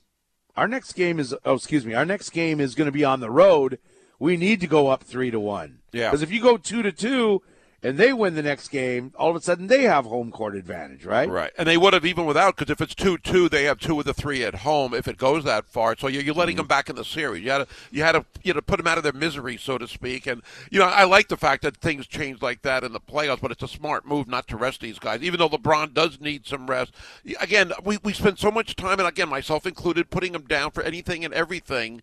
Our 0.56 0.66
next 0.66 0.94
game 0.94 1.20
is 1.20 1.34
oh, 1.44 1.54
excuse 1.54 1.86
me. 1.86 1.94
Our 1.94 2.04
next 2.04 2.30
game 2.30 2.60
is 2.60 2.74
going 2.74 2.86
to 2.86 2.92
be 2.92 3.04
on 3.04 3.20
the 3.20 3.30
road. 3.30 3.78
We 4.18 4.36
need 4.36 4.60
to 4.60 4.66
go 4.66 4.88
up 4.88 5.04
three 5.04 5.30
to 5.30 5.38
one. 5.38 5.78
Yeah. 5.92 6.10
Because 6.10 6.22
if 6.22 6.32
you 6.32 6.42
go 6.42 6.56
two 6.56 6.82
to 6.82 6.90
two 6.90 7.42
and 7.82 7.96
they 7.96 8.12
win 8.12 8.34
the 8.34 8.42
next 8.42 8.68
game, 8.68 9.12
all 9.16 9.30
of 9.30 9.36
a 9.36 9.40
sudden 9.40 9.68
they 9.68 9.82
have 9.82 10.04
home 10.04 10.32
court 10.32 10.56
advantage, 10.56 11.04
right? 11.04 11.28
Right, 11.28 11.52
and 11.56 11.68
they 11.68 11.76
would 11.76 11.94
have 11.94 12.04
even 12.04 12.26
without 12.26 12.56
because 12.56 12.70
if 12.70 12.80
it's 12.80 12.94
two-two, 12.94 13.48
they 13.48 13.64
have 13.64 13.78
two 13.78 13.98
of 14.00 14.04
the 14.04 14.12
three 14.14 14.42
at 14.42 14.56
home. 14.56 14.94
If 14.94 15.06
it 15.06 15.16
goes 15.16 15.44
that 15.44 15.66
far, 15.66 15.96
so 15.96 16.08
you're, 16.08 16.22
you're 16.22 16.34
letting 16.34 16.54
Mm-hmm. 16.54 16.62
them 16.62 16.66
back 16.66 16.90
in 16.90 16.96
the 16.96 17.04
series. 17.04 17.44
You 17.44 17.50
had 17.52 17.58
to, 17.58 17.66
you 17.90 18.02
had 18.02 18.12
to, 18.12 18.24
you 18.42 18.52
know, 18.52 18.60
put 18.60 18.78
them 18.78 18.86
out 18.86 18.98
of 18.98 19.04
their 19.04 19.12
misery, 19.12 19.56
so 19.56 19.78
to 19.78 19.86
speak. 19.86 20.26
And 20.26 20.42
you 20.70 20.78
know, 20.78 20.86
I 20.86 21.04
like 21.04 21.28
the 21.28 21.36
fact 21.36 21.62
that 21.62 21.76
things 21.76 22.06
change 22.06 22.42
like 22.42 22.62
that 22.62 22.82
in 22.84 22.92
the 22.92 23.00
playoffs, 23.00 23.40
but 23.40 23.52
it's 23.52 23.62
a 23.62 23.68
smart 23.68 24.06
move 24.06 24.26
not 24.26 24.48
to 24.48 24.56
rest 24.56 24.80
these 24.80 24.98
guys, 24.98 25.22
even 25.22 25.38
though 25.38 25.48
LeBron 25.48 25.94
does 25.94 26.20
need 26.20 26.46
some 26.46 26.66
rest. 26.66 26.92
Again, 27.40 27.72
we 27.84 27.98
we 28.02 28.12
spend 28.12 28.38
so 28.38 28.50
much 28.50 28.74
time, 28.76 28.98
and 28.98 29.06
again, 29.08 29.28
myself 29.28 29.66
included, 29.66 30.10
putting 30.10 30.34
him 30.34 30.42
down 30.46 30.72
for 30.72 30.82
anything 30.82 31.24
and 31.24 31.32
everything. 31.32 32.02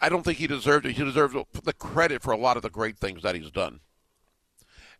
I 0.00 0.08
don't 0.08 0.22
think 0.22 0.38
he 0.38 0.46
deserved 0.46 0.86
it. 0.86 0.92
He 0.92 1.02
deserves 1.02 1.34
the 1.64 1.72
credit 1.72 2.22
for 2.22 2.30
a 2.32 2.36
lot 2.36 2.56
of 2.56 2.62
the 2.62 2.70
great 2.70 2.98
things 2.98 3.22
that 3.22 3.34
he's 3.34 3.50
done. 3.50 3.80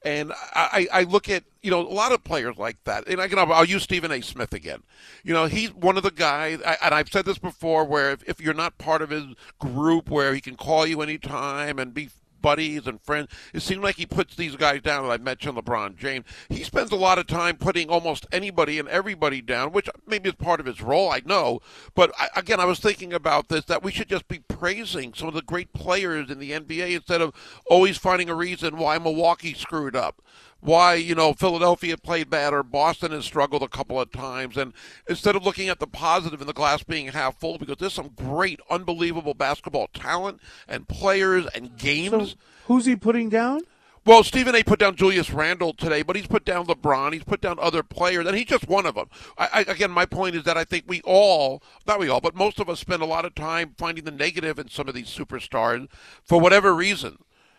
And 0.05 0.32
I, 0.55 0.86
I 0.92 1.03
look 1.03 1.28
at 1.28 1.44
you 1.62 1.70
know 1.72 1.80
a 1.80 1.90
lot 1.90 2.12
of 2.12 2.22
players 2.22 2.57
like 2.57 2.76
that, 2.84 3.09
and 3.09 3.20
I 3.20 3.26
can 3.26 3.38
I'll 3.38 3.64
use 3.64 3.82
Stephen 3.82 4.12
A. 4.12 4.20
Smith 4.20 4.53
again. 4.53 4.82
You 5.24 5.34
know 5.34 5.46
he's 5.46 5.74
one 5.74 5.96
of 5.96 6.05
the 6.05 6.12
guys, 6.12 6.61
and 6.61 6.94
I've 6.94 7.09
said 7.09 7.24
this 7.24 7.38
before, 7.38 7.84
where 7.84 8.12
if, 8.12 8.22
if 8.28 8.40
you're 8.40 8.55
not 8.55 8.78
part 8.78 9.03
of 9.03 9.11
his 9.11 9.24
group, 9.59 10.09
where 10.09 10.34
he 10.34 10.40
can 10.40 10.57
call 10.57 10.86
you 10.86 11.03
anytime 11.03 11.80
and 11.80 11.92
be 11.92 12.11
buddies 12.41 12.86
and 12.86 13.01
friends. 13.01 13.28
It 13.53 13.61
seems 13.61 13.82
like 13.82 13.97
he 13.97 14.07
puts 14.07 14.34
these 14.34 14.57
guys 14.57 14.82
down. 14.82 15.05
I 15.07 15.18
mentioned 15.18 15.57
LeBron 15.57 15.97
James. 15.97 16.24
He 16.49 16.62
spends 16.62 16.91
a 16.91 16.97
lot 16.97 17.18
of 17.18 17.26
time 17.26 17.57
putting 17.57 17.89
almost 17.89 18.26
anybody 18.32 18.78
and 18.78 18.89
everybody 18.89 19.41
down, 19.41 19.72
which 19.72 19.89
maybe 20.07 20.28
is 20.28 20.34
part 20.34 20.61
of 20.61 20.66
his 20.66 20.82
role. 20.82 21.11
I 21.11 21.22
know, 21.24 21.61
but 21.95 22.12
I, 22.18 22.28
again, 22.36 22.61
I 22.61 22.64
was 22.64 22.80
thinking 22.80 23.12
about 23.12 23.49
this 23.49 23.64
that 23.66 23.82
we 23.82 23.93
should 23.93 24.09
just 24.09 24.28
be 24.28 24.41
praising 24.41 25.14
some 25.14 25.28
of 25.28 25.34
the 25.34 25.43
great 25.43 25.72
players 25.72 26.30
in 26.30 26.39
the 26.39 26.53
NBA 26.53 26.97
instead 26.97 27.20
of 27.20 27.34
always 27.66 27.97
finding 27.97 28.28
a 28.28 28.34
reason 28.34 28.76
why 28.76 28.99
Milwaukee 28.99 29.55
screwed 29.55 29.97
up 29.97 30.22
why 30.61 30.95
you 30.95 31.15
know 31.15 31.33
Philadelphia 31.33 31.97
played 31.97 32.31
bad 32.31 32.53
or 32.53 32.63
Boston 32.63 33.13
has 33.13 33.25
struggled 33.25 33.63
a 33.63 33.69
couple 33.69 34.01
of 34.01 34.11
times, 34.13 34.57
and 34.57 34.73
instead 35.09 35.37
of 35.37 35.45
looking 35.45 35.69
at 35.69 35.79
the 35.79 35.87
positive 35.87 36.41
and 36.41 36.49
the 36.49 36.55
glass 36.55 36.83
being 36.83 37.09
half 37.09 37.39
full, 37.39 37.59
because 37.59 37.77
there's 37.77 37.95
some 37.95 38.11
great, 38.17 38.61
unbelievable 38.71 39.35
basketball 39.35 39.89
talent 39.93 40.41
and 40.67 40.89
players 40.89 41.47
and 41.55 41.77
games. 41.77 42.31
So 42.31 42.37
who's 42.67 42.87
he 42.87 42.97
putting 42.97 43.29
down? 43.29 43.63
Well, 44.09 44.25
Stephen 44.25 44.55
A. 44.55 44.63
put 44.63 44.79
down 44.79 44.97
Julius 44.97 45.31
Randle 45.31 45.75
today, 45.75 46.01
but 46.01 46.17
he's 46.17 46.27
put 46.27 46.47
down 46.47 46.67
LeBron. 46.67 47.13
He's 47.13 47.25
put 47.25 47.43
down 47.43 47.59
other 47.61 47.83
players, 47.83 48.27
and 48.27 48.35
he's 48.35 48.47
just 48.47 48.67
one 48.67 48.87
of 48.87 48.95
them. 48.95 49.11
I, 49.37 49.49
I, 49.53 49.61
again, 49.71 49.91
my 49.91 50.07
point 50.07 50.35
is 50.35 50.45
that 50.45 50.57
I 50.57 50.65
think 50.65 50.85
we 50.87 51.03
all, 51.03 51.63
not 51.87 52.01
we 52.01 52.09
all, 52.09 52.23
but 52.23 52.35
most 52.35 52.59
of 52.59 52.71
us 52.71 52.81
spend 52.81 53.03
a 53.03 53.07
lot 53.07 53.27
of 53.27 53.35
time 53.35 53.75
finding 53.77 54.05
the 54.05 54.11
negative 54.11 54.59
in 54.59 54.71
some 54.71 54.89
of 54.89 54.95
these 54.95 55.15
superstars 55.15 55.89
for 56.25 56.41
whatever 56.41 56.75
reason. 56.75 57.19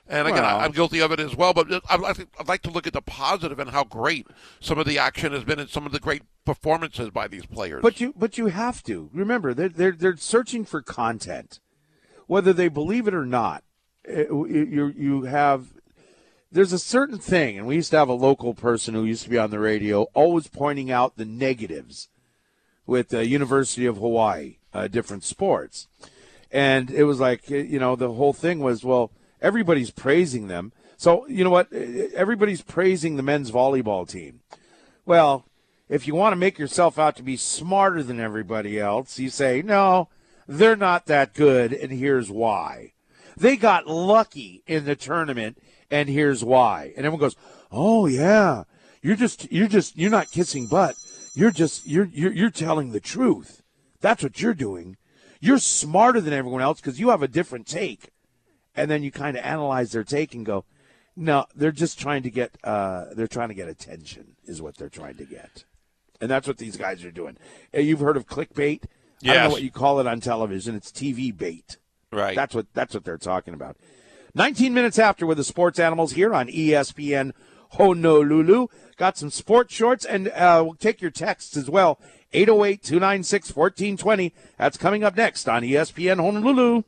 And 0.09 0.27
again, 0.27 0.43
I'm 0.43 0.71
guilty 0.71 1.01
of 1.01 1.11
it 1.11 1.19
as 1.19 1.35
well. 1.35 1.53
But 1.53 1.71
I'd 1.87 1.99
like, 1.99 2.15
to, 2.17 2.27
I'd 2.39 2.47
like 2.47 2.63
to 2.63 2.71
look 2.71 2.87
at 2.87 2.93
the 2.93 3.01
positive 3.01 3.59
and 3.59 3.69
how 3.69 3.83
great 3.83 4.25
some 4.59 4.79
of 4.79 4.87
the 4.87 4.97
action 4.97 5.33
has 5.33 5.43
been 5.43 5.59
and 5.59 5.69
some 5.69 5.85
of 5.85 5.91
the 5.91 5.99
great 5.99 6.23
performances 6.45 7.11
by 7.11 7.27
these 7.27 7.45
players. 7.45 7.83
But 7.83 8.01
you, 8.01 8.15
but 8.17 8.35
you 8.35 8.47
have 8.47 8.81
to 8.83 9.11
remember 9.13 9.53
they're 9.53 9.69
they're 9.69 9.91
they're 9.91 10.17
searching 10.17 10.65
for 10.65 10.81
content, 10.81 11.59
whether 12.25 12.53
they 12.53 12.69
believe 12.69 13.07
it 13.07 13.13
or 13.13 13.25
not. 13.25 13.63
Uh, 14.07 14.33
You 14.45 14.91
you 14.97 15.21
have 15.23 15.67
there's 16.51 16.73
a 16.73 16.79
certain 16.79 17.19
thing, 17.19 17.59
and 17.59 17.67
we 17.67 17.75
used 17.75 17.91
to 17.91 17.97
have 17.97 18.09
a 18.09 18.13
local 18.13 18.55
person 18.55 18.95
who 18.95 19.05
used 19.05 19.23
to 19.25 19.29
be 19.29 19.37
on 19.37 19.51
the 19.51 19.59
radio, 19.59 20.07
always 20.15 20.47
pointing 20.47 20.89
out 20.89 21.17
the 21.17 21.25
negatives 21.25 22.09
with 22.87 23.09
the 23.09 23.27
University 23.27 23.85
of 23.85 23.97
Hawaii, 23.97 24.57
uh, 24.73 24.87
different 24.87 25.23
sports, 25.23 25.87
and 26.51 26.89
it 26.89 27.03
was 27.03 27.19
like 27.19 27.43
uh, 27.51 27.55
you 27.57 27.77
know 27.77 27.95
the 27.95 28.13
whole 28.13 28.33
thing 28.33 28.59
was 28.59 28.83
well 28.83 29.11
everybody's 29.41 29.91
praising 29.91 30.47
them, 30.47 30.71
so 30.97 31.27
you 31.27 31.43
know 31.43 31.49
what 31.49 31.71
everybody's 31.71 32.61
praising 32.61 33.15
the 33.15 33.23
men's 33.23 33.51
volleyball 33.51 34.07
team. 34.07 34.41
Well, 35.05 35.45
if 35.87 36.07
you 36.07 36.13
want 36.13 36.33
to 36.33 36.37
make 36.37 36.59
yourself 36.59 36.99
out 36.99 37.15
to 37.15 37.23
be 37.23 37.37
smarter 37.37 38.03
than 38.03 38.19
everybody 38.19 38.79
else, 38.79 39.17
you 39.17 39.29
say, 39.29 39.61
no, 39.61 40.09
they're 40.47 40.75
not 40.75 41.07
that 41.07 41.33
good, 41.33 41.73
and 41.73 41.91
here's 41.91 42.29
why. 42.29 42.93
They 43.35 43.57
got 43.57 43.87
lucky 43.87 44.63
in 44.67 44.85
the 44.85 44.95
tournament, 44.95 45.57
and 45.89 46.09
here's 46.09 46.43
why. 46.43 46.93
And 46.95 47.05
everyone 47.05 47.21
goes, 47.21 47.35
oh, 47.71 48.05
yeah, 48.05 48.65
you're 49.01 49.15
just, 49.15 49.51
you're 49.51 49.67
just, 49.67 49.97
you're 49.97 50.11
not 50.11 50.31
kissing 50.31 50.67
butt. 50.67 50.95
You're 51.33 51.51
just, 51.51 51.87
you're, 51.87 52.09
you're, 52.11 52.33
you're 52.33 52.49
telling 52.49 52.91
the 52.91 52.99
truth. 52.99 53.63
That's 54.01 54.21
what 54.21 54.41
you're 54.41 54.53
doing. 54.53 54.97
You're 55.39 55.59
smarter 55.59 56.19
than 56.19 56.33
everyone 56.33 56.61
else 56.61 56.81
because 56.81 56.99
you 56.99 57.09
have 57.09 57.23
a 57.23 57.27
different 57.27 57.65
take. 57.65 58.09
And 58.79 58.89
then 58.89 59.03
you 59.03 59.11
kind 59.11 59.35
of 59.35 59.43
analyze 59.43 59.91
their 59.91 60.05
take 60.05 60.33
and 60.33 60.45
go, 60.45 60.63
no, 61.15 61.45
they're 61.53 61.73
just 61.73 61.99
trying 61.99 62.23
to 62.23 62.29
get, 62.29 62.51
uh, 62.63 63.07
they're 63.13 63.27
trying 63.27 63.49
to 63.49 63.53
get 63.53 63.67
attention, 63.67 64.37
is 64.45 64.61
what 64.61 64.77
they're 64.77 64.87
trying 64.87 65.17
to 65.17 65.25
get. 65.25 65.65
And 66.21 66.31
that's 66.31 66.47
what 66.47 66.57
these 66.57 66.77
guys 66.77 67.03
are 67.03 67.11
doing. 67.11 67.35
Uh, 67.75 67.81
You've 67.81 67.99
heard 67.99 68.15
of 68.15 68.25
clickbait? 68.25 68.83
I 69.23 69.27
don't 69.33 69.43
know 69.43 69.49
what 69.49 69.63
you 69.63 69.71
call 69.71 69.99
it 69.99 70.07
on 70.07 70.21
television. 70.21 70.75
It's 70.75 70.91
TV 70.93 71.35
bait. 71.35 71.75
right. 72.13 72.35
That's 72.35 72.55
what 72.55 72.67
that's 72.73 72.93
what 72.93 73.03
they're 73.03 73.17
talking 73.17 73.53
about. 73.53 73.75
19 74.33 74.73
minutes 74.73 74.97
after 74.97 75.25
with 75.25 75.37
the 75.37 75.43
sports 75.43 75.77
animals 75.77 76.13
here 76.13 76.33
on 76.33 76.47
ESPN 76.47 77.33
Honolulu. 77.71 78.67
Got 78.95 79.17
some 79.17 79.29
sports 79.29 79.73
shorts 79.73 80.05
and 80.05 80.29
uh, 80.29 80.61
we'll 80.65 80.75
take 80.75 81.01
your 81.01 81.11
texts 81.11 81.57
as 81.57 81.69
well. 81.69 81.99
808 82.31 82.81
296 82.81 83.55
1420. 83.55 84.33
That's 84.57 84.77
coming 84.77 85.03
up 85.03 85.17
next 85.17 85.49
on 85.49 85.63
ESPN 85.63 86.21
Honolulu. 86.21 86.83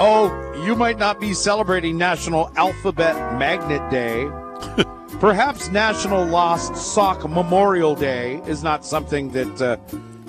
Oh, 0.00 0.62
you 0.64 0.76
might 0.76 0.96
not 0.96 1.18
be 1.18 1.34
celebrating 1.34 1.98
National 1.98 2.52
Alphabet 2.56 3.36
Magnet 3.36 3.90
Day. 3.90 4.28
Perhaps 5.18 5.70
National 5.70 6.24
Lost 6.24 6.76
Sock 6.76 7.28
Memorial 7.28 7.96
Day 7.96 8.40
is 8.46 8.62
not 8.62 8.84
something 8.86 9.32
that, 9.32 9.60
uh, 9.60 9.76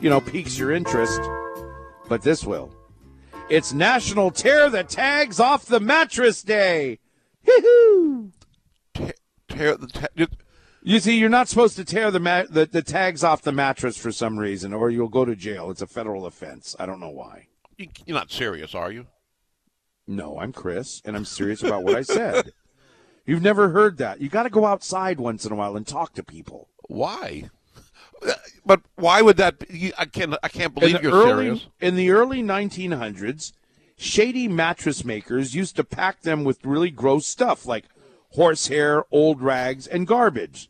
you 0.02 0.10
know, 0.10 0.22
piques 0.22 0.58
your 0.58 0.72
interest, 0.72 1.22
but 2.08 2.24
this 2.24 2.44
will. 2.44 2.74
It's 3.48 3.72
National 3.72 4.32
Tear 4.32 4.72
the 4.72 4.84
Tags 4.84 5.40
Off 5.40 5.68
the 5.68 5.80
Mattress 5.80 6.42
Day. 6.42 6.98
Tear 8.96 9.78
the 9.78 10.30
you- 10.82 11.00
see, 11.00 11.20
you're 11.20 11.30
not 11.30 11.48
supposed 11.48 11.76
to 11.76 11.86
tear 11.86 12.10
the, 12.10 12.20
ma- 12.20 12.46
the 12.50 12.66
the 12.66 12.82
tags 12.82 13.24
off 13.24 13.44
the 13.44 13.52
mattress 13.52 13.98
for 13.98 14.12
some 14.12 14.40
reason, 14.40 14.74
or 14.74 14.90
you'll 14.90 15.10
go 15.10 15.26
to 15.26 15.36
jail. 15.36 15.70
It's 15.70 15.82
a 15.84 15.88
federal 15.88 16.26
offense. 16.26 16.76
I 16.80 16.88
don't 16.88 17.00
know 17.00 17.10
why. 17.10 17.48
You're 17.78 18.18
not 18.18 18.32
serious, 18.32 18.74
are 18.74 18.92
you? 18.92 19.06
No, 20.10 20.40
I'm 20.40 20.52
Chris, 20.54 21.04
and 21.06 21.16
I'm 21.16 21.24
serious 21.24 21.62
about 21.62 21.84
what 21.84 21.96
I 21.96 22.02
said. 22.02 22.52
You've 23.28 23.44
never 23.44 23.70
heard 23.70 23.98
that. 23.98 24.20
You 24.20 24.28
got 24.28 24.42
to 24.44 24.50
go 24.50 24.66
outside 24.66 25.20
once 25.20 25.46
in 25.46 25.52
a 25.52 25.56
while 25.56 25.78
and 25.78 25.86
talk 25.86 26.16
to 26.16 26.24
people. 26.24 26.68
Why? 26.88 27.52
But 28.66 28.82
why 28.96 29.22
would 29.22 29.38
that? 29.38 29.60
Be? 29.60 29.94
I 30.00 30.06
can't. 30.06 30.34
I 30.42 30.48
can't 30.48 30.74
believe 30.74 31.04
you're 31.04 31.14
early, 31.14 31.46
serious. 31.46 31.68
In 31.80 31.96
the 31.96 32.10
early 32.10 32.42
1900s, 32.42 33.54
shady 33.98 34.48
mattress 34.48 35.06
makers 35.06 35.54
used 35.54 35.76
to 35.76 35.84
pack 35.84 36.24
them 36.24 36.44
with 36.44 36.66
really 36.66 36.90
gross 36.90 37.28
stuff 37.28 37.68
like 37.68 37.86
horsehair, 38.32 39.06
old 39.12 39.44
rags, 39.44 39.86
and 39.86 40.08
garbage. 40.08 40.70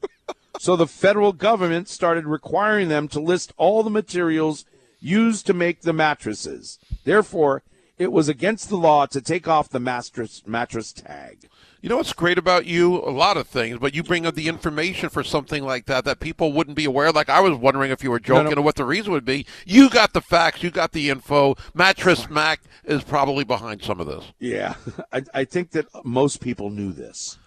so 0.60 0.76
the 0.76 0.86
federal 0.86 1.32
government 1.32 1.88
started 1.88 2.26
requiring 2.26 2.90
them 2.90 3.08
to 3.08 3.22
list 3.22 3.54
all 3.56 3.84
the 3.84 3.90
materials 3.90 4.66
used 5.00 5.46
to 5.46 5.54
make 5.54 5.82
the 5.82 5.94
mattresses. 5.94 6.78
Therefore, 7.06 7.64
it 8.00 8.14
was 8.14 8.30
against 8.30 8.70
the 8.70 8.78
law 8.78 9.06
to 9.06 9.22
take 9.22 9.48
off 9.48 9.70
the 9.70 9.80
mattress 9.80 10.42
mattress 10.48 10.94
tag. 10.94 11.50
You 11.82 11.90
know 11.90 11.98
what's 11.98 12.14
great 12.14 12.38
about 12.38 12.66
you? 12.66 12.96
A 12.96 13.12
lot 13.12 13.38
of 13.38 13.48
things, 13.48 13.78
but 13.78 13.94
you 13.94 14.04
bring 14.04 14.26
up 14.26 14.36
the 14.36 14.48
information 14.48 15.10
for 15.10 15.24
something 15.24 15.64
like 15.64 15.86
that 15.86 16.06
that 16.06 16.20
people 16.20 16.52
wouldn't 16.52 16.76
be 16.76 16.86
aware. 16.86 17.12
Like 17.12 17.30
I 17.30 17.42
was 17.42 17.58
wondering 17.58 17.92
if 17.92 18.04
you 18.04 18.10
were 18.10 18.20
joking 18.20 18.56
no. 18.56 18.62
or 18.62 18.64
what 18.64 18.76
the 18.76 18.86
reason 18.86 19.12
would 19.12 19.26
be. 19.26 19.46
You 19.66 19.90
got 19.90 20.14
the 20.14 20.22
facts. 20.22 20.64
You 20.64 20.72
got 20.72 20.94
the 20.94 21.10
info. 21.10 21.56
Mattress 21.74 22.30
Mac 22.30 22.62
is 22.86 23.04
probably 23.04 23.44
behind 23.44 23.84
some 23.84 24.00
of 24.00 24.08
this. 24.08 24.26
Yeah, 24.40 24.76
I, 25.14 25.24
I 25.34 25.44
think 25.44 25.72
that 25.72 25.88
most 26.04 26.42
people 26.42 26.70
knew 26.70 26.92
this. 26.92 27.38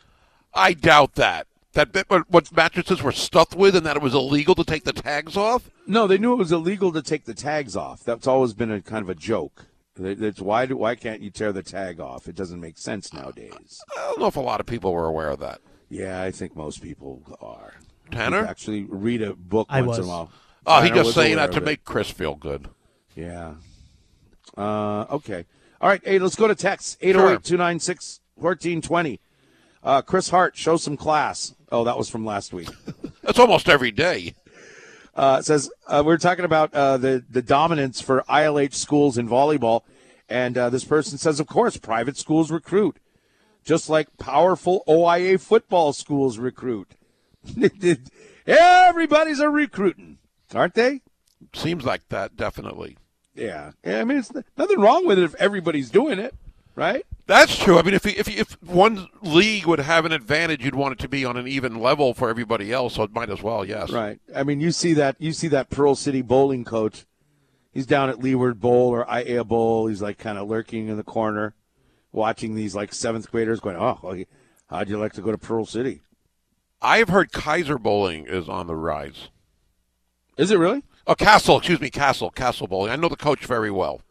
I 0.54 0.74
doubt 0.74 1.14
that. 1.14 1.46
That 1.72 1.92
bit 1.92 2.08
what- 2.08 2.30
what 2.30 2.54
mattresses 2.54 3.02
were 3.02 3.12
stuffed 3.12 3.54
with, 3.54 3.74
and 3.74 3.86
that 3.86 3.96
it 3.96 4.02
was 4.02 4.14
illegal 4.14 4.54
to 4.56 4.64
take 4.64 4.84
the 4.84 4.92
tags 4.92 5.36
off. 5.36 5.70
No, 5.86 6.06
they 6.06 6.18
knew 6.18 6.34
it 6.34 6.36
was 6.36 6.52
illegal 6.52 6.92
to 6.92 7.00
take 7.00 7.24
the 7.24 7.34
tags 7.34 7.74
off. 7.74 8.04
That's 8.04 8.26
always 8.26 8.52
been 8.52 8.70
a 8.70 8.82
kind 8.82 9.02
of 9.02 9.08
a 9.08 9.14
joke. 9.14 9.66
They- 9.94 10.12
It's 10.26 10.40
why 10.40 10.66
do 10.66 10.76
why 10.76 10.94
can't 10.94 11.20
you 11.20 11.30
tear 11.30 11.52
the 11.52 11.62
tag 11.62 12.00
off? 12.00 12.28
It 12.28 12.34
doesn't 12.34 12.60
make 12.60 12.78
sense 12.78 13.12
nowadays. 13.12 13.80
I 13.96 14.00
don't 14.08 14.20
know 14.20 14.26
if 14.26 14.36
a 14.36 14.40
lot 14.40 14.60
of 14.60 14.66
people 14.66 14.92
were 14.92 15.06
aware 15.06 15.28
of 15.28 15.40
that. 15.40 15.60
Yeah, 15.88 16.22
I 16.22 16.30
think 16.30 16.56
most 16.56 16.82
people 16.82 17.22
are. 17.42 17.74
Tanner? 18.10 18.46
Actually 18.46 18.84
read 18.84 19.20
a 19.22 19.34
book 19.34 19.66
I 19.70 19.82
once 19.82 19.98
in 19.98 20.04
a 20.04 20.08
while. 20.08 20.30
Oh, 20.66 20.80
he 20.80 20.90
just 20.90 21.12
saying 21.14 21.36
that 21.36 21.52
to 21.52 21.60
make 21.60 21.84
Chris 21.84 22.10
feel 22.10 22.34
good. 22.34 22.68
Yeah. 23.14 23.54
Uh, 24.56 25.02
okay. 25.10 25.44
All 25.80 25.88
right. 25.88 26.00
Hey, 26.04 26.18
let's 26.18 26.36
go 26.36 26.46
to 26.48 26.54
text 26.54 26.98
808 27.00 27.42
296 27.44 28.20
1420. 28.36 29.20
Uh, 29.82 30.00
Chris 30.02 30.30
Hart, 30.30 30.56
show 30.56 30.76
some 30.76 30.96
class. 30.96 31.54
Oh, 31.70 31.84
that 31.84 31.98
was 31.98 32.08
from 32.08 32.24
last 32.24 32.52
week. 32.52 32.68
That's 33.22 33.38
almost 33.38 33.68
every 33.68 33.90
day. 33.90 34.34
Uh, 35.14 35.42
says 35.42 35.70
uh, 35.86 36.02
we're 36.04 36.18
talking 36.18 36.44
about 36.44 36.72
uh, 36.74 36.96
the 36.96 37.24
the 37.28 37.42
dominance 37.42 38.00
for 38.00 38.24
ILH 38.28 38.74
schools 38.74 39.18
in 39.18 39.28
volleyball, 39.28 39.82
and 40.28 40.56
uh, 40.56 40.70
this 40.70 40.84
person 40.84 41.18
says, 41.18 41.40
of 41.40 41.46
course, 41.46 41.76
private 41.76 42.16
schools 42.16 42.50
recruit, 42.50 42.98
just 43.64 43.88
like 43.88 44.16
powerful 44.18 44.82
OIA 44.88 45.38
football 45.38 45.92
schools 45.92 46.38
recruit. 46.38 46.92
Everybody's 48.46 49.40
a 49.40 49.50
recruiting, 49.50 50.18
aren't 50.54 50.74
they? 50.74 51.02
Seems 51.54 51.84
like 51.84 52.08
that, 52.08 52.36
definitely. 52.36 52.96
Yeah. 53.34 53.72
Yeah, 53.84 54.00
I 54.00 54.04
mean, 54.04 54.18
it's 54.18 54.32
nothing 54.56 54.80
wrong 54.80 55.06
with 55.06 55.18
it 55.18 55.24
if 55.24 55.34
everybody's 55.36 55.90
doing 55.90 56.18
it, 56.18 56.34
right? 56.74 57.04
That's 57.26 57.56
true. 57.56 57.78
I 57.78 57.82
mean, 57.82 57.94
if 57.94 58.04
if 58.04 58.28
if 58.28 58.62
one 58.62 59.08
league 59.22 59.66
would 59.66 59.78
have 59.78 60.04
an 60.04 60.12
advantage, 60.12 60.64
you'd 60.64 60.74
want 60.74 60.92
it 60.92 60.98
to 61.00 61.08
be 61.08 61.24
on 61.24 61.36
an 61.36 61.46
even 61.46 61.78
level 61.78 62.14
for 62.14 62.28
everybody 62.28 62.72
else. 62.72 62.94
So 62.94 63.04
it 63.04 63.12
might 63.12 63.30
as 63.30 63.42
well, 63.42 63.64
yes. 63.64 63.90
Right. 63.90 64.20
I 64.34 64.42
mean, 64.42 64.60
you 64.60 64.72
see 64.72 64.92
that 64.94 65.16
you 65.18 65.32
see 65.32 65.48
that 65.48 65.70
Pearl 65.70 65.94
City 65.94 66.22
bowling 66.22 66.64
coach. 66.64 67.06
He's 67.72 67.86
down 67.86 68.10
at 68.10 68.18
Leeward 68.18 68.60
Bowl 68.60 68.90
or 68.90 69.06
Aiea 69.06 69.46
Bowl. 69.46 69.86
He's 69.86 70.02
like 70.02 70.18
kind 70.18 70.36
of 70.36 70.48
lurking 70.48 70.88
in 70.88 70.98
the 70.98 71.02
corner, 71.02 71.54
watching 72.10 72.54
these 72.54 72.74
like 72.74 72.92
seventh 72.92 73.30
graders 73.30 73.60
going, 73.60 73.76
"Oh, 73.76 73.98
well, 74.02 74.22
how'd 74.68 74.88
you 74.88 74.98
like 74.98 75.14
to 75.14 75.22
go 75.22 75.30
to 75.30 75.38
Pearl 75.38 75.64
City?" 75.64 76.02
I've 76.82 77.08
heard 77.08 77.32
Kaiser 77.32 77.78
Bowling 77.78 78.26
is 78.26 78.48
on 78.48 78.66
the 78.66 78.74
rise. 78.74 79.28
Is 80.36 80.50
it 80.50 80.58
really? 80.58 80.82
Oh, 81.06 81.14
Castle, 81.14 81.58
excuse 81.58 81.80
me, 81.80 81.90
Castle, 81.90 82.30
Castle 82.30 82.66
Bowling. 82.66 82.90
I 82.90 82.96
know 82.96 83.08
the 83.08 83.16
coach 83.16 83.46
very 83.46 83.70
well. 83.70 84.02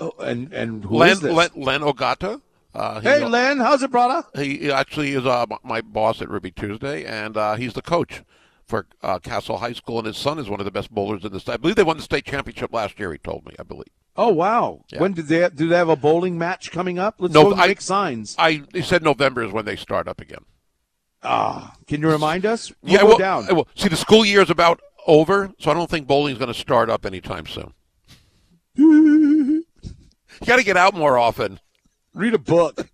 Oh, 0.00 0.12
and 0.18 0.52
and 0.52 0.84
who 0.84 1.02
is 1.02 1.22
Len, 1.22 1.34
this? 1.34 1.54
Len, 1.54 1.64
Len 1.64 1.80
Ogata. 1.80 2.40
Uh, 2.74 3.00
hey, 3.00 3.22
a- 3.22 3.28
Len, 3.28 3.58
how's 3.58 3.82
it, 3.82 3.90
brother? 3.90 4.26
He 4.36 4.70
actually 4.70 5.12
is 5.12 5.24
uh, 5.24 5.46
my 5.62 5.80
boss 5.80 6.20
at 6.20 6.28
Ruby 6.28 6.50
Tuesday, 6.50 7.04
and 7.04 7.36
uh, 7.36 7.54
he's 7.56 7.72
the 7.72 7.80
coach 7.82 8.22
for 8.66 8.86
uh, 9.02 9.18
Castle 9.18 9.56
High 9.58 9.72
School, 9.72 9.98
and 9.98 10.06
his 10.06 10.18
son 10.18 10.38
is 10.38 10.50
one 10.50 10.60
of 10.60 10.64
the 10.66 10.70
best 10.70 10.90
bowlers 10.90 11.24
in 11.24 11.32
the 11.32 11.40
state. 11.40 11.52
I 11.54 11.56
believe 11.56 11.76
they 11.76 11.82
won 11.82 11.96
the 11.96 12.02
state 12.02 12.24
championship 12.26 12.72
last 12.74 12.98
year. 13.00 13.10
He 13.12 13.18
told 13.18 13.46
me, 13.46 13.54
I 13.58 13.62
believe. 13.62 13.86
Oh 14.18 14.28
wow! 14.32 14.82
Yeah. 14.92 15.00
When 15.00 15.12
did 15.14 15.26
they 15.28 15.48
do 15.48 15.68
they 15.68 15.76
have 15.76 15.88
a 15.88 15.96
bowling 15.96 16.36
match 16.36 16.70
coming 16.70 16.98
up? 16.98 17.14
Let's 17.18 17.32
No, 17.32 17.54
I- 17.54 17.68
make 17.68 17.80
signs. 17.80 18.34
I 18.38 18.62
he 18.74 18.82
said 18.82 19.02
November 19.02 19.42
is 19.42 19.52
when 19.52 19.64
they 19.64 19.76
start 19.76 20.06
up 20.08 20.20
again. 20.20 20.44
Ah, 21.22 21.74
can 21.86 22.02
you 22.02 22.08
remind 22.10 22.44
us? 22.46 22.72
We'll 22.82 22.92
yeah, 22.92 23.02
well, 23.02 23.18
down. 23.18 23.50
uh, 23.50 23.54
well, 23.54 23.68
see, 23.74 23.88
the 23.88 23.96
school 23.96 24.24
year 24.24 24.42
is 24.42 24.50
about 24.50 24.80
over, 25.06 25.50
so 25.58 25.70
I 25.70 25.74
don't 25.74 25.88
think 25.90 26.06
bowling's 26.06 26.38
going 26.38 26.52
to 26.52 26.58
start 26.58 26.88
up 26.90 27.04
anytime 27.06 27.46
soon. 27.46 27.72
you 30.40 30.46
got 30.46 30.56
to 30.56 30.64
get 30.64 30.76
out 30.76 30.94
more 30.94 31.18
often. 31.18 31.60
Read 32.14 32.34
a 32.34 32.38
book. 32.38 32.88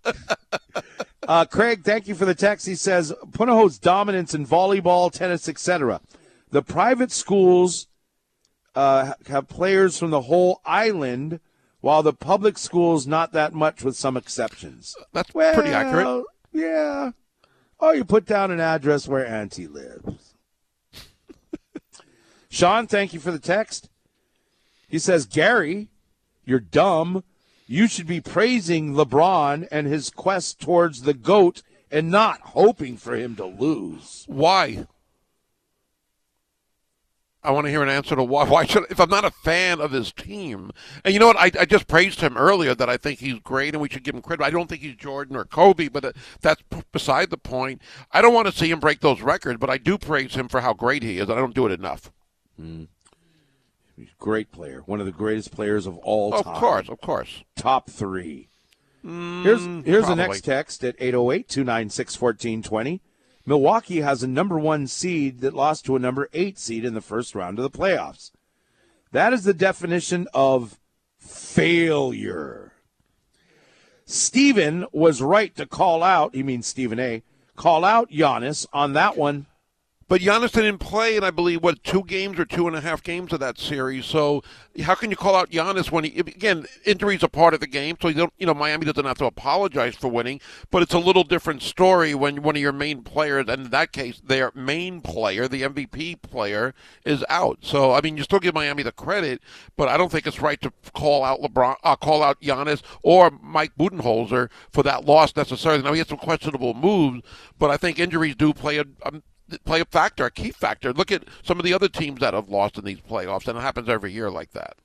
uh, 1.27 1.45
Craig, 1.45 1.83
thank 1.83 2.07
you 2.07 2.15
for 2.15 2.25
the 2.25 2.35
text. 2.35 2.65
He 2.65 2.75
says 2.75 3.13
Punahou's 3.31 3.79
dominance 3.79 4.33
in 4.33 4.45
volleyball, 4.45 5.11
tennis, 5.11 5.47
etc. 5.47 6.01
The 6.51 6.61
private 6.61 7.11
schools 7.11 7.87
uh, 8.75 9.13
have 9.27 9.47
players 9.47 9.97
from 9.97 10.11
the 10.11 10.21
whole 10.21 10.61
island, 10.65 11.39
while 11.81 12.03
the 12.03 12.13
public 12.13 12.57
schools 12.57 13.07
not 13.07 13.31
that 13.33 13.53
much, 13.53 13.83
with 13.83 13.95
some 13.95 14.17
exceptions. 14.17 14.95
That's 15.13 15.33
Well, 15.33 15.53
pretty 15.53 15.71
accurate. 15.71 16.25
Yeah. 16.51 17.11
Oh, 17.79 17.91
you 17.91 18.05
put 18.05 18.25
down 18.25 18.51
an 18.51 18.59
address 18.59 19.07
where 19.07 19.25
Auntie 19.25 19.67
lives. 19.67 20.35
Sean, 22.49 22.87
thank 22.87 23.13
you 23.13 23.19
for 23.19 23.31
the 23.31 23.39
text. 23.39 23.89
He 24.87 24.99
says, 24.99 25.25
Gary, 25.25 25.89
you're 26.45 26.59
dumb. 26.59 27.23
You 27.65 27.87
should 27.87 28.07
be 28.07 28.21
praising 28.21 28.93
LeBron 28.93 29.67
and 29.71 29.87
his 29.87 30.09
quest 30.09 30.59
towards 30.59 31.03
the 31.03 31.13
GOAT 31.13 31.63
and 31.91 32.09
not 32.09 32.39
hoping 32.41 32.97
for 32.97 33.15
him 33.15 33.35
to 33.37 33.45
lose. 33.45 34.25
Why? 34.27 34.87
I 37.45 37.51
want 37.51 37.65
to 37.65 37.71
hear 37.71 37.83
an 37.83 37.89
answer 37.89 38.15
to 38.15 38.23
why. 38.23 38.45
Why 38.49 38.65
should 38.65 38.85
if 38.89 38.99
I'm 38.99 39.09
not 39.09 39.25
a 39.25 39.31
fan 39.31 39.81
of 39.81 39.91
his 39.91 40.13
team? 40.13 40.71
And 41.03 41.13
you 41.13 41.19
know 41.19 41.27
what? 41.27 41.37
I, 41.37 41.51
I 41.59 41.65
just 41.65 41.87
praised 41.87 42.21
him 42.21 42.37
earlier 42.37 42.73
that 42.73 42.89
I 42.89 42.95
think 42.95 43.19
he's 43.19 43.39
great 43.39 43.73
and 43.73 43.81
we 43.81 43.89
should 43.89 44.03
give 44.03 44.15
him 44.15 44.21
credit. 44.21 44.43
I 44.43 44.49
don't 44.49 44.67
think 44.67 44.81
he's 44.81 44.95
Jordan 44.95 45.35
or 45.35 45.43
Kobe, 45.43 45.89
but 45.89 46.05
uh, 46.05 46.13
that's 46.41 46.63
beside 46.91 47.29
the 47.29 47.37
point. 47.37 47.81
I 48.11 48.21
don't 48.21 48.33
want 48.33 48.47
to 48.47 48.53
see 48.53 48.71
him 48.71 48.79
break 48.79 49.01
those 49.01 49.21
records, 49.21 49.59
but 49.59 49.69
I 49.69 49.77
do 49.77 49.97
praise 49.97 50.35
him 50.35 50.47
for 50.47 50.61
how 50.61 50.73
great 50.73 51.03
he 51.03 51.17
is. 51.19 51.29
I 51.29 51.35
don't 51.35 51.53
do 51.53 51.65
it 51.65 51.73
enough. 51.73 52.11
Great 54.19 54.51
player. 54.51 54.81
One 54.85 54.99
of 54.99 55.05
the 55.05 55.11
greatest 55.11 55.51
players 55.51 55.85
of 55.85 55.97
all 55.99 56.33
Of 56.33 56.43
time. 56.45 56.55
Of 56.55 56.59
course, 56.59 56.89
of 56.89 57.01
course. 57.01 57.43
Top 57.55 57.89
three. 57.89 58.49
here's 59.03 59.65
here's 59.85 60.07
the 60.07 60.13
Mm, 60.13 60.17
next 60.17 60.41
text 60.45 60.83
at 60.83 60.95
808 60.99 61.47
296 61.47 62.19
1420. 62.21 63.01
Milwaukee 63.45 63.99
has 64.01 64.23
a 64.23 64.27
number 64.27 64.57
one 64.57 64.87
seed 64.87 65.41
that 65.41 65.53
lost 65.53 65.85
to 65.85 65.95
a 65.95 65.99
number 65.99 66.29
eight 66.33 66.57
seed 66.57 66.85
in 66.85 66.93
the 66.93 67.01
first 67.01 67.35
round 67.35 67.59
of 67.59 67.63
the 67.63 67.77
playoffs. 67.77 68.31
That 69.11 69.33
is 69.33 69.43
the 69.43 69.53
definition 69.53 70.27
of 70.33 70.79
failure. 71.19 72.71
Steven 74.05 74.85
was 74.91 75.21
right 75.21 75.55
to 75.55 75.65
call 75.65 76.03
out, 76.03 76.33
he 76.35 76.43
means 76.43 76.67
Stephen 76.67 76.99
A, 76.99 77.23
call 77.55 77.83
out 77.85 78.09
Giannis 78.09 78.65
on 78.73 78.93
that 78.93 79.17
one. 79.17 79.45
But 80.13 80.21
Giannis 80.21 80.51
didn't 80.51 80.77
play 80.77 81.17
in, 81.17 81.23
I 81.23 81.31
believe, 81.31 81.63
what 81.63 81.83
two 81.83 82.03
games 82.03 82.37
or 82.37 82.45
two 82.45 82.67
and 82.67 82.75
a 82.75 82.81
half 82.81 83.01
games 83.01 83.33
of 83.33 83.39
that 83.39 83.57
series. 83.57 84.05
So 84.05 84.43
how 84.83 84.93
can 84.93 85.09
you 85.09 85.17
call 85.17 85.35
out 85.35 85.49
Giannis 85.49 85.89
when 85.89 86.03
he 86.03 86.19
again 86.19 86.67
injuries 86.85 87.23
are 87.23 87.27
part 87.27 87.55
of 87.55 87.61
the 87.61 87.65
game? 87.65 87.97
So 87.99 88.09
you 88.09 88.13
don't, 88.13 88.33
you 88.37 88.45
know, 88.45 88.53
Miami 88.53 88.85
doesn't 88.85 89.05
have 89.05 89.17
to 89.17 89.25
apologize 89.25 89.95
for 89.95 90.09
winning, 90.09 90.39
but 90.69 90.83
it's 90.83 90.93
a 90.93 90.99
little 90.99 91.23
different 91.23 91.63
story 91.63 92.13
when 92.13 92.43
one 92.43 92.55
of 92.55 92.61
your 92.61 92.71
main 92.71 93.01
players, 93.01 93.47
and 93.49 93.65
in 93.65 93.71
that 93.71 93.91
case, 93.91 94.21
their 94.23 94.51
main 94.53 95.01
player, 95.01 95.47
the 95.47 95.63
MVP 95.63 96.21
player, 96.21 96.75
is 97.03 97.25
out. 97.27 97.57
So 97.61 97.93
I 97.93 98.01
mean, 98.01 98.15
you 98.15 98.21
still 98.21 98.37
give 98.37 98.53
Miami 98.53 98.83
the 98.83 98.91
credit, 98.91 99.41
but 99.75 99.89
I 99.89 99.97
don't 99.97 100.11
think 100.11 100.27
it's 100.27 100.39
right 100.39 100.61
to 100.61 100.71
call 100.93 101.23
out 101.23 101.41
LeBron, 101.41 101.77
uh, 101.83 101.95
call 101.95 102.21
out 102.21 102.39
Giannis 102.39 102.83
or 103.01 103.31
Mike 103.41 103.71
Budenholzer 103.79 104.51
for 104.71 104.83
that 104.83 105.05
loss 105.05 105.35
necessarily. 105.35 105.81
Now 105.81 105.93
he 105.93 105.97
had 105.97 106.07
some 106.07 106.19
questionable 106.19 106.75
moves, 106.75 107.23
but 107.57 107.71
I 107.71 107.77
think 107.77 107.97
injuries 107.97 108.35
do 108.35 108.53
play 108.53 108.77
a. 108.77 108.85
a 109.01 109.13
play 109.65 109.81
a 109.81 109.85
factor, 109.85 110.25
a 110.25 110.31
key 110.31 110.51
factor. 110.51 110.93
Look 110.93 111.11
at 111.11 111.23
some 111.43 111.59
of 111.59 111.65
the 111.65 111.73
other 111.73 111.87
teams 111.87 112.19
that 112.19 112.33
have 112.33 112.49
lost 112.49 112.77
in 112.77 112.85
these 112.85 113.01
playoffs, 113.01 113.47
and 113.47 113.57
it 113.57 113.61
happens 113.61 113.89
every 113.89 114.11
year 114.11 114.29
like 114.29 114.51
that. 114.51 114.75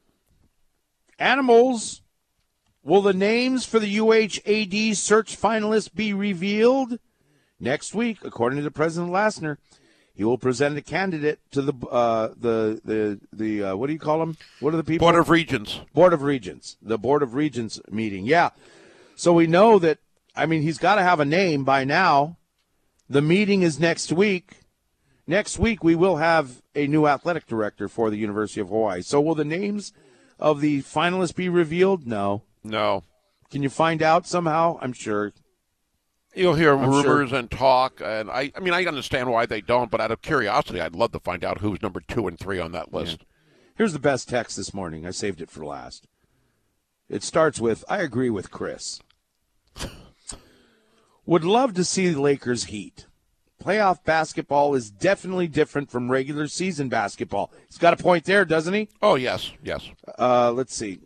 Animals. 1.18 2.02
Will 2.84 3.02
the 3.02 3.12
names 3.12 3.66
for 3.66 3.78
the 3.78 3.98
UHAD 3.98 4.96
search 4.96 5.38
finalists 5.38 5.92
be 5.92 6.14
revealed 6.14 6.98
next 7.60 7.94
week? 7.94 8.18
According 8.24 8.62
to 8.62 8.70
President 8.70 9.12
Lassner, 9.12 9.58
he 10.14 10.24
will 10.24 10.38
present 10.38 10.78
a 10.78 10.80
candidate 10.80 11.40
to 11.50 11.60
the 11.60 11.74
uh, 11.88 12.28
the 12.38 12.80
the 12.84 13.20
the 13.32 13.62
uh, 13.62 13.76
what 13.76 13.88
do 13.88 13.92
you 13.92 13.98
call 13.98 14.20
them? 14.20 14.38
What 14.60 14.72
are 14.72 14.78
the 14.78 14.84
people? 14.84 15.06
Board 15.06 15.20
of 15.20 15.28
Regents. 15.28 15.80
Board 15.92 16.14
of 16.14 16.22
Regents, 16.22 16.76
the 16.80 16.96
Board 16.96 17.22
of 17.22 17.34
Regents 17.34 17.78
meeting. 17.90 18.24
Yeah. 18.24 18.50
So 19.16 19.34
we 19.34 19.46
know 19.46 19.78
that, 19.80 19.98
I 20.34 20.46
mean, 20.46 20.62
he's 20.62 20.78
got 20.78 20.94
to 20.94 21.02
have 21.02 21.20
a 21.20 21.24
name 21.24 21.64
by 21.64 21.84
now. 21.84 22.37
The 23.08 23.22
meeting 23.22 23.62
is 23.62 23.80
next 23.80 24.12
week. 24.12 24.60
Next 25.26 25.58
week, 25.58 25.82
we 25.84 25.94
will 25.94 26.16
have 26.16 26.62
a 26.74 26.86
new 26.86 27.06
athletic 27.06 27.46
director 27.46 27.88
for 27.88 28.10
the 28.10 28.16
University 28.16 28.60
of 28.60 28.68
Hawaii. 28.68 29.02
So 29.02 29.20
will 29.20 29.34
the 29.34 29.44
names 29.44 29.92
of 30.38 30.60
the 30.60 30.82
finalists 30.82 31.34
be 31.34 31.48
revealed? 31.48 32.06
No. 32.06 32.42
No. 32.64 33.04
Can 33.50 33.62
you 33.62 33.70
find 33.70 34.02
out 34.02 34.26
somehow? 34.26 34.78
I'm 34.80 34.92
sure. 34.92 35.32
You'll 36.34 36.54
hear 36.54 36.74
I'm 36.76 36.84
sure. 36.84 37.02
rumors 37.02 37.32
and 37.32 37.50
talk, 37.50 38.00
and 38.04 38.30
I, 38.30 38.52
I 38.54 38.60
mean, 38.60 38.74
I 38.74 38.84
understand 38.84 39.30
why 39.30 39.46
they 39.46 39.60
don't, 39.60 39.90
but 39.90 40.00
out 40.00 40.10
of 40.10 40.22
curiosity, 40.22 40.80
I'd 40.80 40.94
love 40.94 41.12
to 41.12 41.20
find 41.20 41.42
out 41.42 41.58
who's 41.58 41.82
number 41.82 42.00
two 42.00 42.28
and 42.28 42.38
three 42.38 42.60
on 42.60 42.72
that 42.72 42.92
list. 42.92 43.24
Here's 43.76 43.94
the 43.94 43.98
best 43.98 44.28
text 44.28 44.56
this 44.56 44.74
morning. 44.74 45.06
I 45.06 45.10
saved 45.10 45.40
it 45.40 45.50
for 45.50 45.64
last. 45.64 46.06
It 47.08 47.22
starts 47.22 47.58
with 47.60 47.84
I 47.88 47.98
agree 48.02 48.30
with 48.30 48.50
Chris. 48.50 49.00
Would 51.28 51.44
love 51.44 51.74
to 51.74 51.84
see 51.84 52.08
the 52.08 52.22
Lakers 52.22 52.64
Heat. 52.64 53.04
Playoff 53.62 54.02
basketball 54.02 54.74
is 54.74 54.90
definitely 54.90 55.46
different 55.46 55.90
from 55.90 56.10
regular 56.10 56.46
season 56.46 56.88
basketball. 56.88 57.52
He's 57.66 57.76
got 57.76 57.92
a 57.92 58.02
point 58.02 58.24
there, 58.24 58.46
doesn't 58.46 58.72
he? 58.72 58.88
Oh 59.02 59.14
yes, 59.14 59.52
yes. 59.62 59.90
Uh, 60.18 60.52
let's 60.52 60.74
see. 60.74 61.00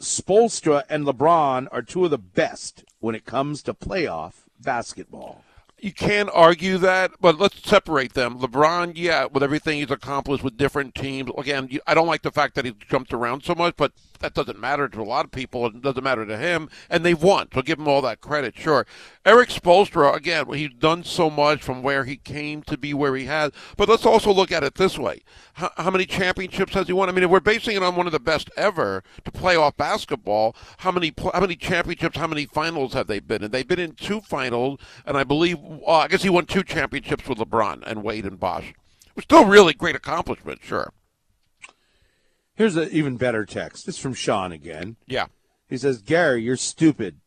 Spoelstra 0.00 0.82
and 0.88 1.06
LeBron 1.06 1.68
are 1.70 1.82
two 1.82 2.04
of 2.04 2.10
the 2.10 2.18
best 2.18 2.82
when 2.98 3.14
it 3.14 3.26
comes 3.26 3.62
to 3.62 3.72
playoff 3.72 4.32
basketball. 4.60 5.44
You 5.78 5.92
can't 5.92 6.30
argue 6.32 6.78
that, 6.78 7.12
but 7.20 7.38
let's 7.38 7.62
separate 7.62 8.14
them. 8.14 8.40
LeBron, 8.40 8.94
yeah, 8.96 9.26
with 9.26 9.44
everything 9.44 9.78
he's 9.78 9.90
accomplished 9.92 10.42
with 10.42 10.56
different 10.56 10.96
teams. 10.96 11.30
Again, 11.38 11.68
I 11.86 11.94
don't 11.94 12.08
like 12.08 12.22
the 12.22 12.32
fact 12.32 12.56
that 12.56 12.64
he 12.64 12.72
jumped 12.88 13.12
around 13.12 13.44
so 13.44 13.54
much, 13.54 13.74
but 13.76 13.92
that 14.20 14.34
doesn't 14.34 14.58
matter 14.58 14.88
to 14.88 15.00
a 15.00 15.04
lot 15.04 15.24
of 15.24 15.30
people. 15.30 15.66
It 15.66 15.82
doesn't 15.82 16.04
matter 16.04 16.26
to 16.26 16.36
him, 16.36 16.68
and 16.88 17.04
they've 17.04 17.20
won. 17.20 17.48
So 17.52 17.62
give 17.62 17.78
him 17.78 17.88
all 17.88 18.02
that 18.02 18.20
credit, 18.20 18.56
sure. 18.56 18.86
Erik 19.24 19.48
Spoelstra, 19.48 20.14
again, 20.14 20.52
he's 20.52 20.72
done 20.72 21.04
so 21.04 21.30
much 21.30 21.62
from 21.62 21.82
where 21.82 22.04
he 22.04 22.16
came 22.16 22.62
to 22.62 22.76
be 22.76 22.94
where 22.94 23.16
he 23.16 23.24
has. 23.24 23.52
But 23.76 23.88
let's 23.88 24.06
also 24.06 24.32
look 24.32 24.52
at 24.52 24.62
it 24.64 24.74
this 24.76 24.98
way: 24.98 25.22
how, 25.54 25.70
how 25.76 25.90
many 25.90 26.06
championships 26.06 26.74
has 26.74 26.86
he 26.86 26.92
won? 26.92 27.08
I 27.08 27.12
mean, 27.12 27.24
if 27.24 27.30
we're 27.30 27.40
basing 27.40 27.76
it 27.76 27.82
on 27.82 27.96
one 27.96 28.06
of 28.06 28.12
the 28.12 28.20
best 28.20 28.50
ever 28.56 29.02
to 29.24 29.32
play 29.32 29.56
off 29.56 29.76
basketball, 29.76 30.54
how 30.78 30.92
many 30.92 31.12
how 31.34 31.40
many 31.40 31.56
championships, 31.56 32.16
how 32.16 32.26
many 32.26 32.46
finals 32.46 32.92
have 32.92 33.06
they 33.06 33.20
been 33.20 33.42
in? 33.42 33.50
They've 33.50 33.66
been 33.66 33.78
in 33.78 33.92
two 33.92 34.20
finals, 34.20 34.78
and 35.04 35.16
I 35.16 35.24
believe 35.24 35.58
uh, 35.86 35.92
I 35.92 36.08
guess 36.08 36.22
he 36.22 36.30
won 36.30 36.46
two 36.46 36.62
championships 36.62 37.28
with 37.28 37.38
LeBron 37.38 37.82
and 37.86 38.02
Wade 38.02 38.26
and 38.26 38.38
Bosh. 38.38 38.70
It 38.70 39.16
was 39.16 39.24
still 39.24 39.46
really 39.46 39.72
great 39.72 39.96
accomplishment, 39.96 40.60
sure. 40.62 40.92
Here's 42.56 42.76
an 42.76 42.88
even 42.90 43.16
better 43.16 43.44
text. 43.44 43.86
It's 43.86 43.98
from 43.98 44.14
Sean 44.14 44.50
again. 44.52 44.96
Yeah. 45.06 45.26
He 45.68 45.76
says, 45.76 46.00
Gary, 46.00 46.42
you're 46.42 46.56
stupid. 46.56 47.20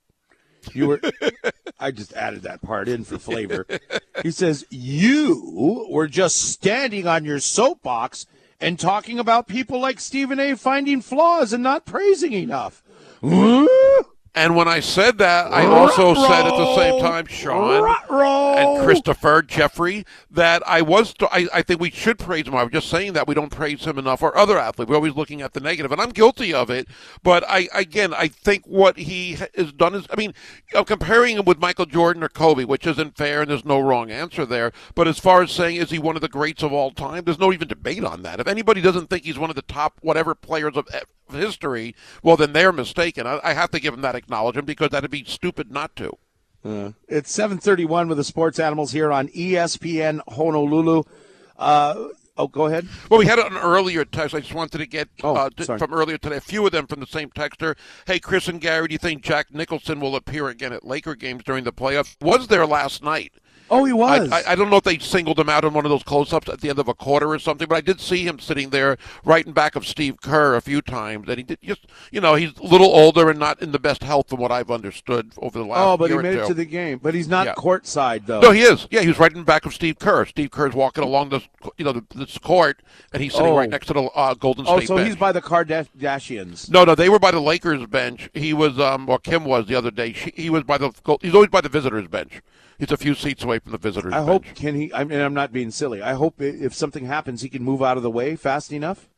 You 0.73 0.87
were. 0.87 1.01
I 1.79 1.91
just 1.91 2.13
added 2.13 2.41
that 2.41 2.61
part 2.61 2.89
in 2.89 3.03
for 3.03 3.17
flavor. 3.17 3.65
He 4.21 4.31
says, 4.31 4.65
You 4.69 5.87
were 5.89 6.07
just 6.07 6.51
standing 6.51 7.07
on 7.07 7.23
your 7.23 7.39
soapbox 7.39 8.25
and 8.59 8.77
talking 8.77 9.17
about 9.17 9.47
people 9.47 9.79
like 9.79 10.01
Stephen 10.01 10.41
A. 10.41 10.57
finding 10.57 10.99
flaws 10.99 11.53
and 11.53 11.63
not 11.63 11.85
praising 11.85 12.33
enough. 12.33 12.83
And 14.39 14.55
when 14.55 14.69
I 14.69 14.79
said 14.79 15.17
that, 15.17 15.51
I 15.51 15.65
also 15.65 16.13
said 16.13 16.45
at 16.45 16.55
the 16.55 16.75
same 16.77 17.01
time, 17.01 17.25
Sean 17.25 17.83
Ruh-roh. 17.83 18.55
and 18.55 18.85
Christopher 18.85 19.41
Jeffrey, 19.41 20.05
that 20.31 20.63
I 20.65 20.81
was. 20.81 21.13
I, 21.29 21.49
I 21.53 21.61
think 21.61 21.81
we 21.81 21.91
should 21.91 22.17
praise 22.17 22.47
him. 22.47 22.55
I 22.55 22.63
was 22.63 22.71
just 22.71 22.87
saying 22.87 23.11
that 23.13 23.27
we 23.27 23.35
don't 23.35 23.51
praise 23.51 23.83
him 23.83 23.99
enough, 23.99 24.23
or 24.23 24.37
other 24.37 24.57
athletes. 24.57 24.87
We're 24.87 24.95
always 24.95 25.15
looking 25.15 25.41
at 25.41 25.51
the 25.51 25.59
negative, 25.59 25.91
and 25.91 25.99
I'm 25.99 26.11
guilty 26.11 26.53
of 26.53 26.69
it. 26.69 26.87
But 27.21 27.43
I, 27.49 27.67
again, 27.73 28.13
I 28.13 28.29
think 28.29 28.63
what 28.65 28.97
he 28.97 29.37
has 29.57 29.73
done 29.73 29.93
is. 29.93 30.05
I 30.09 30.15
mean, 30.15 30.33
I'm 30.73 30.85
comparing 30.85 31.35
him 31.35 31.43
with 31.43 31.59
Michael 31.59 31.85
Jordan 31.85 32.23
or 32.23 32.29
Kobe, 32.29 32.63
which 32.63 32.87
isn't 32.87 33.17
fair, 33.17 33.41
and 33.41 33.51
there's 33.51 33.65
no 33.65 33.81
wrong 33.81 34.09
answer 34.09 34.45
there. 34.45 34.71
But 34.95 35.09
as 35.09 35.19
far 35.19 35.41
as 35.41 35.51
saying 35.51 35.75
is 35.75 35.89
he 35.89 35.99
one 35.99 36.15
of 36.15 36.21
the 36.21 36.29
greats 36.29 36.63
of 36.63 36.71
all 36.71 36.91
time, 36.91 37.25
there's 37.25 37.39
no 37.39 37.51
even 37.51 37.67
debate 37.67 38.05
on 38.05 38.21
that. 38.21 38.39
If 38.39 38.47
anybody 38.47 38.79
doesn't 38.79 39.09
think 39.09 39.25
he's 39.25 39.37
one 39.37 39.49
of 39.49 39.57
the 39.57 39.63
top 39.63 39.97
whatever 40.01 40.33
players 40.33 40.77
of 40.77 40.87
history, 41.31 41.95
well, 42.23 42.37
then 42.37 42.53
they're 42.53 42.71
mistaken. 42.71 43.25
I, 43.27 43.39
I 43.43 43.53
have 43.53 43.71
to 43.71 43.79
give 43.79 43.93
them 43.93 44.01
that 44.01 44.15
acknowledgement 44.15 44.67
because 44.67 44.89
that'd 44.89 45.09
be 45.11 45.23
stupid 45.25 45.71
not 45.71 45.95
to. 45.97 46.17
Uh, 46.63 46.91
it's 47.07 47.31
7:31 47.37 48.09
with 48.09 48.17
the 48.17 48.23
Sports 48.23 48.59
Animals 48.59 48.91
here 48.91 49.11
on 49.11 49.29
ESPN 49.29 50.19
Honolulu. 50.27 51.03
Uh, 51.57 52.07
oh, 52.37 52.47
go 52.47 52.65
ahead. 52.65 52.87
Well, 53.09 53.19
we 53.19 53.25
had 53.27 53.39
an 53.39 53.55
earlier 53.57 54.03
text. 54.03 54.35
I 54.35 54.41
just 54.41 54.53
wanted 54.53 54.77
to 54.79 54.85
get 54.85 55.07
Oh, 55.23 55.35
uh, 55.35 55.49
from 55.77 55.93
earlier 55.93 56.17
today. 56.17 56.37
A 56.37 56.41
few 56.41 56.65
of 56.65 56.71
them 56.73 56.85
from 56.87 56.99
the 56.99 57.07
same 57.07 57.29
texter. 57.29 57.77
Hey, 58.07 58.19
Chris 58.19 58.47
and 58.47 58.59
Gary, 58.59 58.87
do 58.89 58.93
you 58.93 58.97
think 58.99 59.23
Jack 59.23 59.53
Nicholson 59.53 59.99
will 59.99 60.15
appear 60.15 60.47
again 60.49 60.73
at 60.73 60.85
Laker 60.85 61.15
games 61.15 61.43
during 61.43 61.63
the 61.63 61.71
playoffs? 61.73 62.15
Was 62.21 62.47
there 62.47 62.65
last 62.65 63.03
night? 63.03 63.33
Oh, 63.71 63.85
he 63.85 63.93
was. 63.93 64.31
I, 64.31 64.51
I 64.51 64.55
don't 64.55 64.69
know 64.69 64.77
if 64.77 64.83
they 64.83 64.97
singled 64.97 65.39
him 65.39 65.49
out 65.49 65.63
in 65.63 65.73
one 65.73 65.85
of 65.85 65.89
those 65.89 66.03
close-ups 66.03 66.49
at 66.49 66.61
the 66.61 66.69
end 66.69 66.79
of 66.79 66.87
a 66.87 66.93
quarter 66.93 67.29
or 67.29 67.39
something, 67.39 67.67
but 67.67 67.75
I 67.75 67.81
did 67.81 67.99
see 68.01 68.25
him 68.25 68.39
sitting 68.39 68.69
there 68.69 68.97
right 69.23 69.45
in 69.45 69.51
back 69.53 69.75
of 69.75 69.85
Steve 69.85 70.21
Kerr 70.21 70.55
a 70.55 70.61
few 70.61 70.81
times, 70.81 71.27
and 71.29 71.37
he 71.37 71.43
did 71.43 71.59
just, 71.61 71.85
you 72.11 72.19
know, 72.21 72.35
he's 72.35 72.57
a 72.57 72.63
little 72.63 72.87
older 72.87 73.29
and 73.29 73.39
not 73.39 73.61
in 73.61 73.71
the 73.71 73.79
best 73.79 74.03
health 74.03 74.29
from 74.29 74.39
what 74.39 74.51
I've 74.51 74.71
understood 74.71 75.33
over 75.37 75.59
the 75.59 75.65
last 75.65 75.79
oh, 75.79 75.97
but 75.97 76.09
he 76.09 76.17
made 76.17 76.35
it 76.35 76.47
to 76.47 76.53
the 76.53 76.65
game. 76.65 76.99
But 77.01 77.13
he's 77.13 77.27
not 77.27 77.45
Yeah. 77.47 77.53
courtside 77.55 78.25
though. 78.25 78.41
No, 78.41 78.51
he 78.51 78.61
is. 78.61 78.87
Yeah, 78.91 79.01
he 79.01 79.07
was 79.07 79.19
right 79.19 79.33
in 79.33 79.43
back 79.43 79.65
of 79.65 79.73
Steve 79.73 79.99
Kerr. 79.99 80.25
Steve 80.25 80.51
Kerr's 80.51 80.73
walking 80.73 81.03
along 81.03 81.29
the, 81.29 81.41
you 81.77 81.85
know, 81.85 81.91
the, 81.93 82.03
this 82.15 82.37
court, 82.37 82.81
and 83.13 83.21
he's 83.21 83.33
sitting 83.33 83.47
Oh. 83.51 83.57
right 83.57 83.69
next 83.69 83.87
to 83.87 83.93
the 83.93 84.03
uh, 84.03 84.33
Golden 84.33 84.65
oh, 84.67 84.79
so 84.79 84.95
bench. 84.95 85.07
he's 85.07 85.15
by 85.15 85.31
the 85.31 85.41
Kardashians. 85.41 86.69
No, 86.69 86.83
no, 86.83 86.95
they 86.95 87.09
were 87.09 87.19
by 87.19 87.31
the 87.31 87.39
Lakers 87.39 87.85
bench. 87.85 88.29
He 88.33 88.53
was, 88.53 88.79
um, 88.79 89.09
or 89.09 89.19
Kim 89.19 89.45
was 89.45 89.67
the 89.67 89.75
other 89.75 89.91
day. 89.91 90.13
She, 90.13 90.31
he 90.35 90.49
was 90.49 90.63
by 90.63 90.77
the. 90.77 90.91
He's 91.21 91.33
always 91.33 91.49
by 91.49 91.61
the 91.61 91.69
visitors 91.69 92.07
bench. 92.07 92.41
He's 92.79 92.91
a 92.91 92.97
few 92.97 93.13
seats 93.13 93.43
away 93.43 93.59
from 93.59 93.73
the 93.73 93.77
visitors 93.77 94.13
I 94.13 94.17
bench. 94.19 94.27
hope 94.29 94.45
can 94.55 94.73
he? 94.75 94.91
I 94.93 95.03
mean, 95.03 95.19
I'm 95.19 95.33
not 95.33 95.51
being 95.51 95.69
silly. 95.69 96.01
I 96.01 96.13
hope 96.13 96.41
if 96.41 96.73
something 96.73 97.05
happens, 97.05 97.41
he 97.41 97.49
can 97.49 97.61
move 97.63 97.83
out 97.83 97.97
of 97.97 98.03
the 98.03 98.09
way 98.09 98.35
fast 98.37 98.71
enough, 98.71 99.09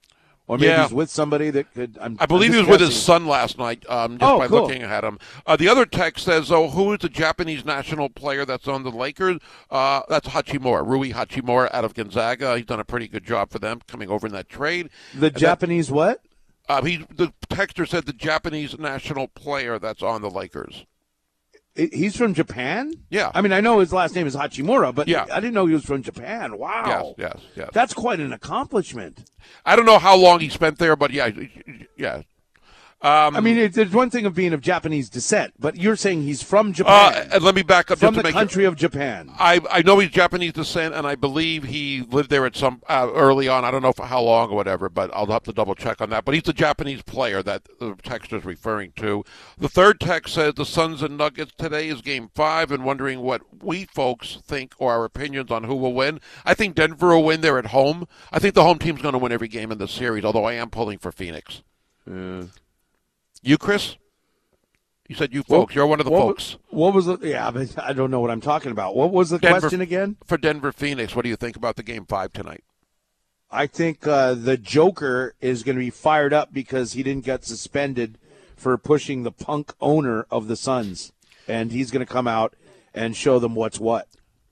or 0.48 0.58
maybe 0.58 0.70
Yeah. 0.70 0.84
he's 0.84 0.94
with 0.94 1.10
somebody 1.12 1.52
that 1.52 1.72
could. 1.74 1.98
I'm, 2.02 2.18
I 2.20 2.26
believe 2.26 2.52
he 2.54 2.58
was 2.58 2.68
just 2.68 2.72
with 2.72 2.82
his 2.90 3.00
son 3.02 3.28
last 3.28 3.60
night, 3.60 3.86
um, 3.88 4.18
just 4.18 4.30
Oh, 4.32 4.40
by 4.40 4.48
cool. 4.48 4.64
looking 4.64 4.82
at 4.82 5.04
him. 5.04 5.20
Uh, 5.46 5.56
the 5.56 5.70
other 5.70 5.86
text 5.86 6.26
says, 6.26 6.52
"Oh, 6.52 6.70
who 6.70 6.92
is 6.94 7.00
the 7.00 7.10
Japanese 7.10 7.64
national 7.64 8.10
player 8.10 8.46
that's 8.46 8.68
on 8.68 8.82
the 8.84 8.90
Lakers? 8.92 9.38
Uh, 9.70 10.02
that's 10.10 10.30
Hachimura, 10.30 10.84
Rui 10.86 11.12
Hachimura 11.12 11.70
out 11.72 11.86
of 11.86 11.94
Gonzaga. 11.94 12.58
He's 12.58 12.66
done 12.66 12.80
a 12.80 12.86
pretty 12.86 13.08
good 13.08 13.24
job 13.24 13.52
for 13.52 13.60
them 13.60 13.80
coming 13.88 14.10
over 14.10 14.26
in 14.26 14.34
that 14.34 14.50
trade. 14.50 14.90
The 15.14 15.30
Japanese 15.30 15.92
what? 15.92 16.22
Uh, 16.70 16.82
he, 16.84 17.06
the 17.14 17.34
texter 17.50 17.88
said 17.88 18.06
the 18.06 18.14
Japanese 18.14 18.80
national 18.80 19.28
player 19.28 19.78
that's 19.78 20.02
on 20.02 20.22
the 20.22 20.30
Lakers. 20.30 20.86
He's 21.76 22.18
from 22.18 22.34
Japan. 22.34 22.94
Yeah. 23.10 23.32
I 23.34 23.42
mean, 23.42 23.54
I 23.54 23.62
know 23.62 23.80
his 23.80 23.94
last 23.94 24.14
name 24.14 24.28
is 24.28 24.36
Hachimura, 24.36 24.94
but 24.94 25.08
Yeah. 25.08 25.26
I 25.32 25.40
didn't 25.40 25.54
know 25.54 25.66
he 25.66 25.74
was 25.74 25.86
from 25.86 26.04
Japan. 26.04 26.58
Wow. 26.58 27.16
Yes, 27.18 27.34
yes, 27.36 27.44
yes. 27.56 27.70
That's 27.74 27.94
quite 27.94 28.20
an 28.20 28.34
accomplishment. 28.34 29.30
I 29.66 29.76
don't 29.78 29.86
know 29.86 29.98
how 30.00 30.18
long 30.18 30.42
he 30.42 30.50
spent 30.50 30.80
there, 30.80 30.96
but 30.98 31.12
yeah, 31.12 31.30
yeah. 31.98 32.24
Um, 33.04 33.36
I 33.36 33.40
mean, 33.40 33.58
it, 33.58 33.74
there's 33.74 33.94
one 33.94 34.12
thing 34.12 34.28
of 34.28 34.36
being 34.36 34.54
of 34.54 34.62
Japanese 34.62 35.10
descent, 35.10 35.56
but 35.58 35.76
you're 35.76 35.96
saying 35.96 36.22
he's 36.22 36.44
from 36.44 36.70
uh, 36.70 36.74
Japan, 36.74 37.30
and 37.34 37.44
let 37.44 37.56
me 37.56 37.64
back 37.64 37.90
up 37.90 37.98
from 37.98 38.14
just 38.14 38.18
to 38.18 38.22
the 38.22 38.28
make 38.28 38.34
country 38.34 38.64
of 38.66 38.76
Japan. 38.76 39.32
I, 39.40 39.60
I 39.72 39.82
know 39.82 39.98
he's 39.98 40.12
Japanese 40.12 40.54
descent, 40.54 40.94
and 40.94 41.08
I 41.08 41.16
believe 41.16 41.64
he 41.64 42.02
lived 42.02 42.30
there 42.30 42.46
at 42.46 42.56
some 42.56 42.84
uh, 42.88 43.10
early 43.12 43.48
on. 43.48 43.66
I 43.66 43.72
don't 43.72 43.82
know 43.82 43.92
for 43.92 44.06
how 44.06 44.22
long 44.22 44.52
or 44.52 44.56
whatever, 44.56 44.88
but 44.88 45.10
I'll 45.16 45.26
have 45.26 45.42
to 45.44 45.52
double 45.52 45.74
check 45.74 46.00
on 46.00 46.12
that. 46.12 46.26
But 46.26 46.36
he's 46.36 46.44
the 46.44 46.54
Japanese 46.54 47.02
player 47.02 47.42
that 47.42 47.64
the 47.80 47.96
text 48.04 48.34
is 48.34 48.46
referring 48.46 48.92
to. 48.98 49.24
The 49.58 49.70
third 49.70 50.00
text 50.00 50.36
says 50.36 50.54
the 50.54 50.66
Suns 50.66 51.02
and 51.02 51.18
Nuggets 51.18 51.54
today 51.58 51.88
is 51.88 52.02
Game 52.02 52.30
Five, 52.36 52.72
and 52.72 52.86
wondering 52.86 53.22
what 53.22 53.42
we 53.64 53.86
folks 53.86 54.38
think 54.46 54.76
or 54.78 54.92
our 54.92 55.06
opinions 55.06 55.50
on 55.50 55.64
who 55.64 55.76
will 55.76 55.94
win. 55.96 56.22
I 56.46 56.54
think 56.54 56.76
Denver 56.76 57.08
will 57.16 57.24
win. 57.24 57.42
They're 57.42 57.58
at 57.58 57.68
home. 57.68 58.08
I 58.32 58.38
think 58.38 58.54
the 58.54 58.64
home 58.64 58.78
team's 58.78 59.02
going 59.02 59.14
to 59.14 59.18
win 59.18 59.32
every 59.32 59.48
game 59.48 59.72
in 59.72 59.80
the 59.80 59.88
series. 59.88 60.24
Although 60.24 60.46
I 60.46 60.54
am 60.54 60.70
pulling 60.70 61.00
for 61.00 61.12
Phoenix. 61.12 61.64
You, 63.42 63.58
Chris? 63.58 63.96
You 65.08 65.16
said 65.16 65.34
you 65.34 65.44
folks. 65.44 65.76
You're 65.76 65.88
one 65.88 66.00
of 66.00 66.06
the 66.06 66.12
what, 66.12 66.22
folks. 66.22 66.58
What 66.70 66.94
was 66.94 67.06
the? 67.06 67.18
Yeah, 67.22 67.52
but 67.52 67.78
I 67.78 67.92
don't 67.92 68.12
know 68.12 68.22
what 68.22 68.32
I'm 68.32 68.40
talking 68.40 68.72
about. 68.72 68.96
What 68.96 69.12
was 69.12 69.30
the 69.30 69.40
Denver- 69.40 69.60
question 69.60 69.82
again? 69.82 70.16
For 70.24 70.38
Denver 70.38 70.72
Phoenix, 70.72 71.16
what 71.16 71.24
do 71.24 71.30
you 71.30 71.36
think 71.36 71.58
about 71.58 71.76
the 71.76 71.84
Game 71.84 72.06
Five 72.06 72.32
tonight? 72.32 72.64
I 73.52 73.68
think 73.68 74.08
uh, 74.08 74.36
the 74.36 74.56
Joker 74.56 75.36
is 75.42 75.64
going 75.64 75.76
to 75.76 75.82
be 75.82 75.90
fired 75.90 76.32
up 76.32 76.54
because 76.54 76.94
he 76.94 77.04
didn't 77.04 77.26
get 77.26 77.44
suspended 77.44 78.18
for 78.56 78.78
pushing 78.78 79.24
the 79.24 79.32
punk 79.32 79.74
owner 79.82 80.26
of 80.32 80.48
the 80.48 80.56
Suns, 80.56 81.12
and 81.46 81.74
he's 81.74 81.92
going 81.92 82.06
to 82.06 82.12
come 82.12 82.28
out 82.28 82.56
and 82.94 83.16
show 83.16 83.40
them 83.40 83.54
what's 83.56 83.80
what. 83.80 84.08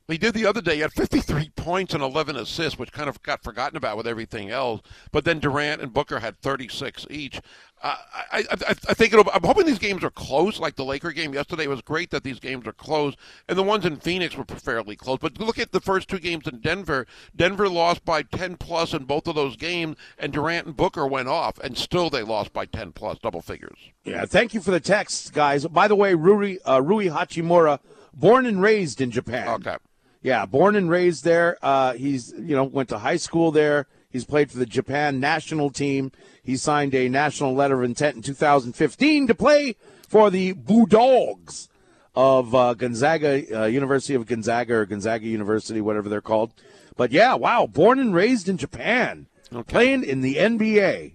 He 0.10 0.18
did 0.18 0.34
the 0.34 0.46
other 0.46 0.62
day. 0.62 0.76
He 0.76 0.82
had 0.82 0.92
53 0.92 1.52
points 1.56 1.94
and 1.94 2.02
11 2.02 2.36
assists, 2.36 2.80
which 2.80 2.92
kind 2.92 3.08
of 3.08 3.22
got 3.22 3.44
forgotten 3.44 3.78
about 3.78 3.96
with 3.96 4.08
everything 4.08 4.50
else. 4.50 4.82
But 5.12 5.24
then 5.24 5.40
Durant 5.40 5.82
and 5.82 5.94
Booker 5.94 6.20
had 6.20 6.40
36 6.42 7.06
each. 7.10 7.40
Uh, 7.82 7.96
I, 8.32 8.44
I, 8.52 8.56
I 8.70 8.94
think 8.94 9.14
it'll, 9.14 9.30
I'm 9.34 9.44
hoping 9.44 9.66
these 9.66 9.80
games 9.80 10.04
are 10.04 10.10
close. 10.10 10.60
Like 10.60 10.76
the 10.76 10.84
Laker 10.84 11.12
game 11.12 11.34
yesterday 11.34 11.68
was 11.68 11.82
great 11.82 12.10
that 12.10 12.24
these 12.24 12.40
games 12.40 12.68
are 12.68 12.74
close, 12.74 13.16
and 13.48 13.58
the 13.58 13.64
ones 13.64 13.86
in 13.86 13.98
Phoenix 13.98 14.36
were 14.36 14.44
fairly 14.46 14.96
close. 14.96 15.20
But 15.20 15.40
look 15.40 15.60
at 15.60 15.72
the 15.72 15.80
first 15.80 16.10
two 16.10 16.20
games 16.20 16.48
in 16.48 16.60
Denver. 16.60 17.08
Denver 17.36 17.70
lost 17.70 18.04
by 18.04 18.24
10 18.24 18.58
plus 18.58 18.94
in 18.94 19.06
both 19.06 19.28
of 19.28 19.36
those 19.36 19.56
games, 19.56 19.96
and 20.18 20.34
Durant 20.34 20.68
and 20.68 20.76
Booker 20.76 21.08
went 21.08 21.30
off, 21.30 21.58
and 21.60 21.78
still 21.78 22.10
they 22.10 22.24
lost 22.24 22.52
by 22.52 22.66
10 22.66 22.92
plus, 22.92 23.18
double 23.20 23.42
figures. 23.42 23.78
Yeah, 24.04 24.26
thank 24.26 24.54
you 24.54 24.60
for 24.60 24.72
the 24.72 24.82
text, 24.82 25.34
guys. 25.34 25.66
By 25.68 25.88
the 25.88 25.96
way, 25.96 26.16
Rui, 26.16 26.58
uh, 26.68 26.82
Rui 26.82 27.06
Hachimura, 27.06 27.80
born 28.14 28.46
and 28.46 28.62
raised 28.62 29.00
in 29.00 29.12
Japan. 29.12 29.48
Okay. 29.48 29.78
Yeah, 30.22 30.46
born 30.46 30.76
and 30.76 30.90
raised 30.90 31.24
there. 31.24 31.58
Uh, 31.62 31.94
he's 31.94 32.34
you 32.38 32.56
know 32.56 32.66
went 32.66 32.90
to 32.90 33.00
high 33.00 33.18
school 33.18 33.52
there. 33.52 33.88
He's 34.10 34.26
played 34.26 34.52
for 34.52 34.58
the 34.58 34.66
Japan 34.66 35.20
national 35.20 35.70
team. 35.70 36.12
He 36.44 36.58
signed 36.58 36.96
a 36.96 37.10
national 37.10 37.54
letter 37.54 37.80
of 37.80 37.84
intent 37.84 38.16
in 38.16 38.22
2015 38.24 39.28
to 39.28 39.36
play 39.36 39.76
for 40.08 40.30
the 40.32 40.54
Bulldogs 40.54 41.70
of 42.16 42.56
uh, 42.56 42.74
Gonzaga, 42.74 43.64
uh, 43.64 43.66
University 43.68 44.16
of 44.16 44.26
Gonzaga 44.26 44.74
or 44.74 44.86
Gonzaga 44.86 45.28
University, 45.28 45.80
whatever 45.80 46.10
they're 46.10 46.22
called. 46.22 46.54
But 46.98 47.12
yeah, 47.12 47.36
wow, 47.36 47.68
born 47.68 48.00
and 48.00 48.14
raised 48.14 48.50
in 48.50 48.58
Japan, 48.58 49.28
playing 49.68 50.04
in 50.04 50.22
the 50.22 50.36
NBA, 50.36 51.14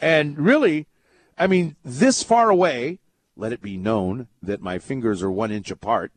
and 0.00 0.38
really, 0.38 0.86
I 1.36 1.46
mean, 1.46 1.76
this 1.84 2.22
far 2.22 2.48
away. 2.48 3.00
Let 3.38 3.52
it 3.52 3.60
be 3.60 3.76
known 3.76 4.28
that 4.40 4.62
my 4.62 4.78
fingers 4.78 5.22
are 5.22 5.30
one 5.30 5.50
inch 5.50 5.70
apart. 5.70 6.10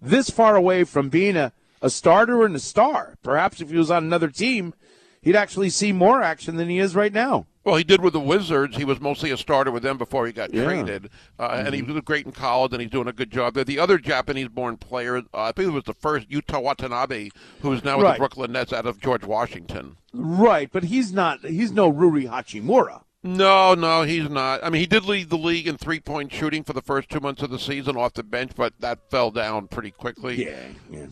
This 0.00 0.30
far 0.30 0.56
away 0.56 0.84
from 0.84 1.10
being 1.10 1.36
a 1.36 1.52
a 1.82 1.90
starter 1.90 2.44
and 2.46 2.56
a 2.56 2.60
star. 2.60 3.16
Perhaps 3.22 3.60
if 3.60 3.70
he 3.70 3.76
was 3.76 3.90
on 3.90 4.04
another 4.04 4.28
team, 4.28 4.72
he'd 5.20 5.36
actually 5.36 5.68
see 5.68 5.92
more 5.92 6.22
action 6.22 6.56
than 6.56 6.68
he 6.70 6.78
is 6.78 6.94
right 6.96 7.12
now. 7.12 7.46
Well, 7.64 7.76
he 7.76 7.84
did 7.84 8.00
with 8.00 8.12
the 8.14 8.18
Wizards. 8.20 8.76
He 8.76 8.84
was 8.84 9.00
mostly 9.00 9.30
a 9.30 9.36
starter 9.36 9.70
with 9.70 9.84
them 9.84 9.96
before 9.96 10.26
he 10.26 10.32
got 10.32 10.52
Yeah. 10.52 10.64
traded, 10.64 11.10
uh, 11.38 11.62
and 11.64 11.72
he 11.74 11.82
was 11.82 12.00
great 12.04 12.26
in 12.26 12.32
college, 12.32 12.72
and 12.72 12.80
he's 12.82 12.90
doing 12.90 13.06
a 13.06 13.12
good 13.12 13.30
job 13.30 13.54
there. 13.54 13.62
The 13.62 13.78
other 13.78 13.98
Japanese-born 13.98 14.78
player, 14.78 15.18
uh, 15.18 15.22
I 15.34 15.52
think 15.52 15.68
it 15.68 15.72
was 15.72 15.84
the 15.84 15.94
first 15.94 16.28
Yuta 16.28 16.60
Watanabe, 16.60 17.28
who 17.60 17.72
is 17.72 17.84
now 17.84 17.98
with 17.98 18.04
Right. 18.06 18.12
the 18.14 18.18
Brooklyn 18.18 18.50
Nets 18.52 18.72
out 18.72 18.86
of 18.86 19.00
George 19.00 19.22
Washington. 19.24 19.96
Right, 20.12 20.70
but 20.72 20.84
he's 20.84 21.12
not. 21.12 21.44
He's 21.44 21.70
no 21.70 21.92
Ruri 21.92 22.28
Hachimura. 22.28 23.02
No, 23.22 23.74
no, 23.74 24.02
he's 24.02 24.28
not. 24.28 24.64
I 24.64 24.68
mean, 24.70 24.80
he 24.80 24.86
did 24.86 25.04
lead 25.04 25.30
the 25.30 25.38
league 25.38 25.68
in 25.68 25.76
three-point 25.76 26.32
shooting 26.32 26.64
for 26.64 26.72
the 26.72 26.82
first 26.82 27.08
two 27.10 27.20
months 27.20 27.42
of 27.42 27.50
the 27.50 27.58
season 27.60 27.96
off 27.96 28.14
the 28.14 28.24
bench, 28.24 28.50
but 28.56 28.72
that 28.80 28.98
fell 29.08 29.30
down 29.30 29.68
pretty 29.68 29.92
quickly. 29.92 30.44
Yeah, 30.44 30.56
yeah. 30.90 31.06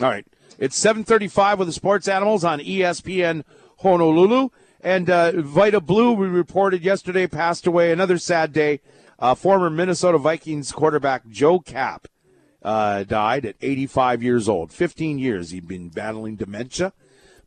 All 0.00 0.08
right, 0.08 0.26
it's 0.58 0.76
seven 0.76 1.04
thirty-five 1.04 1.58
with 1.58 1.68
the 1.68 1.72
Sports 1.72 2.08
Animals 2.08 2.44
on 2.44 2.58
ESPN 2.58 3.44
Honolulu, 3.78 4.48
and 4.80 5.08
uh, 5.08 5.40
Vita 5.40 5.80
Blue. 5.80 6.12
We 6.12 6.26
reported 6.26 6.82
yesterday 6.82 7.26
passed 7.26 7.66
away. 7.66 7.92
Another 7.92 8.18
sad 8.18 8.52
day. 8.52 8.80
Uh, 9.18 9.34
former 9.34 9.70
Minnesota 9.70 10.18
Vikings 10.18 10.72
quarterback 10.72 11.28
Joe 11.28 11.60
Kapp 11.60 12.08
uh, 12.62 13.04
died 13.04 13.46
at 13.46 13.56
85 13.62 14.22
years 14.22 14.48
old. 14.48 14.72
15 14.72 15.18
years 15.18 15.50
he'd 15.50 15.68
been 15.68 15.90
battling 15.90 16.36
dementia. 16.36 16.92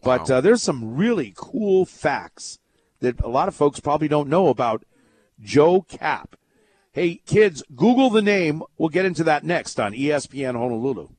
But 0.01 0.31
uh, 0.31 0.41
there's 0.41 0.63
some 0.63 0.95
really 0.95 1.33
cool 1.35 1.85
facts 1.85 2.59
that 2.99 3.19
a 3.21 3.27
lot 3.27 3.47
of 3.47 3.55
folks 3.55 3.79
probably 3.79 4.07
don't 4.07 4.29
know 4.29 4.47
about 4.47 4.85
Joe 5.39 5.81
Kapp. 5.81 6.35
Hey, 6.93 7.21
kids, 7.25 7.63
Google 7.75 8.09
the 8.09 8.21
name. 8.21 8.63
We'll 8.77 8.89
get 8.89 9.05
into 9.05 9.23
that 9.25 9.43
next 9.43 9.79
on 9.79 9.93
ESPN 9.93 10.53
Honolulu. 10.53 11.09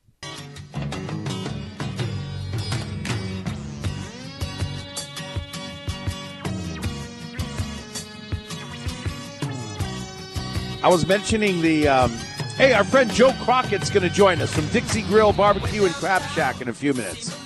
I 10.80 10.88
was 10.88 11.06
mentioning 11.06 11.60
the. 11.60 11.88
Um, 11.88 12.12
hey, 12.56 12.72
our 12.72 12.84
friend 12.84 13.10
Joe 13.10 13.32
Crockett's 13.42 13.90
going 13.90 14.08
to 14.08 14.14
join 14.14 14.40
us 14.40 14.54
from 14.54 14.66
Dixie 14.68 15.02
Grill 15.02 15.32
Barbecue 15.32 15.84
and 15.84 15.94
Crab 15.94 16.22
Shack 16.30 16.60
in 16.60 16.68
a 16.68 16.72
few 16.72 16.94
minutes. 16.94 17.36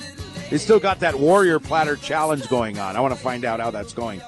They 0.50 0.58
still 0.58 0.78
got 0.78 1.00
that 1.00 1.14
Warrior 1.14 1.58
Platter 1.58 1.96
Challenge 1.96 2.46
going 2.48 2.78
on. 2.78 2.94
I 2.94 3.00
want 3.00 3.14
to 3.14 3.20
find 3.20 3.46
out 3.46 3.58
how 3.58 3.70
that's 3.70 3.94
going. 3.94 4.20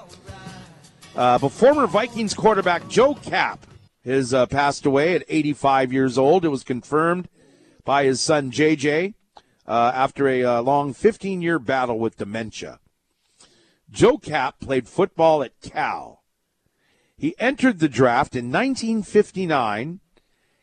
Uh, 1.15 1.39
but 1.39 1.51
former 1.51 1.87
Vikings 1.87 2.33
quarterback 2.33 2.89
Joe 2.89 3.15
Kapp 3.15 3.67
has 4.07 4.33
uh, 4.33 4.47
passed 4.47 4.87
away 4.87 5.15
at 5.15 5.25
85 5.29 5.93
years 5.93 6.17
old. 6.17 6.47
It 6.47 6.49
was 6.49 6.65
confirmed 6.65 7.29
by 7.85 8.05
his 8.05 8.23
son 8.23 8.51
JJ 8.51 9.13
uh, 9.67 9.93
after 9.95 10.29
a 10.29 10.45
uh, 10.45 10.63
long 10.63 10.95
15 10.95 11.43
year 11.43 11.59
battle 11.59 11.99
with 11.99 12.17
dementia. 12.17 12.81
Joe 13.91 14.17
Kapp 14.17 14.61
played 14.61 14.89
football 14.89 15.43
at 15.43 15.61
Cal. 15.61 16.24
He 17.17 17.35
entered 17.39 17.79
the 17.79 17.89
draft 17.89 18.35
in 18.35 18.51
1959. 18.51 20.01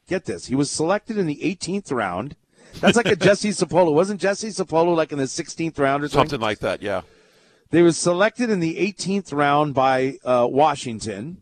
Get 0.07 0.25
this, 0.25 0.47
he 0.47 0.55
was 0.55 0.69
selected 0.69 1.17
in 1.17 1.27
the 1.27 1.39
18th 1.43 1.91
round. 1.91 2.35
That's 2.79 2.97
like 2.97 3.05
a 3.05 3.15
Jesse 3.27 3.49
Sapolu. 3.49 3.93
Wasn't 3.93 4.21
Jesse 4.21 4.49
Sapolu 4.49 4.95
like 4.95 5.11
in 5.11 5.17
the 5.17 5.25
16th 5.25 5.79
round 5.79 6.03
or 6.03 6.07
something? 6.07 6.29
Something 6.29 6.41
like 6.41 6.59
that, 6.59 6.81
yeah. 6.81 7.01
They 7.69 7.81
was 7.81 7.97
selected 7.97 8.49
in 8.49 8.59
the 8.59 8.75
18th 8.75 9.33
round 9.33 9.73
by 9.73 10.17
uh, 10.25 10.45
Washington. 10.49 11.41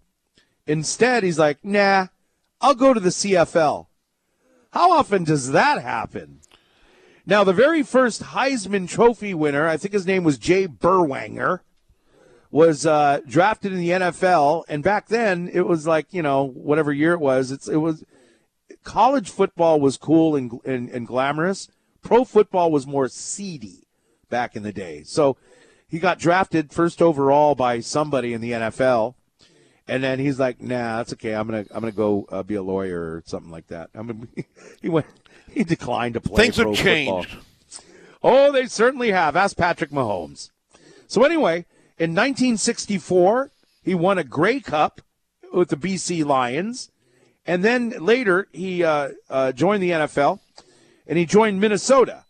Instead, 0.67 1.23
he's 1.23 1.39
like, 1.39 1.65
nah, 1.65 2.07
I'll 2.61 2.75
go 2.75 2.93
to 2.93 2.99
the 2.99 3.09
CFL. 3.09 3.87
How 4.71 4.91
often 4.91 5.23
does 5.23 5.51
that 5.51 5.81
happen? 5.81 6.41
Now, 7.25 7.43
the 7.43 7.53
very 7.53 7.81
first 7.81 8.21
Heisman 8.21 8.87
Trophy 8.87 9.33
winner, 9.33 9.67
I 9.67 9.77
think 9.77 9.93
his 9.93 10.05
name 10.05 10.23
was 10.23 10.37
Jay 10.37 10.67
Berwanger, 10.67 11.61
was 12.51 12.85
uh, 12.85 13.19
drafted 13.27 13.71
in 13.71 13.79
the 13.79 13.89
NFL. 13.89 14.63
And 14.67 14.83
back 14.83 15.07
then, 15.07 15.49
it 15.53 15.67
was 15.67 15.85
like, 15.85 16.13
you 16.13 16.21
know, 16.21 16.43
whatever 16.43 16.91
year 16.91 17.13
it 17.13 17.19
was, 17.19 17.51
it's, 17.51 17.67
it 17.67 17.77
was 17.77 18.03
college 18.83 19.29
football 19.29 19.79
was 19.79 19.97
cool 19.97 20.35
and, 20.35 20.59
and, 20.65 20.89
and 20.89 21.07
glamorous. 21.07 21.69
Pro 22.01 22.23
football 22.23 22.71
was 22.71 22.87
more 22.87 23.07
seedy 23.07 23.87
back 24.29 24.55
in 24.55 24.63
the 24.63 24.71
day. 24.71 25.03
So 25.03 25.37
he 25.87 25.99
got 25.99 26.19
drafted 26.19 26.71
first 26.71 27.01
overall 27.01 27.55
by 27.55 27.79
somebody 27.81 28.33
in 28.33 28.41
the 28.41 28.51
NFL. 28.51 29.15
And 29.87 30.03
then 30.03 30.19
he's 30.19 30.39
like, 30.39 30.61
"Nah, 30.61 30.97
that's 30.97 31.13
okay. 31.13 31.33
I'm 31.33 31.47
gonna, 31.47 31.65
I'm 31.71 31.79
gonna 31.79 31.91
go 31.91 32.27
uh, 32.29 32.43
be 32.43 32.53
a 32.53 32.61
lawyer 32.61 33.01
or 33.01 33.23
something 33.25 33.51
like 33.51 33.67
that." 33.67 33.89
I 33.95 34.03
mean, 34.03 34.27
he 34.83 34.87
went, 34.87 35.07
he 35.51 35.63
declined 35.63 36.13
to 36.13 36.21
play. 36.21 36.43
Things 36.43 36.57
have 36.57 36.67
football. 36.67 36.83
changed. 37.23 37.35
Oh, 38.21 38.51
they 38.51 38.67
certainly 38.67 39.09
have. 39.11 39.35
Ask 39.35 39.57
Patrick 39.57 39.89
Mahomes. 39.89 40.51
So 41.07 41.23
anyway, 41.23 41.65
in 41.99 42.11
1964, 42.11 43.51
he 43.83 43.93
won 43.93 44.17
a 44.17 44.23
Grey 44.23 44.61
Cup 44.61 45.01
with 45.51 45.67
the 45.69 45.75
BC 45.75 46.23
Lions, 46.25 46.89
and 47.45 47.63
then 47.63 47.89
later 47.89 48.47
he 48.53 48.83
uh, 48.83 49.09
uh, 49.29 49.51
joined 49.51 49.83
the 49.83 49.91
NFL, 49.91 50.39
and 51.05 51.17
he 51.17 51.25
joined 51.25 51.59
Minnesota 51.59 52.23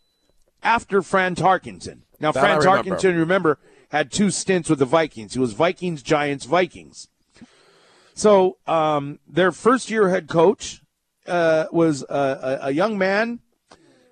after 0.62 1.02
Fran 1.02 1.36
Tarkenton. 1.36 2.00
Now, 2.18 2.32
That 2.32 2.40
Fran 2.40 2.58
remember. 2.58 2.96
Tarkenton, 2.96 3.16
remember, 3.16 3.58
had 3.90 4.10
two 4.10 4.30
stints 4.30 4.68
with 4.68 4.80
the 4.80 4.84
Vikings. 4.86 5.34
He 5.34 5.38
was 5.38 5.52
Vikings, 5.52 6.02
Giants, 6.02 6.46
Vikings. 6.46 7.08
So 8.14 8.58
um, 8.66 9.20
their 9.26 9.52
first 9.52 9.88
year 9.88 10.08
head 10.08 10.28
coach 10.28 10.82
uh, 11.26 11.66
was 11.70 12.02
a, 12.02 12.58
a, 12.62 12.66
a 12.66 12.70
young 12.72 12.98
man, 12.98 13.38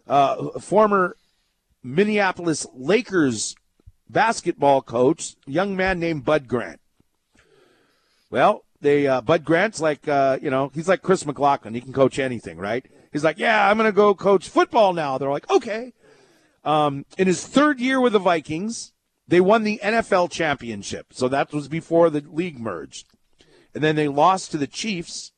uh, 0.07 0.61
former 0.61 1.17
Minneapolis 1.83 2.67
Lakers 2.75 3.57
basketball 4.09 4.83
coach, 4.83 5.37
young 5.47 5.77
man 5.77 5.99
named 5.99 6.25
Bud 6.25 6.49
Grant. 6.49 6.81
Well, 8.31 8.65
they 8.81 9.07
uh, 9.07 9.21
Bud 9.21 9.45
Grant's 9.45 9.81
like 9.81 10.07
uh, 10.07 10.39
you 10.41 10.51
know 10.51 10.71
he's 10.75 10.89
like 10.89 11.03
Chris 11.03 11.27
McLaughlin. 11.27 11.75
He 11.75 11.81
can 11.81 11.93
coach 11.93 12.19
anything, 12.19 12.59
right? 12.59 12.85
He's 13.13 13.25
like, 13.25 13.39
yeah, 13.39 13.69
I'm 13.69 13.79
going 13.79 13.89
to 13.89 13.97
go 13.97 14.15
coach 14.15 14.49
football 14.49 14.93
now. 14.93 15.19
They're 15.19 15.31
like, 15.31 15.51
okay. 15.51 15.93
Um, 16.65 17.07
in 17.17 17.27
his 17.27 17.47
third 17.47 17.81
year 17.81 18.01
with 18.01 18.13
the 18.13 18.19
Vikings, 18.19 18.93
they 19.27 19.41
won 19.41 19.65
the 19.65 19.81
NFL 19.83 20.31
championship. 20.31 21.07
So 21.13 21.29
that 21.29 21.53
was 21.53 21.69
before 21.69 22.11
the 22.11 22.21
league 22.21 22.59
merged. 22.59 23.07
And 23.75 23.83
then 23.83 23.97
they 23.97 24.09
lost 24.09 24.51
to 24.51 24.59
the 24.59 24.67
Chiefs. 24.67 25.33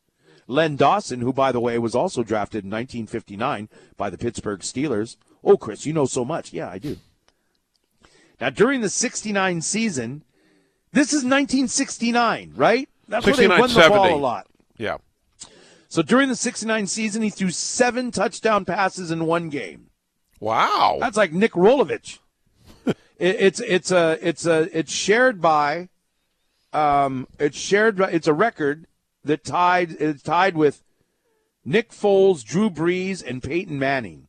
Len 0.46 0.74
Dawson, 0.74 1.20
who, 1.20 1.32
by 1.32 1.52
the 1.52 1.60
way, 1.60 1.78
was 1.78 1.94
also 1.94 2.24
drafted 2.24 2.64
in 2.64 2.70
1959 2.70 3.68
by 3.96 4.10
the 4.10 4.18
Pittsburgh 4.18 4.60
Steelers. 4.60 5.16
Oh, 5.44 5.56
Chris, 5.56 5.86
you 5.86 5.92
know 5.92 6.06
so 6.06 6.24
much. 6.24 6.52
Yeah, 6.52 6.68
I 6.68 6.78
do. 6.78 6.96
Now, 8.40 8.50
during 8.50 8.80
the 8.80 8.88
69 8.88 9.60
season, 9.60 10.24
this 10.92 11.08
is 11.08 11.24
1969, 11.24 12.52
right? 12.56 12.88
That's 13.06 13.26
where 13.26 13.34
they 13.34 13.48
69, 13.48 13.60
won 13.60 13.74
the 13.74 13.88
ball 13.88 14.14
a 14.14 14.16
lot. 14.16 14.46
Yeah. 14.76 14.98
So 15.88 16.02
during 16.02 16.28
the 16.28 16.36
69 16.36 16.86
season, 16.86 17.22
he 17.22 17.30
threw 17.30 17.50
seven 17.50 18.10
touchdown 18.10 18.64
passes 18.64 19.10
in 19.10 19.26
one 19.26 19.50
game. 19.50 19.90
Wow. 20.38 20.98
That's 21.00 21.16
like 21.16 21.32
Nick 21.32 21.52
Rolovich. 21.52 22.18
it, 22.86 22.96
it's 23.18 23.60
it's 23.60 23.90
a 23.90 24.16
it's 24.22 24.46
a 24.46 24.68
it's 24.76 24.92
shared 24.92 25.40
by, 25.40 25.90
um, 26.72 27.28
it's 27.38 27.58
shared 27.58 27.98
by 27.98 28.10
it's 28.10 28.26
a 28.26 28.32
record 28.32 28.86
that 29.24 29.44
tied 29.44 29.90
it's 29.92 30.22
tied 30.22 30.56
with 30.56 30.82
Nick 31.64 31.90
Foles, 31.90 32.42
Drew 32.42 32.70
Brees, 32.70 33.22
and 33.22 33.42
Peyton 33.42 33.78
Manning. 33.78 34.28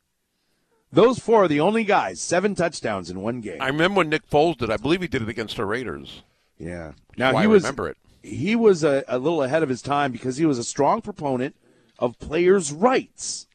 Those 0.92 1.20
four 1.20 1.46
are 1.46 1.48
the 1.48 1.62
only 1.62 1.84
guys 1.84 2.20
seven 2.20 2.54
touchdowns 2.54 3.10
in 3.10 3.22
one 3.22 3.40
game. 3.42 3.62
I 3.62 3.68
remember 3.68 4.00
when 4.00 4.10
Nick 4.10 4.30
Foles 4.30 4.58
did. 4.58 4.70
It, 4.70 4.74
I 4.74 4.78
believe 4.78 5.02
he 5.02 5.08
did 5.08 5.22
it 5.22 5.30
against 5.30 5.56
the 5.58 5.66
Raiders. 5.66 6.24
yeah. 6.58 6.94
Now 7.18 7.32
he 7.32 7.44
I 7.44 7.48
was 7.48 7.64
remember 7.64 7.90
it. 7.90 7.98
he 8.24 8.56
was 8.56 8.84
a, 8.84 9.04
a 9.08 9.18
little 9.18 9.44
ahead 9.44 9.64
of 9.64 9.70
his 9.70 9.82
time 9.82 10.12
because 10.12 10.38
he 10.38 10.46
was 10.46 10.58
a 10.58 10.64
strong 10.64 11.02
proponent 11.02 11.56
of 12.00 12.20
players' 12.20 12.72
rights. 12.72 13.48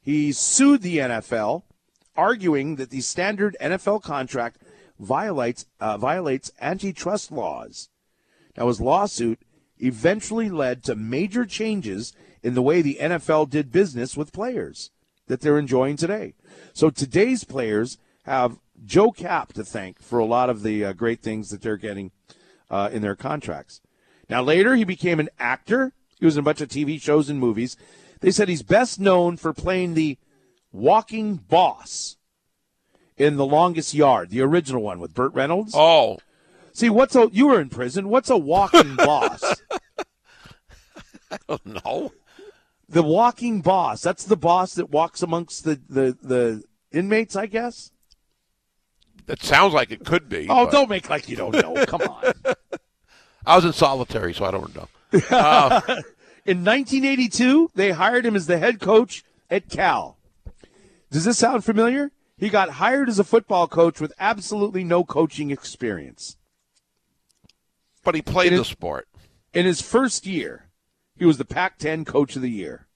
He 0.00 0.32
sued 0.32 0.82
the 0.82 0.98
NFL, 0.98 1.62
arguing 2.16 2.76
that 2.76 2.90
the 2.90 3.00
standard 3.00 3.56
NFL 3.60 4.02
contract 4.02 4.58
violates 4.98 5.66
uh, 5.80 5.98
violates 5.98 6.52
antitrust 6.60 7.30
laws. 7.30 7.88
Now, 8.56 8.68
his 8.68 8.80
lawsuit 8.80 9.40
eventually 9.78 10.48
led 10.48 10.84
to 10.84 10.94
major 10.94 11.44
changes 11.44 12.12
in 12.42 12.54
the 12.54 12.62
way 12.62 12.82
the 12.82 12.98
NFL 13.00 13.50
did 13.50 13.72
business 13.72 14.16
with 14.16 14.32
players 14.32 14.90
that 15.32 15.40
they're 15.40 15.58
enjoying 15.58 15.96
today. 15.96 16.34
So 16.74 16.90
today's 16.90 17.42
players 17.42 17.96
have 18.24 18.58
Joe 18.84 19.10
Kapp 19.10 19.54
to 19.54 19.64
thank 19.64 20.02
for 20.02 20.18
a 20.18 20.26
lot 20.26 20.50
of 20.50 20.62
the 20.62 20.84
uh, 20.84 20.92
great 20.92 21.22
things 21.22 21.48
that 21.48 21.62
they're 21.62 21.78
getting 21.78 22.10
uh, 22.70 22.90
in 22.92 23.00
their 23.00 23.16
contracts. 23.16 23.80
Now, 24.28 24.42
later, 24.42 24.76
he 24.76 24.84
became 24.84 25.18
an 25.20 25.30
actor. 25.38 25.94
He 26.20 26.26
was 26.26 26.36
in 26.36 26.40
a 26.40 26.42
bunch 26.42 26.60
of 26.60 26.68
TV 26.68 27.00
shows 27.00 27.30
and 27.30 27.40
movies. 27.40 27.78
They 28.20 28.30
said 28.30 28.50
he's 28.50 28.62
best 28.62 29.00
known 29.00 29.38
for 29.38 29.54
playing 29.54 29.94
the 29.94 30.18
walking 30.70 31.36
boss 31.36 32.18
in 33.16 33.36
The 33.36 33.46
Longest 33.46 33.94
Yard, 33.94 34.28
the 34.28 34.42
original 34.42 34.82
one 34.82 35.00
with 35.00 35.14
Burt 35.14 35.32
Reynolds. 35.32 35.72
Oh, 35.74 36.18
See, 36.74 36.90
what's 36.90 37.16
a 37.16 37.30
you 37.32 37.46
were 37.46 37.60
in 37.60 37.70
prison? 37.70 38.10
What's 38.10 38.28
a 38.28 38.36
walking 38.36 38.96
boss? 38.96 39.62
no. 41.64 42.12
The 42.92 43.02
walking 43.02 43.60
boss. 43.62 44.02
That's 44.02 44.24
the 44.24 44.36
boss 44.36 44.74
that 44.74 44.90
walks 44.90 45.22
amongst 45.22 45.64
the 45.64 45.80
the, 45.88 46.16
the 46.22 46.62
inmates, 46.92 47.34
I 47.36 47.46
guess. 47.46 47.90
That 49.26 49.42
sounds 49.42 49.72
like 49.74 49.90
it 49.90 50.04
could 50.04 50.28
be. 50.28 50.46
Oh, 50.48 50.64
but- 50.66 50.72
don't 50.72 50.88
make 50.90 51.08
like 51.10 51.28
you 51.28 51.36
don't 51.36 51.54
know. 51.54 51.84
Come 51.86 52.02
on. 52.02 52.32
I 53.46 53.56
was 53.56 53.64
in 53.64 53.72
solitary, 53.72 54.34
so 54.34 54.44
I 54.44 54.50
don't 54.50 54.74
know. 54.74 54.88
Uh, 55.30 55.80
in 56.46 56.64
1982, 56.64 57.70
they 57.74 57.90
hired 57.92 58.24
him 58.26 58.34
as 58.34 58.46
the 58.46 58.58
head 58.58 58.80
coach 58.80 59.22
at 59.50 59.68
Cal. 59.68 60.16
Does 61.10 61.24
this 61.24 61.38
sound 61.38 61.64
familiar? 61.64 62.10
He 62.38 62.48
got 62.48 62.70
hired 62.70 63.08
as 63.08 63.18
a 63.18 63.24
football 63.24 63.68
coach 63.68 64.00
with 64.00 64.12
absolutely 64.18 64.82
no 64.84 65.04
coaching 65.04 65.50
experience. 65.50 66.36
But 68.04 68.14
he 68.16 68.22
played 68.22 68.52
It 68.52 68.56
the 68.56 68.62
is- 68.62 68.68
sport. 68.68 69.06
In 69.54 69.66
his 69.66 69.80
first 69.82 70.26
year, 70.26 70.70
he 71.22 71.26
was 71.26 71.38
the 71.38 71.44
Pac 71.44 71.78
10 71.78 72.04
coach 72.04 72.34
of 72.34 72.42
the 72.42 72.50
year. 72.50 72.88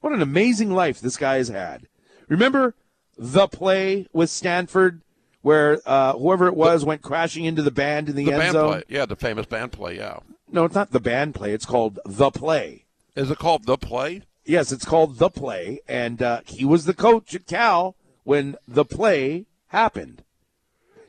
What 0.00 0.12
an 0.12 0.20
amazing 0.20 0.72
life 0.72 1.00
this 1.00 1.16
guy 1.16 1.36
has 1.36 1.46
had. 1.46 1.86
Remember 2.28 2.74
the 3.16 3.46
play 3.46 4.08
with 4.12 4.28
Stanford 4.28 5.02
where 5.40 5.80
uh, 5.86 6.14
whoever 6.14 6.48
it 6.48 6.56
was 6.56 6.84
went 6.84 7.00
crashing 7.00 7.44
into 7.44 7.62
the 7.62 7.70
band 7.70 8.08
in 8.08 8.16
the, 8.16 8.24
The 8.24 8.32
end 8.32 8.40
band 8.40 8.52
zone? 8.54 8.68
play. 8.72 8.82
Yeah, 8.88 9.06
the 9.06 9.14
famous 9.14 9.46
band 9.46 9.70
play, 9.70 9.98
yeah. 9.98 10.18
No, 10.50 10.64
it's 10.64 10.74
not 10.74 10.90
the 10.90 10.98
band 10.98 11.36
play. 11.36 11.52
It's 11.52 11.64
called 11.64 12.00
the 12.04 12.32
play. 12.32 12.86
Is 13.14 13.30
it 13.30 13.38
called 13.38 13.66
The 13.66 13.76
Play? 13.76 14.22
Yes, 14.44 14.72
it's 14.72 14.84
called 14.84 15.18
The 15.18 15.30
Play, 15.30 15.78
and 15.86 16.20
uh, 16.20 16.40
he 16.46 16.64
was 16.64 16.86
the 16.86 16.92
coach 16.94 17.36
at 17.36 17.46
Cal 17.46 17.94
when 18.24 18.56
The 18.66 18.84
Play 18.84 19.46
happened. 19.68 20.24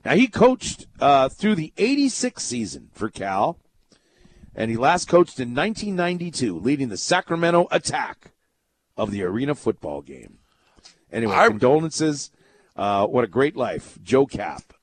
Now, 0.05 0.13
he 0.13 0.27
coached 0.27 0.85
uh, 0.99 1.29
through 1.29 1.55
the 1.55 1.73
86 1.75 2.43
season 2.43 2.91
for 2.93 3.09
Cal, 3.09 3.57
and 4.55 4.71
he 4.71 4.77
last 4.77 5.07
coached 5.07 5.39
in 5.39 5.53
1992, 5.53 6.57
leading 6.57 6.89
the 6.89 6.97
Sacramento 6.97 7.67
attack 7.71 8.31
of 8.97 9.11
the 9.11 9.23
arena 9.23 9.55
football 9.55 10.01
game. 10.01 10.39
Anyway, 11.11 11.35
I- 11.35 11.49
condolences. 11.49 12.31
Uh, 12.75 13.07
what 13.07 13.23
a 13.23 13.27
great 13.27 13.55
life. 13.55 13.97
Joe 14.03 14.25
Kapp. 14.25 14.73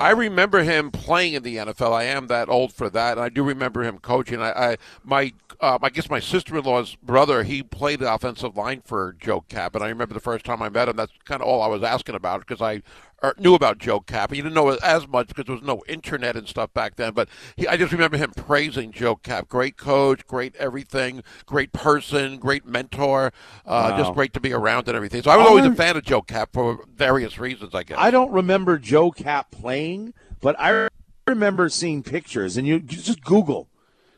I 0.00 0.10
remember 0.10 0.62
him 0.62 0.90
playing 0.90 1.34
in 1.34 1.42
the 1.42 1.56
NFL. 1.56 1.92
I 1.92 2.04
am 2.04 2.26
that 2.28 2.48
old 2.48 2.72
for 2.72 2.88
that, 2.90 3.12
and 3.12 3.20
I 3.20 3.28
do 3.28 3.42
remember 3.42 3.82
him 3.82 3.98
coaching. 3.98 4.40
I, 4.40 4.72
I 4.72 4.76
my, 5.04 5.32
uh, 5.60 5.78
I 5.82 5.90
guess 5.90 6.08
my 6.08 6.18
sister-in-law's 6.18 6.96
brother, 6.96 7.42
he 7.42 7.62
played 7.62 8.00
the 8.00 8.12
offensive 8.12 8.56
line 8.56 8.82
for 8.84 9.14
Joe 9.20 9.42
Kapp, 9.42 9.74
and 9.74 9.84
I 9.84 9.88
remember 9.88 10.14
the 10.14 10.20
first 10.20 10.44
time 10.44 10.62
I 10.62 10.70
met 10.70 10.88
him. 10.88 10.96
That's 10.96 11.12
kind 11.24 11.42
of 11.42 11.48
all 11.48 11.60
I 11.60 11.66
was 11.66 11.82
asking 11.82 12.14
about 12.14 12.40
because 12.40 12.62
I 12.62 12.82
er, 13.22 13.34
knew 13.38 13.54
about 13.54 13.78
Joe 13.78 14.00
Kapp. 14.00 14.32
He 14.32 14.40
didn't 14.40 14.54
know 14.54 14.70
as 14.70 15.08
much 15.08 15.28
because 15.28 15.46
there 15.46 15.54
was 15.54 15.64
no 15.64 15.82
internet 15.88 16.36
and 16.36 16.48
stuff 16.48 16.72
back 16.72 16.96
then. 16.96 17.12
But 17.12 17.28
he, 17.56 17.66
I 17.68 17.76
just 17.76 17.92
remember 17.92 18.16
him 18.16 18.32
praising 18.36 18.92
Joe 18.92 19.16
Kapp. 19.16 19.48
Great 19.48 19.76
coach, 19.76 20.26
great 20.26 20.54
everything, 20.56 21.22
great 21.46 21.72
person, 21.72 22.38
great 22.38 22.66
mentor, 22.66 23.32
uh, 23.66 23.96
just 23.96 24.12
great 24.14 24.32
to 24.34 24.40
be 24.40 24.52
around 24.52 24.88
and 24.88 24.96
everything. 24.96 25.22
So 25.22 25.30
I 25.30 25.36
was 25.36 25.46
always 25.46 25.66
a 25.66 25.74
fan 25.74 25.96
of 25.96 26.04
Joe 26.04 26.22
Kapp 26.22 26.52
for 26.52 26.84
various 26.94 27.38
reasons, 27.38 27.74
I 27.74 27.82
guess. 27.82 27.98
I 28.00 28.10
don't 28.10 28.32
remember 28.32 28.78
Joe 28.78 29.10
Kapp 29.10 29.50
playing, 29.50 30.14
but 30.40 30.58
I 30.58 30.88
remember 31.26 31.68
seeing 31.68 32.02
pictures, 32.02 32.56
and 32.56 32.66
you 32.66 32.74
you 32.74 32.80
just 32.80 33.22
Google 33.22 33.68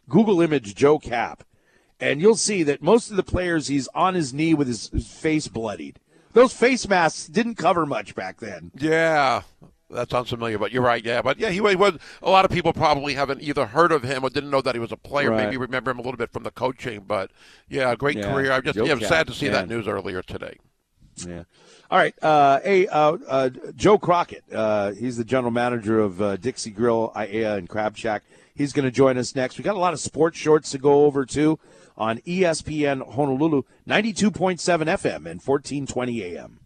Google 0.08 0.40
image 0.40 0.74
Joe 0.74 0.98
Kapp, 0.98 1.44
and 2.00 2.20
you'll 2.20 2.36
see 2.36 2.62
that 2.62 2.82
most 2.82 3.10
of 3.10 3.16
the 3.16 3.22
players 3.22 3.68
he's 3.68 3.88
on 3.94 4.14
his 4.14 4.34
knee 4.34 4.54
with 4.54 4.68
his, 4.68 4.88
his 4.88 5.06
face 5.06 5.48
bloodied. 5.48 6.00
Those 6.34 6.52
face 6.52 6.86
masks 6.86 7.26
didn't 7.26 7.54
cover 7.54 7.86
much 7.86 8.14
back 8.14 8.38
then. 8.40 8.70
Yeah, 8.76 9.42
that 9.90 10.10
sounds 10.10 10.30
familiar, 10.30 10.58
but 10.58 10.72
you're 10.72 10.82
right. 10.82 11.04
Yeah, 11.04 11.22
but 11.22 11.38
yeah, 11.38 11.50
he 11.50 11.60
was. 11.60 11.96
A 12.22 12.30
lot 12.30 12.44
of 12.44 12.50
people 12.50 12.72
probably 12.72 13.14
haven't 13.14 13.40
either 13.40 13.66
heard 13.66 13.92
of 13.92 14.02
him 14.02 14.24
or 14.24 14.30
didn't 14.30 14.50
know 14.50 14.60
that 14.60 14.74
he 14.74 14.80
was 14.80 14.92
a 14.92 14.96
player. 14.96 15.30
Right. 15.30 15.44
Maybe 15.44 15.56
remember 15.56 15.92
him 15.92 15.98
a 15.98 16.02
little 16.02 16.18
bit 16.18 16.32
from 16.32 16.42
the 16.42 16.50
coaching, 16.50 17.04
but 17.06 17.30
yeah, 17.68 17.94
great 17.94 18.18
Yeah, 18.18 18.32
career. 18.32 18.52
I'm 18.52 18.62
just 18.62 18.76
Joe 18.76 18.84
yeah, 18.84 18.92
I'm 18.92 19.00
sad 19.00 19.26
to 19.28 19.32
see 19.32 19.48
that 19.48 19.68
news 19.68 19.88
earlier 19.88 20.22
today. 20.22 20.58
Yeah. 21.16 21.44
All 21.90 21.98
right. 21.98 22.14
Uh, 22.22 22.60
hey, 22.64 22.88
uh, 22.88 23.16
uh, 23.28 23.50
Joe 23.76 23.98
Crockett. 23.98 24.42
Uh, 24.52 24.90
he's 24.92 25.16
the 25.16 25.24
general 25.24 25.52
manager 25.52 26.00
of 26.00 26.20
uh, 26.20 26.36
Dixie 26.36 26.70
Grill, 26.70 27.12
Aiea, 27.14 27.56
and 27.56 27.68
Crab 27.68 27.96
Shack. 27.96 28.24
He's 28.56 28.72
going 28.72 28.84
to 28.84 28.92
join 28.92 29.18
us 29.18 29.34
next. 29.34 29.58
We 29.58 29.64
got 29.64 29.74
a 29.74 29.80
lot 29.80 29.94
of 29.94 30.00
sports 30.00 30.38
shorts 30.38 30.70
to 30.70 30.78
go 30.78 31.06
over 31.06 31.26
too 31.26 31.58
on 31.96 32.18
ESPN 32.18 33.14
Honolulu, 33.14 33.62
ninety-two 33.84 34.30
point 34.30 34.60
seven 34.60 34.86
FM 34.86 35.26
and 35.26 35.42
fourteen 35.42 35.86
twenty 35.86 36.22
AM. 36.22 36.60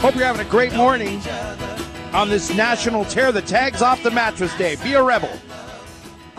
Hope 0.00 0.16
you're 0.16 0.24
having 0.24 0.44
a 0.44 0.50
great 0.50 0.72
morning 0.72 1.20
on 2.12 2.28
this 2.28 2.52
national 2.56 3.04
tear 3.04 3.30
the 3.30 3.42
tags 3.42 3.82
off 3.82 4.02
the 4.02 4.10
mattress 4.10 4.56
day. 4.58 4.74
Be 4.82 4.94
a 4.94 5.02
rebel. 5.02 5.30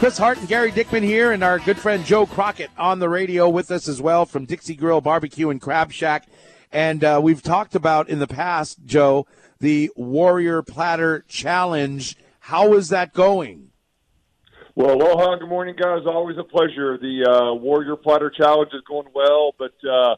Chris 0.02 0.18
Hart 0.18 0.40
and 0.40 0.48
Gary 0.48 0.72
Dickman 0.72 1.04
here, 1.04 1.32
and 1.32 1.44
our 1.44 1.60
good 1.60 1.78
friend 1.78 2.04
Joe 2.04 2.26
Crockett 2.26 2.72
on 2.76 2.98
the 2.98 3.08
radio 3.08 3.48
with 3.48 3.70
us 3.70 3.88
as 3.88 4.02
well 4.02 4.26
from 4.26 4.46
Dixie 4.46 4.74
Grill 4.74 5.00
Barbecue 5.00 5.52
and 5.52 5.62
Crab 5.62 5.92
Shack. 5.92 6.28
And 6.72 7.04
uh, 7.04 7.20
we've 7.22 7.44
talked 7.44 7.76
about 7.76 8.10
in 8.10 8.18
the 8.18 8.26
past, 8.26 8.84
Joe, 8.84 9.28
the 9.60 9.92
Warrior 9.96 10.64
Platter 10.64 11.24
Challenge. 11.28 12.18
How 12.40 12.74
is 12.74 12.90
that 12.90 13.14
going? 13.14 13.70
Well, 14.74 14.96
aloha. 14.96 15.36
Good 15.36 15.48
morning, 15.48 15.76
guys. 15.80 16.08
Always 16.08 16.40
a 16.40 16.44
pleasure. 16.46 16.98
The 16.98 17.30
uh, 17.30 17.54
Warrior 17.54 17.96
Platter 17.96 18.32
Challenge 18.32 18.72
is 18.74 18.82
going 18.88 19.10
well, 19.14 19.54
but 19.60 19.76
uh, 19.88 20.16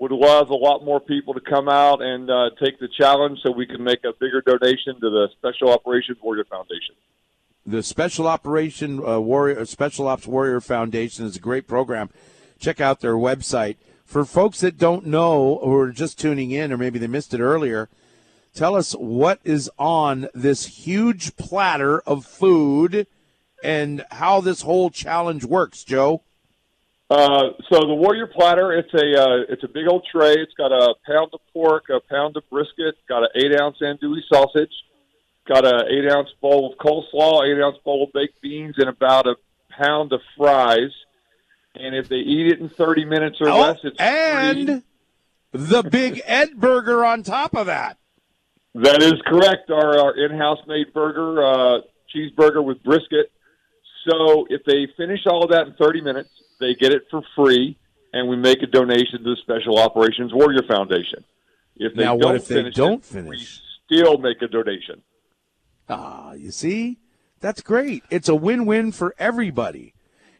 would 0.00 0.12
love 0.12 0.48
a 0.48 0.56
lot 0.56 0.82
more 0.82 0.98
people 0.98 1.34
to 1.34 1.42
come 1.42 1.68
out 1.68 2.00
and 2.00 2.30
uh, 2.30 2.48
take 2.58 2.80
the 2.80 2.88
challenge 2.98 3.40
so 3.42 3.52
we 3.52 3.66
can 3.66 3.84
make 3.84 4.02
a 4.04 4.14
bigger 4.18 4.40
donation 4.40 4.94
to 4.94 5.10
the 5.10 5.28
Special 5.36 5.74
Operations 5.74 6.16
Warrior 6.22 6.46
Foundation. 6.46 6.94
The 7.68 7.82
Special 7.82 8.28
Operation 8.28 9.04
uh, 9.04 9.18
Warrior 9.18 9.64
Special 9.64 10.06
Ops 10.06 10.26
Warrior 10.26 10.60
Foundation 10.60 11.26
is 11.26 11.34
a 11.34 11.40
great 11.40 11.66
program. 11.66 12.10
Check 12.60 12.80
out 12.80 13.00
their 13.00 13.16
website. 13.16 13.76
For 14.04 14.24
folks 14.24 14.60
that 14.60 14.78
don't 14.78 15.04
know 15.04 15.40
or 15.40 15.86
are 15.86 15.90
just 15.90 16.16
tuning 16.16 16.52
in, 16.52 16.72
or 16.72 16.76
maybe 16.76 17.00
they 17.00 17.08
missed 17.08 17.34
it 17.34 17.40
earlier, 17.40 17.88
tell 18.54 18.76
us 18.76 18.92
what 18.92 19.40
is 19.42 19.68
on 19.80 20.28
this 20.32 20.66
huge 20.86 21.36
platter 21.36 21.98
of 22.02 22.24
food 22.24 23.08
and 23.64 24.04
how 24.12 24.40
this 24.40 24.62
whole 24.62 24.90
challenge 24.90 25.44
works, 25.44 25.82
Joe. 25.82 26.22
Uh, 27.10 27.50
so 27.68 27.80
the 27.80 27.94
Warrior 27.94 28.28
Platter, 28.28 28.72
it's 28.74 28.94
a 28.94 29.20
uh, 29.20 29.42
it's 29.48 29.64
a 29.64 29.68
big 29.68 29.88
old 29.88 30.06
tray. 30.10 30.34
It's 30.34 30.54
got 30.54 30.70
a 30.70 30.94
pound 31.04 31.30
of 31.32 31.40
pork, 31.52 31.86
a 31.88 32.00
pound 32.00 32.36
of 32.36 32.48
brisket, 32.48 32.94
got 33.08 33.24
an 33.24 33.28
eight 33.34 33.60
ounce 33.60 33.78
andouille 33.80 34.22
sausage, 34.32 34.72
got 35.48 35.64
a 35.64 35.84
eight 35.90 36.10
ounce 36.10 36.28
bowl 36.40 36.72
of 36.72 36.78
coleslaw, 36.78 37.46
eight 37.46 37.60
ounce 37.62 37.76
bowl 37.84 38.04
of 38.04 38.12
baked 38.12 38.40
beans, 38.40 38.74
and 38.78 38.88
about 38.88 39.26
a 39.26 39.36
pound 39.70 40.12
of 40.12 40.20
fries. 40.36 40.90
And 41.74 41.94
if 41.94 42.08
they 42.08 42.16
eat 42.16 42.52
it 42.52 42.60
in 42.60 42.68
thirty 42.68 43.04
minutes 43.04 43.36
or 43.40 43.48
Oh, 43.48 43.60
less, 43.60 43.78
it's 43.84 43.98
and 44.00 44.66
free. 44.66 44.82
the 45.52 45.82
Big 45.82 46.22
Ed 46.24 46.58
Burger 46.58 47.04
on 47.04 47.22
top 47.22 47.54
of 47.54 47.66
that. 47.66 47.98
That 48.74 49.02
is 49.02 49.14
correct. 49.26 49.70
Our, 49.70 49.98
our 49.98 50.16
in-house 50.24 50.58
made 50.66 50.92
burger, 50.92 51.42
uh, 51.42 51.80
cheeseburger 52.14 52.62
with 52.62 52.82
brisket. 52.82 53.32
So 54.08 54.46
if 54.50 54.62
they 54.64 54.86
finish 54.98 55.20
all 55.26 55.44
of 55.44 55.50
that 55.50 55.66
in 55.66 55.74
30 55.74 56.02
minutes, 56.02 56.28
they 56.60 56.74
get 56.74 56.92
it 56.92 57.04
for 57.10 57.22
free, 57.34 57.78
and 58.12 58.28
we 58.28 58.36
make 58.36 58.62
a 58.62 58.66
donation 58.66 59.24
to 59.24 59.30
the 59.30 59.36
Special 59.42 59.78
Operations 59.78 60.32
Warrior 60.34 60.62
Foundation. 60.68 61.24
If 61.76 61.94
they 61.94 62.04
Now, 62.04 62.16
don't 62.18 62.36
if 62.36 62.48
they 62.48 62.68
don't 62.70 62.94
it, 63.02 63.04
finish? 63.04 63.60
We 63.90 63.96
still 63.98 64.18
make 64.18 64.40
a 64.42 64.48
donation. 64.48 65.02
Ah, 65.88 66.32
you 66.32 66.50
see, 66.50 66.98
that's 67.40 67.60
great. 67.60 68.02
It's 68.10 68.28
a 68.28 68.34
win-win 68.34 68.92
for 68.92 69.14
everybody. 69.18 69.94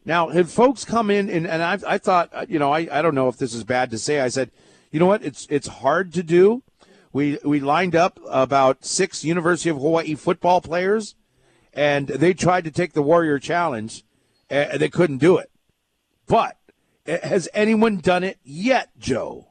Now, 0.05 0.29
had 0.29 0.49
folks 0.49 0.85
come 0.85 1.09
in 1.09 1.29
and, 1.29 1.45
and 1.45 1.61
I, 1.61 1.79
I 1.85 1.97
thought, 1.97 2.29
uh, 2.33 2.45
you 2.47 2.59
know, 2.59 2.71
I, 2.71 2.87
I 2.91 3.01
don't 3.01 3.15
know 3.15 3.27
if 3.27 3.37
this 3.37 3.53
is 3.53 3.63
bad 3.63 3.91
to 3.91 3.97
say. 3.97 4.21
I 4.21 4.29
said, 4.29 4.51
you 4.91 4.99
know 4.99 5.05
what? 5.05 5.23
It's 5.23 5.45
it's 5.49 5.67
hard 5.67 6.13
to 6.13 6.23
do. 6.23 6.63
We 7.11 7.39
we 7.43 7.59
lined 7.59 7.95
up 7.95 8.19
about 8.29 8.85
six 8.85 9.25
University 9.25 9.69
of 9.69 9.77
Hawaii 9.77 10.15
football 10.15 10.61
players, 10.61 11.15
and 11.73 12.07
they 12.07 12.33
tried 12.33 12.63
to 12.63 12.71
take 12.71 12.93
the 12.93 13.01
Warrior 13.01 13.37
Challenge, 13.37 14.03
and 14.49 14.79
they 14.79 14.89
couldn't 14.89 15.17
do 15.17 15.37
it. 15.37 15.51
But 16.25 16.55
has 17.05 17.49
anyone 17.53 17.97
done 17.97 18.23
it 18.23 18.39
yet, 18.43 18.89
Joe? 18.97 19.47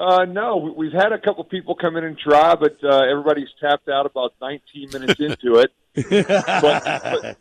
Uh, 0.00 0.24
no, 0.24 0.56
we- 0.58 0.70
we've 0.70 0.92
had 0.92 1.12
a 1.12 1.18
couple 1.18 1.42
people 1.44 1.74
come 1.74 1.96
in 1.96 2.04
and 2.04 2.16
try, 2.18 2.54
but 2.54 2.76
uh, 2.84 3.00
everybody's 3.10 3.48
tapped 3.60 3.88
out 3.88 4.06
about 4.06 4.32
19 4.40 4.90
minutes 4.92 5.18
into 5.20 5.56
it. 5.56 5.72
but, 5.94 6.84
but, 6.84 7.36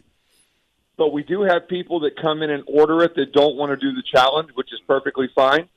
but 0.97 1.13
we 1.13 1.21
do 1.23 1.43
have 1.43 1.67
people 1.67 1.99
that 2.01 2.15
come 2.19 2.41
in 2.41 2.49
and 2.49 2.63
order 2.67 3.03
it 3.03 3.15
that 3.15 3.31
don't 3.33 3.55
want 3.55 3.69
to 3.69 3.75
do 3.77 3.93
the 3.95 4.01
challenge, 4.11 4.49
which 4.55 4.73
is 4.73 4.79
perfectly 4.87 5.29
fine. 5.35 5.69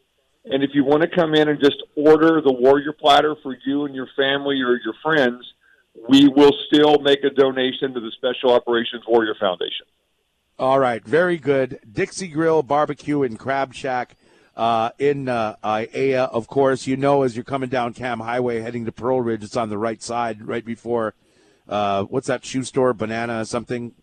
And 0.46 0.62
if 0.64 0.70
you 0.72 0.84
want 0.84 1.02
to 1.02 1.08
come 1.08 1.34
in 1.34 1.48
and 1.48 1.60
just 1.60 1.76
order 1.94 2.40
the 2.40 2.52
Warrior 2.52 2.92
Platter 2.98 3.36
for 3.42 3.54
you 3.66 3.84
and 3.84 3.94
your 3.94 4.08
family 4.16 4.62
or 4.62 4.80
your 4.82 4.94
friends, 5.02 5.44
we 6.08 6.28
will 6.28 6.52
still 6.66 6.98
make 7.00 7.22
a 7.24 7.30
donation 7.30 7.92
to 7.92 8.00
the 8.00 8.10
Special 8.12 8.54
Operations 8.54 9.02
Warrior 9.06 9.34
Foundation. 9.38 9.84
All 10.58 10.78
right, 10.78 11.04
very 11.04 11.36
good. 11.36 11.78
Dixie 11.90 12.28
Grill 12.28 12.62
Barbecue 12.62 13.22
and 13.22 13.38
Crab 13.38 13.74
Shack 13.74 14.16
uh, 14.60 14.90
in 14.98 15.28
uh, 15.28 15.56
of 15.62 16.46
course. 16.46 16.86
You 16.86 16.96
know, 16.96 17.22
as 17.22 17.34
you're 17.34 17.44
coming 17.44 17.68
down 17.70 17.94
Kam 17.94 18.20
Highway 18.20 18.60
heading 18.60 18.84
to 18.84 18.92
Pearl 18.92 19.20
Ridge, 19.20 19.42
it's 19.42 19.56
on 19.56 19.70
the 19.70 19.78
right 19.78 20.02
side, 20.02 20.46
right 20.46 20.64
before 20.64 21.14
uh, 21.70 22.02
what's 22.04 22.26
that 22.26 22.44
shoe 22.44 22.64
store? 22.64 22.92
Banana 22.92 23.44
something. 23.46 23.94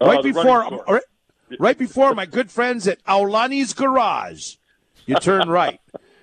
Uh, 0.00 0.06
Right 0.06 0.22
before, 0.22 0.80
right, 0.88 1.02
right 1.58 1.76
before 1.76 2.14
my 2.14 2.24
good 2.24 2.50
friends 2.50 2.88
at 2.88 3.04
Aulani's 3.04 3.74
Garage. 3.74 4.54
You 5.04 5.16
turn 5.16 5.48
right. 5.50 5.78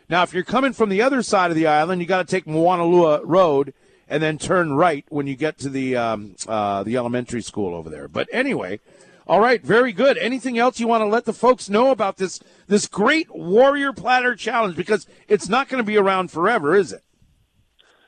Now, 0.10 0.24
if 0.24 0.34
you're 0.34 0.44
coming 0.44 0.74
from 0.74 0.90
the 0.90 1.02
other 1.02 1.22
side 1.22 1.52
of 1.52 1.56
the 1.56 1.68
island, 1.68 2.02
you 2.02 2.08
got 2.08 2.26
to 2.26 2.32
take 2.32 2.46
Moanalua 2.46 3.22
Road 3.24 3.74
and 4.08 4.24
then 4.24 4.38
turn 4.38 4.74
right 4.74 5.06
when 5.10 5.28
you 5.28 5.36
get 5.36 5.60
to 5.60 5.70
the 5.70 5.96
um, 5.96 6.36
uh, 6.48 6.82
the 6.84 6.96
elementary 6.96 7.44
school 7.44 7.76
over 7.76 7.90
there. 7.90 8.08
But 8.08 8.30
anyway, 8.32 8.80
all 9.28 9.41
right, 9.41 9.62
very 9.62 9.91
good. 9.91 10.18
Anything 10.18 10.58
else 10.58 10.80
you 10.80 10.88
want 10.88 11.02
to 11.02 11.08
let 11.08 11.26
the 11.26 11.34
folks 11.34 11.70
know 11.70 11.91
about 11.91 12.16
this 12.16 12.40
this 12.68 12.88
great 12.88 13.30
Warrior 13.30 13.91
Platter 13.91 14.36
Challenge? 14.36 14.76
Because 14.76 15.06
it's 15.28 15.49
not 15.49 15.68
going 15.68 15.84
to 15.84 15.86
be 15.86 15.98
around 15.98 16.32
forever, 16.32 16.76
is 16.76 16.94
it? 16.94 17.04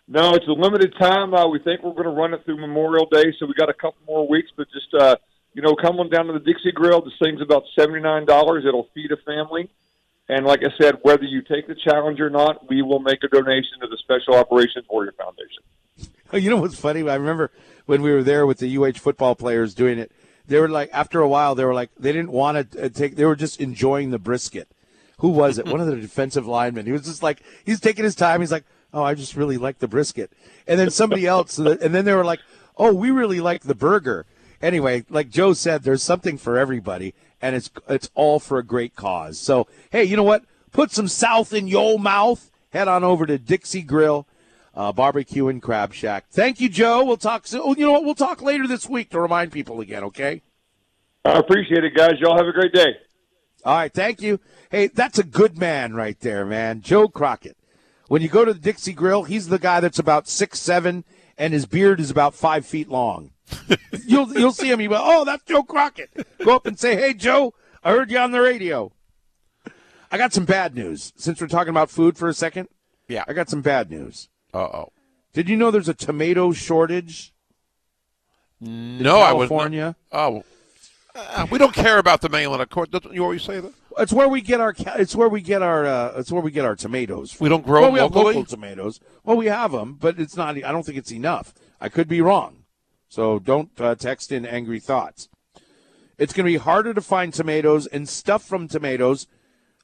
No, 0.07 0.33
it's 0.33 0.47
a 0.47 0.51
limited 0.51 0.93
time. 0.97 1.33
Uh, 1.33 1.47
we 1.47 1.59
think 1.59 1.83
we're 1.83 1.91
going 1.91 2.05
to 2.05 2.09
run 2.09 2.33
it 2.33 2.43
through 2.45 2.57
Memorial 2.57 3.05
Day, 3.11 3.33
so 3.37 3.45
we 3.45 3.53
got 3.53 3.69
a 3.69 3.73
couple 3.73 3.97
more 4.07 4.27
weeks. 4.27 4.49
But 4.55 4.67
just 4.71 4.93
uh, 4.93 5.17
you 5.53 5.61
know, 5.61 5.75
come 5.75 5.99
on 5.99 6.09
down 6.09 6.27
to 6.27 6.33
the 6.33 6.39
Dixie 6.39 6.71
Grill. 6.71 7.01
This 7.01 7.13
thing's 7.21 7.41
about 7.41 7.63
seventy 7.77 7.99
nine 7.99 8.25
dollars. 8.25 8.63
It'll 8.65 8.87
feed 8.93 9.11
a 9.11 9.17
family, 9.17 9.69
and 10.29 10.45
like 10.45 10.61
I 10.63 10.69
said, 10.81 10.99
whether 11.01 11.25
you 11.25 11.41
take 11.41 11.67
the 11.67 11.75
challenge 11.75 12.21
or 12.21 12.29
not, 12.29 12.69
we 12.69 12.81
will 12.81 12.99
make 12.99 13.23
a 13.25 13.27
donation 13.27 13.81
to 13.81 13.87
the 13.87 13.97
Special 13.97 14.35
Operations 14.35 14.85
Warrior 14.89 15.13
Foundation. 15.17 15.63
You 16.31 16.51
know 16.51 16.57
what's 16.57 16.79
funny? 16.79 17.01
I 17.09 17.15
remember 17.15 17.49
when 17.87 18.03
we 18.03 18.11
were 18.11 18.21
there 18.21 18.45
with 18.45 18.59
the 18.59 18.77
UH 18.77 18.99
football 18.99 19.33
players 19.33 19.73
doing 19.73 19.97
it. 19.97 20.11
They 20.49 20.59
were 20.59 20.67
like, 20.67 20.89
after 20.91 21.21
a 21.21 21.27
while, 21.27 21.53
they 21.53 21.63
were 21.63 21.75
like, 21.75 21.91
they 21.97 22.11
didn't 22.11 22.31
want 22.31 22.71
to 22.71 22.85
uh, 22.85 22.89
take. 22.89 23.15
They 23.15 23.25
were 23.25 23.35
just 23.35 23.61
enjoying 23.61 24.09
the 24.09 24.17
brisket. 24.17 24.67
Who 25.19 25.29
was 25.29 25.59
it? 25.59 25.67
One 25.67 25.79
of 25.79 25.87
the 25.87 25.95
defensive 26.01 26.47
linemen. 26.47 26.87
He 26.87 26.91
was 26.91 27.03
just 27.03 27.21
like, 27.21 27.43
he's 27.63 27.79
taking 27.79 28.03
his 28.03 28.15
time. 28.15 28.41
He's 28.41 28.51
like, 28.51 28.65
oh, 28.91 29.03
I 29.03 29.13
just 29.13 29.35
really 29.35 29.57
like 29.57 29.77
the 29.77 29.87
brisket. 29.87 30.31
And 30.67 30.79
then 30.79 30.89
somebody 30.89 31.27
else, 31.27 31.59
uh, 31.59 31.77
and 31.81 31.93
then 31.93 32.03
they 32.03 32.15
were 32.15 32.25
like, 32.25 32.39
oh, 32.77 32.93
we 32.93 33.11
really 33.11 33.39
like 33.39 33.61
the 33.61 33.75
burger. 33.75 34.25
Anyway, 34.61 35.05
like 35.07 35.29
Joe 35.29 35.53
said, 35.53 35.83
there's 35.83 36.03
something 36.03 36.37
for 36.37 36.57
everybody, 36.57 37.13
and 37.41 37.55
it's 37.55 37.69
it's 37.87 38.09
all 38.13 38.39
for 38.39 38.57
a 38.57 38.63
great 38.63 38.95
cause. 38.95 39.39
So, 39.39 39.67
hey, 39.91 40.03
you 40.03 40.17
know 40.17 40.23
what? 40.23 40.43
Put 40.71 40.91
some 40.91 41.07
South 41.07 41.53
in 41.53 41.67
your 41.67 41.97
mouth. 41.97 42.51
Head 42.71 42.87
on 42.87 43.03
over 43.03 43.25
to 43.25 43.37
Dixie 43.37 43.81
Grill 43.81 44.27
uh, 44.79 44.93
Barbecue 44.93 45.49
and 45.49 45.61
Crab 45.61 45.93
Shack. 45.93 46.27
Thank 46.31 46.61
you, 46.61 46.69
Joe. 46.69 47.03
We'll 47.03 47.17
talk 47.17 47.45
soon. 47.45 47.59
Oh, 47.61 47.75
you 47.75 47.85
know 47.85 47.91
what? 47.91 48.05
We'll 48.05 48.15
talk 48.15 48.41
later 48.41 48.65
this 48.65 48.87
week 48.87 49.09
to 49.09 49.19
remind 49.19 49.51
people 49.51 49.81
again, 49.81 50.05
okay? 50.05 50.41
I 51.25 51.37
appreciate 51.37 51.83
it, 51.83 51.93
guys. 51.95 52.13
Y'all 52.21 52.37
have 52.37 52.47
a 52.47 52.53
great 52.53 52.71
day. 52.71 52.95
All 53.65 53.75
right, 53.75 53.93
thank 53.93 54.21
you. 54.21 54.39
Hey, 54.71 54.87
that's 54.87 55.19
a 55.19 55.23
good 55.25 55.57
man 55.57 55.95
right 55.95 56.17
there, 56.21 56.45
man. 56.45 56.79
Joe 56.79 57.09
Crockett. 57.09 57.57
When 58.07 58.21
you 58.21 58.29
go 58.29 58.45
to 58.45 58.53
the 58.53 58.59
Dixie 58.59 58.93
Grill, 58.93 59.23
he's 59.23 59.49
the 59.49 59.59
guy 59.59 59.81
that's 59.81 59.99
about 59.99 60.29
six 60.29 60.59
seven, 60.59 61.03
and 61.37 61.53
his 61.53 61.65
beard 61.65 61.99
is 61.99 62.09
about 62.09 62.33
five 62.33 62.65
feet 62.65 62.87
long. 62.87 63.31
you'll 64.07 64.31
you'll 64.31 64.53
see 64.53 64.71
him. 64.71 64.79
You 64.79 64.87
go, 64.87 64.97
oh, 64.97 65.25
that's 65.25 65.43
Joe 65.43 65.63
Crockett. 65.63 66.09
Go 66.37 66.55
up 66.55 66.65
and 66.65 66.79
say, 66.79 66.95
hey, 66.95 67.13
Joe, 67.13 67.53
I 67.83 67.91
heard 67.91 68.11
you 68.11 68.17
on 68.17 68.31
the 68.31 68.39
radio. 68.39 68.93
I 70.09 70.17
got 70.17 70.31
some 70.31 70.45
bad 70.45 70.73
news. 70.73 71.11
Since 71.17 71.41
we're 71.41 71.47
talking 71.47 71.69
about 71.71 71.91
food 71.91 72.17
for 72.17 72.29
a 72.29 72.33
second, 72.33 72.69
Yeah. 73.09 73.25
I 73.27 73.33
got 73.33 73.49
some 73.49 73.61
bad 73.61 73.91
news. 73.91 74.29
Uh 74.53 74.57
oh. 74.57 74.91
Did 75.33 75.47
you 75.49 75.55
know 75.57 75.71
there's 75.71 75.89
a 75.89 75.93
tomato 75.93 76.51
shortage 76.51 77.33
No, 78.59 79.19
I 79.19 79.33
was. 79.33 79.49
California? 79.49 79.95
Oh. 80.11 80.43
Uh, 81.15 81.47
we 81.51 81.57
don't 81.57 81.73
care 81.73 81.97
about 81.97 82.21
the 82.21 82.29
mainland, 82.29 82.61
of 82.61 82.69
course. 82.69 82.87
You 83.11 83.23
always 83.23 83.43
say 83.43 83.59
that? 83.59 83.73
It's 83.97 84.13
where 84.13 84.29
we 84.29 84.41
get 84.41 84.61
our. 84.61 84.73
It's 84.95 85.15
where 85.15 85.27
we 85.27 85.41
get 85.41 85.61
our. 85.61 85.85
Uh, 85.85 86.13
it's 86.17 86.31
where 86.31 86.41
we 86.41 86.51
get 86.51 86.65
our 86.65 86.75
tomatoes. 86.75 87.31
From. 87.33 87.45
We 87.45 87.49
don't 87.49 87.65
grow 87.65 87.81
well, 87.81 87.91
we 87.91 87.99
have 87.99 88.15
local 88.15 88.45
tomatoes. 88.45 88.99
Well, 89.23 89.35
we 89.35 89.47
have 89.47 89.71
them, 89.71 89.97
but 89.99 90.19
it's 90.19 90.37
not. 90.37 90.55
I 90.55 90.71
don't 90.71 90.85
think 90.85 90.97
it's 90.97 91.11
enough. 91.11 91.53
I 91.81 91.89
could 91.89 92.07
be 92.07 92.21
wrong, 92.21 92.63
so 93.09 93.39
don't 93.39 93.69
uh, 93.79 93.95
text 93.95 94.31
in 94.31 94.45
angry 94.45 94.79
thoughts. 94.79 95.27
It's 96.17 96.33
going 96.33 96.45
to 96.45 96.51
be 96.51 96.57
harder 96.57 96.93
to 96.93 97.01
find 97.01 97.33
tomatoes 97.33 97.87
and 97.87 98.07
stuff 98.07 98.43
from 98.43 98.67
tomatoes, 98.67 99.25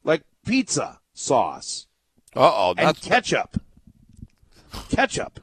like 0.04 0.24
pizza 0.46 1.00
sauce 1.14 1.88
Uh 2.36 2.52
oh. 2.54 2.74
and 2.78 3.00
ketchup. 3.02 3.62
Ketchup. 4.90 5.40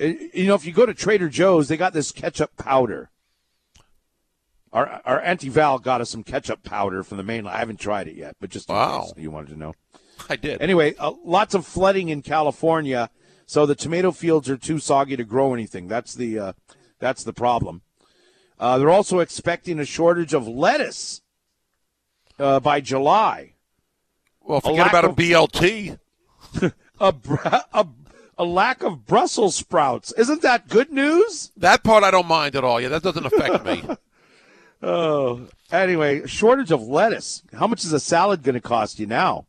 Uh, 0.00 0.04
You 0.34 0.46
know, 0.46 0.54
if 0.54 0.64
you 0.64 0.72
go 0.72 0.86
to 0.86 0.94
Trader 0.94 1.28
Joe's, 1.28 1.68
they 1.68 1.76
got 1.76 1.92
this 1.92 2.12
ketchup 2.12 2.56
powder. 2.56 3.10
Our 4.72 5.02
our 5.04 5.20
Auntie 5.20 5.50
Val 5.50 5.78
got 5.78 6.00
us 6.00 6.10
some 6.10 6.24
ketchup 6.24 6.62
powder 6.62 7.02
from 7.02 7.18
the 7.18 7.22
mainland. 7.22 7.54
I 7.56 7.58
haven't 7.58 7.78
tried 7.80 8.08
it 8.08 8.16
yet, 8.16 8.36
but 8.40 8.48
just 8.50 8.68
Wow. 8.68 9.12
you 9.16 9.30
wanted 9.30 9.50
to 9.50 9.58
know. 9.58 9.74
I 10.30 10.36
did. 10.36 10.62
Anyway, 10.62 10.94
uh, 10.98 11.12
lots 11.24 11.54
of 11.54 11.66
flooding 11.66 12.08
in 12.08 12.22
California, 12.22 13.10
so 13.44 13.66
the 13.66 13.74
tomato 13.74 14.12
fields 14.12 14.48
are 14.48 14.56
too 14.56 14.78
soggy 14.78 15.16
to 15.16 15.24
grow 15.24 15.52
anything. 15.52 15.88
That's 15.88 16.14
the 16.14 16.38
uh, 16.38 16.52
that's 17.00 17.22
the 17.22 17.32
problem. 17.34 17.82
Uh, 18.58 18.78
they're 18.78 18.90
also 18.90 19.18
expecting 19.18 19.78
a 19.78 19.84
shortage 19.84 20.32
of 20.32 20.46
lettuce 20.48 21.20
uh, 22.38 22.60
by 22.60 22.80
July. 22.80 23.54
well, 24.40 24.60
forget 24.60 24.86
about 24.88 25.04
a 25.04 25.08
BLT. 25.10 25.98
A, 27.00 27.10
br- 27.10 27.34
a 27.72 27.84
a 28.42 28.44
lack 28.44 28.82
of 28.82 29.06
Brussels 29.06 29.54
sprouts. 29.56 30.12
Isn't 30.12 30.42
that 30.42 30.68
good 30.68 30.90
news? 30.92 31.52
That 31.56 31.82
part 31.84 32.02
I 32.04 32.10
don't 32.10 32.26
mind 32.26 32.56
at 32.56 32.64
all. 32.64 32.80
Yeah, 32.80 32.88
that 32.88 33.02
doesn't 33.02 33.26
affect 33.26 33.64
me. 33.64 33.82
Oh, 34.84 35.46
anyway, 35.70 36.26
shortage 36.26 36.72
of 36.72 36.82
lettuce. 36.82 37.44
How 37.52 37.68
much 37.68 37.84
is 37.84 37.92
a 37.92 38.00
salad 38.00 38.42
going 38.42 38.56
to 38.56 38.60
cost 38.60 38.98
you 38.98 39.06
now? 39.06 39.46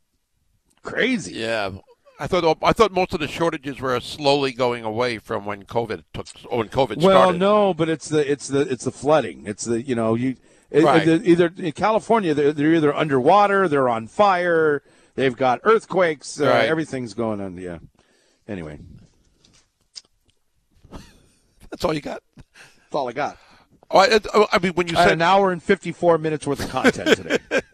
Crazy. 0.83 1.33
Yeah. 1.33 1.71
I 2.19 2.27
thought 2.27 2.59
I 2.61 2.71
thought 2.71 2.91
most 2.91 3.13
of 3.15 3.19
the 3.19 3.27
shortages 3.27 3.79
were 3.81 3.99
slowly 3.99 4.51
going 4.51 4.83
away 4.83 5.17
from 5.17 5.45
when 5.45 5.63
COVID 5.63 6.03
took 6.13 6.27
when 6.51 6.69
COVID 6.69 6.97
Well, 6.97 7.23
started. 7.23 7.39
no, 7.39 7.73
but 7.73 7.89
it's 7.89 8.07
the 8.09 8.31
it's 8.31 8.47
the 8.47 8.61
it's 8.61 8.85
the 8.85 8.91
flooding. 8.91 9.47
It's 9.47 9.65
the 9.65 9.81
you 9.81 9.95
know 9.95 10.13
you 10.13 10.35
Right. 10.71 11.07
it- 11.07 11.25
either 11.25 11.51
in 11.57 11.71
California 11.71 12.35
they're, 12.35 12.53
they're 12.53 12.75
either 12.75 12.93
underwater, 12.93 13.67
they're 13.67 13.89
on 13.89 14.05
fire, 14.07 14.83
they've 15.15 15.35
got 15.35 15.61
earthquakes, 15.63 16.39
uh, 16.39 16.45
Right. 16.45 16.65
everything's 16.69 17.15
going 17.15 17.41
on. 17.41 17.57
Yeah. 17.57 17.79
Anyway, 18.47 18.79
That's 21.69 21.83
all 21.85 21.93
you 21.93 22.01
got. 22.01 22.21
that's 22.35 22.93
all 22.93 23.07
I 23.09 23.13
got. 23.13 23.37
Oh, 23.89 23.99
I, 23.99 24.19
I- 24.33 24.47
I 24.53 24.59
mean, 24.59 24.73
when 24.73 24.87
you 24.87 24.95
I 24.97 25.01
had 25.01 25.07
said 25.09 25.13
an 25.13 25.21
hour 25.21 25.51
and 25.51 25.61
fifty 25.61 25.91
four 25.91 26.17
minutes 26.17 26.45
worth 26.45 26.63
of 26.63 26.69
content 26.69 27.15
today. 27.17 27.37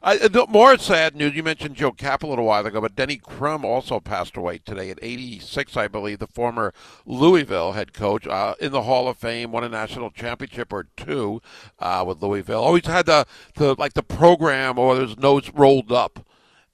I, 0.00 0.16
uh, 0.16 0.28
the 0.28 0.46
more 0.48 0.78
sad 0.78 1.16
news, 1.16 1.34
you 1.34 1.42
mentioned 1.42 1.74
Joe 1.74 1.90
Kapp 1.90 2.22
a 2.22 2.26
little 2.28 2.44
while 2.44 2.64
ago, 2.64 2.80
but 2.80 2.94
Denny 2.94 3.16
Crum 3.16 3.64
also 3.64 3.98
passed 3.98 4.36
away 4.36 4.58
today 4.58 4.90
at 4.90 4.98
86, 5.02 5.76
I 5.76 5.88
believe, 5.88 6.20
the 6.20 6.28
former 6.28 6.72
Louisville 7.04 7.72
head 7.72 7.92
coach 7.92 8.24
uh, 8.28 8.54
in 8.60 8.70
the 8.70 8.82
Hall 8.82 9.08
of 9.08 9.16
Fame, 9.18 9.50
won 9.50 9.64
a 9.64 9.68
national 9.68 10.10
championship 10.12 10.72
or 10.72 10.86
two 10.96 11.42
uh, 11.80 12.04
with 12.06 12.22
Louisville. 12.22 12.62
Always 12.62 12.86
had 12.86 13.06
the, 13.06 13.26
the 13.56 13.74
like 13.74 13.94
the 13.94 14.04
program 14.04 14.78
or 14.78 15.00
his 15.00 15.18
notes 15.18 15.50
rolled 15.52 15.90
up, 15.90 16.24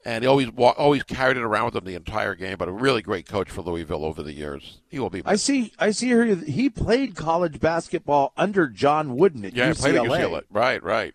and 0.04 0.22
he 0.22 0.28
always 0.28 0.50
wa- 0.50 0.74
always 0.76 1.02
carried 1.02 1.36
it 1.36 1.42
around 1.42 1.66
with 1.66 1.76
him 1.76 1.84
the 1.84 1.94
entire 1.94 2.34
game. 2.34 2.56
But 2.58 2.68
a 2.68 2.72
really 2.72 3.02
great 3.02 3.26
coach 3.26 3.50
for 3.50 3.62
Louisville 3.62 4.04
over 4.04 4.22
the 4.22 4.32
years. 4.32 4.80
He 4.88 4.98
will 4.98 5.10
be. 5.10 5.22
I 5.24 5.36
see. 5.36 5.72
I 5.78 5.90
see 5.90 6.08
here. 6.08 6.24
He 6.34 6.68
played 6.68 7.14
college 7.16 7.60
basketball 7.60 8.32
under 8.36 8.68
John 8.68 9.16
Wooden 9.16 9.44
at 9.44 9.54
yeah, 9.54 9.70
UCLA. 9.70 9.80
played 9.80 9.94
at 9.96 10.02
UCLA. 10.02 10.42
Right, 10.50 10.82
right. 10.82 11.14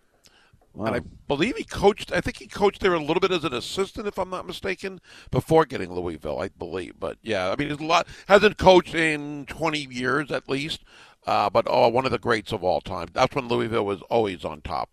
Wow. 0.72 0.86
And 0.86 0.96
I 0.96 1.00
believe 1.26 1.56
he 1.56 1.64
coached. 1.64 2.12
I 2.12 2.20
think 2.20 2.38
he 2.38 2.46
coached 2.46 2.80
there 2.80 2.94
a 2.94 3.00
little 3.00 3.20
bit 3.20 3.32
as 3.32 3.42
an 3.42 3.52
assistant, 3.52 4.06
if 4.06 4.18
I'm 4.18 4.30
not 4.30 4.46
mistaken, 4.46 5.00
before 5.30 5.64
getting 5.64 5.92
Louisville. 5.92 6.38
I 6.38 6.48
believe, 6.48 6.94
but 6.98 7.18
yeah, 7.22 7.50
I 7.50 7.56
mean, 7.56 7.70
he's 7.70 7.80
a 7.80 7.84
lot 7.84 8.06
hasn't 8.28 8.56
coached 8.56 8.94
in 8.94 9.46
20 9.46 9.88
years 9.90 10.30
at 10.30 10.48
least. 10.48 10.84
Uh, 11.26 11.50
but 11.50 11.66
oh, 11.68 11.88
one 11.88 12.06
of 12.06 12.12
the 12.12 12.18
greats 12.18 12.52
of 12.52 12.64
all 12.64 12.80
time. 12.80 13.08
That's 13.12 13.34
when 13.34 13.48
Louisville 13.48 13.84
was 13.84 14.00
always 14.02 14.44
on 14.44 14.62
top, 14.62 14.90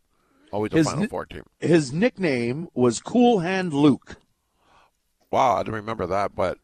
always 0.52 0.74
a 0.74 0.78
His 0.78 0.88
Final 0.88 1.02
ni- 1.04 1.08
Four 1.08 1.26
team. 1.26 1.44
His 1.60 1.92
nickname 1.94 2.68
was 2.74 3.00
Cool 3.00 3.40
Hand 3.40 3.74
Luke. 3.74 4.18
Wow, 5.32 5.56
I 5.56 5.60
didn't 5.64 5.76
remember 5.76 6.06
that, 6.08 6.36
but 6.36 6.58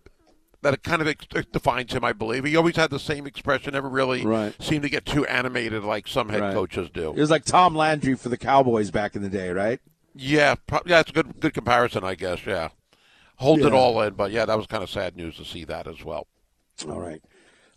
that 0.61 0.81
kind 0.83 1.01
of 1.01 1.07
ex- 1.07 1.25
defines 1.51 1.91
him, 1.93 2.03
I 2.05 2.13
believe. 2.13 2.45
He 2.45 2.55
always 2.55 2.77
had 2.77 2.89
the 2.89 2.99
same 2.99 3.27
expression, 3.27 3.73
never 3.73 3.89
really 3.89 4.25
Right. 4.25 4.55
seemed 4.61 4.83
to 4.83 4.89
get 4.89 5.05
too 5.05 5.25
animated 5.25 5.83
like 5.83 6.07
some 6.07 6.29
head 6.29 6.41
Right. 6.41 6.53
coaches 6.53 6.89
do. 6.93 7.09
It 7.09 7.19
was 7.19 7.29
like 7.29 7.43
Tom 7.43 7.75
Landry 7.75 8.15
for 8.15 8.29
the 8.29 8.37
Cowboys 8.37 8.89
back 8.89 9.15
in 9.15 9.21
the 9.21 9.29
day, 9.29 9.49
right? 9.49 9.79
Yeah, 10.15 10.55
pro- 10.67 10.79
yeah, 10.85 11.01
it's 11.01 11.09
a 11.09 11.13
good 11.13 11.39
good 11.41 11.53
comparison, 11.53 12.03
I 12.05 12.15
guess. 12.15 12.45
Yeah, 12.45 12.69
holds 13.37 13.65
it 13.65 13.73
all 13.73 13.99
in, 14.01 14.13
but 14.13 14.31
yeah, 14.31 14.45
that 14.45 14.55
was 14.57 14.67
kind 14.67 14.83
of 14.83 14.89
sad 14.89 15.17
news 15.17 15.35
to 15.37 15.43
see 15.45 15.63
that 15.65 15.87
as 15.87 16.03
well. 16.05 16.27
All 16.87 17.01
right. 17.01 17.21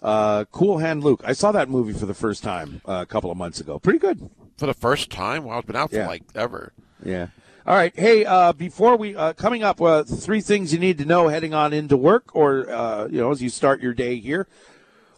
Uh, 0.03 0.45
cool 0.53 0.78
Hand 0.78 1.03
Luke. 1.03 1.23
I 1.24 1.33
saw 1.33 1.51
that 1.53 1.69
movie 1.70 1.95
for 1.95 2.07
the 2.07 2.15
first 2.15 2.43
time 2.45 2.83
uh, 2.87 2.99
a 3.03 3.07
couple 3.07 3.31
of 3.31 3.37
months 3.37 3.59
ago. 3.59 3.78
Pretty 3.81 3.99
good. 3.99 4.31
For 4.57 4.66
the 4.66 4.74
first 4.74 5.11
time, 5.11 5.45
wow, 5.45 5.59
it's 5.59 5.66
been 5.66 5.77
out 5.77 5.91
for 5.91 5.97
Yeah. 5.97 6.07
like 6.07 6.23
ever. 6.35 6.73
Yeah. 7.05 7.28
All 7.66 7.74
right. 7.74 7.93
Hey, 7.95 8.24
uh, 8.24 8.53
before 8.53 8.97
we 8.97 9.15
uh, 9.15 9.33
coming 9.35 9.62
up, 9.62 9.83
uh, 9.83 10.05
three 10.05 10.41
things 10.41 10.73
you 10.73 10.78
need 10.78 10.99
to 10.99 11.05
know 11.05 11.28
heading 11.28 11.53
on 11.53 11.73
into 11.73 11.97
work, 11.97 12.35
or 12.35 12.70
uh, 12.70 13.07
you 13.09 13.20
know, 13.20 13.31
as 13.31 13.43
you 13.43 13.51
start 13.51 13.81
your 13.81 13.93
day 13.93 14.16
here. 14.16 14.47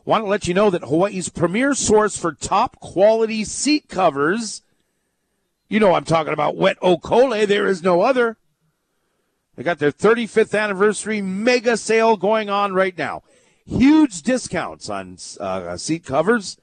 Want 0.05 0.25
to 0.25 0.29
let 0.29 0.49
you 0.49 0.55
know 0.55 0.71
that 0.71 0.83
Hawaii's 0.85 1.29
premier 1.29 1.75
source 1.75 2.17
for 2.17 2.33
top 2.33 2.81
quality 2.81 3.45
seat 3.45 3.89
covers. 3.89 4.63
You 5.69 5.79
know, 5.81 5.93
I'm 5.95 6.05
talking 6.05 6.33
about 6.33 6.57
Wet 6.57 6.81
Okole. 6.81 7.47
There 7.47 7.67
is 7.67 7.83
no 7.83 8.01
other. 8.01 8.39
They 9.55 9.63
got 9.63 9.79
their 9.81 9.93
35th 9.93 10.59
anniversary 10.59 11.21
mega 11.21 11.77
sale 11.77 12.17
going 12.17 12.49
on 12.49 12.73
right 12.73 12.97
now. 12.97 13.23
Huge 13.67 14.23
discounts 14.23 14.89
on 14.89 15.19
uh, 15.39 15.77
seat 15.77 16.07
covers, 16.07 16.57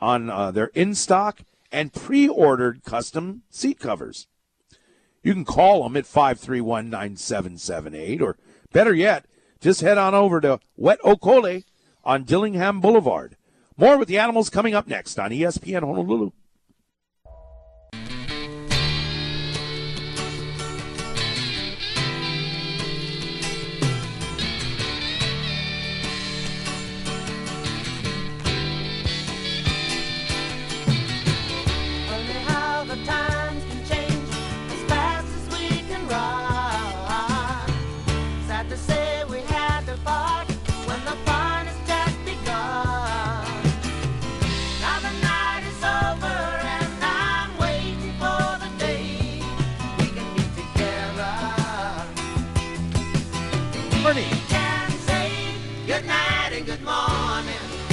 on 0.00 0.28
uh, 0.28 0.50
their 0.50 0.72
in 0.74 0.96
stock 0.96 1.42
and 1.70 1.92
pre 1.92 2.28
ordered 2.28 2.84
custom 2.84 3.42
seat 3.50 3.78
covers. 3.78 4.26
You 5.22 5.34
can 5.34 5.44
call 5.44 5.82
them 5.82 5.96
at 5.96 6.06
531 6.06 6.90
9778, 6.90 8.22
or 8.22 8.38
better 8.72 8.94
yet, 8.94 9.26
just 9.60 9.80
head 9.80 9.98
on 9.98 10.14
over 10.14 10.40
to 10.40 10.60
Wet 10.76 11.00
Okole 11.02 11.64
on 12.04 12.24
Dillingham 12.24 12.80
Boulevard. 12.80 13.36
More 13.76 13.96
with 13.96 14.08
the 14.08 14.18
animals 14.18 14.50
coming 14.50 14.74
up 14.74 14.86
next 14.86 15.18
on 15.18 15.30
ESPN 15.30 15.80
Honolulu. 15.80 16.32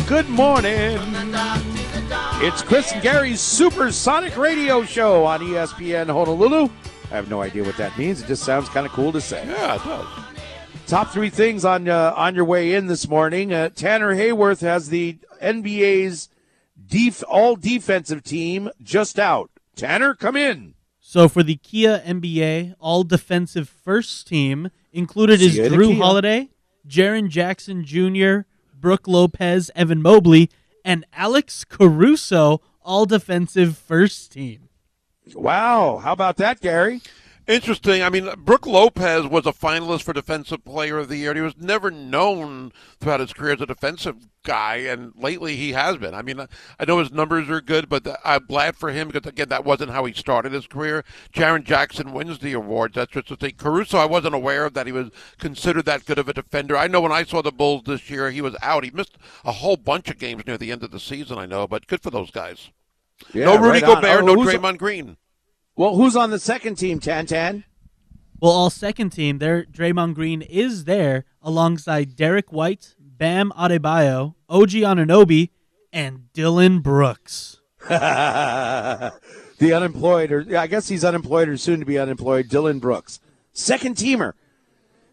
Good 0.07 0.29
morning. 0.29 0.99
From 0.99 1.13
the 1.13 1.31
dark 1.31 1.61
to 1.63 1.99
the 1.99 2.05
dawn. 2.09 2.45
It's 2.45 2.61
Chris 2.61 2.91
and 2.91 3.01
Gary's 3.01 3.41
Supersonic 3.41 4.37
Radio 4.37 4.83
Show 4.83 5.25
on 5.25 5.39
ESPN 5.39 6.05
Honolulu. 6.05 6.69
I 7.11 7.15
have 7.15 7.27
no 7.27 7.41
idea 7.41 7.63
what 7.63 7.75
that 7.77 7.97
means. 7.97 8.21
It 8.21 8.27
just 8.27 8.43
sounds 8.43 8.69
kind 8.69 8.85
of 8.85 8.91
cool 8.91 9.11
to 9.13 9.19
say. 9.19 9.43
Yeah, 9.47 9.75
it 9.75 9.83
does. 9.83 10.07
Top 10.85 11.11
three 11.11 11.31
things 11.31 11.65
on 11.65 11.89
uh, 11.89 12.13
on 12.15 12.35
your 12.35 12.45
way 12.45 12.75
in 12.75 12.85
this 12.85 13.07
morning. 13.07 13.51
Uh, 13.51 13.69
Tanner 13.69 14.15
Hayworth 14.15 14.61
has 14.61 14.89
the 14.89 15.17
NBA's 15.41 16.29
def- 16.85 17.23
all 17.27 17.55
defensive 17.55 18.21
team 18.23 18.69
just 18.83 19.17
out. 19.17 19.49
Tanner, 19.75 20.13
come 20.13 20.35
in. 20.35 20.75
So 20.99 21.27
for 21.27 21.41
the 21.41 21.55
Kia 21.55 22.03
NBA 22.05 22.75
All 22.79 23.03
Defensive 23.03 23.69
First 23.69 24.27
Team, 24.27 24.69
included 24.93 25.39
See 25.39 25.59
is 25.59 25.71
Jrue 25.71 25.93
Kia. 25.93 26.03
Holiday, 26.03 26.49
Jaren 26.87 27.29
Jackson 27.29 27.83
Jr., 27.83 28.41
Brook 28.85 29.07
Lopez, 29.07 29.71
Evan 29.75 29.99
Mobley, 29.99 30.47
and 30.83 31.07
Alex 31.11 31.65
Caruso, 31.65 32.61
All 32.83 33.07
Defensive 33.07 33.79
First 33.79 34.31
Team. 34.31 34.69
Wow, 35.33 35.97
how 35.97 36.13
about 36.13 36.37
that, 36.37 36.61
Gary? 36.61 37.01
Interesting. 37.47 38.01
I 38.01 38.09
mean, 38.09 38.27
Brook 38.39 38.65
Lopez 38.65 39.27
was 39.27 39.45
a 39.45 39.51
finalist 39.53 40.01
for 40.01 40.13
Defensive 40.13 40.65
Player 40.65 40.97
of 40.97 41.09
the 41.09 41.17
Year. 41.17 41.35
He 41.35 41.41
was 41.41 41.55
never 41.57 41.91
known 41.91 42.71
throughout 42.99 43.19
his 43.19 43.33
career 43.33 43.53
as 43.53 43.61
a 43.61 43.67
defensive 43.67 44.15
guy, 44.43 44.77
and 44.77 45.13
lately 45.15 45.55
he 45.55 45.73
has 45.73 45.97
been. 45.97 46.15
I 46.15 46.23
mean, 46.23 46.39
I 46.39 46.85
know 46.85 46.97
his 46.97 47.11
numbers 47.11 47.47
are 47.49 47.61
good, 47.61 47.87
but 47.87 48.07
I'm 48.25 48.47
glad 48.47 48.75
for 48.75 48.89
him 48.89 49.09
because, 49.09 49.29
again, 49.29 49.49
that 49.49 49.63
wasn't 49.63 49.91
how 49.91 50.05
he 50.05 50.13
started 50.13 50.53
his 50.53 50.65
career. 50.65 51.03
Jaren 51.31 51.63
Jackson 51.63 52.13
wins 52.13 52.39
the 52.39 52.53
award. 52.53 52.93
That's 52.95 53.11
just 53.11 53.27
the 53.27 53.35
thing. 53.35 53.53
Caruso, 53.57 53.99
I 53.99 54.05
wasn't 54.05 54.33
aware 54.33 54.65
of 54.65 54.73
that 54.73 54.87
he 54.87 54.91
was 54.91 55.11
considered 55.37 55.85
that 55.85 56.05
good 56.05 56.17
of 56.17 56.27
a 56.27 56.33
defender. 56.33 56.75
I 56.75 56.87
know 56.87 57.01
when 57.01 57.11
I 57.11 57.25
saw 57.25 57.43
the 57.43 57.51
Bulls 57.51 57.83
this 57.85 58.09
year, 58.09 58.31
he 58.31 58.41
was 58.41 58.55
out. 58.63 58.83
He 58.83 58.89
missed 58.89 59.19
a 59.43 59.51
whole 59.51 59.77
bunch 59.77 60.09
of 60.09 60.17
games 60.17 60.47
near 60.47 60.57
the 60.57 60.71
end 60.71 60.81
of 60.83 60.89
the 60.89 60.99
season, 60.99 61.37
I 61.37 61.45
know, 61.45 61.67
but 61.67 61.85
good 61.85 62.01
for 62.01 62.09
those 62.09 62.31
guys. 62.31 62.71
Yeah, 63.33 63.45
no 63.45 63.57
Rudy 63.59 63.81
right. 63.81 64.01
Gobert, 64.01 64.23
Oh, 64.23 64.25
no 64.25 64.35
Draymond 64.35 64.79
Green. 64.79 65.17
Well, 65.77 65.95
who's 65.95 66.15
on 66.15 66.31
the 66.31 66.39
second 66.39 66.75
team, 66.75 66.99
Tan 66.99 67.25
Tan? 67.25 67.65
Well, 68.39 68.51
all 68.51 68.69
second 68.69 69.09
team 69.09 69.39
there, 69.39 69.65
Draymond 69.65 70.13
Green 70.13 70.41
is 70.41 70.85
there 70.85 71.25
alongside 71.41 72.15
Derrick 72.15 72.51
White, 72.51 72.95
Bam 72.99 73.51
Adebayo, 73.57 74.35
OG 74.47 74.69
Anunoby, 74.69 75.49
and 75.91 76.31
Dillon 76.31 76.79
Brooks. 76.79 77.61
the 77.89 79.11
unemployed, 79.61 80.31
or 80.31 80.41
yeah, 80.41 80.61
I 80.61 80.67
guess 80.67 80.87
he's 80.87 81.03
unemployed 81.03 81.49
or 81.49 81.57
soon 81.57 81.79
to 81.81 81.85
be 81.85 81.99
unemployed, 81.99 82.47
Dillon 82.47 82.79
Brooks. 82.79 83.19
Second 83.51 83.95
teamer. 83.95 84.33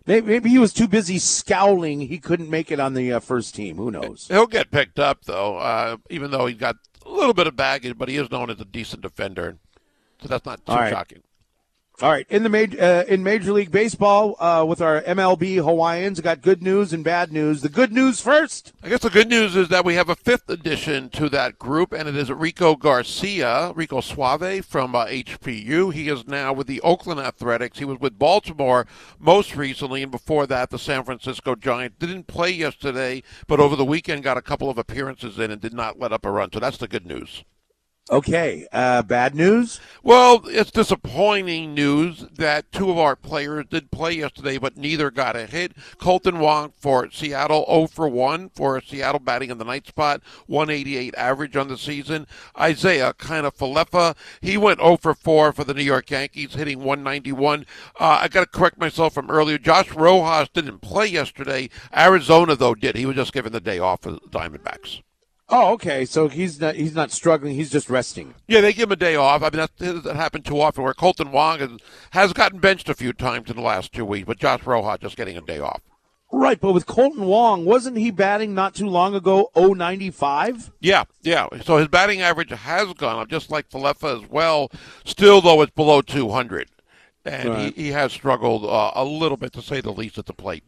Maybe, 0.06 0.26
maybe 0.26 0.50
he 0.50 0.58
was 0.58 0.72
too 0.72 0.88
busy 0.88 1.18
scowling. 1.18 2.00
He 2.00 2.18
couldn't 2.18 2.50
make 2.50 2.70
it 2.70 2.80
on 2.80 2.94
the 2.94 3.12
uh, 3.12 3.20
first 3.20 3.54
team. 3.54 3.76
Who 3.76 3.90
knows? 3.90 4.26
He'll 4.28 4.46
get 4.46 4.70
picked 4.70 4.98
up 4.98 5.24
though, 5.24 5.58
uh, 5.58 5.96
even 6.08 6.30
though 6.30 6.46
he's 6.46 6.56
got 6.56 6.76
a 7.04 7.10
little 7.10 7.34
bit 7.34 7.46
of 7.46 7.56
baggage, 7.56 7.98
but 7.98 8.08
he 8.08 8.16
is 8.16 8.30
known 8.30 8.50
as 8.50 8.60
a 8.60 8.64
decent 8.64 9.02
defender, 9.02 9.58
so 10.22 10.28
that's 10.28 10.46
not 10.46 10.64
too 10.64 10.72
right. 10.72 10.90
shocking. 10.90 11.22
All 12.02 12.10
right, 12.10 12.26
in 12.30 12.42
the 12.42 12.48
major 12.48 12.82
uh, 12.82 13.04
in 13.06 13.22
Major 13.22 13.52
League 13.52 13.70
Baseball, 13.70 14.34
uh, 14.40 14.64
with 14.66 14.80
our 14.80 15.02
MLB 15.02 15.62
Hawaiians, 15.62 16.20
got 16.20 16.42
good 16.42 16.60
news 16.60 16.92
and 16.92 17.04
bad 17.04 17.30
news. 17.30 17.60
The 17.60 17.68
good 17.68 17.92
news 17.92 18.20
first. 18.20 18.72
I 18.82 18.88
guess 18.88 19.02
the 19.02 19.10
good 19.10 19.28
news 19.28 19.54
is 19.54 19.68
that 19.68 19.84
we 19.84 19.94
have 19.94 20.08
a 20.08 20.16
fifth 20.16 20.48
addition 20.48 21.10
to 21.10 21.28
that 21.28 21.60
group, 21.60 21.92
and 21.92 22.08
it 22.08 22.16
is 22.16 22.28
Rico 22.28 22.74
Garcia, 22.74 23.72
Rico 23.76 24.00
Suave 24.00 24.64
from 24.64 24.96
uh, 24.96 25.06
HPU. 25.06 25.94
He 25.94 26.08
is 26.08 26.26
now 26.26 26.52
with 26.52 26.66
the 26.66 26.80
Oakland 26.80 27.20
Athletics. 27.20 27.78
He 27.78 27.84
was 27.84 28.00
with 28.00 28.18
Baltimore 28.18 28.84
most 29.20 29.54
recently, 29.54 30.02
and 30.02 30.10
before 30.10 30.48
that, 30.48 30.70
the 30.70 30.80
San 30.80 31.04
Francisco 31.04 31.54
Giants. 31.54 31.98
Didn't 32.00 32.26
play 32.26 32.50
yesterday, 32.50 33.22
but 33.46 33.60
over 33.60 33.76
the 33.76 33.84
weekend 33.84 34.24
got 34.24 34.36
a 34.36 34.42
couple 34.42 34.68
of 34.68 34.76
appearances 34.76 35.38
in 35.38 35.52
and 35.52 35.60
did 35.60 35.74
not 35.74 36.00
let 36.00 36.12
up 36.12 36.24
a 36.24 36.32
run. 36.32 36.50
So 36.52 36.58
that's 36.58 36.78
the 36.78 36.88
good 36.88 37.06
news. 37.06 37.44
Okay, 38.10 38.66
uh, 38.72 39.00
bad 39.02 39.36
news. 39.36 39.78
Well, 40.02 40.42
it's 40.46 40.72
disappointing 40.72 41.72
news 41.72 42.26
that 42.32 42.72
two 42.72 42.90
of 42.90 42.98
our 42.98 43.14
players 43.14 43.66
did 43.70 43.92
play 43.92 44.14
yesterday, 44.14 44.58
but 44.58 44.76
neither 44.76 45.08
got 45.12 45.36
a 45.36 45.46
hit. 45.46 45.76
Kolten 45.98 46.40
Wong 46.40 46.72
for 46.76 47.08
Seattle, 47.12 47.64
0 47.70 47.86
for 47.86 48.08
1 48.08 48.50
for 48.50 48.80
Seattle 48.80 49.20
batting 49.20 49.50
in 49.50 49.58
the 49.58 49.64
night 49.64 49.86
spot, 49.86 50.20
188 50.48 51.14
average 51.16 51.56
on 51.56 51.68
the 51.68 51.78
season. 51.78 52.26
Isiah 52.60 53.14
Kiner-Falefa, 53.14 54.16
he 54.40 54.56
went 54.56 54.80
0 54.80 54.96
for 54.96 55.14
4 55.14 55.52
for 55.52 55.62
the 55.62 55.72
New 55.72 55.84
York 55.84 56.10
Yankees, 56.10 56.54
hitting 56.54 56.80
191. 56.80 57.64
Uh, 58.00 58.18
I 58.20 58.26
got 58.26 58.40
to 58.40 58.46
correct 58.46 58.78
myself 58.78 59.14
from 59.14 59.30
earlier. 59.30 59.58
Josh 59.58 59.92
Rojas 59.92 60.48
didn't 60.52 60.80
play 60.80 61.06
yesterday. 61.06 61.70
Arizona, 61.96 62.56
though, 62.56 62.74
did. 62.74 62.96
He 62.96 63.06
was 63.06 63.14
just 63.14 63.32
given 63.32 63.52
the 63.52 63.60
day 63.60 63.78
off 63.78 64.02
for 64.02 64.10
the 64.10 64.20
Diamondbacks. 64.28 65.02
Oh, 65.54 65.74
okay. 65.74 66.06
So 66.06 66.28
he's 66.28 66.58
not 66.60 66.74
he's 66.76 66.94
not 66.94 67.10
struggling. 67.10 67.54
He's 67.54 67.70
just 67.70 67.90
resting. 67.90 68.34
Yeah, 68.48 68.62
they 68.62 68.72
give 68.72 68.88
him 68.88 68.92
a 68.92 68.96
day 68.96 69.16
off. 69.16 69.42
I 69.42 69.50
mean, 69.50 69.66
that 69.78 70.02
that 70.04 70.16
happened 70.16 70.46
too 70.46 70.58
often. 70.60 70.82
Where 70.82 70.94
Kolten 70.94 71.30
Wong 71.30 71.58
has, 71.58 71.70
has 72.12 72.32
gotten 72.32 72.58
benched 72.58 72.88
a 72.88 72.94
few 72.94 73.12
times 73.12 73.50
in 73.50 73.56
the 73.56 73.62
last 73.62 73.92
two 73.92 74.04
weeks, 74.06 74.26
but 74.26 74.38
Josh 74.38 74.64
Rojas 74.64 74.98
just 75.00 75.16
getting 75.16 75.36
a 75.36 75.42
day 75.42 75.58
off. 75.60 75.82
Right, 76.34 76.58
but 76.58 76.72
with 76.72 76.86
Kolten 76.86 77.26
Wong, 77.26 77.66
wasn't 77.66 77.98
he 77.98 78.10
batting 78.10 78.54
not 78.54 78.74
too 78.74 78.88
long 78.88 79.14
ago? 79.14 79.50
095? 79.54 80.70
Yeah, 80.80 81.04
yeah. 81.20 81.46
So 81.62 81.76
his 81.76 81.88
batting 81.88 82.22
average 82.22 82.48
has 82.48 82.90
gone 82.94 83.20
up, 83.20 83.28
just 83.28 83.50
like 83.50 83.68
Falefa 83.68 84.22
as 84.24 84.30
well. 84.30 84.70
Still, 85.04 85.42
though, 85.42 85.60
it's 85.60 85.72
below 85.72 86.00
200, 86.00 86.70
and 87.26 87.48
Right. 87.50 87.74
he, 87.76 87.82
he 87.82 87.88
has 87.90 88.14
struggled 88.14 88.64
uh, 88.64 88.92
a 88.94 89.04
little 89.04 89.36
bit, 89.36 89.52
to 89.52 89.60
say 89.60 89.82
the 89.82 89.92
least, 89.92 90.16
at 90.16 90.24
the 90.24 90.32
plate. 90.32 90.64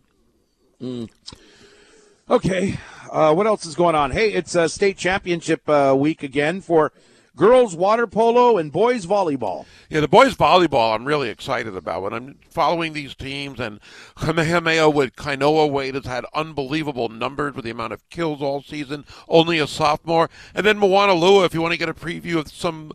Okay. 2.28 2.78
Uh, 3.15 3.32
what 3.32 3.47
else 3.47 3.65
is 3.65 3.77
going 3.77 3.95
on? 3.95 4.11
Hey, 4.11 4.32
it's 4.32 4.57
uh, 4.57 4.66
state 4.66 4.97
championship 4.97 5.69
uh, 5.69 5.95
week 5.97 6.24
again 6.24 6.61
for 6.61 6.91
girls 7.36 7.74
water 7.74 8.06
polo 8.06 8.59
and 8.59 8.70
boys 8.70 9.06
volleyball. 9.06 9.66
Yeah, 9.90 10.01
the 10.01 10.09
boys 10.09 10.35
volleyball 10.35 10.94
I'm 10.94 11.05
really 11.05 11.28
excited 11.28 11.77
about. 11.77 12.02
When 12.02 12.12
I'm 12.12 12.39
following 12.48 12.93
these 12.93 13.15
teams, 13.15 13.61
and 13.61 13.81
Kamehameha 14.16 14.90
with 14.90 15.16
Kainoa 15.16 15.70
Wade 15.70 15.94
has 15.94 16.06
had 16.06 16.24
unbelievable 16.35 17.09
numbers 17.09 17.55
with 17.55 17.65
the 17.65 17.70
amount 17.70 17.93
of 17.93 18.09
kills 18.11 18.40
all 18.40 18.62
season, 18.62 19.05
only 19.28 19.59
a 19.59 19.66
sophomore. 19.66 20.31
And 20.55 20.65
then 20.65 20.78
Moanalua, 20.78 21.47
if 21.47 21.55
you 21.55 21.62
want 21.62 21.73
to 21.73 21.78
get 21.78 21.89
a 21.89 21.94
preview 21.94 22.39
of 22.39 22.48
some 22.48 22.93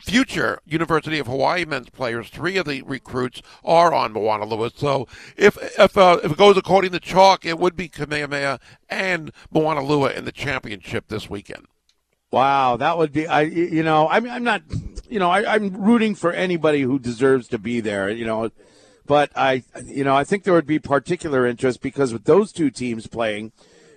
future 0.00 0.60
University 0.64 1.18
of 1.18 1.26
Hawaii 1.26 1.64
men's 1.64 1.90
players, 1.90 2.28
three 2.28 2.56
of 2.56 2.66
the 2.66 2.82
recruits 2.82 3.42
are 3.64 3.94
on 3.94 4.14
Moanalua. 4.14 4.76
So 4.76 5.06
if 5.36 5.56
if, 5.78 5.96
uh, 5.96 6.18
if 6.22 6.32
it 6.32 6.38
goes 6.38 6.56
according 6.56 6.92
to 6.92 7.00
chalk, 7.00 7.44
it 7.44 7.58
would 7.58 7.76
be 7.76 7.88
Kamehameha 7.88 8.58
and 8.88 9.32
Moanalua 9.54 10.14
in 10.14 10.24
the 10.24 10.32
championship 10.32 11.08
this 11.08 11.30
weekend. 11.30 11.66
Wow, 12.36 12.76
that 12.76 12.98
would 12.98 13.14
be 13.14 13.26
I. 13.26 13.42
You 13.42 13.82
know, 13.82 14.10
I'm 14.10 14.28
I'm 14.28 14.44
not. 14.44 14.60
You 15.08 15.18
know, 15.18 15.30
I, 15.30 15.54
I'm 15.54 15.74
rooting 15.74 16.14
for 16.14 16.32
anybody 16.32 16.82
who 16.82 16.98
deserves 16.98 17.48
to 17.48 17.58
be 17.58 17.80
there. 17.80 18.10
You 18.10 18.26
know, 18.26 18.50
but 19.06 19.30
I, 19.34 19.64
you 19.86 20.04
know, 20.04 20.14
I 20.14 20.24
think 20.24 20.44
there 20.44 20.52
would 20.52 20.66
be 20.66 20.78
particular 20.78 21.46
interest 21.46 21.80
because 21.80 22.12
with 22.12 22.24
those 22.24 22.52
two 22.52 22.70
teams 22.70 23.06
playing, 23.06 23.52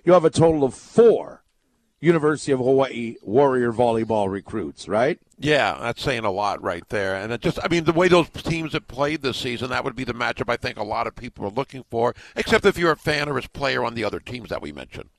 you 0.06 0.14
have 0.14 0.24
a 0.24 0.30
total 0.30 0.64
of 0.64 0.74
four 0.74 1.44
University 2.00 2.54
of 2.54 2.60
Hawaii 2.60 3.18
Warrior 3.22 3.74
volleyball 3.74 4.32
recruits, 4.32 4.88
right? 4.88 5.20
Yeah, 5.38 5.78
that's 5.78 6.02
saying 6.02 6.24
a 6.24 6.32
lot 6.32 6.64
right 6.64 6.88
there. 6.88 7.16
And 7.16 7.34
it 7.34 7.42
just, 7.42 7.60
I 7.62 7.68
mean, 7.68 7.84
the 7.84 7.92
way 7.92 8.08
those 8.08 8.30
teams 8.30 8.72
have 8.72 8.88
played 8.88 9.22
this 9.22 9.36
season, 9.36 9.70
that 9.70 9.84
would 9.84 9.98
be 9.98 10.06
the 10.06 10.14
matchup 10.14 10.50
I 10.50 10.56
think 10.56 10.78
a 10.78 10.84
lot 10.84 11.08
of 11.08 11.16
people 11.18 11.46
are 11.46 11.52
looking 11.52 11.84
for, 11.90 12.16
except 12.38 12.66
if 12.66 12.78
you're 12.78 12.92
a 12.92 12.98
fan 12.98 13.28
or 13.28 13.38
a 13.38 13.42
player 13.42 13.84
on 13.84 13.96
the 13.96 14.06
other 14.06 14.22
teams 14.22 14.48
that 14.48 14.62
we 14.62 14.72
mentioned. 14.72 15.10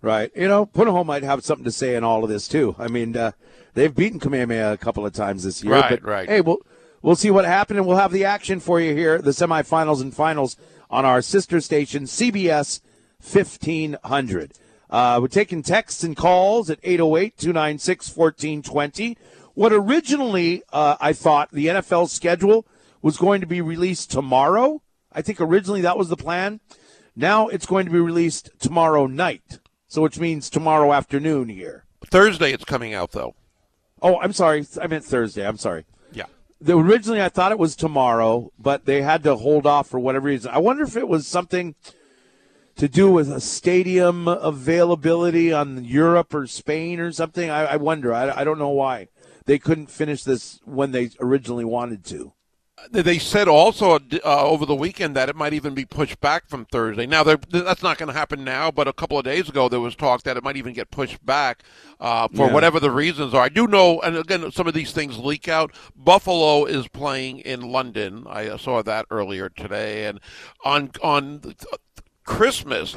Right. 0.00 0.30
You 0.36 0.46
know, 0.48 0.66
Punahou 0.66 1.04
might 1.04 1.24
have 1.24 1.44
something 1.44 1.64
to 1.64 1.72
say 1.72 1.96
in 1.96 2.04
all 2.04 2.22
of 2.22 2.30
this 2.30 2.46
too. 2.46 2.76
I 2.78 2.86
mean, 2.88 3.16
uh, 3.16 3.32
they've 3.74 3.94
beaten 3.94 4.20
Kamehameha 4.20 4.72
a 4.72 4.76
couple 4.76 5.04
of 5.04 5.12
times 5.12 5.42
this 5.44 5.64
year. 5.64 5.74
Right, 5.74 5.90
but, 5.90 6.04
right. 6.04 6.28
Hey, 6.28 6.40
we'll 6.40 6.58
we'll 7.02 7.16
see 7.16 7.30
what 7.30 7.44
happened, 7.44 7.78
and 7.78 7.86
we'll 7.86 7.96
have 7.96 8.12
the 8.12 8.24
action 8.24 8.60
for 8.60 8.80
you 8.80 8.94
here, 8.94 9.20
the 9.20 9.32
semifinals 9.32 10.00
and 10.00 10.14
finals 10.14 10.56
on 10.90 11.04
our 11.04 11.20
sister 11.20 11.60
station, 11.60 12.04
CBS 12.04 12.80
1500. 13.20 14.52
Uh, 14.90 15.18
we're 15.20 15.28
taking 15.28 15.62
texts 15.62 16.02
and 16.02 16.16
calls 16.16 16.70
at 16.70 16.80
808-296-1420. 16.82 19.16
What 19.54 19.72
originally 19.72 20.64
uh, 20.72 20.96
I 21.00 21.12
thought 21.12 21.52
the 21.52 21.66
NFL 21.66 22.08
schedule 22.08 22.66
was 23.02 23.18
going 23.18 23.40
to 23.40 23.46
be 23.46 23.60
released 23.60 24.10
tomorrow. 24.10 24.82
I 25.12 25.22
think 25.22 25.40
originally 25.40 25.82
that 25.82 25.96
was 25.98 26.08
the 26.08 26.16
plan. 26.16 26.58
Now 27.14 27.46
it's 27.48 27.66
going 27.66 27.86
to 27.86 27.92
be 27.92 28.00
released 28.00 28.50
tomorrow 28.58 29.06
night. 29.06 29.60
So 29.88 30.02
which 30.02 30.18
means 30.18 30.50
tomorrow 30.50 30.92
afternoon 30.92 31.48
here. 31.48 31.84
Thursday 32.04 32.52
it's 32.52 32.64
coming 32.64 32.94
out, 32.94 33.12
though. 33.12 33.34
Oh, 34.00 34.20
I'm 34.20 34.32
sorry. 34.32 34.66
I 34.80 34.86
meant 34.86 35.04
Thursday. 35.04 35.46
I'm 35.46 35.56
sorry. 35.56 35.86
Yeah. 36.12 36.26
The, 36.60 36.78
originally, 36.78 37.22
I 37.22 37.30
thought 37.30 37.52
it 37.52 37.58
was 37.58 37.74
tomorrow, 37.74 38.52
but 38.58 38.84
they 38.84 39.02
had 39.02 39.22
to 39.24 39.36
hold 39.36 39.66
off 39.66 39.88
for 39.88 39.98
whatever 39.98 40.26
reason. 40.26 40.50
I 40.52 40.58
wonder 40.58 40.84
if 40.84 40.96
it 40.96 41.08
was 41.08 41.26
something 41.26 41.74
to 42.76 42.86
do 42.86 43.10
with 43.10 43.30
a 43.30 43.40
stadium 43.40 44.28
availability 44.28 45.52
on 45.52 45.84
Europe 45.84 46.32
or 46.32 46.46
Spain 46.46 47.00
or 47.00 47.10
something. 47.10 47.50
I, 47.50 47.64
I 47.64 47.76
wonder. 47.76 48.14
I, 48.14 48.30
I 48.40 48.44
don't 48.44 48.58
know 48.58 48.68
why 48.68 49.08
they 49.46 49.58
couldn't 49.58 49.90
finish 49.90 50.22
this 50.22 50.60
when 50.64 50.92
they 50.92 51.10
originally 51.18 51.64
wanted 51.64 52.04
to. 52.06 52.34
They 52.90 53.18
said 53.18 53.48
also 53.48 53.98
uh, 54.24 54.46
over 54.46 54.64
the 54.64 54.74
weekend 54.74 55.14
that 55.16 55.28
it 55.28 55.36
might 55.36 55.52
even 55.52 55.74
be 55.74 55.84
pushed 55.84 56.20
back 56.20 56.48
from 56.48 56.64
Thursday. 56.64 57.06
Now, 57.06 57.22
that's 57.22 57.82
not 57.82 57.98
going 57.98 58.06
to 58.06 58.12
happen 58.18 58.44
now, 58.44 58.70
but 58.70 58.88
a 58.88 58.92
couple 58.92 59.18
of 59.18 59.24
days 59.24 59.48
ago 59.48 59.68
there 59.68 59.80
was 59.80 59.94
talk 59.94 60.22
that 60.22 60.36
it 60.36 60.42
might 60.44 60.56
even 60.56 60.72
get 60.72 60.90
pushed 60.90 61.24
back 61.26 61.62
uh, 62.00 62.28
for 62.28 62.46
Yeah. 62.46 62.52
whatever 62.54 62.80
the 62.80 62.90
reasons 62.90 63.34
are. 63.34 63.42
I 63.42 63.48
do 63.50 63.66
know, 63.66 64.00
and 64.00 64.16
again, 64.16 64.50
some 64.52 64.66
of 64.66 64.74
these 64.74 64.92
things 64.92 65.18
leak 65.18 65.48
out. 65.48 65.72
Buffalo 65.96 66.64
is 66.64 66.88
playing 66.88 67.40
in 67.40 67.60
London. 67.60 68.24
I 68.28 68.56
saw 68.56 68.80
that 68.82 69.06
earlier 69.10 69.48
today, 69.50 70.06
and 70.06 70.20
on 70.64 70.90
on 71.02 71.40
th- 71.40 71.56
Christmas. 72.24 72.94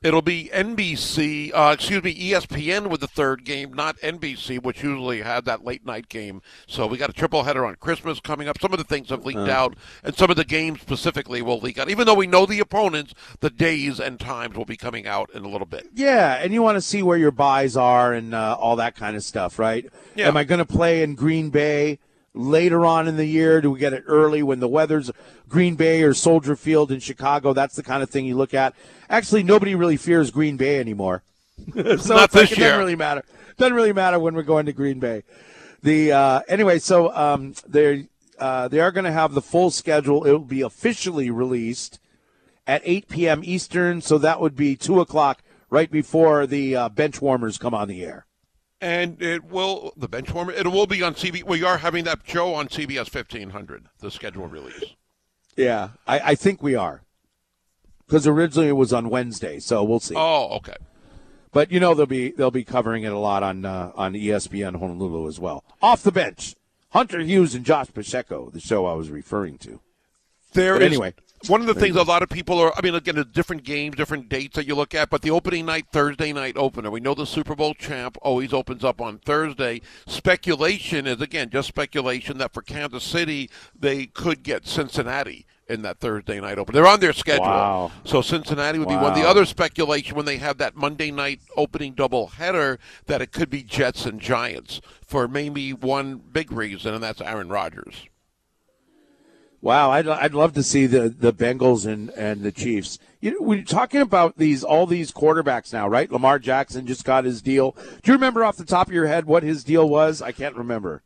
It'll 0.00 0.22
be 0.22 0.48
NBC, 0.54 1.50
uh, 1.52 1.72
excuse 1.74 2.04
me, 2.04 2.14
ESPN 2.14 2.86
with 2.86 3.00
the 3.00 3.08
third 3.08 3.44
game, 3.44 3.72
not 3.72 3.96
NBC, 3.98 4.62
which 4.62 4.80
usually 4.84 5.22
had 5.22 5.44
that 5.46 5.64
late 5.64 5.84
night 5.84 6.08
game. 6.08 6.40
So 6.68 6.86
we 6.86 6.98
got 6.98 7.10
a 7.10 7.12
triple 7.12 7.42
header 7.42 7.66
on 7.66 7.74
Christmas 7.74 8.20
coming 8.20 8.46
up. 8.46 8.60
Some 8.60 8.72
of 8.72 8.78
the 8.78 8.84
things 8.84 9.08
have 9.10 9.26
leaked 9.26 9.40
Uh. 9.40 9.50
out, 9.50 9.74
and 10.04 10.14
some 10.16 10.30
of 10.30 10.36
the 10.36 10.44
games 10.44 10.80
specifically 10.82 11.42
will 11.42 11.58
leak 11.58 11.78
out. 11.80 11.90
Even 11.90 12.06
though 12.06 12.14
we 12.14 12.28
know 12.28 12.46
the 12.46 12.60
opponents, 12.60 13.12
the 13.40 13.50
days 13.50 13.98
and 13.98 14.20
times 14.20 14.56
will 14.56 14.64
be 14.64 14.76
coming 14.76 15.04
out 15.08 15.30
in 15.34 15.44
a 15.44 15.48
little 15.48 15.66
bit. 15.66 15.88
Yeah, 15.92 16.34
and 16.34 16.52
you 16.54 16.62
want 16.62 16.76
to 16.76 16.80
see 16.82 17.02
where 17.02 17.18
your 17.18 17.32
buys 17.32 17.76
are 17.76 18.12
and 18.12 18.36
uh, 18.36 18.56
all 18.60 18.76
that 18.76 18.94
kind 18.94 19.16
of 19.16 19.24
stuff, 19.24 19.58
right? 19.58 19.84
Yeah. 20.14 20.28
Am 20.28 20.36
I 20.36 20.44
going 20.44 20.60
to 20.60 20.64
play 20.64 21.02
in 21.02 21.16
Green 21.16 21.50
Bay 21.50 21.98
later 22.34 22.84
on 22.86 23.08
in 23.08 23.16
the 23.16 23.24
year? 23.24 23.60
Do 23.60 23.70
we 23.70 23.78
get 23.78 23.92
it 23.92 24.04
early 24.06 24.42
when 24.42 24.60
the 24.60 24.68
weather's 24.68 25.10
Green 25.48 25.74
Bay 25.74 26.02
or 26.02 26.14
Soldier 26.14 26.56
Field 26.56 26.92
in 26.92 27.00
Chicago? 27.00 27.52
That's 27.52 27.76
the 27.76 27.82
kind 27.82 28.02
of 28.02 28.10
thing 28.10 28.24
you 28.24 28.36
look 28.36 28.54
at. 28.54 28.74
Actually, 29.08 29.42
nobody 29.42 29.74
really 29.74 29.96
fears 29.96 30.30
Green 30.30 30.56
Bay 30.56 30.78
anymore. 30.80 31.22
so 31.74 31.80
it's 31.80 32.08
like 32.08 32.52
it 32.52 32.58
doesn't 32.58 32.78
really 32.78 32.96
matter. 32.96 33.22
Doesn't 33.56 33.74
really 33.74 33.92
matter 33.92 34.18
when 34.18 34.34
we're 34.34 34.42
going 34.42 34.66
to 34.66 34.72
Green 34.72 35.00
Bay. 35.00 35.24
The 35.82 36.12
uh, 36.12 36.40
anyway, 36.48 36.78
so 36.78 37.14
um, 37.14 37.54
they 37.66 38.08
uh, 38.38 38.68
they 38.68 38.80
are 38.80 38.92
going 38.92 39.04
to 39.04 39.12
have 39.12 39.34
the 39.34 39.42
full 39.42 39.70
schedule. 39.70 40.24
It 40.24 40.32
will 40.32 40.38
be 40.40 40.62
officially 40.62 41.30
released 41.30 41.98
at 42.66 42.82
8 42.84 43.08
p.m. 43.08 43.40
Eastern, 43.44 44.00
so 44.00 44.18
that 44.18 44.40
would 44.40 44.54
be 44.54 44.76
two 44.76 45.00
o'clock 45.00 45.42
right 45.70 45.90
before 45.90 46.46
the 46.46 46.76
uh, 46.76 46.88
bench 46.88 47.20
warmers 47.20 47.58
come 47.58 47.74
on 47.74 47.88
the 47.88 48.04
air. 48.04 48.26
And 48.80 49.20
it 49.20 49.44
will 49.44 49.92
the 49.96 50.08
bench 50.08 50.32
warmer. 50.32 50.52
It 50.52 50.66
will 50.66 50.86
be 50.86 51.02
on 51.02 51.14
CB. 51.14 51.44
We 51.44 51.64
are 51.64 51.78
having 51.78 52.04
that 52.04 52.20
show 52.24 52.54
on 52.54 52.68
CBS 52.68 53.12
1500. 53.12 53.86
The 53.98 54.10
schedule 54.10 54.46
release. 54.46 54.84
Yeah, 55.56 55.90
I, 56.06 56.20
I 56.20 56.34
think 56.36 56.62
we 56.62 56.76
are 56.76 57.02
because 58.06 58.26
originally 58.26 58.68
it 58.68 58.72
was 58.76 58.92
on 58.92 59.10
Wednesday, 59.10 59.58
so 59.58 59.82
we'll 59.82 59.98
see. 60.00 60.14
Oh, 60.16 60.56
okay. 60.58 60.76
But 61.50 61.72
you 61.72 61.80
know 61.80 61.94
they'll 61.94 62.06
be 62.06 62.30
they'll 62.30 62.52
be 62.52 62.62
covering 62.62 63.02
it 63.02 63.12
a 63.12 63.18
lot 63.18 63.42
on 63.42 63.64
uh, 63.64 63.90
on 63.96 64.14
ESPN 64.14 64.78
Honolulu 64.78 65.26
as 65.26 65.40
well. 65.40 65.64
Off 65.82 66.04
the 66.04 66.12
bench, 66.12 66.54
Hunter 66.90 67.18
Hughes 67.20 67.54
and 67.56 67.64
Josh 67.64 67.88
Pacheco, 67.92 68.50
the 68.50 68.60
show 68.60 68.86
I 68.86 68.94
was 68.94 69.10
referring 69.10 69.58
to. 69.58 69.80
There 70.52 70.74
But 70.74 70.82
is- 70.82 70.86
anyway, 70.88 71.14
one 71.46 71.60
of 71.60 71.66
the 71.66 71.74
things 71.74 71.96
a 71.96 72.02
lot 72.02 72.22
of 72.22 72.28
people 72.28 72.58
are. 72.58 72.72
I 72.76 72.80
mean, 72.82 72.94
again, 72.94 73.16
it's 73.16 73.30
different 73.30 73.62
games, 73.64 73.96
different 73.96 74.28
dates 74.28 74.56
that 74.56 74.66
you 74.66 74.74
look 74.74 74.94
at. 74.94 75.10
But 75.10 75.22
the 75.22 75.30
opening 75.30 75.66
night, 75.66 75.86
Thursday 75.92 76.32
night 76.32 76.56
opener. 76.56 76.90
We 76.90 77.00
know 77.00 77.14
the 77.14 77.26
Super 77.26 77.54
Bowl 77.54 77.74
champ 77.74 78.16
always 78.22 78.52
opens 78.52 78.82
up 78.84 79.00
on 79.00 79.18
Thursday. 79.18 79.80
Speculation 80.06 81.06
is 81.06 81.20
again 81.20 81.50
just 81.50 81.68
speculation 81.68 82.38
that 82.38 82.52
for 82.52 82.62
Kansas 82.62 83.04
City 83.04 83.50
they 83.78 84.06
could 84.06 84.42
get 84.42 84.66
Cincinnati 84.66 85.46
in 85.68 85.82
that 85.82 86.00
Thursday 86.00 86.40
night 86.40 86.58
opener. 86.58 86.74
They're 86.80 86.90
on 86.90 87.00
their 87.00 87.12
schedule, 87.12 87.44
Wow. 87.44 87.92
so 88.04 88.22
Cincinnati 88.22 88.78
would 88.78 88.88
be 88.88 88.96
one. 88.96 89.14
The 89.14 89.28
other 89.28 89.44
speculation 89.44 90.16
when 90.16 90.24
they 90.24 90.38
have 90.38 90.58
that 90.58 90.74
Monday 90.76 91.10
night 91.10 91.40
opening 91.56 91.94
doubleheader 91.94 92.78
that 93.06 93.20
it 93.20 93.32
could 93.32 93.50
be 93.50 93.62
Jets 93.62 94.06
and 94.06 94.18
Giants 94.20 94.80
for 95.06 95.28
maybe 95.28 95.72
one 95.72 96.16
big 96.16 96.50
reason, 96.50 96.94
and 96.94 97.02
that's 97.02 97.20
Aaron 97.20 97.48
Rodgers. 97.50 98.06
Wow, 99.60 99.90
I'd, 99.90 100.06
I'd 100.06 100.34
love 100.34 100.52
to 100.54 100.62
see 100.62 100.86
the, 100.86 101.08
the 101.08 101.32
Bengals 101.32 101.84
and, 101.84 102.10
and 102.10 102.42
the 102.42 102.52
Chiefs. 102.52 102.98
You 103.20 103.32
know, 103.32 103.38
we're 103.40 103.64
talking 103.64 104.00
about 104.00 104.38
these 104.38 104.62
all 104.62 104.86
these 104.86 105.10
quarterbacks 105.10 105.72
now, 105.72 105.88
right? 105.88 106.10
Lamar 106.10 106.38
Jackson 106.38 106.86
just 106.86 107.04
got 107.04 107.24
his 107.24 107.42
deal. 107.42 107.72
Do 108.02 108.12
you 108.12 108.12
remember 108.12 108.44
off 108.44 108.56
the 108.56 108.64
top 108.64 108.86
of 108.86 108.92
your 108.92 109.08
head 109.08 109.24
what 109.24 109.42
his 109.42 109.64
deal 109.64 109.88
was? 109.88 110.22
I 110.22 110.30
can't 110.30 110.54
remember. 110.54 111.02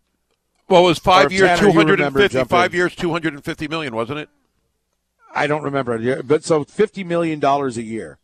Well, 0.68 0.84
it 0.84 0.88
was 0.88 0.98
five 0.98 1.32
years, 1.32 1.58
two 1.58 1.72
hundred 1.72 2.00
and 2.00 2.14
fifty. 2.14 2.44
Five 2.44 2.74
years, 2.74 2.94
two 2.94 3.10
hundred 3.10 3.32
and 3.32 3.42
fifty 3.44 3.68
million, 3.68 3.94
wasn't 3.96 4.18
it? 4.18 4.28
I 5.34 5.46
don't 5.46 5.62
remember, 5.62 6.22
but 6.22 6.44
so 6.44 6.64
fifty 6.64 7.04
million 7.04 7.40
dollars 7.40 7.78
a 7.78 7.82
year. 7.82 8.18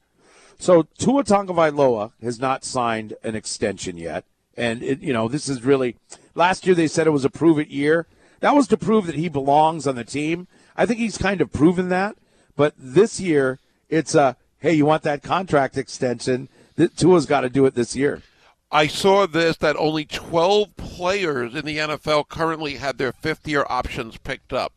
So 0.59 0.83
Tua 0.99 1.25
Tagovailoa 1.25 2.13
has 2.23 2.39
not 2.39 2.65
signed 2.65 3.15
an 3.23 3.35
extension 3.35 3.97
yet, 3.97 4.25
and 4.57 4.83
it, 4.83 5.01
you 5.01 5.15
know 5.15 5.29
this 5.29 5.49
is 5.49 5.65
really. 5.65 5.97
Last 6.35 6.67
year 6.67 6.75
they 6.75 6.89
said 6.89 7.07
it 7.07 7.11
was 7.11 7.25
a 7.25 7.31
prove 7.31 7.59
it 7.59 7.69
year. 7.69 8.07
That 8.40 8.55
was 8.55 8.69
to 8.69 8.77
prove 8.77 9.06
that 9.06 9.15
he 9.15 9.28
belongs 9.28 9.86
on 9.86 9.97
the 9.97 10.05
team. 10.05 10.47
I 10.77 10.86
think 10.86 10.98
he's 10.98 11.19
kind 11.19 11.40
of 11.40 11.52
proven 11.52 11.89
that. 11.89 12.16
But 12.56 12.74
this 12.78 13.20
year 13.20 13.59
it's 13.89 14.15
a 14.15 14.36
hey, 14.60 14.74
you 14.74 14.86
want 14.86 15.02
that 15.05 15.23
contract 15.23 15.77
extension? 15.77 16.48
Tua's 16.97 17.27
got 17.27 17.43
to 17.43 17.48
do 17.48 17.65
it 17.66 17.74
this 17.74 17.97
year. 17.97 18.23
I 18.70 18.86
saw 18.86 19.27
this 19.27 19.56
that 19.59 19.77
only 19.77 20.05
12 20.05 20.77
players 20.77 21.55
in 21.55 21.65
the 21.65 21.78
NFL 21.78 22.28
currently 22.28 22.74
had 22.74 22.98
their 22.98 23.12
fifth 23.12 23.48
year 23.48 23.65
options 23.69 24.19
picked 24.19 24.52
up. 24.52 24.73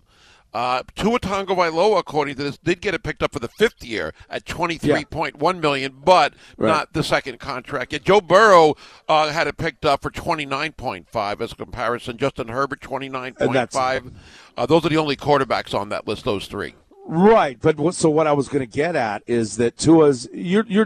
Uh, 0.53 0.83
Tua 0.95 1.17
Tagovailoa, 1.19 1.99
according 1.99 2.35
to 2.35 2.43
this, 2.43 2.57
did 2.57 2.81
get 2.81 2.93
it 2.93 3.03
picked 3.03 3.23
up 3.23 3.31
for 3.31 3.39
the 3.39 3.47
fifth 3.47 3.85
year 3.85 4.13
at 4.29 4.45
twenty 4.45 4.77
three 4.77 5.05
point 5.05 5.37
one 5.37 5.61
million, 5.61 5.93
but 6.03 6.33
Right. 6.57 6.67
not 6.67 6.91
the 6.93 7.03
second 7.03 7.39
contract. 7.39 7.93
Yet 7.93 8.03
Joe 8.03 8.19
Burrow 8.19 8.75
uh, 9.07 9.29
had 9.29 9.47
it 9.47 9.55
picked 9.57 9.85
up 9.85 10.01
for 10.01 10.09
twenty 10.11 10.45
nine 10.45 10.73
point 10.73 11.07
five 11.09 11.41
as 11.41 11.53
a 11.53 11.55
comparison. 11.55 12.17
Justin 12.17 12.49
Herbert 12.49 12.81
twenty 12.81 13.07
nine 13.07 13.33
point 13.33 13.71
five. 13.71 14.11
Uh, 14.57 14.65
those 14.65 14.85
are 14.85 14.89
the 14.89 14.97
only 14.97 15.15
quarterbacks 15.15 15.73
on 15.73 15.87
that 15.89 16.05
list. 16.07 16.25
Those 16.25 16.47
three. 16.47 16.75
Right, 17.05 17.57
but 17.59 17.93
so 17.93 18.09
what 18.09 18.27
I 18.27 18.33
was 18.33 18.47
going 18.49 18.59
to 18.59 18.65
get 18.77 18.95
at 18.95 19.23
is 19.27 19.55
that 19.57 19.77
Tua's 19.77 20.27
you're 20.33 20.65
you're 20.67 20.85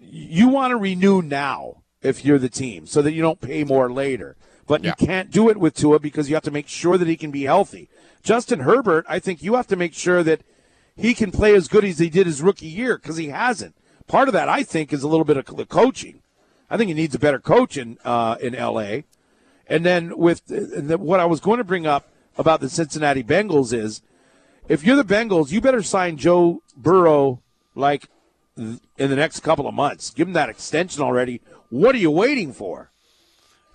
you 0.00 0.48
want 0.48 0.70
to 0.72 0.76
renew 0.76 1.22
now 1.22 1.82
if 2.02 2.24
you're 2.24 2.38
the 2.38 2.48
team 2.48 2.86
so 2.86 3.02
that 3.02 3.12
you 3.12 3.22
don't 3.22 3.40
pay 3.40 3.64
more 3.64 3.90
later. 3.90 4.36
But 4.66 4.82
Yeah. 4.82 4.94
you 4.98 5.06
can't 5.06 5.30
do 5.30 5.48
it 5.48 5.56
with 5.58 5.74
Tua 5.74 5.98
because 6.00 6.28
you 6.28 6.34
have 6.34 6.42
to 6.44 6.50
make 6.50 6.68
sure 6.68 6.98
that 6.98 7.06
he 7.08 7.16
can 7.16 7.30
be 7.30 7.44
healthy. 7.44 7.88
Justin 8.26 8.60
Herbert, 8.60 9.06
I 9.08 9.20
think 9.20 9.40
you 9.40 9.54
have 9.54 9.68
to 9.68 9.76
make 9.76 9.94
sure 9.94 10.24
that 10.24 10.42
he 10.96 11.14
can 11.14 11.30
play 11.30 11.54
as 11.54 11.68
good 11.68 11.84
as 11.84 12.00
he 12.00 12.10
did 12.10 12.26
his 12.26 12.42
rookie 12.42 12.66
year 12.66 12.98
because 12.98 13.18
he 13.18 13.28
hasn't. 13.28 13.76
Part 14.08 14.28
of 14.28 14.34
that, 14.34 14.48
I 14.48 14.64
think, 14.64 14.92
is 14.92 15.04
a 15.04 15.08
little 15.08 15.24
bit 15.24 15.36
of 15.36 15.56
the 15.56 15.64
coaching. 15.64 16.22
I 16.68 16.76
think 16.76 16.88
he 16.88 16.94
needs 16.94 17.14
a 17.14 17.20
better 17.20 17.38
coach 17.38 17.76
in 17.76 17.98
uh, 18.04 18.36
in 18.40 18.56
L.A. 18.56 19.04
And 19.68 19.86
then 19.86 20.18
with 20.18 20.42
then 20.46 21.00
what 21.00 21.20
I 21.20 21.24
was 21.24 21.38
going 21.38 21.58
to 21.58 21.64
bring 21.64 21.86
up 21.86 22.08
about 22.36 22.60
the 22.60 22.68
Cincinnati 22.68 23.22
Bengals 23.22 23.72
is 23.72 24.02
if 24.68 24.84
you're 24.84 24.96
the 24.96 25.04
Bengals, 25.04 25.52
you 25.52 25.60
better 25.60 25.82
sign 25.82 26.16
Joe 26.16 26.62
Burrow 26.76 27.42
like 27.76 28.08
in 28.56 28.80
the 28.96 29.14
next 29.14 29.40
couple 29.40 29.68
of 29.68 29.74
months. 29.74 30.10
Give 30.10 30.26
him 30.26 30.34
that 30.34 30.48
extension 30.48 31.00
already. 31.00 31.42
What 31.70 31.94
are 31.94 31.98
you 31.98 32.10
waiting 32.10 32.52
for? 32.52 32.90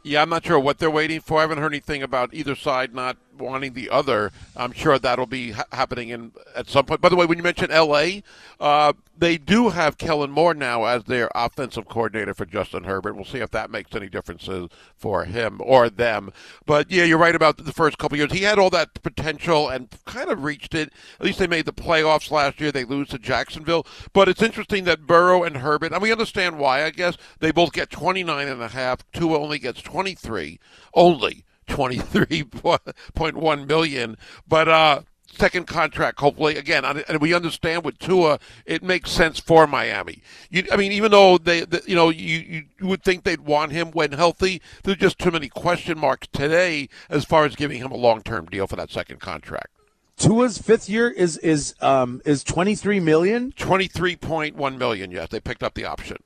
Yeah, 0.04 0.24
I'm 0.24 0.30
not 0.30 0.46
sure 0.46 0.60
what 0.60 0.80
they're 0.80 0.92
waiting 0.92 1.22
for. 1.22 1.38
I 1.38 1.42
haven't 1.42 1.60
heard 1.60 1.72
anything 1.72 2.02
about 2.04 2.34
either 2.34 2.56
side 2.56 2.94
not 2.94 3.18
wanting 3.42 3.74
the 3.74 3.90
other. 3.90 4.32
I'm 4.56 4.72
sure 4.72 4.98
that'll 4.98 5.26
be 5.26 5.52
ha- 5.52 5.66
happening 5.72 6.10
in 6.10 6.32
at 6.56 6.70
some 6.70 6.86
point. 6.86 7.02
By 7.02 7.10
the 7.10 7.16
way, 7.16 7.26
when 7.26 7.38
you 7.38 7.44
mentioned 7.44 7.72
L.A., 7.72 8.24
uh, 8.60 8.94
they 9.18 9.38
do 9.38 9.70
have 9.70 9.98
Kellen 9.98 10.32
Moore 10.32 10.54
now 10.54 10.86
as 10.86 11.04
their 11.04 11.30
offensive 11.36 11.88
coordinator 11.88 12.34
for 12.34 12.46
Justin 12.46 12.86
Herbert. 12.86 13.16
We'll 13.16 13.26
see 13.26 13.38
if 13.38 13.52
that 13.52 13.70
makes 13.70 13.96
any 13.96 14.10
differences 14.10 14.70
for 14.96 15.26
him 15.26 15.62
or 15.64 15.90
them. 15.90 16.32
But 16.66 16.90
yeah, 16.90 17.04
you're 17.04 17.20
right 17.20 17.36
about 17.36 17.58
the 17.58 17.72
first 17.72 17.98
couple 18.00 18.18
years. 18.18 18.32
He 18.32 18.44
had 18.44 18.58
all 18.58 18.72
that 18.72 19.02
potential 19.04 19.70
and 19.70 19.90
kind 20.06 20.30
of 20.30 20.44
reached 20.44 20.74
it. 20.74 20.92
At 21.20 21.26
least 21.26 21.40
they 21.40 21.48
made 21.48 21.66
the 21.66 21.74
playoffs 21.74 22.32
last 22.32 22.60
year. 22.60 22.72
They 22.72 22.84
lose 22.84 23.10
to 23.10 23.20
Jacksonville. 23.20 23.86
But 24.12 24.28
it's 24.28 24.42
interesting 24.42 24.86
that 24.86 25.06
Burrow 25.06 25.44
and 25.44 25.58
Herbert, 25.58 25.94
and 25.94 26.02
we 26.02 26.12
understand 26.12 26.58
why, 26.58 26.84
I 26.84 26.90
guess, 26.90 27.16
they 27.40 27.52
both 27.52 27.74
get 27.74 27.92
29 27.92 28.48
and 28.48 28.62
a 28.62 28.70
half. 28.70 29.10
Tua 29.12 29.38
only 29.40 29.60
gets 29.60 29.82
23. 29.82 30.60
Only. 30.94 31.46
23.1 31.72 33.68
million 33.68 34.18
but 34.48 34.68
uh 34.68 35.02
second 35.34 35.66
contract 35.66 36.20
hopefully 36.20 36.58
again 36.58 36.84
and 36.84 37.22
we 37.22 37.34
understand 37.34 37.86
with 37.86 37.98
Tua 37.98 38.38
it 38.66 38.84
makes 38.84 39.10
sense 39.10 39.40
for 39.40 39.66
Miami 39.66 40.22
you, 40.50 40.66
I 40.70 40.76
mean 40.76 40.92
even 40.92 41.12
though 41.12 41.38
they 41.38 41.62
the, 41.62 41.82
you 41.88 41.96
know 41.96 42.10
you, 42.10 42.66
you 42.78 42.88
would 42.88 43.02
think 43.04 43.24
they'd 43.24 43.40
want 43.40 43.72
him 43.72 43.92
when 43.92 44.12
healthy 44.12 44.62
there's 44.84 44.98
just 44.98 45.18
too 45.18 45.32
many 45.32 45.48
question 45.48 45.98
marks 45.98 46.28
today 46.34 46.90
as 47.10 47.24
far 47.24 47.46
as 47.46 47.56
giving 47.56 47.78
him 47.78 47.92
a 47.92 47.98
long-term 47.98 48.48
deal 48.48 48.68
for 48.68 48.76
that 48.76 48.92
second 48.92 49.22
contract 49.22 49.70
Tua's 50.18 50.58
fifth 50.58 50.90
year 50.90 51.10
is 51.10 51.38
is 51.38 51.76
um 51.82 52.22
is 52.26 52.44
23 52.44 53.00
million. 53.00 53.54
23.1 53.54 54.78
million 54.78 55.12
yes 55.12 55.30
they 55.30 55.40
picked 55.40 55.64
up 55.64 55.76
the 55.76 55.86
option 55.86 56.18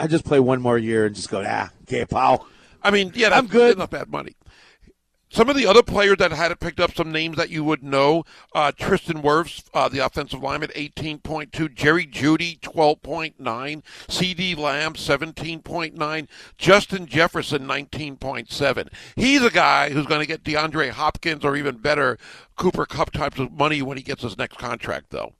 I 0.00 0.08
just 0.08 0.24
play 0.24 0.40
one 0.40 0.60
more 0.60 0.78
year 0.78 1.06
and 1.06 1.14
just 1.14 1.30
go 1.30 1.44
ah 1.46 1.70
okay 1.82 2.04
pal. 2.04 2.46
I 2.82 2.90
mean, 2.90 3.12
yeah, 3.14 3.30
that's 3.30 3.40
I'm 3.40 3.46
good. 3.48 3.78
Not 3.78 3.90
bad 3.90 4.08
money. 4.08 4.36
Some 5.30 5.50
of 5.50 5.56
the 5.56 5.66
other 5.66 5.82
players 5.82 6.16
that 6.18 6.32
had 6.32 6.50
it 6.50 6.58
picked 6.58 6.80
up, 6.80 6.94
some 6.94 7.12
names 7.12 7.36
that 7.36 7.50
you 7.50 7.62
would 7.62 7.82
know: 7.82 8.24
uh, 8.54 8.72
Tristan 8.72 9.22
Wirfs, 9.22 9.64
uh, 9.74 9.88
the 9.88 10.04
offensive 10.04 10.42
lineman, 10.42 10.70
eighteen 10.74 11.18
point 11.18 11.52
two; 11.52 11.68
Jerry 11.68 12.06
Jeudy, 12.06 12.58
twelve 12.60 13.02
point 13.02 13.38
nine; 13.38 13.82
CeeDee 14.08 14.56
Lamb, 14.56 14.94
seventeen 14.94 15.60
point 15.60 15.94
nine; 15.94 16.28
Justin 16.56 17.06
Jefferson, 17.06 17.66
nineteen 17.66 18.16
point 18.16 18.50
seven. 18.50 18.88
He's 19.16 19.42
a 19.42 19.50
guy 19.50 19.90
who's 19.90 20.06
going 20.06 20.20
to 20.20 20.26
get 20.26 20.44
DeAndre 20.44 20.90
Hopkins 20.90 21.44
or 21.44 21.56
even 21.56 21.76
better 21.76 22.18
Cooper 22.56 22.86
Kupp 22.86 23.10
types 23.10 23.38
of 23.38 23.52
money 23.52 23.82
when 23.82 23.98
he 23.98 24.02
gets 24.02 24.22
his 24.22 24.38
next 24.38 24.56
contract, 24.56 25.10
though. 25.10 25.34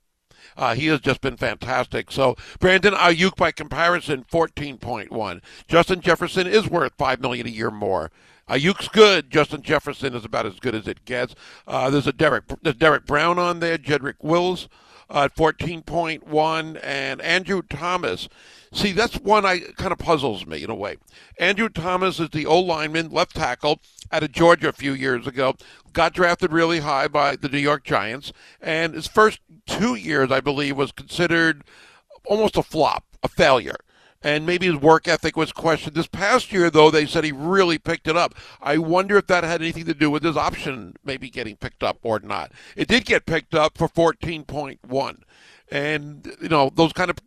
Uh, 0.56 0.74
he 0.74 0.86
has 0.89 1.01
just 1.01 1.20
been 1.20 1.36
fantastic. 1.36 2.10
So 2.10 2.36
Brandon 2.59 2.94
Aiyuk, 2.94 3.36
by 3.36 3.52
comparison, 3.52 4.24
fourteen 4.28 4.77
point 4.77 5.10
one. 5.10 5.40
Justin 5.66 6.01
Jefferson 6.01 6.47
is 6.47 6.69
worth 6.69 6.93
five 6.98 7.20
million 7.20 7.47
a 7.47 7.51
year 7.51 7.70
more. 7.70 8.10
Aiyuk's 8.49 8.89
good. 8.89 9.31
Justin 9.31 9.62
Jefferson 9.62 10.15
is 10.15 10.25
about 10.25 10.47
as 10.47 10.59
good 10.59 10.75
as 10.75 10.89
it 10.89 11.05
gets. 11.05 11.35
Uh, 11.66 11.91
there's 11.91 12.07
a 12.07 12.12
Derek, 12.12 12.45
there's 12.62 12.77
Derek 12.77 13.07
Brown 13.07 13.39
on 13.39 13.61
there. 13.61 13.79
Jedrick 13.79 14.23
Wills 14.23 14.69
uh, 15.11 15.25
at 15.25 15.37
fourteen 15.37 15.83
point 15.83 16.27
one, 16.27 16.77
and 16.79 17.20
Andrew 17.20 17.62
Thomas. 17.62 18.29
See, 18.70 18.93
that's 18.93 19.15
one 19.15 19.47
I 19.47 19.61
kind 19.77 19.93
of 19.93 19.99
puzzles 19.99 20.47
me 20.47 20.62
in 20.62 20.69
a 20.69 20.75
way. 20.75 20.97
Andrew 21.39 21.70
Thomas 21.70 22.20
is 22.20 22.29
the 22.31 22.45
old 22.45 22.66
lineman, 22.66 23.11
left 23.11 23.35
tackle 23.35 23.81
out 24.12 24.23
of 24.23 24.33
Georgia 24.33 24.69
a 24.69 24.73
few 24.73 24.93
years 24.93 25.27
ago. 25.27 25.55
Got 25.95 26.12
drafted 26.12 26.53
really 26.53 26.81
high 26.81 27.09
by 27.09 27.37
the 27.37 27.49
New 27.49 27.59
York 27.59 27.83
Giants, 27.85 28.31
and 28.61 28.93
his 28.93 29.07
first 29.07 29.41
two 29.66 29.95
years, 29.95 30.31
I 30.31 30.41
believe, 30.41 30.77
was 30.77 30.93
considered 30.93 31.65
almost 32.27 32.59
a 32.59 32.62
flop, 32.62 33.05
a 33.23 33.29
failure. 33.29 33.77
And 34.23 34.45
maybe 34.45 34.66
his 34.66 34.77
work 34.77 35.07
ethic 35.07 35.36
was 35.36 35.53
questioned. 35.53 35.95
This 35.95 36.09
past 36.09 36.53
year, 36.53 36.70
though, 36.70 36.90
they 36.90 37.07
said 37.07 37.23
he 37.23 37.32
really 37.32 37.78
picked 37.78 38.09
it 38.09 38.16
up. 38.16 38.35
I 38.61 38.78
wonder 38.78 39.16
if 39.16 39.28
that 39.28 39.45
had 39.45 39.62
anything 39.62 39.85
to 39.85 39.95
do 39.95 40.11
with 40.11 40.24
his 40.24 40.36
option 40.36 40.97
maybe 41.05 41.31
getting 41.31 41.57
picked 41.57 41.85
up 41.85 41.99
or 42.03 42.19
not. 42.19 42.51
It 42.74 42.89
did 42.89 43.05
get 43.05 43.27
picked 43.27 43.55
up 43.55 43.78
for 43.78 43.89
14.1. 43.89 45.23
And, 45.70 46.36
you 46.40 46.49
know, 46.49 46.70
those 46.74 46.93
kind 46.93 47.11
of 47.11 47.19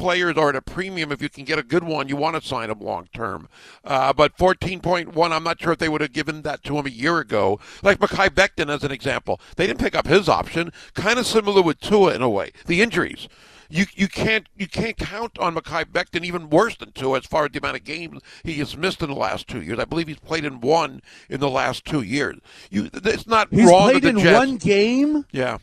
players 0.00 0.36
are 0.36 0.48
at 0.48 0.56
a 0.56 0.62
premium. 0.62 1.12
If 1.12 1.20
you 1.20 1.28
can 1.28 1.44
get 1.44 1.58
a 1.58 1.62
good 1.62 1.84
one, 1.84 2.08
you 2.08 2.16
want 2.16 2.40
to 2.40 2.46
sign 2.46 2.68
them 2.68 2.80
long 2.80 3.08
term. 3.12 3.48
Uh, 3.84 4.12
but 4.12 4.36
14.1, 4.36 5.30
I'm 5.30 5.44
not 5.44 5.60
sure 5.60 5.72
if 5.72 5.78
they 5.78 5.88
would 5.88 6.00
have 6.00 6.12
given 6.12 6.42
that 6.42 6.64
to 6.64 6.78
him 6.78 6.86
a 6.86 6.90
year 6.90 7.18
ago. 7.18 7.60
Like 7.82 7.98
Mekhi 7.98 8.30
Becton, 8.30 8.74
as 8.74 8.82
an 8.82 8.92
example. 8.92 9.40
They 9.56 9.66
didn't 9.66 9.80
pick 9.80 9.94
up 9.94 10.06
his 10.06 10.28
option. 10.28 10.72
Kind 10.94 11.18
of 11.18 11.26
similar 11.26 11.62
with 11.62 11.80
Tua 11.80 12.14
in 12.14 12.22
a 12.22 12.30
way. 12.30 12.52
The 12.66 12.80
injuries. 12.82 13.28
You, 13.70 13.86
you 13.94 14.08
can't 14.08 14.48
you 14.56 14.66
can't 14.66 14.96
count 14.96 15.38
on 15.38 15.54
Mekhi 15.54 15.84
Becton 15.84 16.24
even 16.24 16.50
worse 16.50 16.76
than 16.76 16.92
Tua 16.92 17.18
as 17.18 17.26
far 17.26 17.44
as 17.44 17.52
the 17.52 17.58
amount 17.58 17.76
of 17.76 17.84
games 17.84 18.20
he 18.42 18.54
has 18.54 18.76
missed 18.76 19.00
in 19.00 19.08
the 19.08 19.16
last 19.16 19.46
two 19.46 19.62
years. 19.62 19.78
I 19.78 19.84
believe 19.84 20.08
he's 20.08 20.18
played 20.18 20.44
in 20.44 20.60
one 20.60 21.00
in 21.28 21.40
the 21.40 21.48
last 21.48 21.84
two 21.84 22.02
years. 22.02 22.38
You, 22.70 22.90
it's 22.92 23.26
not 23.26 23.48
He's 23.50 23.68
wrong 23.68 23.90
played 23.90 24.02
the 24.02 24.08
in 24.10 24.18
Jets, 24.18 24.38
one 24.38 24.56
game. 24.56 25.24
Yeah, 25.30 25.58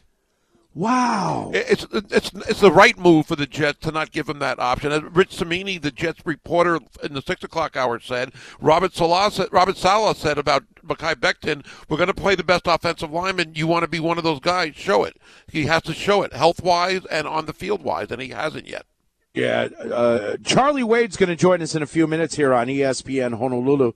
Wow. 0.78 1.50
it's 1.56 1.88
it's 1.92 2.32
it's 2.48 2.60
the 2.60 2.72
right 2.72 2.96
move 3.00 3.26
for 3.26 3.36
the 3.36 3.48
Jets 3.48 3.80
to 3.80 3.92
not 3.92 4.12
give 4.12 4.30
him 4.30 4.38
that 4.40 4.60
option. 4.60 4.92
As 4.92 5.02
Rich 5.02 5.36
Cimini, 5.36 5.80
the 5.80 5.90
Jets 5.90 6.24
reporter 6.24 6.80
in 7.02 7.16
the 7.16 7.24
six 7.24 7.44
o'clock 7.44 7.76
hour, 7.76 8.00
said 8.00 8.32
Robert 8.62 8.94
Saleh 8.94 9.34
said, 9.34 9.48
Robert 9.52 9.76
Saleh 9.76 10.16
said 10.16 10.38
about 10.38 10.66
Mekhi 10.86 11.16
Becton, 11.16 11.66
"We're 11.90 11.98
going 11.98 12.08
to 12.10 12.14
play 12.14 12.36
the 12.36 12.44
best 12.44 12.68
offensive 12.68 13.10
lineman. 13.12 13.56
You 13.56 13.66
want 13.66 13.86
to 13.86 13.88
be 13.90 14.00
one 14.00 14.20
of 14.20 14.24
those 14.24 14.40
guys? 14.40 14.76
Show 14.76 15.04
it. 15.04 15.18
He 15.52 15.66
has 15.66 15.82
to 15.82 15.96
show 15.96 16.22
it, 16.22 16.32
health 16.34 16.62
wise 16.62 17.06
and 17.08 17.26
on 17.26 17.48
the 17.48 17.54
field 17.54 17.82
wise, 17.82 18.12
and 18.12 18.22
he 18.22 18.30
hasn't 18.30 18.68
yet." 18.68 18.86
Yeah, 19.34 19.70
uh, 19.92 20.38
Charlie 20.44 20.84
Wade's 20.84 21.18
going 21.18 21.30
to 21.30 21.36
join 21.36 21.64
us 21.64 21.74
in 21.74 21.82
a 21.82 21.88
few 21.88 22.06
minutes 22.06 22.36
here 22.36 22.54
on 22.54 22.68
ESPN 22.68 23.40
Honolulu, 23.40 23.94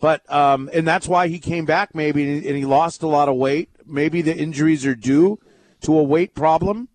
but 0.00 0.22
um, 0.32 0.70
and 0.72 0.88
that's 0.88 1.06
why 1.06 1.28
he 1.28 1.38
came 1.38 1.66
back 1.66 1.94
maybe, 1.94 2.48
and 2.48 2.56
he 2.56 2.64
lost 2.64 3.02
a 3.02 3.06
lot 3.06 3.28
of 3.28 3.36
weight. 3.36 3.68
Maybe 3.84 4.22
the 4.22 4.34
injuries 4.34 4.86
are 4.86 4.94
due 4.94 5.38
to 5.82 5.98
a 5.98 6.02
weight 6.02 6.34
problem, 6.34 6.88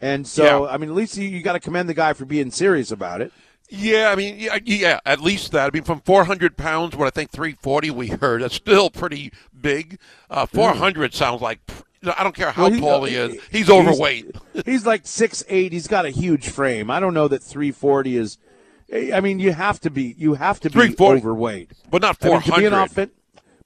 and 0.00 0.26
so 0.26 0.66
Yeah. 0.66 0.72
I 0.72 0.76
mean, 0.76 0.90
at 0.90 0.96
least 0.96 1.16
you, 1.16 1.28
you 1.28 1.42
got 1.42 1.52
to 1.54 1.60
commend 1.60 1.88
the 1.88 1.94
guy 1.94 2.12
for 2.12 2.24
being 2.24 2.50
serious 2.50 2.90
about 2.90 3.20
it. 3.20 3.32
Yeah, 3.72 4.10
I 4.10 4.16
mean, 4.16 4.36
yeah, 4.38 4.58
yeah, 4.64 5.00
at 5.06 5.20
least 5.20 5.52
that. 5.52 5.68
I 5.68 5.70
mean, 5.72 5.84
from 5.84 6.00
400 6.00 6.56
pounds, 6.56 6.96
what 6.96 7.06
I 7.06 7.10
think 7.10 7.30
340 7.30 7.90
we 7.92 8.08
heard, 8.08 8.42
that's 8.42 8.56
still 8.56 8.90
pretty 8.90 9.32
big. 9.60 9.98
Uh, 10.28 10.44
400 10.46 11.14
sounds 11.14 11.40
like, 11.40 11.60
I 12.02 12.24
don't 12.24 12.34
care 12.34 12.50
how 12.50 12.62
Well, 12.64 12.72
he- 12.72 12.80
tall 12.80 13.04
he 13.04 13.14
is, 13.14 13.40
he's, 13.50 13.70
overweight. 13.70 14.34
He's 14.64 14.84
like 14.86 15.06
six 15.06 15.44
eight. 15.48 15.72
He's 15.72 15.86
got 15.86 16.04
a 16.04 16.10
huge 16.10 16.48
frame. 16.48 16.90
I 16.90 16.98
don't 16.98 17.14
know 17.14 17.28
that 17.28 17.42
340 17.44 18.16
is. 18.16 18.38
I 19.14 19.20
mean, 19.20 19.38
you 19.38 19.52
have 19.52 19.78
to 19.82 19.90
be 19.90 20.16
you 20.18 20.34
have 20.34 20.58
to 20.60 20.70
be 20.70 20.96
overweight, 20.98 21.70
But 21.90 22.02
not 22.02 22.16
I 22.24 22.28
mean, 22.28 22.40
to 22.40 22.50
be 22.50 22.64
an 22.66 22.72
400. 22.72 22.76
offen- 22.82 23.10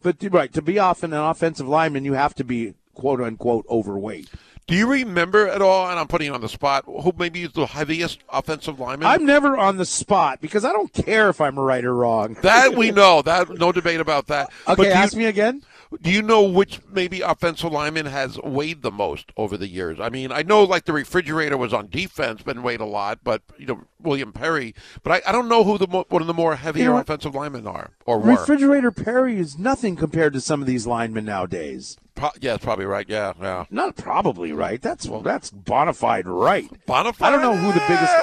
But 0.03 0.17
right 0.31 0.53
to 0.53 0.61
be 0.61 0.79
off 0.79 1.03
an 1.03 1.15
offensive 1.15 1.67
lineman, 1.67 2.05
you 2.05 2.13
have 2.13 2.35
to 2.35 2.45
be 2.45 2.75
quote 2.93 3.23
unquote 3.23 3.65
overweight. 3.71 4.29
Do 4.67 4.75
you 4.75 4.91
remember 4.91 5.47
at 5.47 5.61
all, 5.61 5.91
and 5.91 5.99
I'm 6.01 6.07
putting 6.09 6.29
you 6.29 6.35
on 6.35 6.41
the 6.41 6.49
spot, 6.49 6.85
who 6.87 7.13
maybe 7.19 7.43
is 7.43 7.53
the 7.53 7.67
heaviest 7.67 8.21
offensive 8.31 8.81
lineman? 8.81 9.07
I'm 9.07 9.27
never 9.27 9.59
on 9.59 9.77
the 9.77 9.85
spot 9.85 10.41
because 10.41 10.65
I 10.65 10.73
don't 10.73 10.91
care 10.91 11.29
if 11.29 11.39
I'm 11.39 11.59
right 11.59 11.85
or 11.85 11.95
wrong. 11.95 12.35
that 12.41 12.75
we 12.77 12.91
know. 12.91 13.21
That 13.21 13.51
no 13.51 13.73
debate 13.73 14.01
about 14.01 14.27
that. 14.29 14.51
But 14.67 14.73
Okay, 14.79 14.83
do 14.85 14.89
you- 14.89 14.95
ask 14.95 15.15
me 15.17 15.27
again. 15.27 15.63
Do 16.03 16.11
you 16.11 16.23
know 16.23 16.43
which 16.43 16.81
maybe 16.91 17.21
offensive 17.21 17.73
lineman 17.73 18.07
has 18.07 18.39
weighed 18.39 18.83
the 18.83 18.91
most 18.91 19.33
over 19.37 19.57
the 19.57 19.69
years? 19.69 19.99
I 20.01 20.09
mean, 20.09 20.33
I 20.33 20.43
know 20.43 20.65
like 20.65 20.85
the 20.85 20.93
refrigerator 20.93 21.57
was 21.57 21.73
on 21.73 21.89
defense, 21.89 22.43
been 22.43 22.63
weighed 22.63 22.81
a 22.81 22.85
lot, 22.85 23.21
but 23.23 23.43
you 23.59 23.67
know 23.67 23.81
William 24.01 24.33
Perry. 24.33 24.75
But 25.03 25.13
I, 25.13 25.31
I 25.31 25.33
don't 25.33 25.49
know 25.49 25.65
who 25.65 25.79
the 25.79 25.87
mo- 25.87 26.07
one 26.09 26.23
of 26.23 26.29
the 26.29 26.35
more 26.35 26.57
heavier 26.57 26.85
You 26.85 26.91
know 26.91 26.99
offensive 26.99 27.35
linemen 27.35 27.67
are 27.67 27.93
or 28.07 28.19
were. 28.19 28.33
Refrigerator 28.33 28.91
Perry 28.91 29.39
is 29.39 29.59
nothing 29.59 29.97
compared 29.97 30.33
to 30.35 30.41
some 30.41 30.61
of 30.61 30.67
these 30.67 30.87
linemen 30.87 31.25
nowadays. 31.25 31.97
Pro- 32.15 32.31
yeah, 32.41 32.53
that's 32.53 32.65
probably 32.65 32.87
right. 32.87 33.09
Yeah, 33.09 33.33
yeah. 33.41 33.65
Not 33.71 33.97
probably 33.97 34.53
right. 34.53 34.81
That's 34.81 35.07
well, 35.07 35.21
that's 35.21 35.51
bona 35.51 35.93
fide 35.93 36.27
right. 36.29 36.69
Bonafide. 36.87 37.23
I 37.23 37.31
don't 37.31 37.43
know 37.43 37.57
who 37.57 37.73
the 37.73 37.85
biggest. 37.89 38.15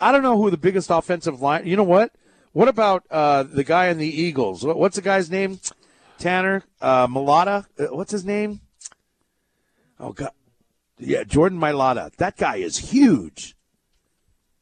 I 0.00 0.12
don't 0.12 0.22
know 0.22 0.36
who 0.36 0.50
the 0.50 0.56
biggest 0.56 0.90
offensive 0.90 1.40
line. 1.40 1.66
You 1.66 1.76
know 1.76 1.82
what? 1.82 2.12
What 2.52 2.68
about 2.68 3.04
uh, 3.10 3.42
the 3.42 3.64
guy 3.64 3.88
in 3.88 3.98
the 3.98 4.08
Eagles? 4.08 4.64
What's 4.64 4.96
the 4.96 5.02
guy's 5.02 5.30
name? 5.30 5.60
Tanner 6.18 6.62
uh, 6.80 7.06
Mailata. 7.06 7.66
Uh, 7.78 7.86
what's 7.94 8.12
his 8.12 8.24
name? 8.24 8.60
Oh 9.98 10.12
God, 10.12 10.32
yeah, 10.98 11.24
Jordan 11.24 11.58
Mailata. 11.58 12.14
That 12.16 12.36
guy 12.36 12.56
is 12.56 12.76
huge. 12.90 13.54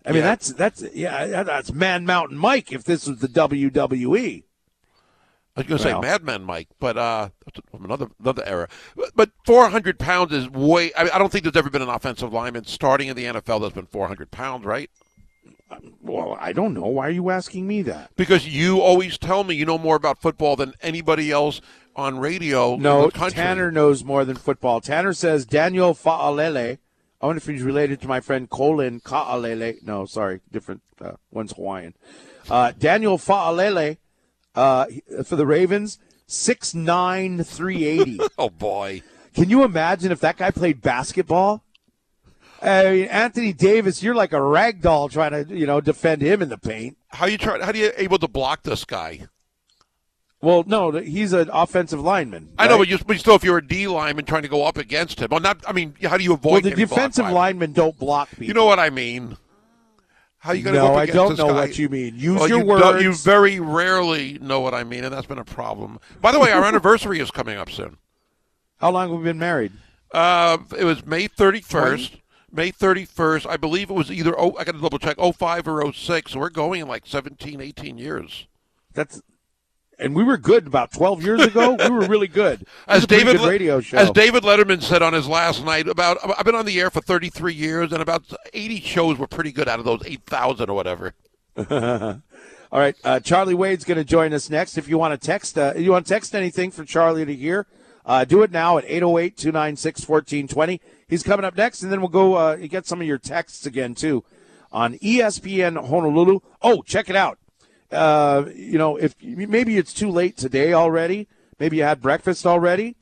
I 0.07 0.11
mean, 0.11 0.19
Yeah. 0.19 0.29
that's 0.29 0.49
that's 0.53 0.83
yeah, 0.95 1.43
that's 1.43 1.73
Man 1.73 2.05
Mountain 2.05 2.39
Mike. 2.39 2.73
If 2.73 2.85
this 2.85 3.07
was 3.07 3.19
the. 3.21 3.29
WWE, 3.29 4.43
I 5.57 5.61
was 5.61 5.67
going 5.69 5.79
to 5.79 5.83
say 5.85 5.99
Madman 6.01 6.43
Mike, 6.43 6.69
but 6.81 6.97
uh, 6.99 7.29
another 7.73 8.09
another 8.21 8.43
era. 8.45 8.69
But- 8.97 9.13
But 9.15 9.31
400 9.47 9.99
pounds 10.01 10.33
is 10.33 10.51
way. 10.51 10.91
I, 10.97 11.05
mean, 11.05 11.13
I 11.15 11.19
don't 11.19 11.31
think 11.31 11.45
there's 11.45 11.57
ever 11.57 11.71
been 11.71 11.83
an 11.83 11.89
offensive 11.89 12.33
lineman 12.33 12.65
starting 12.65 13.07
in 13.09 13.17
the 13.17 13.25
NFL 13.25 13.61
that's 13.63 13.75
been 13.75 13.87
400 13.87 14.31
pounds, 14.33 14.65
right? 14.65 14.91
Well, 16.03 16.37
I 16.41 16.53
don't 16.53 16.75
know. 16.75 16.87
Why 16.87 17.09
are 17.09 17.11
you 17.13 17.31
asking 17.31 17.67
me 17.67 17.83
that? 17.83 18.11
Because 18.17 18.47
you 18.47 18.81
always 18.81 19.19
tell 19.19 19.45
me 19.45 19.55
you 19.55 19.65
know 19.65 19.79
more 19.79 19.97
about 19.97 20.21
football 20.21 20.57
than 20.57 20.75
anybody 20.83 21.31
else 21.31 21.61
on 21.97 22.19
radio. 22.19 22.77
No. 22.77 23.11
Tanner 23.11 23.71
knows 23.71 24.05
more 24.05 24.25
than 24.25 24.37
football. 24.37 24.81
Tanner 24.81 25.13
says 25.13 25.47
Daniel 25.47 25.95
Fa'alele. 25.95 26.79
I 27.21 27.27
wonder 27.27 27.39
if 27.39 27.47
he's 27.47 27.63
related 27.63 28.01
to 28.03 28.09
my 28.09 28.21
friend 28.21 28.51
Colin 28.51 29.01
Ka'alele. 29.01 29.83
No, 29.83 30.05
sorry, 30.05 30.41
different. 30.53 30.83
Uh, 31.01 31.13
one's 31.31 31.53
Hawaiian. 31.53 31.95
Uh, 32.51 32.73
Daniel 32.79 33.17
Fa'alele 33.17 33.97
uh, 34.55 34.87
for 35.25 35.37
the 35.37 35.47
Ravens, 35.47 35.99
six 36.27 36.75
nine 36.75 37.43
three 37.43 37.85
eighty. 37.85 38.21
Oh 38.39 38.51
boy. 38.51 39.03
Can 39.35 39.51
you 39.51 39.65
imagine 39.65 40.13
if 40.13 40.21
that 40.21 40.37
guy 40.37 40.51
played 40.51 40.81
basketball? 40.81 41.64
I 42.65 42.91
mean, 42.91 43.05
Anthony 43.07 43.53
Davis, 43.53 44.03
you're 44.03 44.15
like 44.15 44.32
a 44.32 44.41
rag 44.43 44.81
doll 44.81 45.09
trying 45.09 45.32
to, 45.32 45.55
you 45.55 45.66
know, 45.66 45.81
defend 45.81 46.23
him 46.23 46.41
in 46.43 46.49
the 46.49 46.59
paint. 46.59 46.97
How 47.09 47.27
you 47.27 47.36
try? 47.39 47.62
How 47.62 47.73
do 47.73 47.78
you 47.78 47.93
able 47.97 48.19
to 48.19 48.28
block 48.28 48.62
this 48.62 48.85
guy? 48.85 49.27
Well, 50.41 50.65
no, 50.66 50.91
he's 50.93 51.32
an 51.32 51.49
offensive 51.53 52.01
lineman. 52.01 52.51
I 52.59 52.69
know, 52.69 52.77
but, 52.77 52.89
you, 52.89 52.99
but 53.07 53.19
still, 53.19 53.35
if 53.35 53.45
you're 53.45 53.59
a 53.59 53.66
D 53.66 53.86
lineman 53.86 54.27
trying 54.27 54.43
to 54.43 54.49
go 54.49 54.65
up 54.66 54.77
against 54.77 55.20
him, 55.20 55.28
well, 55.31 55.41
not. 55.41 55.59
I 55.66 55.73
mean, 55.73 55.95
how 56.03 56.16
do 56.19 56.24
you 56.24 56.35
avoid? 56.35 56.53
well, 56.53 56.61
the 56.61 56.70
defensive 56.73 57.31
linemen 57.31 57.73
don't 57.73 57.99
block 57.99 58.28
people. 58.31 58.45
You 58.45 58.55
know 58.55 58.66
what 58.66 58.78
I 58.78 58.91
mean? 58.91 59.36
How 60.39 60.53
you 60.53 60.62
going 60.62 60.74
to 60.74 60.81
No, 60.81 60.89
go 60.89 60.95
up 60.97 61.03
against 61.05 61.19
I 61.19 61.24
don't 61.24 61.36
know 61.39 61.55
guy? 61.55 61.61
what 61.61 61.78
you 61.78 61.89
mean. 61.89 62.15
Use 62.19 62.39
Well, 62.39 62.49
your 62.51 62.59
you 62.59 62.78
don't- 62.78 63.01
you 63.03 63.15
very 63.15 63.59
rarely 63.61 64.39
know 64.43 64.61
what 64.61 64.74
I 64.74 64.85
mean, 64.85 65.03
and 65.05 65.15
that's 65.15 65.27
been 65.27 65.39
a 65.39 65.45
problem. 65.45 65.99
By 66.20 66.32
the 66.32 66.39
way, 66.39 66.53
our 66.53 66.62
anniversary 66.65 67.19
is 67.20 67.31
coming 67.31 67.57
up 67.57 67.70
soon. 67.70 67.97
How 68.77 68.91
long 68.91 69.09
have 69.09 69.19
we 69.19 69.24
been 69.24 69.39
married? 69.39 69.73
Uh, 70.12 70.59
it 70.78 70.85
was 70.85 71.07
May 71.07 71.28
31st. 71.28 72.20
May 72.55 72.71
31st. 72.71 73.47
I 73.49 73.57
believe 73.57 73.91
it 73.91 73.95
was 73.95 74.11
either, 74.11 74.39
oh, 74.39 74.57
I 74.59 74.65
got 74.65 74.73
to 74.73 74.81
double 74.81 74.99
check, 74.99 75.17
05 75.19 75.69
or 75.69 75.93
06. 75.93 76.33
So 76.33 76.39
we're 76.39 76.51
going 76.51 76.81
in 76.81 76.89
like 76.89 77.07
17, 77.07 77.61
18 77.61 77.99
years. 77.99 78.47
That's 78.93 79.21
and 79.99 80.15
we 80.15 80.25
were 80.25 80.37
good 80.37 80.67
about 80.67 80.93
12 80.93 81.23
years 81.23 81.41
ago. 81.43 81.75
we 81.79 81.91
were 81.91 82.07
really 82.07 82.27
good. 82.27 82.67
As 82.87 83.07
David, 83.07 83.39
good 83.39 83.49
radio 83.49 83.81
show. 83.81 83.97
as 83.97 84.11
David 84.11 84.43
Letterman 84.43 84.83
said 84.83 85.03
on 85.03 85.13
his 85.13 85.29
last 85.29 85.65
night, 85.65 85.89
about 85.89 86.19
I've 86.37 86.45
been 86.45 86.55
on 86.55 86.67
the 86.67 86.81
air 86.81 86.91
for 86.91 87.01
33 87.01 87.55
years, 87.55 87.93
and 87.93 88.03
about 88.03 88.25
80 88.53 88.81
shows 88.81 89.19
were 89.19 89.27
pretty 89.27 89.53
good 89.53 89.69
out 89.69 89.79
of 89.79 89.85
those 89.85 90.03
8,000 90.05 90.69
or 90.69 90.75
whatever. 90.75 91.15
All 92.73 92.81
right, 92.81 92.97
uh, 93.05 93.21
Charlie 93.21 93.55
Wade's 93.55 93.85
going 93.85 93.99
to 93.99 94.05
join 94.05 94.33
us 94.33 94.51
next. 94.51 94.77
If 94.77 94.89
you 94.89 94.99
want 94.99 95.19
to 95.21 95.27
text, 95.27 95.57
uh, 95.57 95.75
you 95.77 95.93
want 95.93 96.07
to 96.07 96.13
text 96.13 96.35
anything 96.35 96.73
for 96.73 96.85
Charlie 96.85 97.25
to 97.25 97.35
hear, 97.35 97.67
uh, 98.05 98.25
do 98.25 98.43
it 98.43 98.51
now 98.51 98.79
at 98.79 98.87
808-296-1420. 98.87 100.81
He's 101.09 101.23
coming 101.23 101.45
up 101.45 101.57
next, 101.57 101.83
and 101.83 101.93
then 101.93 102.01
we'll 102.01 102.09
go 102.09 102.35
uh, 102.35 102.57
get 102.57 102.87
some 102.87 103.01
of 103.01 103.07
your 103.07 103.19
texts 103.19 103.67
again 103.67 103.95
too 103.95 104.25
on 104.75 104.99
ESPN 104.99 105.89
Honolulu. 105.89 106.41
Oh, 106.61 106.83
check 106.83 107.09
it 107.09 107.17
out. 107.17 107.39
Uh, 107.91 108.47
you 108.55 108.77
know, 108.77 108.97
if 108.97 109.15
maybe 109.23 109.79
it's 109.79 109.95
too 109.95 110.11
late 110.11 110.37
today 110.37 110.73
already, 110.73 111.29
maybe 111.61 111.77
you 111.77 111.85
had 111.85 112.03
breakfast 112.03 112.45
already, 112.45 112.97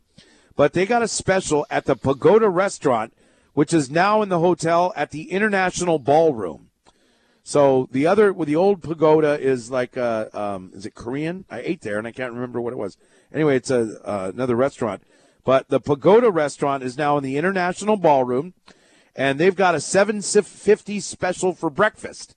but 0.55 0.75
they 0.75 0.85
got 0.85 1.03
a 1.03 1.09
special 1.09 1.67
at 1.71 1.87
the 1.87 1.97
Pagoda 1.97 2.51
Restaurant, 2.51 3.15
which 3.55 3.73
is 3.73 3.91
now 3.91 4.21
in 4.21 4.29
the 4.29 4.39
hotel 4.39 4.93
at 4.95 5.11
the 5.11 5.31
International 5.31 5.99
Ballroom. 5.99 6.69
So 7.43 7.89
the 7.91 8.07
other, 8.07 8.33
with 8.33 8.49
the 8.49 8.57
old 8.57 8.83
pagoda 8.83 9.41
is 9.41 9.71
like, 9.71 9.97
uh, 9.97 10.27
um, 10.33 10.71
is 10.75 10.87
it 10.87 10.95
Korean? 10.95 11.45
I 11.51 11.61
ate 11.61 11.81
there 11.81 11.99
and 11.99 12.07
I 12.07 12.13
can't 12.13 12.33
remember 12.33 12.61
what 12.61 12.73
it 12.73 12.79
was. 12.79 12.97
Anyway, 13.33 13.57
it's 13.57 13.71
a 13.71 14.01
uh, 14.07 14.31
another 14.35 14.57
restaurant, 14.57 15.03
but 15.45 15.69
the 15.69 15.81
pagoda 15.81 16.31
restaurant 16.31 16.83
is 16.83 16.99
now 16.99 17.17
in 17.17 17.25
the 17.25 17.37
International 17.37 17.97
Ballroom, 17.97 18.55
and 19.17 19.39
they've 19.39 19.57
got 19.57 19.75
a 19.75 19.81
seven 19.81 20.21
fifty 20.21 21.01
special 21.01 21.55
for 21.55 21.71
breakfast. 21.71 22.37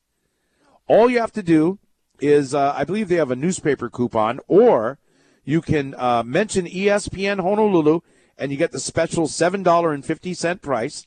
All 0.87 1.09
you 1.09 1.19
have 1.19 1.33
to 1.33 1.43
do 1.43 1.79
is, 2.19 2.53
uh, 2.53 2.73
I 2.75 2.83
believe 2.83 3.09
they 3.09 3.15
have 3.15 3.31
a 3.31 3.35
newspaper 3.35 3.89
coupon, 3.89 4.39
or 4.47 4.99
you 5.43 5.61
can 5.61 5.95
uh, 5.97 6.23
mention 6.23 6.65
ESPN 6.65 7.41
Honolulu, 7.41 7.99
and 8.37 8.51
you 8.51 8.57
get 8.57 8.71
the 8.71 8.79
special 8.79 9.27
seven 9.27 9.63
dollar 9.63 9.91
and 9.91 10.05
fifty 10.05 10.33
cent 10.33 10.61
price. 10.61 11.05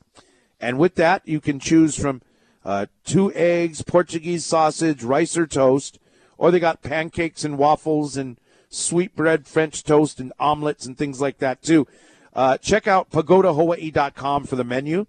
And 0.59 0.77
with 0.77 0.95
that, 0.95 1.27
you 1.27 1.39
can 1.39 1.59
choose 1.59 1.97
from 1.97 2.21
uh, 2.65 2.87
two 3.05 3.33
eggs, 3.33 3.81
Portuguese 3.81 4.45
sausage, 4.45 5.03
rice 5.03 5.37
or 5.37 5.47
toast, 5.47 5.99
or 6.37 6.51
they 6.51 6.59
got 6.59 6.81
pancakes 6.81 7.43
and 7.43 7.57
waffles 7.57 8.17
and 8.17 8.37
sweetbread, 8.69 9.47
French 9.47 9.83
toast, 9.83 10.19
and 10.19 10.31
omelets 10.39 10.85
and 10.85 10.97
things 10.97 11.19
like 11.19 11.39
that 11.39 11.61
too. 11.61 11.87
Uh, 12.33 12.57
check 12.57 12.87
out 12.87 13.09
pagodahawaii.com 13.09 14.45
for 14.45 14.55
the 14.55 14.63
menu. 14.63 15.05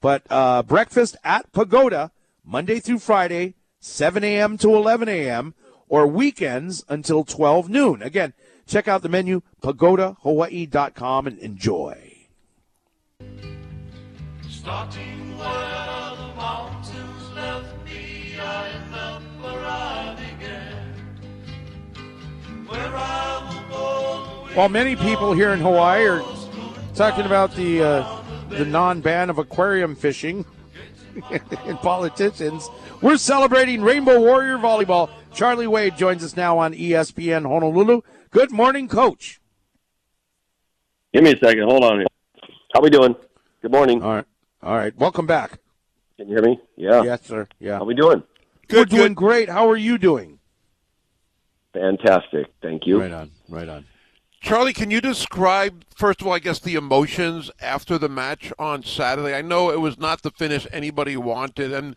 But 0.00 0.24
uh, 0.30 0.62
breakfast 0.62 1.16
at 1.22 1.52
Pagoda, 1.52 2.10
Monday 2.44 2.80
through 2.80 2.98
Friday, 2.98 3.54
7 3.80 4.24
a.m. 4.24 4.58
to 4.58 4.74
11 4.74 5.08
a.m., 5.08 5.54
or 5.88 6.06
weekends 6.06 6.84
until 6.88 7.22
12 7.22 7.68
noon. 7.68 8.02
Again, 8.02 8.32
check 8.66 8.88
out 8.88 9.02
the 9.02 9.08
menu, 9.10 9.42
pagodahawaii.com, 9.62 11.26
and 11.26 11.38
enjoy. 11.38 12.28
Starting 14.48 15.36
where 15.36 16.16
the 16.16 16.34
mountains 16.34 17.30
left 17.34 17.84
me, 17.84 18.36
I 18.40 18.70
I 19.44 20.01
While 24.54 24.68
many 24.68 24.96
people 24.96 25.32
here 25.32 25.52
in 25.52 25.60
Hawaii 25.60 26.06
are 26.06 26.22
talking 26.94 27.24
about 27.24 27.54
the 27.54 27.82
uh, 27.82 28.22
the 28.50 28.66
non-ban 28.66 29.30
of 29.30 29.38
aquarium 29.38 29.94
fishing 29.94 30.44
and 31.30 31.78
politicians, 31.78 32.68
we're 33.00 33.16
celebrating 33.16 33.82
Rainbow 33.82 34.20
Warrior 34.20 34.58
volleyball. 34.58 35.10
Charlie 35.32 35.66
Wade 35.66 35.96
joins 35.96 36.22
us 36.22 36.36
now 36.36 36.58
on 36.58 36.74
ESPN 36.74 37.42
Honolulu. 37.46 38.02
Good 38.30 38.50
morning, 38.50 38.88
Coach. 38.88 39.40
Give 41.14 41.24
me 41.24 41.32
a 41.32 41.38
second. 41.38 41.62
Hold 41.64 41.84
on 41.84 41.98
here. 42.00 42.06
How 42.74 42.82
we 42.82 42.90
doing? 42.90 43.14
Good 43.62 43.72
morning. 43.72 44.02
All 44.02 44.16
right, 44.16 44.26
all 44.62 44.76
right. 44.76 44.94
Welcome 44.98 45.26
back. 45.26 45.60
Can 46.18 46.28
you 46.28 46.34
hear 46.36 46.44
me? 46.44 46.60
Yeah. 46.76 47.02
Yes, 47.02 47.26
sir. 47.26 47.48
Yeah. 47.58 47.78
How 47.78 47.84
we 47.84 47.94
doing? 47.94 48.22
We're 48.70 48.84
doing 48.84 49.14
great. 49.14 49.48
How 49.48 49.70
are 49.70 49.76
you 49.76 49.96
doing? 49.96 50.40
Fantastic. 51.72 52.46
Thank 52.60 52.86
you. 52.86 53.00
Right 53.00 53.12
on. 53.12 53.30
Right 53.48 53.68
on. 53.68 53.86
Charlie, 54.42 54.72
can 54.72 54.90
you 54.90 55.00
describe, 55.00 55.84
first 55.94 56.20
of 56.20 56.26
all, 56.26 56.32
I 56.32 56.40
guess, 56.40 56.58
the 56.58 56.74
emotions 56.74 57.48
after 57.60 57.96
the 57.96 58.08
match 58.08 58.52
on 58.58 58.82
Saturday? 58.82 59.36
I 59.36 59.40
know 59.40 59.70
it 59.70 59.80
was 59.80 60.00
not 60.00 60.22
the 60.22 60.32
finish 60.32 60.66
anybody 60.72 61.16
wanted. 61.16 61.72
And 61.72 61.94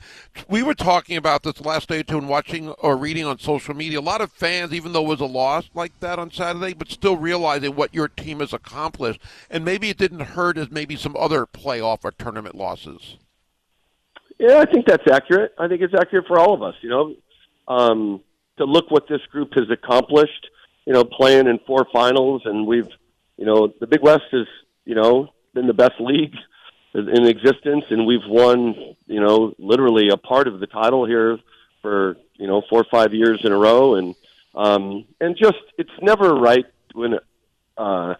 we 0.47 0.61
were 0.61 0.75
talking 0.75 1.17
about 1.17 1.41
this 1.41 1.59
last 1.59 1.89
day, 1.89 2.03
too, 2.03 2.19
and 2.19 2.29
watching 2.29 2.69
or 2.69 2.97
reading 2.97 3.25
on 3.25 3.39
social 3.39 3.73
media. 3.73 3.99
A 3.99 4.01
lot 4.01 4.21
of 4.21 4.31
fans, 4.31 4.73
even 4.73 4.93
though 4.93 5.05
it 5.05 5.09
was 5.09 5.21
a 5.21 5.25
loss 5.25 5.71
like 5.73 5.99
that 6.01 6.19
on 6.19 6.29
Saturday, 6.29 6.75
but 6.75 6.91
still 6.91 7.17
realizing 7.17 7.75
what 7.75 7.95
your 7.95 8.07
team 8.07 8.41
has 8.41 8.53
accomplished. 8.53 9.19
And 9.49 9.65
maybe 9.65 9.89
it 9.89 9.97
didn't 9.97 10.19
hurt 10.19 10.59
as 10.59 10.69
maybe 10.69 10.95
some 10.95 11.15
other 11.17 11.47
playoff 11.47 12.01
or 12.03 12.11
tournament 12.11 12.53
losses. 12.53 13.17
Yeah, 14.37 14.59
I 14.59 14.65
think 14.71 14.85
that's 14.85 15.07
accurate. 15.11 15.55
I 15.57 15.67
think 15.67 15.81
it's 15.81 15.95
accurate 15.95 16.27
for 16.27 16.39
all 16.39 16.53
of 16.53 16.61
us. 16.61 16.75
You 16.81 16.89
know, 16.89 17.15
um, 17.67 18.21
to 18.57 18.65
look 18.65 18.91
what 18.91 19.07
this 19.07 19.21
group 19.31 19.53
has 19.55 19.69
accomplished. 19.69 20.49
You 20.85 20.93
know, 20.93 21.03
playing 21.03 21.47
in 21.47 21.59
four 21.65 21.87
finals, 21.91 22.43
and 22.45 22.67
we've, 22.67 22.87
you 23.37 23.45
know, 23.45 23.73
the 23.79 23.87
Big 23.87 24.01
West 24.01 24.25
has, 24.31 24.45
you 24.85 24.93
know, 24.93 25.33
been 25.55 25.65
the 25.65 25.73
best 25.73 25.99
league 25.99 26.35
in 26.93 27.25
existence, 27.25 27.85
and 27.89 28.05
we've 28.05 28.25
won, 28.27 28.95
you 29.07 29.19
know, 29.19 29.53
literally 29.57 30.09
a 30.09 30.17
part 30.17 30.47
of 30.47 30.59
the 30.59 30.67
title 30.67 31.05
here 31.05 31.39
for 31.81 32.17
you 32.37 32.47
know 32.47 32.63
four 32.69 32.81
or 32.81 32.87
five 32.89 33.13
years 33.13 33.41
in 33.43 33.51
a 33.51 33.57
row, 33.57 33.95
and 33.95 34.15
um, 34.55 35.05
and 35.19 35.35
just 35.37 35.61
it's 35.77 35.91
never 36.01 36.33
right 36.33 36.65
when 36.93 37.19
uh, 37.77 38.15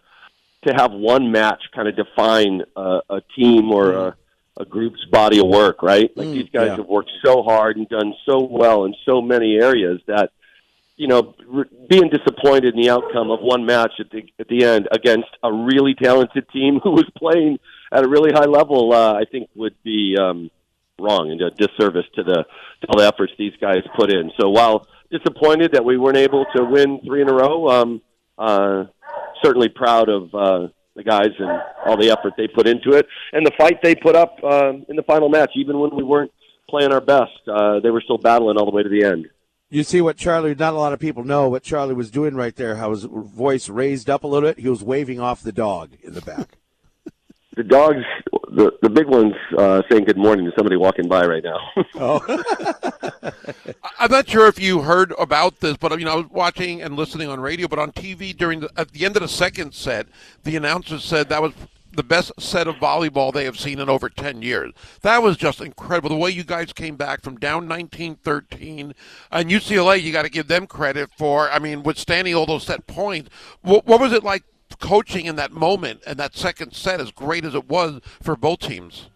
to 0.68 0.74
have 0.74 0.91
one 0.91 1.32
match 1.32 1.64
kind 1.74 1.88
of 1.88 1.95
define 1.95 2.62
a, 2.76 2.99
a 3.10 3.22
team 3.36 3.72
or 3.72 3.94
a, 3.94 4.18
a 4.57 4.65
group's 4.65 5.03
body 5.11 5.40
of 5.40 5.48
work, 5.48 5.84
right? 5.84 6.10
Like 6.15 6.27
Mm, 6.27 6.34
these 6.34 6.49
guys 6.53 6.68
yeah. 6.69 6.77
have 6.77 6.88
worked 6.88 7.11
so 7.23 7.44
hard 7.44 7.77
and 7.77 7.88
done 7.90 8.14
so 8.26 8.40
well 8.49 8.86
in 8.86 8.95
so 9.06 9.22
many 9.22 9.56
areas 9.56 9.99
that 10.07 10.32
you 10.98 11.07
know 11.07 11.36
r- 11.53 11.68
being 11.90 12.10
disappointed 12.10 12.73
in 12.73 12.82
the 12.82 12.90
outcome 12.90 13.30
of 13.32 13.41
one 13.41 13.65
match 13.65 13.91
at 13.99 14.10
the 14.11 14.23
at 14.40 14.48
the 14.48 14.64
end 14.64 14.88
against 14.91 15.27
a 15.44 15.52
really 15.52 15.94
talented 15.94 16.48
team 16.49 16.80
who 16.84 16.91
was 16.91 17.10
playing 17.18 17.60
at 17.91 18.06
a 18.06 18.07
really 18.07 18.32
high 18.34 18.45
level, 18.45 18.94
uh, 18.94 19.14
I 19.14 19.26
think 19.30 19.49
would 19.56 19.76
be 19.84 20.15
um, 20.19 20.49
wrong 20.99 21.32
and 21.32 21.41
a 21.41 21.52
disservice 21.52 22.06
to 22.15 22.23
the 22.23 22.45
to 22.82 22.88
all 22.88 22.99
the 22.99 23.06
efforts 23.07 23.34
these 23.38 23.53
guys 23.60 23.84
put 23.98 24.11
in. 24.11 24.32
So 24.40 24.49
while 24.49 24.88
disappointed 25.11 25.73
that 25.73 25.86
we 25.86 25.98
weren't 25.98 26.18
able 26.18 26.45
to 26.56 26.64
win 26.64 26.99
three 27.06 27.22
in 27.22 27.30
a 27.30 27.34
row, 27.34 27.68
um, 27.69 28.02
uh, 28.38 28.86
certainly 29.44 29.69
proud 29.69 30.10
of 30.10 30.34
uh, 30.34 30.68
the 30.96 31.04
guys 31.04 31.30
and 31.40 31.50
all 31.86 31.98
the 31.98 32.10
effort 32.10 32.34
they 32.38 32.48
put 32.48 32.68
into 32.68 32.92
it 32.92 33.08
and 33.34 33.46
the 33.46 33.52
fight 33.58 33.82
they 33.82 33.96
put 33.96 34.16
up 34.16 34.42
um, 34.44 34.86
in 34.90 34.96
the 34.96 35.04
final 35.04 35.30
match. 35.30 35.52
Even 35.56 35.80
when 35.80 35.96
we 35.96 36.04
weren't 36.04 36.32
playing 36.70 36.92
our 36.92 37.02
best, 37.02 37.32
uh, 37.48 37.80
they 37.82 37.90
were 37.90 38.02
still 38.02 38.18
battling 38.18 38.58
all 38.58 38.66
the 38.66 38.72
way 38.72 38.84
to 38.84 38.90
the 38.90 39.04
end. 39.04 39.28
You 39.70 39.84
see 39.84 40.00
what 40.00 40.16
Charlie, 40.18 40.56
not 40.56 40.74
a 40.74 40.78
lot 40.78 40.94
of 40.94 41.00
people 41.00 41.24
know 41.24 41.50
what 41.50 41.64
Charlie 41.64 41.96
was 41.96 42.12
doing 42.12 42.36
right 42.36 42.56
there, 42.56 42.76
how 42.76 42.92
his 42.92 43.04
voice 43.04 43.68
raised 43.68 44.10
up 44.10 44.24
a 44.24 44.28
little 44.28 44.48
bit. 44.48 44.60
He 44.60 44.70
was 44.70 44.84
waving 44.84 45.20
off 45.20 45.42
the 45.42 45.52
dog 45.52 45.92
in 46.04 46.14
the 46.14 46.22
back. 46.22 46.58
The 47.56 47.64
dogs, 47.64 48.03
the 48.49 48.72
the 48.82 48.90
big 48.90 49.07
ones, 49.07 49.34
uh, 49.57 49.82
saying 49.90 50.03
good 50.03 50.18
morning 50.18 50.45
to 50.45 50.52
somebody 50.57 50.76
walking 50.76 51.07
by 51.07 51.26
right 51.26 51.44
now. 51.44 51.60
I- 51.95 53.32
I'm 53.99 54.11
not 54.11 54.27
sure 54.27 54.48
if 54.48 54.60
you 54.60 54.82
heard 54.82 55.14
about 55.18 55.61
this, 55.61 55.77
but 55.77 55.98
you 55.98 56.06
know, 56.06 56.11
I 56.11 56.15
was 56.15 56.30
watching 56.30 56.82
and 56.82 56.95
listening 56.95 57.30
on 57.30 57.40
radio, 57.40 57.68
but 57.68 57.80
on 57.80 57.91
TV 57.91 58.36
during 58.36 58.60
the, 58.60 58.69
at 58.76 58.91
the 58.91 59.06
end 59.06 59.15
of 59.15 59.22
the 59.22 59.27
second 59.30 59.73
set, 59.73 60.07
the 60.44 60.56
announcer 60.56 60.99
said 60.99 61.30
that 61.30 61.41
was 61.41 61.53
the 61.94 62.03
best 62.03 62.32
set 62.38 62.68
of 62.68 62.76
volleyball 62.76 63.34
they 63.34 63.45
have 63.45 63.57
seen 63.57 63.80
in 63.80 63.90
over 63.90 64.10
10 64.10 64.41
years. 64.41 64.73
That 65.02 65.23
was 65.23 65.38
just 65.38 65.61
incredible. 65.61 66.10
The 66.10 66.15
way 66.18 66.30
you 66.32 66.44
guys 66.44 66.73
came 66.73 66.98
back 66.98 67.22
from 67.22 67.38
down 67.38 67.68
19-13 67.69 68.94
and 69.32 69.49
UCLA, 69.49 70.02
you 70.02 70.11
got 70.11 70.23
to 70.23 70.30
give 70.30 70.48
them 70.49 70.68
credit 70.68 71.10
for, 71.18 71.49
I 71.49 71.60
mean, 71.60 71.84
withstanding 71.84 72.36
all 72.36 72.45
those 72.45 72.65
set 72.65 72.86
points. 72.86 73.30
What, 73.61 73.86
what 73.88 74.02
was 74.02 74.11
it 74.11 74.23
like 74.23 74.44
coaching 74.76 75.26
in 75.26 75.36
that 75.36 75.52
moment 75.52 76.02
and 76.06 76.18
that 76.18 76.36
second 76.36 76.74
set 76.74 77.00
as 77.00 77.12
great 77.12 77.46
as 77.46 77.56
it 77.56 77.70
was 77.70 78.02
for 78.22 78.36
both 78.36 78.60
teams? 78.60 79.10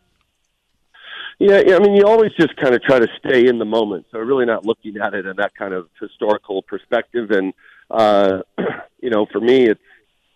Yeah, 1.39 1.61
I 1.73 1.79
mean, 1.79 1.95
you 1.95 2.05
always 2.05 2.33
just 2.37 2.55
kind 2.57 2.75
of 2.75 2.83
try 2.83 2.99
to 2.99 3.07
stay 3.17 3.47
in 3.47 3.59
the 3.59 3.65
moment, 3.65 4.07
so 4.11 4.19
really 4.19 4.45
not 4.45 4.65
looking 4.65 4.97
at 4.97 5.13
it 5.13 5.25
in 5.25 5.37
that 5.37 5.55
kind 5.55 5.73
of 5.73 5.87
historical 5.99 6.61
perspective. 6.61 7.31
And 7.31 7.53
uh, 7.89 8.39
you 9.01 9.09
know, 9.09 9.25
for 9.31 9.39
me, 9.39 9.69
it's 9.69 9.79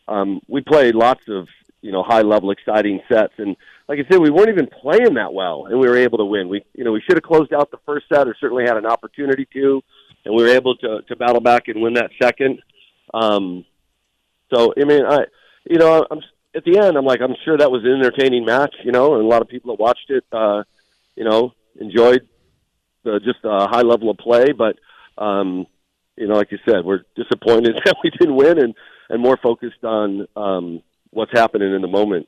um, 0.07 0.39
we 0.47 0.61
played 0.61 0.95
lots 0.95 1.23
of 1.27 1.47
you 1.81 1.91
know 1.91 2.03
high 2.03 2.21
level, 2.21 2.51
exciting 2.51 3.01
sets, 3.11 3.33
and 3.37 3.57
like 3.89 3.99
I 3.99 4.09
said, 4.09 4.19
we 4.19 4.29
weren't 4.29 4.47
even 4.47 4.67
playing 4.67 5.15
that 5.15 5.33
well, 5.33 5.65
and 5.65 5.77
we 5.77 5.89
were 5.89 5.97
able 5.97 6.19
to 6.19 6.25
win. 6.25 6.47
We 6.47 6.63
you 6.73 6.85
know 6.85 6.93
we 6.93 7.01
should 7.01 7.17
have 7.17 7.23
closed 7.23 7.53
out 7.53 7.69
the 7.69 7.79
first 7.85 8.05
set, 8.07 8.25
or 8.25 8.35
certainly 8.39 8.63
had 8.63 8.77
an 8.77 8.85
opportunity 8.85 9.45
to, 9.51 9.83
and 10.23 10.33
we 10.33 10.43
were 10.43 10.49
able 10.49 10.77
to 10.77 11.01
to 11.01 11.15
battle 11.17 11.41
back 11.41 11.67
and 11.67 11.81
win 11.81 11.95
that 11.95 12.11
second. 12.21 12.61
Um, 13.13 13.65
so 14.53 14.73
I 14.79 14.85
mean, 14.85 15.05
I 15.05 15.19
you 15.69 15.77
know 15.77 16.05
I'm 16.09 16.19
at 16.55 16.63
the 16.65 16.77
end, 16.77 16.97
I'm 16.97 17.05
like 17.05 17.21
I'm 17.21 17.35
sure 17.45 17.57
that 17.57 17.71
was 17.71 17.83
an 17.83 17.91
entertaining 17.91 18.45
match, 18.45 18.75
you 18.83 18.91
know, 18.91 19.15
and 19.15 19.23
a 19.23 19.27
lot 19.27 19.41
of 19.41 19.47
people 19.47 19.75
that 19.75 19.81
watched 19.81 20.09
it. 20.09 20.23
Uh, 20.31 20.63
you 21.15 21.23
know, 21.23 21.53
enjoyed 21.79 22.27
the, 23.03 23.19
just 23.23 23.39
a 23.43 23.67
high 23.67 23.81
level 23.81 24.09
of 24.09 24.17
play. 24.17 24.51
But 24.51 24.77
um, 25.17 25.67
you 26.17 26.27
know, 26.27 26.35
like 26.35 26.51
you 26.51 26.59
said, 26.67 26.85
we're 26.85 27.03
disappointed 27.15 27.75
that 27.85 27.97
we 28.03 28.09
didn't 28.11 28.35
win, 28.35 28.59
and 28.59 28.73
and 29.09 29.21
more 29.21 29.37
focused 29.41 29.83
on 29.83 30.27
um, 30.35 30.81
what's 31.11 31.31
happening 31.31 31.73
in 31.73 31.81
the 31.81 31.87
moment. 31.87 32.27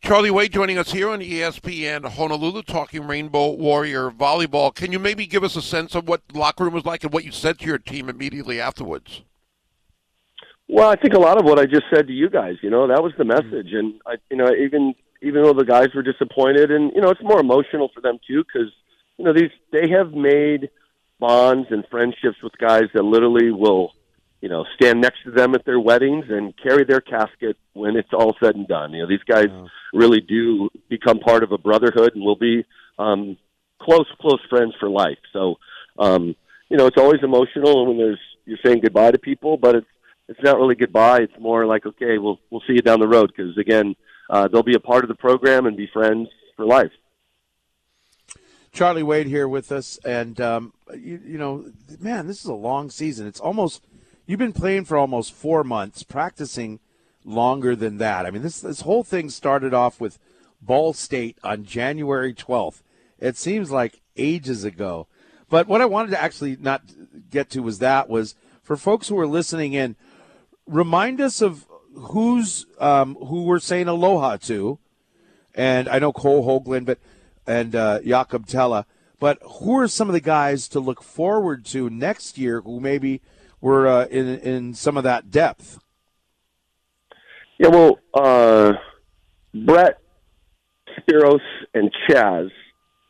Charlie 0.00 0.30
Wade 0.30 0.52
joining 0.52 0.78
us 0.78 0.92
here 0.92 1.08
on 1.08 1.20
ESPN 1.20 2.08
Honolulu 2.08 2.62
talking 2.62 3.06
Rainbow 3.06 3.52
Warrior 3.52 4.10
volleyball. 4.10 4.74
Can 4.74 4.92
you 4.92 4.98
maybe 4.98 5.26
give 5.26 5.42
us 5.42 5.56
a 5.56 5.62
sense 5.62 5.94
of 5.94 6.06
what 6.06 6.22
the 6.28 6.38
locker 6.38 6.64
room 6.64 6.74
was 6.74 6.84
like 6.84 7.02
and 7.02 7.12
what 7.12 7.24
you 7.24 7.32
said 7.32 7.58
to 7.58 7.66
your 7.66 7.78
team 7.78 8.08
immediately 8.08 8.60
afterwards? 8.60 9.22
Well, 10.68 10.88
I 10.88 10.96
think 10.96 11.14
a 11.14 11.18
lot 11.18 11.38
of 11.38 11.44
what 11.44 11.60
I 11.60 11.66
just 11.66 11.84
said 11.94 12.08
to 12.08 12.12
you 12.12 12.28
guys, 12.28 12.56
you 12.60 12.70
know, 12.70 12.88
that 12.88 13.02
was 13.02 13.12
the 13.16 13.24
message, 13.24 13.72
and 13.72 14.00
I, 14.04 14.14
you 14.30 14.36
know, 14.36 14.48
even 14.52 14.94
even 15.22 15.42
though 15.42 15.52
the 15.52 15.64
guys 15.64 15.88
were 15.94 16.02
disappointed, 16.02 16.70
and 16.70 16.92
you 16.94 17.00
know, 17.00 17.10
it's 17.10 17.22
more 17.22 17.40
emotional 17.40 17.90
for 17.94 18.00
them 18.00 18.18
too, 18.26 18.42
because 18.44 18.72
you 19.16 19.24
know 19.24 19.32
these 19.32 19.50
they 19.72 19.90
have 19.90 20.12
made 20.12 20.70
bonds 21.20 21.68
and 21.70 21.84
friendships 21.90 22.36
with 22.42 22.52
guys 22.58 22.84
that 22.94 23.04
literally 23.04 23.50
will, 23.50 23.92
you 24.40 24.48
know, 24.48 24.64
stand 24.74 25.00
next 25.00 25.22
to 25.24 25.30
them 25.30 25.54
at 25.54 25.64
their 25.64 25.80
weddings 25.80 26.26
and 26.28 26.52
carry 26.62 26.84
their 26.84 27.00
casket 27.00 27.56
when 27.72 27.96
it's 27.96 28.12
all 28.12 28.34
said 28.42 28.54
and 28.56 28.68
done. 28.68 28.92
You 28.92 29.02
know, 29.02 29.08
these 29.08 29.24
guys 29.26 29.46
really 29.94 30.20
do 30.20 30.68
become 30.88 31.20
part 31.20 31.42
of 31.42 31.52
a 31.52 31.58
brotherhood 31.58 32.14
and 32.14 32.24
will 32.24 32.36
be 32.36 32.64
um, 32.98 33.36
close 33.80 34.06
close 34.20 34.40
friends 34.50 34.74
for 34.80 34.88
life. 34.90 35.18
So, 35.32 35.56
um, 35.98 36.34
you 36.68 36.76
know, 36.76 36.86
it's 36.86 36.98
always 36.98 37.22
emotional 37.22 37.86
when 37.86 37.98
there's 37.98 38.20
you're 38.44 38.58
saying 38.64 38.80
goodbye 38.80 39.12
to 39.12 39.18
people, 39.18 39.56
but 39.56 39.76
it's 39.76 39.86
it's 40.28 40.42
not 40.42 40.56
really 40.56 40.74
goodbye. 40.74 41.20
It's 41.20 41.38
more 41.38 41.66
like 41.66 41.86
okay, 41.86 42.18
we'll 42.18 42.38
we'll 42.50 42.62
see 42.66 42.74
you 42.74 42.82
down 42.82 43.00
the 43.00 43.08
road 43.08 43.32
because 43.34 43.56
again, 43.58 43.94
uh, 44.30 44.48
they'll 44.48 44.62
be 44.62 44.74
a 44.74 44.80
part 44.80 45.04
of 45.04 45.08
the 45.08 45.14
program 45.14 45.66
and 45.66 45.76
be 45.76 45.88
friends 45.92 46.28
for 46.56 46.64
life. 46.64 46.92
Charlie 48.72 49.02
Wade 49.02 49.26
here 49.26 49.48
with 49.48 49.72
us, 49.72 49.98
and 50.04 50.38
um, 50.40 50.74
you, 50.94 51.20
you 51.24 51.38
know, 51.38 51.72
man, 51.98 52.26
this 52.26 52.40
is 52.40 52.46
a 52.46 52.54
long 52.54 52.90
season. 52.90 53.26
It's 53.26 53.40
almost 53.40 53.82
you've 54.26 54.38
been 54.38 54.52
playing 54.52 54.84
for 54.84 54.98
almost 54.98 55.32
four 55.32 55.64
months, 55.64 56.02
practicing 56.02 56.80
longer 57.24 57.74
than 57.74 57.98
that. 57.98 58.26
I 58.26 58.30
mean, 58.30 58.42
this 58.42 58.60
this 58.60 58.82
whole 58.82 59.02
thing 59.02 59.30
started 59.30 59.72
off 59.72 60.00
with 60.00 60.18
Ball 60.60 60.92
State 60.92 61.38
on 61.42 61.64
January 61.64 62.34
twelfth, 62.34 62.82
It 63.18 63.36
seems 63.36 63.70
like 63.70 64.00
ages 64.16 64.64
ago. 64.64 65.06
But 65.48 65.68
what 65.68 65.80
I 65.80 65.86
wanted 65.86 66.10
to 66.10 66.20
actually 66.20 66.56
not 66.56 66.82
get 67.30 67.50
to 67.50 67.60
was 67.60 67.78
that 67.78 68.08
was 68.08 68.34
for 68.62 68.76
folks 68.76 69.08
who 69.08 69.18
are 69.18 69.28
listening 69.28 69.74
in, 69.74 69.94
remind 70.66 71.20
us 71.20 71.40
of 71.40 71.66
who's 71.94 72.66
um, 72.78 73.14
who 73.16 73.44
we're 73.44 73.58
saying 73.58 73.88
aloha 73.88 74.36
to, 74.36 74.78
and 75.54 75.88
I 75.88 75.98
know 75.98 76.12
Cole 76.12 76.44
Hoagland, 76.44 76.86
but 76.86 76.98
and 77.46 77.74
uh, 77.74 78.00
Jakob 78.02 78.46
Thelle. 78.46 78.84
But 79.18 79.38
who 79.42 79.78
are 79.78 79.88
some 79.88 80.08
of 80.08 80.12
the 80.12 80.20
guys 80.20 80.68
to 80.68 80.80
look 80.80 81.02
forward 81.02 81.64
to 81.66 81.88
next 81.88 82.36
year 82.36 82.60
who 82.60 82.80
maybe 82.80 83.22
were 83.60 83.86
uh, 83.86 84.06
in 84.06 84.38
in 84.40 84.74
some 84.74 84.96
of 84.96 85.04
that 85.04 85.30
depth? 85.30 85.78
Yeah, 87.58 87.68
well, 87.68 87.98
uh, 88.12 88.74
Brett, 89.54 89.98
Spiros, 90.98 91.40
and 91.72 91.90
Chaz 92.06 92.50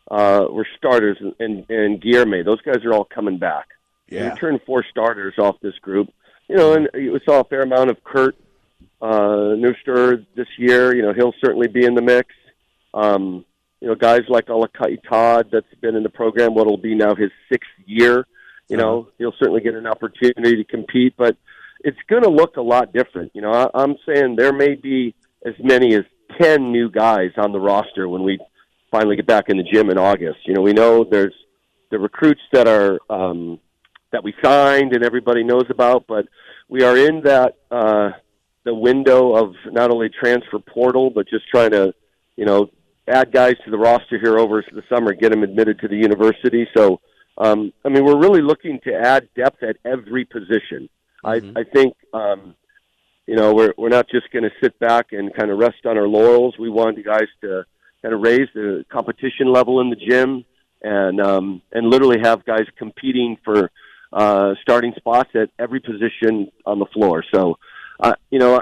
uh, 0.08 0.46
were 0.48 0.66
starters, 0.76 1.16
and, 1.20 1.34
and, 1.40 1.68
and 1.68 2.00
Guilherme. 2.00 2.44
Those 2.44 2.60
guys 2.60 2.84
are 2.84 2.92
all 2.92 3.04
coming 3.04 3.38
back. 3.38 3.66
Yeah. 4.08 4.32
We 4.32 4.38
turned 4.38 4.60
four 4.64 4.84
starters 4.88 5.34
off 5.38 5.56
this 5.60 5.76
group. 5.80 6.12
You 6.48 6.56
know, 6.56 6.74
and 6.74 6.88
we 6.94 7.20
saw 7.24 7.40
a 7.40 7.44
fair 7.44 7.62
amount 7.62 7.90
of 7.90 8.02
Kurt 8.04 8.36
uh, 9.00 9.56
Neuster 9.56 10.24
this 10.36 10.46
year. 10.58 10.94
You 10.94 11.02
know, 11.02 11.12
he'll 11.12 11.34
certainly 11.44 11.68
be 11.68 11.84
in 11.84 11.94
the 11.94 12.02
mix. 12.02 12.28
Um, 12.94 13.44
you 13.80 13.88
know, 13.88 13.94
guys 13.94 14.22
like 14.28 14.46
Alakai 14.46 14.98
Todd, 15.08 15.48
that's 15.52 15.66
been 15.80 15.96
in 15.96 16.02
the 16.02 16.08
program, 16.08 16.54
what'll 16.54 16.78
be 16.78 16.94
now 16.94 17.14
his 17.14 17.30
sixth 17.50 17.70
year. 17.84 18.26
You 18.68 18.76
know, 18.76 19.08
he'll 19.18 19.34
certainly 19.38 19.60
get 19.60 19.74
an 19.74 19.86
opportunity 19.86 20.56
to 20.56 20.64
compete, 20.64 21.14
but 21.16 21.36
it's 21.80 21.98
going 22.08 22.22
to 22.22 22.30
look 22.30 22.56
a 22.56 22.62
lot 22.62 22.92
different. 22.92 23.32
You 23.34 23.42
know, 23.42 23.52
I, 23.52 23.68
I'm 23.74 23.96
saying 24.06 24.36
there 24.36 24.52
may 24.52 24.74
be 24.74 25.14
as 25.44 25.54
many 25.62 25.94
as 25.94 26.04
10 26.40 26.72
new 26.72 26.90
guys 26.90 27.30
on 27.36 27.52
the 27.52 27.60
roster 27.60 28.08
when 28.08 28.22
we 28.22 28.38
finally 28.90 29.16
get 29.16 29.26
back 29.26 29.48
in 29.48 29.56
the 29.56 29.62
gym 29.62 29.90
in 29.90 29.98
August. 29.98 30.38
You 30.46 30.54
know, 30.54 30.62
we 30.62 30.72
know 30.72 31.04
there's 31.04 31.34
the 31.90 31.98
recruits 31.98 32.40
that 32.52 32.66
are 32.66 32.98
um, 33.08 33.60
that 34.16 34.24
we 34.24 34.34
signed 34.42 34.94
and 34.94 35.04
everybody 35.04 35.44
knows 35.44 35.66
about, 35.68 36.06
but 36.06 36.24
we 36.70 36.82
are 36.82 36.96
in 36.96 37.20
that 37.24 37.58
uh, 37.70 38.08
the 38.64 38.74
window 38.74 39.34
of 39.36 39.54
not 39.66 39.90
only 39.90 40.08
transfer 40.08 40.58
portal 40.58 41.10
but 41.10 41.28
just 41.28 41.46
trying 41.50 41.70
to, 41.70 41.92
you 42.36 42.46
know, 42.46 42.70
add 43.06 43.30
guys 43.30 43.56
to 43.66 43.70
the 43.70 43.76
roster 43.76 44.18
here 44.18 44.38
over 44.38 44.64
the 44.72 44.82
summer, 44.88 45.12
get 45.12 45.32
them 45.32 45.42
admitted 45.42 45.78
to 45.80 45.88
the 45.88 45.96
university. 45.96 46.66
So, 46.74 46.98
um, 47.36 47.74
I 47.84 47.90
mean, 47.90 48.06
we're 48.06 48.18
really 48.18 48.40
looking 48.40 48.80
to 48.84 48.94
add 48.94 49.28
depth 49.36 49.62
at 49.62 49.76
every 49.84 50.24
position. 50.24 50.88
I, 51.22 51.34
I 51.54 51.64
think, 51.64 51.94
um, 52.14 52.54
you 53.26 53.36
know, 53.36 53.52
we're 53.52 53.74
we're 53.76 53.90
not 53.90 54.08
just 54.08 54.30
going 54.32 54.44
to 54.44 54.50
sit 54.62 54.78
back 54.78 55.12
and 55.12 55.34
kind 55.34 55.50
of 55.50 55.58
rest 55.58 55.84
on 55.84 55.98
our 55.98 56.08
laurels. 56.08 56.54
We 56.58 56.70
want 56.70 56.96
the 56.96 57.02
guys 57.02 57.28
to 57.42 57.66
kind 58.00 58.14
of 58.14 58.22
raise 58.22 58.48
the 58.54 58.86
competition 58.88 59.52
level 59.52 59.80
in 59.82 59.90
the 59.90 59.96
gym 59.96 60.46
and 60.82 61.20
um, 61.20 61.62
and 61.72 61.90
literally 61.90 62.20
have 62.22 62.44
guys 62.44 62.66
competing 62.78 63.36
for 63.44 63.70
uh, 64.12 64.54
starting 64.62 64.92
spots 64.96 65.30
at 65.34 65.50
every 65.58 65.80
position 65.80 66.50
on 66.64 66.78
the 66.78 66.86
floor. 66.86 67.24
So, 67.34 67.58
uh, 68.00 68.14
you 68.30 68.38
know, 68.38 68.60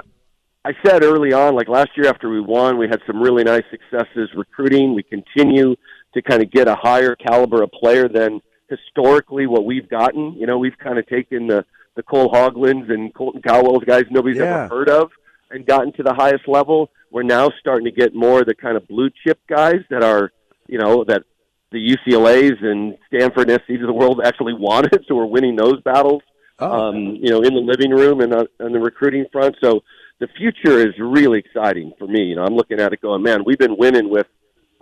I 0.63 0.73
said 0.83 1.03
early 1.03 1.31
on, 1.33 1.55
like 1.55 1.67
last 1.67 1.89
year 1.95 2.07
after 2.07 2.29
we 2.29 2.39
won, 2.41 2.77
we 2.77 2.87
had 2.87 2.99
some 3.05 3.21
really 3.21 3.43
nice 3.43 3.63
successes 3.69 4.29
recruiting. 4.35 4.95
We 4.95 5.03
continue 5.03 5.75
to 6.15 6.21
kind 6.21 6.41
of 6.41 6.49
get 6.51 6.67
a 6.67 6.75
higher 6.75 7.15
caliber 7.15 7.61
of 7.61 7.71
player 7.71 8.07
than 8.07 8.41
historically 8.69 9.45
what 9.45 9.65
we've 9.65 9.87
gotten. 9.89 10.33
You 10.33 10.47
know, 10.47 10.57
we've 10.57 10.77
kind 10.77 10.97
of 10.97 11.05
taken 11.07 11.47
the 11.47 11.65
the 11.95 12.03
Cole 12.03 12.29
Hoglands 12.29 12.91
and 12.91 13.13
Colton 13.13 13.41
Cowell's 13.41 13.85
guys 13.85 14.03
nobody's 14.11 14.37
Yeah. 14.37 14.65
ever 14.65 14.75
heard 14.75 14.89
of 14.89 15.11
and 15.49 15.65
gotten 15.65 15.93
to 15.93 16.03
the 16.03 16.13
highest 16.13 16.45
level. 16.47 16.89
We're 17.09 17.23
now 17.23 17.49
starting 17.59 17.85
to 17.85 17.91
get 17.91 18.13
more 18.13 18.41
of 18.41 18.47
the 18.47 18.55
kind 18.55 18.75
of 18.75 18.85
blue 18.87 19.09
chip 19.25 19.39
guys 19.47 19.81
that 19.89 20.03
are, 20.03 20.31
you 20.67 20.77
know, 20.77 21.05
that 21.05 21.23
the 21.71 21.95
UCLA's 21.97 22.57
and 22.61 22.97
Stanford 23.07 23.49
and 23.49 23.59
SCs 23.61 23.81
of 23.81 23.87
the 23.87 23.93
world 23.93 24.21
actually 24.23 24.53
wanted. 24.59 25.03
So 25.07 25.15
we're 25.15 25.25
winning 25.25 25.55
those 25.55 25.81
battles, 25.81 26.21
Oh. 26.59 26.71
um, 26.71 26.95
you 26.95 27.29
know, 27.31 27.41
in 27.41 27.53
the 27.53 27.59
living 27.59 27.91
room 27.91 28.21
and 28.21 28.33
on, 28.33 28.47
on 28.61 28.71
the 28.71 28.79
recruiting 28.79 29.25
front. 29.31 29.55
So 29.61 29.81
the 30.19 30.27
future 30.37 30.79
is 30.79 30.93
really 30.97 31.39
exciting 31.39 31.91
for 31.99 32.07
me. 32.07 32.23
You 32.23 32.35
know, 32.37 32.43
I'm 32.45 32.55
looking 32.55 32.79
at 32.79 32.93
it 32.93 33.01
going, 33.01 33.21
man, 33.23 33.43
we've 33.45 33.57
been 33.57 33.75
winning 33.77 34.09
with, 34.09 34.27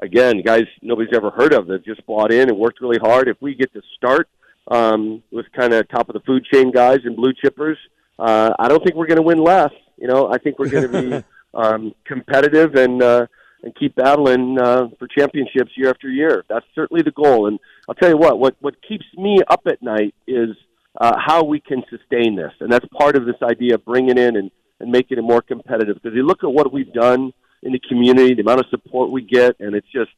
again, 0.01 0.41
guys 0.45 0.65
nobody's 0.83 1.13
ever 1.15 1.31
heard 1.31 1.51
of 1.53 1.65
that 1.67 1.83
just 1.83 2.05
bought 2.05 2.31
in 2.31 2.49
and 2.49 2.57
worked 2.59 2.79
really 2.79 2.99
hard. 2.99 3.27
If 3.27 3.37
we 3.41 3.55
get 3.55 3.73
to 3.73 3.81
start 3.97 4.29
um, 4.69 5.23
with 5.31 5.47
kind 5.57 5.73
of 5.73 5.89
top 5.89 6.09
of 6.09 6.13
the 6.13 6.19
food 6.21 6.45
chain 6.45 6.71
guys 6.71 6.99
and 7.05 7.15
blue 7.15 7.33
chippers, 7.43 7.77
uh, 8.19 8.51
I 8.59 8.67
don't 8.67 8.83
think 8.83 8.95
we're 8.95 9.07
going 9.07 9.17
to 9.17 9.23
win 9.23 9.39
less. 9.43 9.71
You 9.97 10.07
know, 10.07 10.31
I 10.31 10.37
think 10.37 10.59
we're 10.59 10.69
going 10.69 10.91
to 10.91 11.01
be 11.01 11.23
um, 11.55 11.95
competitive 12.05 12.75
and 12.75 13.01
uh, 13.01 13.25
and 13.63 13.73
keep 13.75 13.95
battling 13.95 14.57
uh, 14.59 14.89
for 14.99 15.07
championships 15.07 15.71
year 15.75 15.89
after 15.89 16.09
year. 16.09 16.43
That's 16.49 16.65
certainly 16.75 17.01
the 17.01 17.11
goal. 17.11 17.47
And 17.47 17.59
I'll 17.87 17.95
tell 17.95 18.09
you 18.09 18.17
what, 18.17 18.37
what 18.37 18.55
what 18.59 18.75
keeps 18.87 19.05
me 19.17 19.39
up 19.47 19.61
at 19.65 19.81
night 19.81 20.13
is 20.27 20.49
uh, 20.99 21.15
how 21.17 21.43
we 21.43 21.59
can 21.59 21.83
sustain 21.89 22.35
this, 22.35 22.51
and 22.59 22.71
that's 22.71 22.85
part 22.97 23.15
of 23.15 23.25
this 23.25 23.41
idea 23.41 23.75
of 23.75 23.85
bringing 23.85 24.17
in 24.17 24.35
and 24.35 24.51
and 24.79 24.91
making 24.91 25.17
it 25.17 25.23
more 25.23 25.41
competitive. 25.41 25.95
Because 25.95 26.15
you 26.15 26.23
look 26.23 26.43
at 26.43 26.51
what 26.51 26.71
we've 26.73 26.93
done 26.93 27.33
in 27.63 27.71
the 27.71 27.79
community, 27.87 28.35
the 28.35 28.41
amount 28.41 28.59
of 28.59 28.65
support 28.69 29.09
we 29.09 29.21
get, 29.21 29.55
and 29.59 29.73
it's 29.73 29.87
just 29.91 30.11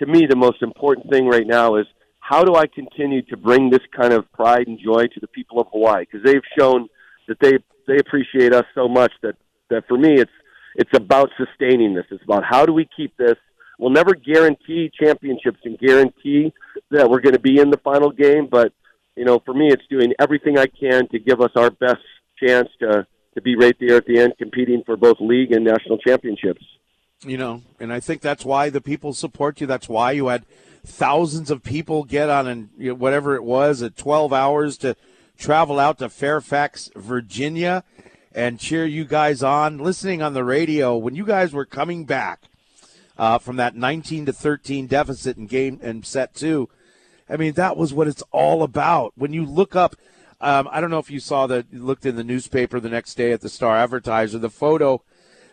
to 0.00 0.06
me 0.06 0.26
the 0.26 0.36
most 0.36 0.62
important 0.62 1.10
thing 1.10 1.26
right 1.26 1.46
now 1.46 1.76
is 1.76 1.86
how 2.20 2.44
do 2.44 2.56
I 2.56 2.66
continue 2.66 3.22
to 3.22 3.36
bring 3.36 3.70
this 3.70 3.80
kind 3.96 4.12
of 4.12 4.30
pride 4.32 4.66
and 4.66 4.78
joy 4.78 5.06
to 5.06 5.20
the 5.20 5.28
people 5.28 5.60
of 5.60 5.68
Hawaii? 5.72 6.04
Because 6.04 6.24
they've 6.24 6.42
shown 6.58 6.88
that 7.28 7.38
they 7.40 7.58
they 7.86 7.98
appreciate 7.98 8.52
us 8.52 8.64
so 8.74 8.88
much 8.88 9.12
that 9.22 9.36
that 9.70 9.86
for 9.88 9.96
me 9.96 10.20
it's 10.20 10.30
it's 10.74 10.90
about 10.94 11.30
sustaining 11.36 11.94
this. 11.94 12.04
It's 12.10 12.22
about 12.24 12.44
how 12.44 12.66
do 12.66 12.72
we 12.72 12.88
keep 12.96 13.16
this. 13.16 13.36
We'll 13.78 13.90
never 13.90 14.14
guarantee 14.14 14.90
championships 15.00 15.60
and 15.64 15.78
guarantee 15.78 16.52
that 16.90 17.08
we're 17.08 17.20
going 17.20 17.34
to 17.34 17.40
be 17.40 17.60
in 17.60 17.70
the 17.70 17.78
final 17.78 18.10
game, 18.10 18.48
but 18.50 18.72
you 19.16 19.24
know, 19.24 19.40
for 19.44 19.52
me, 19.52 19.68
it's 19.68 19.82
doing 19.90 20.12
everything 20.20 20.58
I 20.58 20.66
can 20.66 21.08
to 21.08 21.18
give 21.18 21.40
us 21.40 21.50
our 21.56 21.70
best 21.70 22.02
chance 22.42 22.68
to 22.80 23.06
to 23.34 23.42
be 23.42 23.56
right 23.56 23.76
there 23.78 23.96
at 23.96 24.06
the 24.06 24.18
end, 24.18 24.32
competing 24.38 24.82
for 24.84 24.96
both 24.96 25.16
league 25.20 25.52
and 25.52 25.64
national 25.64 25.98
championships. 25.98 26.64
you 27.24 27.36
know, 27.36 27.62
and 27.78 27.92
I 27.92 28.00
think 28.00 28.20
that's 28.20 28.44
why 28.44 28.70
the 28.70 28.80
people 28.80 29.12
support 29.12 29.60
you. 29.60 29.66
That's 29.66 29.88
why 29.88 30.12
you 30.12 30.28
had 30.28 30.44
thousands 30.84 31.50
of 31.50 31.62
people 31.62 32.04
get 32.04 32.28
on 32.30 32.46
and 32.46 32.70
you 32.78 32.88
know, 32.88 32.94
whatever 32.94 33.34
it 33.34 33.44
was 33.44 33.82
at 33.82 33.96
12 33.96 34.32
hours 34.32 34.76
to 34.78 34.96
travel 35.36 35.78
out 35.78 35.98
to 35.98 36.08
Fairfax, 36.08 36.90
Virginia, 36.96 37.84
and 38.38 38.60
cheer 38.60 38.86
you 38.86 39.04
guys 39.04 39.42
on. 39.42 39.78
Listening 39.78 40.22
on 40.22 40.32
the 40.32 40.44
radio 40.44 40.96
when 40.96 41.16
you 41.16 41.26
guys 41.26 41.52
were 41.52 41.64
coming 41.64 42.04
back 42.04 42.42
uh, 43.18 43.36
from 43.36 43.56
that 43.56 43.74
19 43.74 44.26
to 44.26 44.32
13 44.32 44.86
deficit 44.86 45.36
in 45.36 45.48
game 45.48 45.80
and 45.82 46.06
set 46.06 46.36
two. 46.36 46.68
I 47.28 47.36
mean, 47.36 47.54
that 47.54 47.76
was 47.76 47.92
what 47.92 48.06
it's 48.06 48.22
all 48.30 48.62
about. 48.62 49.12
When 49.16 49.32
you 49.32 49.44
look 49.44 49.74
up, 49.74 49.96
um, 50.40 50.68
I 50.70 50.80
don't 50.80 50.90
know 50.90 51.00
if 51.00 51.10
you 51.10 51.18
saw 51.18 51.48
that, 51.48 51.66
you 51.72 51.82
looked 51.82 52.06
in 52.06 52.14
the 52.14 52.22
newspaper 52.22 52.78
the 52.78 52.88
next 52.88 53.16
day 53.16 53.32
at 53.32 53.40
the 53.40 53.48
Star 53.48 53.76
Advertiser, 53.76 54.38
the 54.38 54.48
photo 54.48 55.02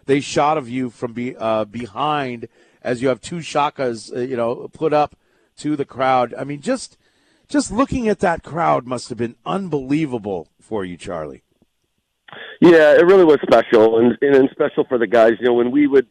they 0.06 0.20
shot 0.20 0.56
of 0.56 0.70
you 0.70 0.92
from 0.92 1.14
be, 1.14 1.36
uh, 1.36 1.66
behind 1.66 2.48
as 2.84 3.02
you 3.02 3.08
have 3.08 3.20
two 3.20 3.38
shakas, 3.38 4.16
uh, 4.16 4.20
you 4.20 4.38
know, 4.38 4.70
put 4.72 4.94
up 4.94 5.16
to 5.58 5.76
the 5.76 5.86
crowd. 5.86 6.36
I 6.38 6.44
mean, 6.44 6.62
just 6.62 7.00
just 7.48 7.72
looking 7.72 8.08
at 8.08 8.20
that 8.20 8.44
crowd 8.44 8.86
must 8.86 9.10
have 9.10 9.18
been 9.18 9.38
unbelievable 9.44 10.50
for 10.62 10.86
you, 10.86 10.98
Charlie. 10.98 11.45
Yeah, 12.62 12.94
it 12.94 13.06
really 13.06 13.24
was 13.24 13.40
special, 13.42 14.00
and 14.00 14.18
and 14.22 14.36
and 14.36 14.50
special 14.52 14.86
for 14.86 14.98
the 14.98 15.08
guys. 15.08 15.34
You 15.40 15.48
know, 15.48 15.54
when 15.54 15.72
we 15.72 15.88
would 15.88 16.08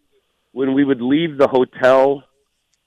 when 0.53 0.73
we 0.75 0.85
would 0.85 1.01
leave 1.01 1.37
the 1.37 1.49
hotel 1.49 2.23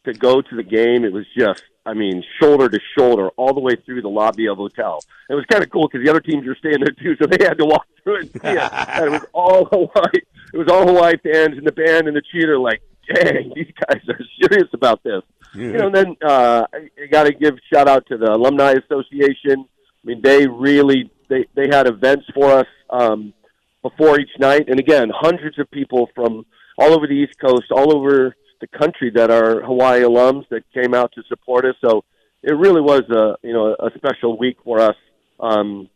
to 0.06 0.14
go 0.14 0.42
to 0.42 0.56
the 0.56 0.64
game, 0.64 1.04
it 1.04 1.12
was 1.12 1.26
just, 1.38 1.64
I 1.86 1.94
mean, 1.94 2.24
shoulder 2.42 2.70
to 2.70 2.80
shoulder 2.98 3.30
all 3.32 3.54
the 3.54 3.60
way 3.60 3.76
through 3.86 4.02
the 4.02 4.10
lobby 4.10 4.48
of 4.48 4.56
the 4.58 4.64
hotel. 4.64 5.04
It 5.30 5.34
was 5.34 5.44
kind 5.52 5.62
of 5.64 5.70
cool 5.70 5.88
because 5.88 6.04
the 6.04 6.10
other 6.10 6.22
teams 6.22 6.48
were 6.48 6.56
staying 6.56 6.80
there 6.80 6.94
too, 6.94 7.16
so 7.22 7.28
they 7.28 7.44
had 7.44 7.58
to 7.58 7.66
walk 7.66 7.86
through 8.04 8.22
and 8.22 8.30
see 8.30 8.40
it. 8.44 8.72
And 8.88 9.06
it 9.06 9.10
was 9.10 9.26
all 9.34 9.66
Hawaii. 9.66 10.22
It 10.54 10.58
was 10.58 10.70
all 10.70 10.88
Hawaii 10.88 11.18
fans 11.18 11.58
and 11.58 11.68
the 11.68 11.74
band 11.74 12.08
and 12.08 12.16
the 12.16 12.22
cheater. 12.32 12.58
Like, 12.58 12.82
dang, 13.14 13.52
these 13.54 13.72
guys 13.86 14.02
are 14.08 14.20
serious 14.42 14.70
about 14.74 15.04
this. 15.04 15.22
You 15.54 15.74
know, 15.74 15.88
and 15.88 15.96
then 15.96 16.16
uh, 16.24 16.66
I, 16.74 16.90
I 17.02 17.08
got 17.08 17.24
to 17.24 17.34
give 17.34 17.56
shout 17.74 17.88
out 17.88 18.06
to 18.08 18.18
the 18.18 18.32
alumni 18.32 18.74
association. 18.74 19.66
I 19.66 20.04
mean, 20.04 20.22
they 20.22 20.48
really 20.48 21.10
they 21.28 21.46
they 21.56 21.68
had 21.70 21.88
events 21.88 22.26
for 22.34 22.52
us 22.52 22.68
um, 22.90 23.34
before 23.82 24.20
each 24.20 24.30
night, 24.40 24.70
and 24.70 24.80
again, 24.80 25.12
hundreds 25.14 25.60
of 25.60 25.70
people 25.72 26.10
from 26.16 26.46
all 26.78 26.94
over 26.94 27.08
the 27.08 27.14
East 27.14 27.40
Coast, 27.40 27.66
all 27.72 27.96
over 27.96 28.36
the 28.62 28.68
country 28.68 29.12
that 29.12 29.30
are 29.30 29.62
Hawaii 29.62 30.02
alums 30.02 30.48
that 30.50 30.64
came 30.74 30.94
out 30.94 31.12
to 31.14 31.24
support 31.28 31.66
us. 31.66 31.76
So 31.84 32.04
it 32.44 32.54
really 32.54 32.82
was 32.82 33.04
a 33.10 33.36
you 33.46 33.54
know 33.54 33.76
a 33.80 33.90
special 33.96 34.38
week 34.38 34.58
for 34.64 34.80
us. 34.80 34.96
Um, 35.40 35.90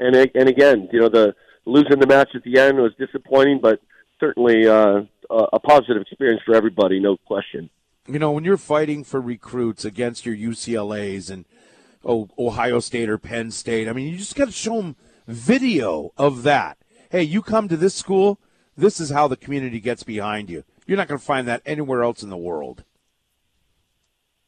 and 0.00 0.14
and 0.16 0.48
again, 0.48 0.88
you 0.92 1.00
know, 1.00 1.08
the 1.08 1.34
losing 1.64 1.98
the 1.98 2.06
match 2.06 2.30
at 2.34 2.42
the 2.42 2.58
end 2.58 2.78
was 2.78 2.92
disappointing, 2.98 3.60
but 3.62 3.80
certainly 4.20 4.66
uh, 4.66 5.02
a 5.30 5.58
positive 5.60 6.02
experience 6.02 6.42
for 6.44 6.54
everybody, 6.54 7.00
no 7.00 7.16
question. 7.16 7.70
You 8.06 8.18
know, 8.18 8.32
when 8.32 8.44
you're 8.44 8.56
fighting 8.56 9.02
for 9.04 9.20
recruits 9.20 9.84
against 9.84 10.26
your 10.26 10.36
UCLA's 10.36 11.30
and 11.30 11.46
oh, 12.04 12.28
Ohio 12.38 12.80
State 12.80 13.08
or 13.08 13.16
Penn 13.16 13.50
State, 13.50 13.88
I 13.88 13.92
mean, 13.92 14.12
you 14.12 14.18
just 14.18 14.36
got 14.36 14.46
to 14.46 14.52
show 14.52 14.76
them 14.76 14.96
video 15.26 16.12
of 16.16 16.42
that. 16.42 16.78
Hey, 17.10 17.22
you 17.22 17.42
come 17.42 17.68
to 17.68 17.76
this 17.76 17.94
school, 17.94 18.38
this 18.76 19.00
is 19.00 19.10
how 19.10 19.28
the 19.28 19.36
community 19.36 19.80
gets 19.80 20.02
behind 20.02 20.50
you. 20.50 20.64
You're 20.86 20.98
not 20.98 21.08
going 21.08 21.18
to 21.18 21.24
find 21.24 21.48
that 21.48 21.62
anywhere 21.64 22.02
else 22.02 22.22
in 22.22 22.30
the 22.30 22.36
world. 22.36 22.84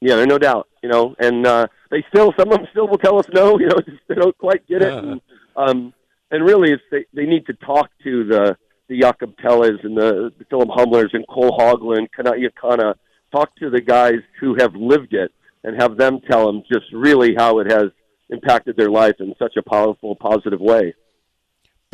Yeah, 0.01 0.16
there's 0.16 0.28
no 0.28 0.39
doubt. 0.39 0.69
You 0.82 0.90
know, 0.90 1.15
and 1.19 1.47
uh, 1.47 1.66
they 1.90 2.05
still 2.09 2.32
some 2.39 2.53
of 2.53 2.59
them 2.59 2.66
still 2.70 2.86
will 2.86 2.98
tell 2.98 3.19
us 3.19 3.27
no. 3.32 3.59
You 3.61 3.66
know, 3.66 3.81
just 3.85 4.03
they 4.09 4.15
don't 4.15 4.36
quite 4.36 4.66
get 4.66 4.82
it. 4.82 4.93
And, 4.93 5.20
um, 5.57 5.94
and 6.31 6.44
really, 6.44 6.73
it's 6.73 6.82
they, 6.90 7.07
they 7.15 7.27
need 7.27 7.47
to 7.47 7.55
talk 7.55 7.90
to 8.05 8.24
the 8.24 8.57
the 8.89 9.01
Jakob 9.01 9.35
Thelles 9.43 9.81
and 9.82 9.97
the, 9.97 10.32
the 10.39 10.44
Philip 10.44 10.69
Humlers 10.69 11.12
and 11.12 11.27
Cole 11.27 11.57
Hogland, 11.59 12.09
Kanaya 12.12 12.51
Kana. 12.61 12.94
Talk 13.32 13.57
to 13.57 13.70
the 13.70 13.81
guys 13.81 14.20
who 14.39 14.55
have 14.61 14.74
lived 14.77 15.12
it 15.12 15.32
and 15.65 15.81
have 15.81 15.97
them 15.97 16.20
tell 16.31 16.47
them 16.47 16.62
just 16.73 16.86
really 16.93 17.35
how 17.36 17.59
it 17.59 17.70
has 17.70 17.90
impacted 18.31 18.77
their 18.77 18.90
life 18.90 19.15
in 19.20 19.35
such 19.39 19.57
a 19.57 19.62
powerful, 19.62 20.16
positive 20.16 20.61
way. 20.61 20.94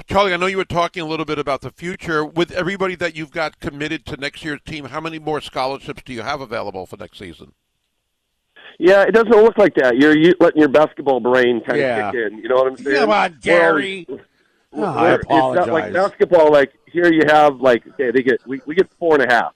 Charlie, 0.09 0.33
I 0.35 0.37
know 0.37 0.47
you 0.47 0.57
were 0.57 0.65
talking 0.65 1.03
a 1.03 1.07
little 1.07 1.27
bit 1.27 1.39
about 1.39 1.61
the 1.61 1.71
future. 1.71 2.25
With 2.25 2.51
everybody 2.53 2.95
that 2.97 3.15
you've 3.15 3.31
got 3.31 3.61
committed 3.61 4.05
to 4.07 4.17
next 4.17 4.45
year's 4.45 4.61
team, 4.65 4.87
how 4.87 5.01
many 5.01 5.19
more 5.19 5.41
scholarships 5.41 6.03
do 6.05 6.13
you 6.13 6.23
have 6.23 6.41
available 6.41 6.87
for 6.87 6.97
next 6.97 7.19
season? 7.19 7.53
Yeah, 8.79 9.03
it 9.03 9.13
doesn't 9.13 9.31
look 9.31 9.59
like 9.59 9.75
that. 9.77 9.97
You're 9.99 10.17
you, 10.17 10.35
letting 10.41 10.59
your 10.61 10.69
basketball 10.71 11.21
brain 11.21 11.61
kind 11.65 11.81
of 11.81 12.13
kick 12.15 12.21
in. 12.33 12.39
You 12.39 12.49
know 12.49 12.57
what 12.57 12.67
I'm 12.69 12.77
saying? 12.79 12.97
Come 12.97 13.11
on, 13.11 13.39
Gary. 13.43 14.07
Well, 14.09 14.21
Oh, 14.75 14.85
I 14.99 15.03
we're- 15.03 15.15
It's 15.17 15.29
not 15.29 15.69
like 15.69 15.93
basketball. 15.93 16.51
Like 16.51 16.73
here, 16.91 17.13
you 17.13 17.23
have 17.27 17.61
like 17.61 17.87
okay, 17.89 18.11
they 18.11 18.23
get 18.23 18.41
we, 18.47 18.63
we 18.67 18.75
get 18.75 18.89
four 18.99 19.15
and 19.21 19.31
a 19.31 19.33
half. 19.33 19.53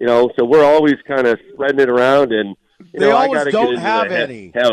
You 0.00 0.06
know, 0.06 0.30
so 0.38 0.44
we're 0.44 0.64
always 0.64 0.94
kind 1.06 1.26
of 1.26 1.38
spreading 1.52 1.80
it 1.80 1.90
around, 1.90 2.32
and 2.32 2.56
you 2.92 3.00
They 3.00 3.08
know, 3.08 3.16
I 3.16 3.24
always 3.24 3.38
gotta 3.40 3.50
don't 3.50 3.64
get 3.66 3.70
into 3.74 3.80
have 3.82 4.08
the- 4.08 4.18
any. 4.22 4.52
Have, 4.54 4.72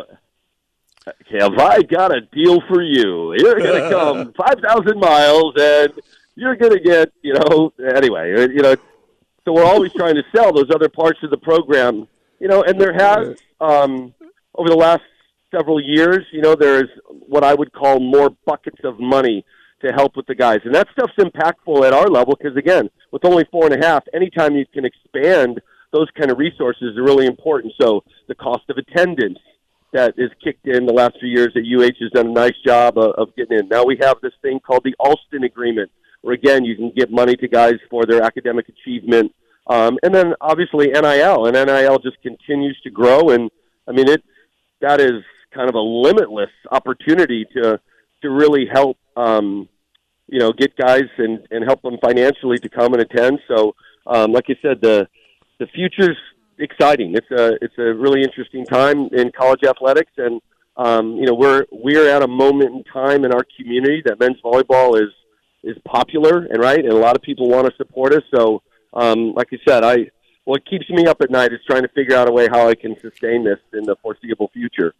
have 1.39 1.57
I 1.57 1.81
got 1.81 2.15
a 2.15 2.21
deal 2.21 2.61
for 2.67 2.81
you? 2.81 3.33
You're 3.37 3.59
going 3.59 3.81
to 3.83 3.89
come 3.89 4.33
five 4.33 4.59
thousand 4.59 4.99
miles, 4.99 5.53
and 5.57 5.93
you're 6.35 6.55
going 6.55 6.73
to 6.73 6.79
get 6.79 7.11
you 7.21 7.33
know 7.33 7.73
anyway. 7.95 8.31
You 8.31 8.61
know, 8.61 8.75
so 9.45 9.53
we're 9.53 9.65
always 9.65 9.93
trying 9.93 10.15
to 10.15 10.23
sell 10.35 10.53
those 10.53 10.69
other 10.73 10.89
parts 10.89 11.19
of 11.23 11.29
the 11.29 11.37
program. 11.37 12.07
You 12.39 12.47
know, 12.47 12.63
and 12.63 12.79
there 12.79 12.93
has 12.93 13.37
um, 13.59 14.13
over 14.55 14.69
the 14.69 14.75
last 14.75 15.03
several 15.51 15.81
years, 15.81 16.25
you 16.31 16.41
know, 16.41 16.55
there's 16.55 16.89
what 17.07 17.43
I 17.43 17.53
would 17.53 17.71
call 17.71 17.99
more 17.99 18.29
buckets 18.45 18.79
of 18.83 18.99
money 18.99 19.45
to 19.81 19.93
help 19.93 20.15
with 20.15 20.25
the 20.25 20.35
guys. 20.35 20.59
And 20.65 20.73
that 20.73 20.87
stuff's 20.91 21.13
impactful 21.19 21.85
at 21.85 21.93
our 21.93 22.07
level 22.07 22.35
because, 22.35 22.57
again, 22.57 22.89
with 23.11 23.25
only 23.25 23.45
four 23.51 23.65
and 23.65 23.81
a 23.81 23.85
half, 23.85 24.03
anytime 24.13 24.55
you 24.55 24.65
can 24.73 24.85
expand 24.85 25.61
those 25.93 26.07
kind 26.17 26.31
of 26.31 26.37
resources 26.37 26.97
are 26.97 27.03
really 27.03 27.27
important. 27.27 27.73
So 27.79 28.03
the 28.27 28.35
cost 28.35 28.63
of 28.69 28.77
attendance 28.77 29.39
that 29.97 30.13
is 30.15 30.29
kicked 30.43 30.67
in 30.67 30.85
the 30.85 30.93
last 30.93 31.15
few 31.19 31.27
years 31.27 31.51
that 31.55 31.65
UH 31.65 31.97
has 32.03 32.11
done 32.11 32.27
a 32.27 32.31
nice 32.31 32.57
job 32.63 32.99
of, 32.99 33.13
of 33.17 33.35
getting 33.35 33.57
in. 33.57 33.67
Now 33.67 33.83
we 33.83 33.97
have 33.99 34.17
this 34.21 34.33
thing 34.43 34.59
called 34.59 34.83
the 34.83 34.93
Alston 34.99 35.43
Agreement, 35.43 35.89
where, 36.21 36.35
again, 36.35 36.63
you 36.63 36.75
can 36.75 36.91
give 36.95 37.09
money 37.09 37.35
to 37.35 37.47
guys 37.47 37.79
for 37.89 38.05
their 38.05 38.21
academic 38.21 38.67
achievement. 38.69 39.33
Um, 39.65 39.97
and 40.03 40.13
then 40.13 40.35
obviously 40.39 40.87
NIL, 40.89 41.47
and 41.47 41.55
NIL 41.55 41.97
just 41.97 42.21
continues 42.21 42.79
to 42.83 42.91
grow. 42.91 43.31
And 43.31 43.49
I 43.87 43.91
mean, 43.91 44.07
it 44.07 44.23
that 44.81 45.01
is 45.01 45.23
kind 45.51 45.67
of 45.67 45.73
a 45.73 45.79
limitless 45.79 46.51
opportunity 46.71 47.45
to 47.55 47.79
to 48.21 48.29
really 48.29 48.67
help 48.71 48.97
um, 49.15 49.67
you 50.27 50.39
know 50.39 50.53
get 50.53 50.77
guys 50.77 51.09
and 51.17 51.39
and 51.49 51.65
help 51.65 51.81
them 51.81 51.97
financially 52.03 52.59
to 52.59 52.69
come 52.69 52.93
and 52.93 53.01
attend. 53.01 53.39
So, 53.47 53.73
um, 54.05 54.31
like 54.31 54.45
I 54.47 54.55
said, 54.61 54.79
the 54.79 55.07
the 55.59 55.67
future's 55.73 56.17
exciting. 56.59 57.15
It's 57.15 57.31
a 57.31 57.57
it's 57.61 57.77
a 57.77 57.93
really 57.93 58.21
interesting 58.21 58.65
time 58.65 59.09
in 59.13 59.31
college 59.31 59.63
athletics, 59.63 60.11
and 60.17 60.41
um, 60.75 61.17
you 61.17 61.25
know 61.25 61.33
we're 61.33 61.65
we're 61.71 62.09
at 62.09 62.23
a 62.23 62.27
moment 62.27 62.75
in 62.75 62.83
time 62.85 63.25
in 63.25 63.33
our 63.33 63.45
community 63.57 64.01
that 64.05 64.19
men's 64.19 64.37
volleyball 64.43 65.01
is 65.01 65.11
is 65.63 65.77
popular 65.85 66.45
and 66.45 66.61
right, 66.61 66.79
and 66.79 66.93
a 66.93 66.97
lot 66.97 67.15
of 67.15 67.21
people 67.21 67.49
want 67.49 67.67
to 67.67 67.75
support 67.77 68.13
us. 68.13 68.23
So, 68.33 68.61
um, 68.93 69.33
like 69.33 69.47
I 69.51 69.57
said, 69.67 69.83
I 69.83 70.09
what 70.45 70.65
keeps 70.65 70.89
me 70.89 71.05
up 71.07 71.21
at 71.21 71.29
night 71.29 71.51
is 71.51 71.59
trying 71.67 71.81
to 71.81 71.89
figure 71.89 72.15
out 72.15 72.29
a 72.29 72.31
way 72.31 72.47
how 72.47 72.69
I 72.69 72.75
can 72.75 72.97
sustain 73.01 73.43
this 73.43 73.59
in 73.73 73.83
the 73.83 73.95
foreseeable 74.01 74.49
future. 74.53 74.93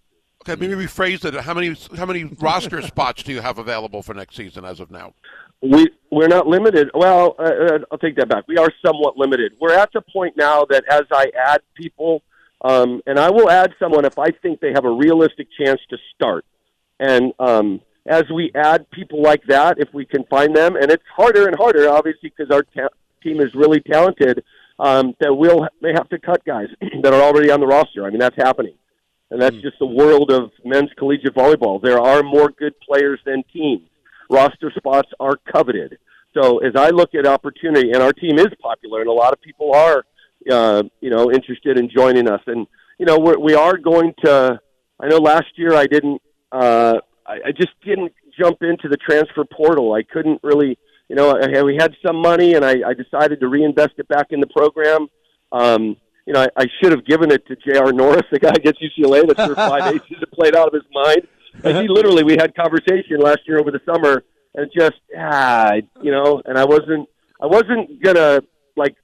Okay, 0.43 0.59
maybe 0.59 0.85
rephrase 0.85 1.25
it. 1.25 1.33
How 1.35 1.53
many 1.53 1.75
how 1.95 2.05
many 2.05 2.25
roster 2.25 2.81
spots 2.87 3.23
do 3.23 3.31
you 3.31 3.41
have 3.41 3.57
available 3.57 4.01
for 4.01 4.13
next 4.13 4.35
season 4.35 4.65
as 4.65 4.79
of 4.79 4.91
now? 4.91 5.13
We 5.61 5.89
we're 6.11 6.27
not 6.27 6.47
limited. 6.47 6.89
Well, 6.93 7.35
uh, 7.39 7.43
uh, 7.43 7.79
I'll 7.91 7.97
take 7.97 8.15
that 8.17 8.29
back. 8.29 8.47
We 8.47 8.57
are 8.57 8.69
somewhat 8.85 9.17
limited. 9.17 9.53
We're 9.59 9.73
at 9.73 9.89
the 9.93 10.01
point 10.01 10.37
now 10.37 10.65
that 10.65 10.83
as 10.89 11.03
I 11.11 11.31
add 11.35 11.61
people, 11.75 12.21
um, 12.61 13.01
and 13.05 13.19
I 13.19 13.29
will 13.29 13.49
add 13.49 13.73
someone 13.79 14.05
if 14.05 14.17
I 14.19 14.29
think 14.29 14.59
they 14.59 14.71
have 14.73 14.85
a 14.85 14.91
realistic 14.91 15.47
chance 15.59 15.81
to 15.89 15.97
start. 16.15 16.45
And 16.99 17.33
um, 17.39 17.81
as 18.05 18.23
we 18.33 18.51
add 18.55 18.89
people 18.91 19.21
like 19.21 19.43
that, 19.47 19.79
if 19.79 19.89
we 19.93 20.05
can 20.05 20.23
find 20.25 20.55
them, 20.55 20.75
and 20.75 20.91
it's 20.91 21.03
harder 21.15 21.47
and 21.47 21.55
harder, 21.55 21.89
obviously, 21.89 22.31
because 22.35 22.51
our 22.53 22.63
ta- 22.63 22.95
team 23.21 23.41
is 23.41 23.53
really 23.53 23.81
talented, 23.81 24.43
um, 24.79 25.15
that 25.19 25.33
we'll 25.33 25.67
may 25.81 25.91
have 25.93 26.09
to 26.09 26.19
cut 26.19 26.43
guys 26.45 26.67
that 27.01 27.13
are 27.13 27.21
already 27.21 27.51
on 27.51 27.59
the 27.59 27.67
roster. 27.67 28.05
I 28.05 28.09
mean, 28.09 28.19
that's 28.19 28.35
happening, 28.37 28.75
and 29.31 29.41
that's 29.41 29.57
just 29.57 29.77
the 29.79 29.85
world 29.85 30.31
of 30.31 30.51
men's 30.63 30.91
collegiate 30.97 31.35
volleyball. 31.35 31.81
There 31.81 31.99
are 31.99 32.23
more 32.23 32.49
good 32.49 32.79
players 32.79 33.19
than 33.25 33.43
teams. 33.51 33.89
Roster 34.29 34.71
spots 34.75 35.09
are 35.19 35.37
coveted. 35.51 35.97
So 36.33 36.59
as 36.59 36.73
I 36.75 36.89
look 36.89 37.15
at 37.15 37.25
opportunity, 37.25 37.91
and 37.91 38.01
our 38.01 38.13
team 38.13 38.37
is 38.37 38.47
popular, 38.61 39.01
and 39.01 39.09
a 39.09 39.13
lot 39.13 39.33
of 39.33 39.41
people 39.41 39.73
are, 39.73 40.05
uh, 40.51 40.83
you 41.01 41.09
know, 41.09 41.31
interested 41.31 41.77
in 41.77 41.89
joining 41.89 42.29
us, 42.29 42.41
and 42.47 42.67
you 42.99 43.05
know, 43.05 43.19
we're, 43.19 43.39
we 43.39 43.53
are 43.53 43.77
going 43.77 44.13
to. 44.23 44.59
I 44.99 45.07
know 45.07 45.17
last 45.17 45.47
year 45.55 45.75
I 45.75 45.85
didn't. 45.85 46.21
Uh, 46.51 46.95
I, 47.25 47.33
I 47.47 47.51
just 47.51 47.71
didn't 47.85 48.13
jump 48.39 48.61
into 48.61 48.87
the 48.87 48.97
transfer 48.97 49.45
portal. 49.45 49.93
I 49.93 50.03
couldn't 50.03 50.39
really, 50.43 50.77
you 51.09 51.15
know, 51.15 51.31
I, 51.31 51.63
we 51.63 51.75
had 51.79 51.95
some 52.05 52.17
money, 52.17 52.53
and 52.53 52.63
I, 52.63 52.75
I 52.87 52.93
decided 52.93 53.39
to 53.39 53.47
reinvest 53.47 53.93
it 53.97 54.07
back 54.07 54.27
in 54.31 54.39
the 54.39 54.47
program. 54.47 55.07
Um, 55.51 55.97
you 56.25 56.33
know, 56.33 56.41
I, 56.41 56.47
I 56.57 56.65
should 56.81 56.91
have 56.91 57.05
given 57.05 57.31
it 57.31 57.45
to 57.47 57.55
J.R. 57.55 57.93
Norris, 57.93 58.25
the 58.31 58.39
guy 58.39 58.51
against 58.55 58.81
UCLA 58.81 59.27
that 59.27 59.37
threw 59.37 59.55
five 59.55 59.93
aces 59.95 60.17
and 60.19 60.31
played 60.31 60.55
out 60.55 60.67
of 60.67 60.73
his 60.73 60.83
mind. 60.91 61.27
Like 61.63 61.75
he 61.75 61.87
literally, 61.87 62.23
we 62.23 62.33
had 62.33 62.55
conversation 62.55 63.19
last 63.19 63.39
year 63.47 63.59
over 63.59 63.71
the 63.71 63.81
summer, 63.85 64.23
and 64.55 64.69
just 64.77 64.95
ah, 65.17 65.73
you 66.01 66.11
know, 66.11 66.41
and 66.45 66.57
I 66.57 66.65
wasn't, 66.65 67.07
I 67.41 67.45
wasn't 67.47 68.01
gonna 68.03 68.41
like 68.75 68.95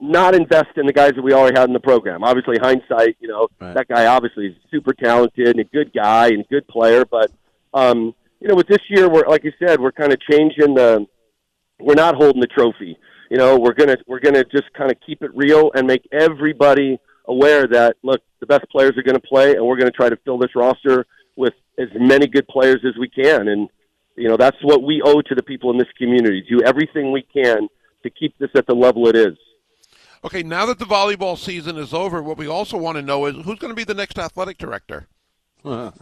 not 0.00 0.34
invest 0.34 0.70
in 0.76 0.86
the 0.86 0.92
guys 0.92 1.12
that 1.14 1.22
we 1.22 1.32
already 1.32 1.58
had 1.58 1.68
in 1.68 1.72
the 1.72 1.80
program. 1.80 2.24
Obviously, 2.24 2.56
hindsight, 2.60 3.16
you 3.20 3.28
know, 3.28 3.48
Right. 3.60 3.74
that 3.74 3.88
guy 3.88 4.06
obviously 4.06 4.46
is 4.48 4.54
super 4.70 4.92
talented 4.92 5.48
and 5.48 5.60
a 5.60 5.64
good 5.64 5.92
guy 5.92 6.28
and 6.28 6.44
good 6.48 6.66
player. 6.68 7.04
But 7.04 7.30
um, 7.72 8.14
you 8.40 8.48
know, 8.48 8.54
with 8.56 8.66
this 8.66 8.80
year, 8.88 9.08
we're 9.08 9.26
like 9.28 9.44
you 9.44 9.52
said, 9.64 9.80
we're 9.80 9.92
kind 9.92 10.12
of 10.12 10.18
changing 10.20 10.74
the. 10.74 11.06
We're 11.80 11.94
not 11.94 12.14
holding 12.14 12.40
the 12.40 12.46
trophy. 12.46 12.96
You 13.30 13.38
know, 13.38 13.58
we're 13.58 13.72
gonna 13.74 13.96
we're 14.06 14.20
gonna 14.20 14.44
just 14.44 14.72
kind 14.76 14.90
of 14.90 14.98
keep 15.04 15.22
it 15.22 15.30
real 15.34 15.70
and 15.74 15.86
make 15.86 16.06
everybody 16.12 16.98
aware 17.26 17.66
that 17.68 17.96
look, 18.02 18.20
the 18.40 18.46
best 18.46 18.64
players 18.70 18.92
are 18.96 19.02
going 19.02 19.14
to 19.14 19.20
play, 19.26 19.54
and 19.54 19.64
we're 19.64 19.76
going 19.76 19.90
to 19.90 19.96
try 19.96 20.08
to 20.08 20.16
fill 20.24 20.38
this 20.38 20.50
roster 20.56 21.06
with 21.36 21.54
as 21.78 21.88
many 21.94 22.26
good 22.26 22.46
players 22.48 22.80
as 22.86 22.96
we 22.98 23.08
can. 23.08 23.48
And 23.48 23.68
you 24.16 24.28
know, 24.28 24.36
that's 24.36 24.56
what 24.62 24.82
we 24.82 25.00
owe 25.02 25.22
to 25.22 25.34
the 25.34 25.42
people 25.42 25.70
in 25.70 25.78
this 25.78 25.88
community. 25.96 26.44
Do 26.48 26.60
everything 26.62 27.12
we 27.12 27.22
can 27.22 27.68
to 28.02 28.10
keep 28.10 28.36
this 28.38 28.50
at 28.54 28.66
the 28.66 28.74
level 28.74 29.08
it 29.08 29.16
is. 29.16 29.36
Okay, 30.24 30.42
now 30.42 30.66
that 30.66 30.78
the 30.78 30.84
volleyball 30.84 31.36
season 31.38 31.76
is 31.78 31.92
over, 31.94 32.22
what 32.22 32.36
we 32.36 32.46
also 32.46 32.76
want 32.76 32.96
to 32.96 33.02
know 33.02 33.26
is 33.26 33.34
who's 33.44 33.58
going 33.58 33.70
to 33.70 33.74
be 33.74 33.84
the 33.84 33.94
next 33.94 34.18
athletic 34.18 34.58
director. 34.58 35.08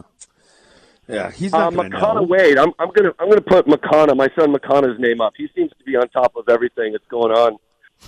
Yeah, 1.09 1.31
he's 1.33 1.53
Uh, 1.53 1.71
not 1.71 1.75
going 1.75 1.91
to 1.91 1.97
McConnell 1.97 2.15
know. 2.17 2.23
Wade. 2.23 2.57
I'm, 2.57 2.73
I'm 2.79 2.91
gonna 2.93 3.11
I'm 3.19 3.29
gonna 3.29 3.41
put 3.41 3.67
McConnell, 3.67 4.17
my 4.17 4.29
son 4.39 4.55
McConnell's 4.55 5.01
name 5.01 5.21
up. 5.21 5.33
He 5.37 5.49
seems 5.57 5.71
to 5.77 5.85
be 5.85 5.97
on 5.97 6.09
top 6.11 6.37
of 6.37 6.49
everything 6.49 6.93
that's 6.93 7.07
going 7.09 7.33
on. 7.33 7.57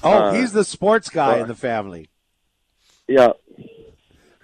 Oh, 0.05 0.11
Uh, 0.13 0.33
he's 0.35 0.53
the 0.53 0.63
sports 0.63 1.09
guy 1.11 1.41
uh, 1.41 1.43
in 1.43 1.49
the 1.49 1.55
family. 1.57 2.11
Yeah, 3.09 3.31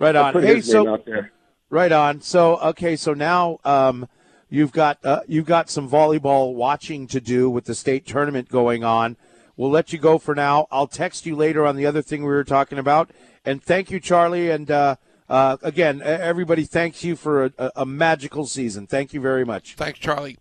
Right 0.01 0.17
on. 0.17 0.33
put 0.33 0.43
Hey, 0.43 0.57
his 0.57 0.69
so 0.71 0.83
name 0.83 0.93
out 0.93 1.05
there. 1.07 1.31
Right 1.71 1.93
on. 1.93 2.23
So 2.23 2.57
okay, 2.59 2.97
so 2.97 3.13
now 3.13 3.59
um, 3.65 4.09
you've 4.49 4.73
got 4.73 4.99
uh, 5.05 5.21
you've 5.29 5.47
got 5.47 5.69
some 5.69 5.89
volleyball 5.89 6.55
watching 6.55 7.07
to 7.09 7.21
do 7.21 7.51
with 7.51 7.67
the 7.67 7.75
state 7.75 8.07
tournament 8.07 8.49
going 8.49 8.85
on. 8.85 9.17
We'll 9.57 9.71
let 9.71 9.93
you 9.93 9.99
go 9.99 10.19
for 10.19 10.35
now. 10.35 10.67
I'll 10.71 10.87
text 10.87 11.27
you 11.27 11.37
later 11.37 11.67
on 11.67 11.77
the 11.77 11.85
other 11.85 12.01
thing 12.01 12.23
we 12.23 12.29
were 12.29 12.45
talking 12.45 12.79
about. 12.79 13.11
And 13.45 13.63
thank 13.63 13.91
you, 13.91 13.99
Charlie. 13.99 14.51
And 14.51 14.71
uh, 14.71 14.97
uh, 15.29 15.57
again, 15.63 16.01
everybody, 16.01 16.65
thanks 16.65 17.05
you 17.05 17.17
for 17.17 17.47
a, 17.47 17.53
a, 17.59 17.71
a 17.77 17.87
magical 17.87 18.47
season. 18.47 18.87
Thank 18.87 19.13
you 19.13 19.21
very 19.21 19.45
much. 19.45 19.75
Thanks, 19.75 19.99
Charlie. 19.99 20.39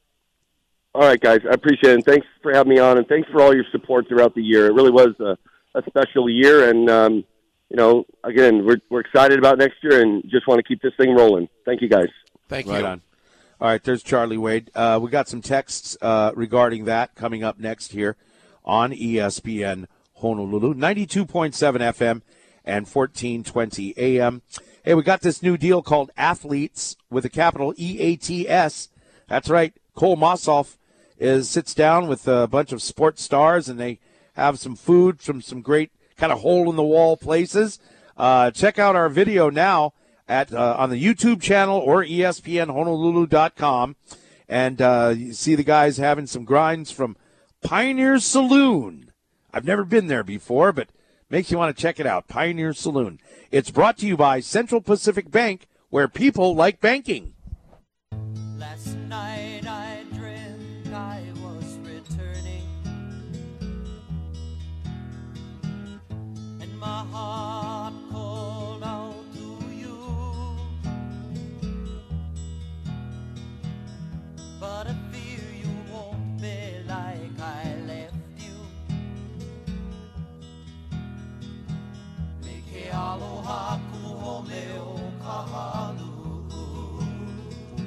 All 0.93 1.01
right, 1.01 1.19
guys, 1.19 1.41
I 1.49 1.53
appreciate 1.53 1.91
it. 1.91 1.95
And 1.95 2.05
thanks 2.05 2.25
for 2.41 2.53
having 2.53 2.73
me 2.73 2.79
on, 2.79 2.97
and 2.97 3.07
thanks 3.07 3.29
for 3.29 3.41
all 3.41 3.53
your 3.53 3.65
support 3.71 4.07
throughout 4.07 4.33
the 4.33 4.41
year. 4.41 4.67
It 4.67 4.73
really 4.73 4.91
was 4.91 5.09
a, 5.19 5.37
a 5.77 5.83
special 5.87 6.29
year, 6.29 6.69
and 6.69 6.89
um, 6.89 7.23
you 7.69 7.75
know, 7.77 8.05
again, 8.23 8.65
we're 8.65 8.77
we're 8.89 9.01
excited 9.01 9.37
about 9.39 9.57
next 9.57 9.83
year, 9.83 10.01
and 10.01 10.23
just 10.29 10.47
want 10.47 10.59
to 10.59 10.63
keep 10.63 10.81
this 10.81 10.93
thing 10.97 11.15
rolling. 11.15 11.49
Thank 11.65 11.81
you, 11.81 11.89
guys. 11.89 12.07
Thank 12.47 12.67
Right 12.67 12.79
you. 12.81 12.85
on. 12.85 13.01
All 13.59 13.67
right, 13.67 13.83
there's 13.83 14.03
Charlie 14.03 14.37
Wade. 14.37 14.69
Uh, 14.75 14.99
we 15.01 15.09
got 15.09 15.27
some 15.27 15.41
texts 15.41 15.97
uh, 16.01 16.31
regarding 16.35 16.85
that 16.85 17.15
coming 17.15 17.43
up 17.43 17.59
next 17.59 17.91
here 17.91 18.15
on 18.63 18.91
ESPN 18.91 19.87
Honolulu, 20.17 20.75
92.7 20.75 21.25
FM 21.55 22.21
and 22.63 22.85
1420 22.85 23.93
AM. 23.97 24.41
Hey, 24.83 24.93
we 24.93 25.01
got 25.01 25.21
this 25.21 25.41
new 25.41 25.57
deal 25.57 25.81
called 25.81 26.11
Athletes 26.15 26.95
with 27.09 27.25
a 27.25 27.29
capital 27.29 27.73
E 27.77 27.99
A 27.99 28.15
T 28.15 28.47
S. 28.47 28.89
That's 29.27 29.49
right. 29.49 29.73
Cole 29.95 30.17
Mossoff 30.17 30.77
is 31.17 31.49
sits 31.49 31.73
down 31.73 32.07
with 32.07 32.27
a 32.27 32.47
bunch 32.47 32.71
of 32.71 32.81
sports 32.81 33.23
stars 33.23 33.67
and 33.67 33.79
they 33.79 33.99
have 34.33 34.59
some 34.59 34.75
food 34.75 35.19
from 35.19 35.41
some 35.41 35.61
great 35.61 35.91
kind 36.17 36.31
of 36.31 36.41
hole 36.41 36.69
in 36.69 36.75
the 36.75 36.83
wall 36.83 37.15
places. 37.17 37.79
Uh, 38.15 38.51
check 38.51 38.79
out 38.79 38.95
our 38.95 39.09
video 39.09 39.49
now 39.49 39.93
at 40.27 40.53
uh, 40.53 40.75
on 40.77 40.89
the 40.89 41.03
YouTube 41.03 41.41
channel 41.41 41.77
or 41.77 42.03
ESPNHonolulu.com, 42.03 43.95
and 44.49 44.81
uh, 44.81 45.13
you 45.15 45.33
see 45.33 45.55
the 45.55 45.63
guys 45.63 45.97
having 45.97 46.27
some 46.27 46.43
grinds 46.43 46.91
from 46.91 47.15
Pioneer 47.63 48.19
Saloon. 48.19 49.11
I've 49.53 49.65
never 49.65 49.85
been 49.85 50.07
there 50.07 50.23
before, 50.23 50.71
but 50.71 50.89
makes 51.29 51.51
you 51.51 51.57
want 51.57 51.75
to 51.75 51.81
check 51.81 51.99
it 51.99 52.05
out. 52.05 52.27
Pioneer 52.27 52.73
Saloon. 52.73 53.19
It's 53.51 53.71
brought 53.71 53.97
to 53.99 54.07
you 54.07 54.17
by 54.17 54.39
Central 54.39 54.81
Pacific 54.81 55.31
Bank, 55.31 55.67
where 55.89 56.07
people 56.07 56.55
like 56.55 56.81
banking. 56.81 57.33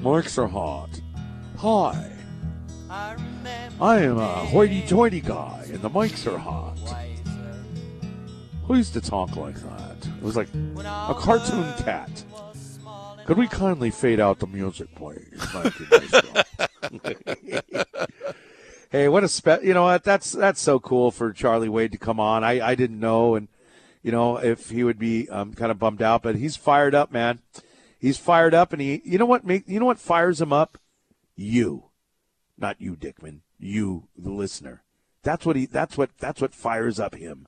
Marks 0.01 0.39
are 0.39 0.47
hot. 0.47 0.89
Hi, 1.59 2.11
I 3.79 3.99
am 3.99 4.17
a 4.17 4.47
hoity-toity 4.47 5.21
guy, 5.21 5.67
and 5.67 5.83
the 5.83 5.91
mics 5.91 6.27
are 6.27 6.39
hot. 6.39 6.79
Who 8.65 8.77
used 8.77 8.95
to 8.95 9.03
talk 9.03 9.37
like 9.37 9.57
that? 9.57 10.07
It 10.07 10.23
was 10.23 10.37
like 10.37 10.49
a 10.55 11.15
cartoon 11.15 11.71
cat. 11.85 12.25
Could 13.27 13.37
we 13.37 13.47
kindly 13.47 13.91
fade 13.91 14.21
out 14.21 14.39
the 14.39 14.47
music, 14.47 14.89
please? 14.95 15.47
Hey, 18.91 19.07
what 19.07 19.23
a 19.23 19.29
spe- 19.29 19.63
you 19.63 19.73
know 19.73 19.85
what? 19.85 20.03
That's 20.03 20.33
that's 20.33 20.61
so 20.61 20.81
cool 20.81 21.13
for 21.13 21.33
Charlie 21.33 21.69
Wade 21.69 21.93
to 21.93 21.99
come 21.99 22.19
on. 22.19 22.43
I 22.43 22.61
I 22.61 22.75
didn't 22.75 22.99
know, 22.99 23.37
and 23.37 23.47
you 24.03 24.13
know 24.13 24.37
if 24.37 24.71
he 24.71 24.85
would 24.85 24.99
be 24.99 25.29
um, 25.29 25.55
kind 25.55 25.71
of 25.71 25.79
bummed 25.79 26.03
out, 26.03 26.23
but 26.23 26.37
he's 26.37 26.57
fired 26.57 26.95
up, 26.95 27.13
man. 27.13 27.41
He's 27.99 28.17
fired 28.17 28.55
up, 28.55 28.73
and 28.73 28.81
he 28.81 29.03
you 29.05 29.19
know 29.19 29.27
what 29.27 29.45
make 29.45 29.69
you 29.69 29.81
know 29.81 29.87
what 29.87 29.99
fires 29.99 30.41
him 30.41 30.53
up? 30.53 30.79
You, 31.37 31.85
not 32.59 32.81
you, 32.81 32.97
Dickman. 32.97 33.41
You, 33.59 34.09
the 34.17 34.31
listener. 34.31 34.83
That's 35.23 35.45
what 35.45 35.57
he. 35.57 35.67
That's 35.67 35.97
what. 35.99 36.11
That's 36.19 36.41
what 36.41 36.55
fires 36.55 36.99
up 36.99 37.15
him. 37.15 37.47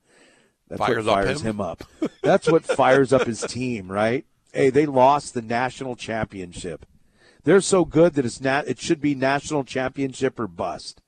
That's 0.69 0.79
Fires 0.79 1.05
what 1.05 1.19
up 1.19 1.24
fires 1.24 1.41
him? 1.43 1.51
him 1.51 1.61
up. 1.61 1.85
That's 2.23 2.51
what 2.51 2.65
fires 2.65 3.12
up 3.12 3.27
his 3.27 3.43
team, 3.43 3.93
right? 3.93 4.24
Hey, 4.55 4.70
they 4.70 4.87
lost 4.87 5.35
the 5.35 5.43
national 5.43 5.97
championship. 5.97 6.87
They're 7.45 7.61
so 7.61 7.85
good 7.85 8.15
that 8.15 8.24
it's 8.24 8.41
not. 8.41 8.69
It 8.69 8.79
should 8.79 9.01
be 9.01 9.15
national 9.15 9.65
championship 9.65 10.39
or 10.41 10.47
bust. 10.47 11.03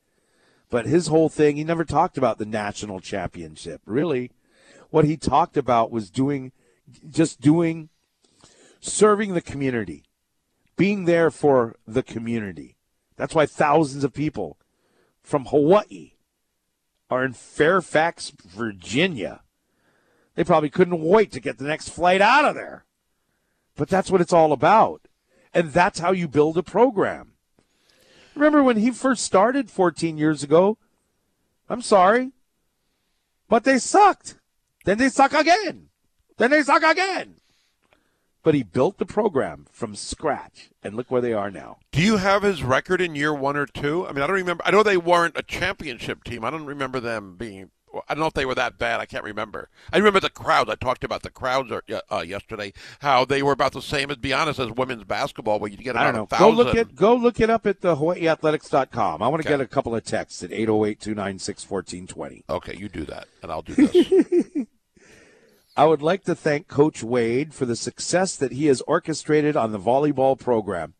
But 0.68 0.86
his 0.86 1.06
whole 1.06 1.28
thing, 1.28 1.56
he 1.56 1.64
never 1.64 1.84
talked 1.84 2.18
about 2.18 2.38
the 2.38 2.46
national 2.46 3.00
championship. 3.00 3.80
Really, 3.86 4.32
what 4.90 5.04
he 5.04 5.16
talked 5.16 5.56
about 5.56 5.90
was 5.90 6.10
doing, 6.10 6.52
just 7.08 7.40
doing, 7.40 7.88
serving 8.80 9.34
the 9.34 9.40
community, 9.40 10.04
being 10.76 11.04
there 11.04 11.30
for 11.30 11.76
the 11.86 12.02
community. 12.02 12.76
That's 13.16 13.34
why 13.34 13.46
thousands 13.46 14.04
of 14.04 14.12
people 14.12 14.58
from 15.22 15.46
Hawaii 15.46 16.12
are 17.10 17.24
in 17.24 17.32
Fairfax, 17.32 18.32
Virginia. 18.44 19.42
They 20.34 20.44
probably 20.44 20.70
couldn't 20.70 21.00
wait 21.00 21.30
to 21.32 21.40
get 21.40 21.58
the 21.58 21.64
next 21.64 21.90
flight 21.90 22.20
out 22.20 22.44
of 22.44 22.54
there. 22.54 22.84
But 23.76 23.88
that's 23.88 24.10
what 24.10 24.20
it's 24.20 24.32
all 24.32 24.52
about. 24.52 25.02
And 25.52 25.72
that's 25.72 26.00
how 26.00 26.12
you 26.12 26.26
build 26.26 26.58
a 26.58 26.62
program. 26.62 27.32
Remember 28.34 28.62
when 28.62 28.78
he 28.78 28.90
first 28.90 29.24
started 29.24 29.70
14 29.70 30.18
years 30.18 30.42
ago? 30.42 30.76
I'm 31.68 31.82
sorry. 31.82 32.32
But 33.48 33.64
they 33.64 33.78
sucked. 33.78 34.38
Then 34.84 34.98
they 34.98 35.08
suck 35.08 35.32
again. 35.32 35.88
Then 36.36 36.50
they 36.50 36.62
suck 36.62 36.82
again. 36.82 37.36
But 38.42 38.54
he 38.54 38.62
built 38.62 38.98
the 38.98 39.06
program 39.06 39.66
from 39.72 39.96
scratch. 39.96 40.68
And 40.82 40.94
look 40.94 41.10
where 41.10 41.22
they 41.22 41.32
are 41.32 41.50
now. 41.50 41.78
Do 41.92 42.02
you 42.02 42.18
have 42.18 42.42
his 42.42 42.62
record 42.62 43.00
in 43.00 43.14
year 43.14 43.32
one 43.34 43.56
or 43.56 43.64
two? 43.66 44.06
I 44.06 44.12
mean, 44.12 44.22
I 44.22 44.26
don't 44.26 44.36
remember. 44.36 44.62
I 44.66 44.70
know 44.70 44.82
they 44.82 44.98
weren't 44.98 45.38
a 45.38 45.42
championship 45.42 46.24
team. 46.24 46.44
I 46.44 46.50
don't 46.50 46.66
remember 46.66 47.00
them 47.00 47.36
being. 47.36 47.70
I 48.08 48.14
don't 48.14 48.20
know 48.20 48.26
if 48.26 48.34
they 48.34 48.44
were 48.44 48.56
that 48.56 48.76
bad. 48.76 48.98
I 48.98 49.06
can't 49.06 49.22
remember. 49.24 49.68
I 49.92 49.98
remember 49.98 50.18
the 50.18 50.28
crowds. 50.28 50.68
I 50.68 50.74
talked 50.74 51.04
about 51.04 51.22
the 51.22 51.30
crowds 51.30 51.72
uh, 52.10 52.24
yesterday. 52.26 52.72
How 52.98 53.24
they 53.24 53.40
were 53.40 53.52
about 53.52 53.72
the 53.72 53.80
same, 53.80 54.10
as 54.10 54.16
be 54.16 54.32
honest, 54.32 54.58
as 54.58 54.70
women's 54.72 55.04
basketball, 55.04 55.60
where 55.60 55.70
you 55.70 55.76
get 55.76 55.90
about 55.90 56.02
I 56.08 56.12
don't 56.12 56.30
know. 56.30 56.36
a 56.36 56.40
Go 56.40 56.50
look 56.50 56.74
it. 56.74 56.96
Go 56.96 57.14
look 57.14 57.38
it 57.40 57.48
up 57.50 57.66
at 57.68 57.80
the 57.82 57.94
HawaiiAthletics.com. 57.96 59.22
I 59.22 59.28
want 59.28 59.42
to 59.44 59.48
Okay. 59.48 59.54
get 59.56 59.60
a 59.64 59.68
couple 59.68 59.94
of 59.94 60.04
texts 60.04 60.42
at 60.42 60.50
808-296-1420. 60.50 62.42
Okay, 62.50 62.76
you 62.76 62.88
do 62.88 63.04
that, 63.04 63.28
and 63.42 63.50
I'll 63.52 63.62
do 63.62 63.74
this. 63.74 64.66
I 65.76 65.86
would 65.86 66.02
like 66.02 66.22
to 66.24 66.36
thank 66.36 66.68
Coach 66.68 67.02
Wade 67.02 67.52
for 67.52 67.66
the 67.66 67.74
success 67.74 68.36
that 68.36 68.52
he 68.52 68.66
has 68.66 68.80
orchestrated 68.82 69.56
on 69.56 69.72
the 69.72 69.78
volleyball 69.80 70.38
program, 70.38 70.94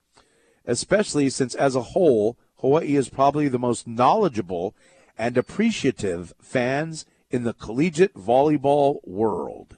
especially 0.67 1.31
since, 1.31 1.55
as 1.55 1.77
a 1.77 1.93
whole, 1.93 2.37
Hawaii 2.57 2.97
is 2.97 3.09
probably 3.09 3.47
the 3.47 3.59
most 3.59 3.87
knowledgeable 3.87 4.75
and 5.17 5.37
appreciative 5.37 6.33
fans 6.41 7.07
in 7.31 7.45
the 7.45 7.55
collegiate 7.55 8.15
volleyball 8.15 8.99
world. 9.07 9.77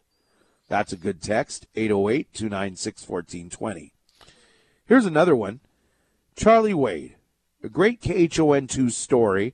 That's 0.69 0.95
a 0.95 0.97
good 0.97 1.21
text, 1.21 1.67
808 1.75 2.33
296 2.33 3.07
1420. 3.07 3.93
Here's 4.87 5.05
another 5.05 5.37
one 5.37 5.61
Charlie 6.37 6.73
Wade, 6.73 7.17
a 7.63 7.69
great 7.69 8.01
KHON2 8.01 8.91
story 8.93 9.53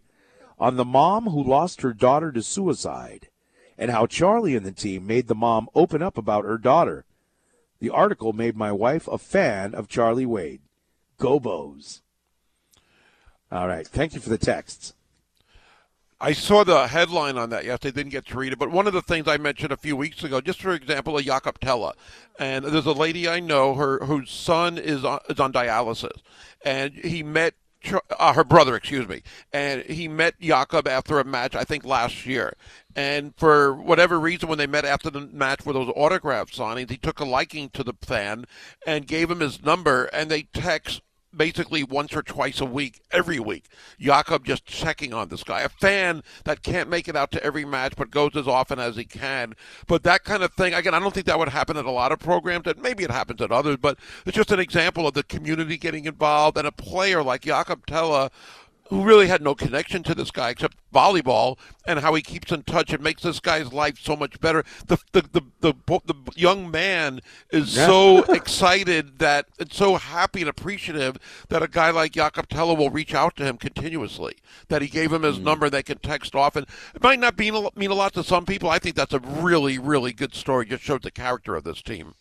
on 0.57 0.77
the 0.77 0.85
mom 0.85 1.25
who 1.25 1.43
lost 1.43 1.81
her 1.81 1.93
daughter 1.93 2.31
to 2.31 2.43
suicide 2.43 3.27
and 3.83 3.91
how 3.91 4.07
Charlie 4.07 4.55
and 4.55 4.65
the 4.65 4.71
team 4.71 5.09
made 5.09 5.27
the 5.27 5.35
mom 5.35 5.69
open 5.75 6.03
up 6.03 6.17
about 6.17 6.45
her 6.45 6.57
daughter. 6.57 7.05
The 7.81 7.91
article 7.91 8.33
made 8.33 8.57
my 8.57 8.71
wife 8.71 9.09
a 9.09 9.19
fan 9.19 9.75
of 9.75 9.89
Charlie 9.89 10.25
Wade. 10.25 10.61
Go 11.19 11.41
Bows. 11.41 12.01
All 13.51 13.67
right. 13.67 13.85
Thank 13.85 14.15
you 14.15 14.21
for 14.21 14.31
the 14.31 14.39
texts. 14.39 14.95
I 16.21 16.33
saw 16.33 16.63
the 16.63 16.87
headline 16.87 17.37
on 17.37 17.51
that 17.51 17.65
yesterday. 17.65 17.97
Didn't 17.97 18.13
get 18.13 18.27
to 18.27 18.39
read 18.39 18.53
it, 18.53 18.59
but 18.61 18.71
one 18.71 18.87
of 18.87 18.93
the 18.93 19.03
things 19.03 19.27
I 19.27 19.37
mentioned 19.37 19.73
a 19.73 19.77
few 19.77 19.97
weeks 19.97 20.23
ago, 20.23 20.41
just 20.41 20.63
for 20.63 20.73
example, 20.75 21.17
a 21.17 21.23
Jakob 21.25 21.59
Thelle, 21.59 21.95
and 22.39 22.65
there's 22.65 22.87
a 22.87 22.93
lady 22.93 23.29
I 23.29 23.41
know, 23.41 23.75
her 23.75 23.99
whose 24.05 24.31
son 24.31 24.79
is 24.79 25.05
on, 25.05 25.19
is 25.29 25.41
on 25.41 25.53
dialysis, 25.53 26.21
and 26.65 26.93
he 26.95 27.25
met 27.25 27.55
uh, 28.19 28.33
her 28.33 28.45
brother, 28.45 28.77
excuse 28.77 29.09
me, 29.09 29.23
and 29.53 29.83
he 29.83 30.09
met 30.09 30.39
Jakob 30.41 30.87
after 30.87 31.19
a 31.19 31.25
match, 31.25 31.55
I 31.55 31.65
think 31.65 31.85
last 31.85 32.27
year, 32.27 32.55
and 32.97 33.35
for 33.37 33.75
whatever 33.75 34.19
reason, 34.19 34.49
when 34.49 34.59
they 34.59 34.67
met 34.67 34.85
after 34.85 35.11
the 35.11 35.21
match 35.21 35.63
for 35.63 35.73
those 35.73 35.93
autograph 35.97 36.51
signings, 36.51 36.91
he 36.91 36.97
took 36.97 37.21
a 37.21 37.25
liking 37.25 37.71
to 37.71 37.85
the 37.85 37.95
fan 38.03 38.45
and 38.87 39.07
gave 39.07 39.31
him 39.31 39.41
his 39.41 39.65
number, 39.65 40.05
and 40.07 40.31
they 40.31 40.43
text 40.43 41.03
basically 41.35 41.83
once 41.83 42.15
or 42.15 42.23
twice 42.23 42.61
a 42.61 42.65
week, 42.65 43.01
every 43.11 43.41
week. 43.41 43.69
Jakob 43.99 44.45
just 44.45 44.67
checking 44.67 45.15
on 45.15 45.29
this 45.29 45.43
guy, 45.43 45.63
a 45.63 45.69
fan 45.69 46.23
that 46.45 46.63
can't 46.63 46.91
make 46.91 47.09
it 47.09 47.17
out 47.17 47.33
to 47.33 47.43
every 47.43 47.65
match 47.65 47.95
but 47.97 48.11
goes 48.11 48.37
as 48.37 48.47
often 48.47 48.79
as 48.79 48.97
he 48.97 49.05
can. 49.05 49.55
But 49.87 50.03
that 50.03 50.25
kind 50.25 50.43
of 50.43 50.53
thing, 50.53 50.75
again, 50.75 50.95
I 50.95 51.01
don't 51.01 51.15
think 51.15 51.27
that 51.27 51.39
would 51.39 51.49
happen 51.49 51.77
at 51.77 51.85
a 51.85 51.91
lot 51.91 52.13
of 52.13 52.19
programs, 52.19 52.67
and 52.67 52.81
maybe 52.81 53.05
it 53.05 53.11
happens 53.11 53.41
at 53.41 53.53
others, 53.53 53.79
but 53.81 53.99
it's 54.27 54.37
just 54.37 54.53
an 54.53 54.61
example 54.61 55.07
of 55.07 55.15
the 55.15 55.23
community 55.23 55.77
getting 55.77 56.05
involved 56.05 56.59
and 56.59 56.67
a 56.67 56.73
player 56.73 57.23
like 57.23 57.43
Jakob 57.43 57.87
Thelle 57.87 58.31
who 58.93 59.05
really 59.05 59.27
had 59.27 59.41
no 59.41 59.55
connection 59.55 60.03
to 60.03 60.15
this 60.15 60.31
guy 60.31 60.51
except 60.51 60.77
volleyball, 60.93 61.57
and 61.87 62.01
how 62.01 62.13
he 62.13 62.21
keeps 62.21 62.53
in 62.53 62.63
touch. 62.63 62.93
It 62.93 63.01
makes 63.01 63.23
this 63.23 63.41
guy's 63.41 63.73
life 63.73 63.99
so 63.99 64.15
much 64.15 64.39
better. 64.39 64.67
The 64.87 64.99
the 65.13 65.23
the 65.33 65.43
the, 65.61 65.75
the 66.05 66.15
young 66.37 66.71
man 66.71 67.21
is 67.51 67.75
Yeah. 67.75 67.87
so 67.87 68.19
excited 68.35 69.19
that 69.19 69.47
and 69.59 69.73
so 69.73 69.97
happy 69.97 70.41
and 70.41 70.51
appreciative 70.51 71.17
that 71.49 71.63
a 71.63 71.69
guy 71.69 71.91
like 71.91 72.13
Jakob 72.13 72.51
Thelle 72.51 72.77
will 72.77 72.91
reach 72.91 73.15
out 73.15 73.35
to 73.37 73.45
him 73.45 73.57
continuously. 73.57 74.35
That 74.69 74.83
he 74.83 74.89
gave 74.89 75.11
him 75.11 75.23
his 75.23 75.39
hmm. 75.39 75.45
number, 75.45 75.71
they 75.71 75.83
can 75.83 75.97
text 75.97 76.35
often. 76.35 76.67
It 76.95 77.03
might 77.03 77.19
not 77.19 77.39
mean 77.39 77.55
a, 77.55 77.71
mean 77.75 77.91
a 77.91 77.95
lot 77.95 78.13
to 78.13 78.23
some 78.23 78.45
people. 78.45 78.69
I 78.69 78.79
think 78.79 78.95
that's 78.95 79.15
a 79.15 79.21
really 79.21 79.79
really 79.79 80.13
good 80.13 80.35
story. 80.35 80.67
Just 80.67 80.83
shows 80.83 81.01
the 81.01 81.11
character 81.11 81.57
of 81.57 81.65
this 81.65 81.81
team. 81.81 82.15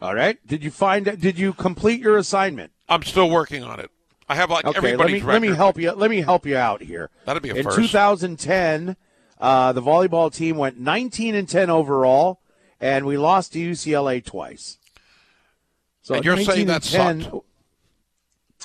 All 0.00 0.14
right. 0.14 0.38
Did 0.46 0.64
you 0.64 0.70
find 0.70 1.04
did 1.20 1.38
you 1.38 1.52
complete 1.52 2.00
your 2.00 2.16
assignment? 2.16 2.72
I'm 2.88 3.02
still 3.02 3.28
working 3.28 3.62
on 3.62 3.78
it. 3.78 3.90
I 4.32 4.34
have 4.34 4.48
like 4.48 4.64
Okay, 4.64 4.80
let 4.80 4.82
me 4.82 4.92
everybody's 5.18 5.24
let 5.24 5.42
me 5.42 5.48
help 5.48 5.78
you 5.78 5.92
let 5.92 6.10
me 6.10 6.22
help 6.22 6.46
you 6.46 6.56
out 6.56 6.80
here. 6.82 7.10
That'd 7.26 7.42
be 7.42 7.50
a 7.50 7.54
In 7.54 7.64
first. 7.64 7.76
2010, 7.76 8.96
uh, 9.38 9.72
the 9.72 9.82
volleyball 9.82 10.34
team 10.34 10.56
went 10.56 10.78
19 10.80 11.34
and 11.34 11.46
10 11.46 11.68
overall, 11.68 12.40
and 12.80 13.04
we 13.04 13.18
lost 13.18 13.52
to 13.52 13.58
UCLA 13.58 14.24
twice. 14.24 14.78
So 16.00 16.14
And 16.14 16.24
you're 16.24 16.38
saying 16.38 16.66
that 16.68 16.82
10 16.82 17.22
sucked? 17.22 17.36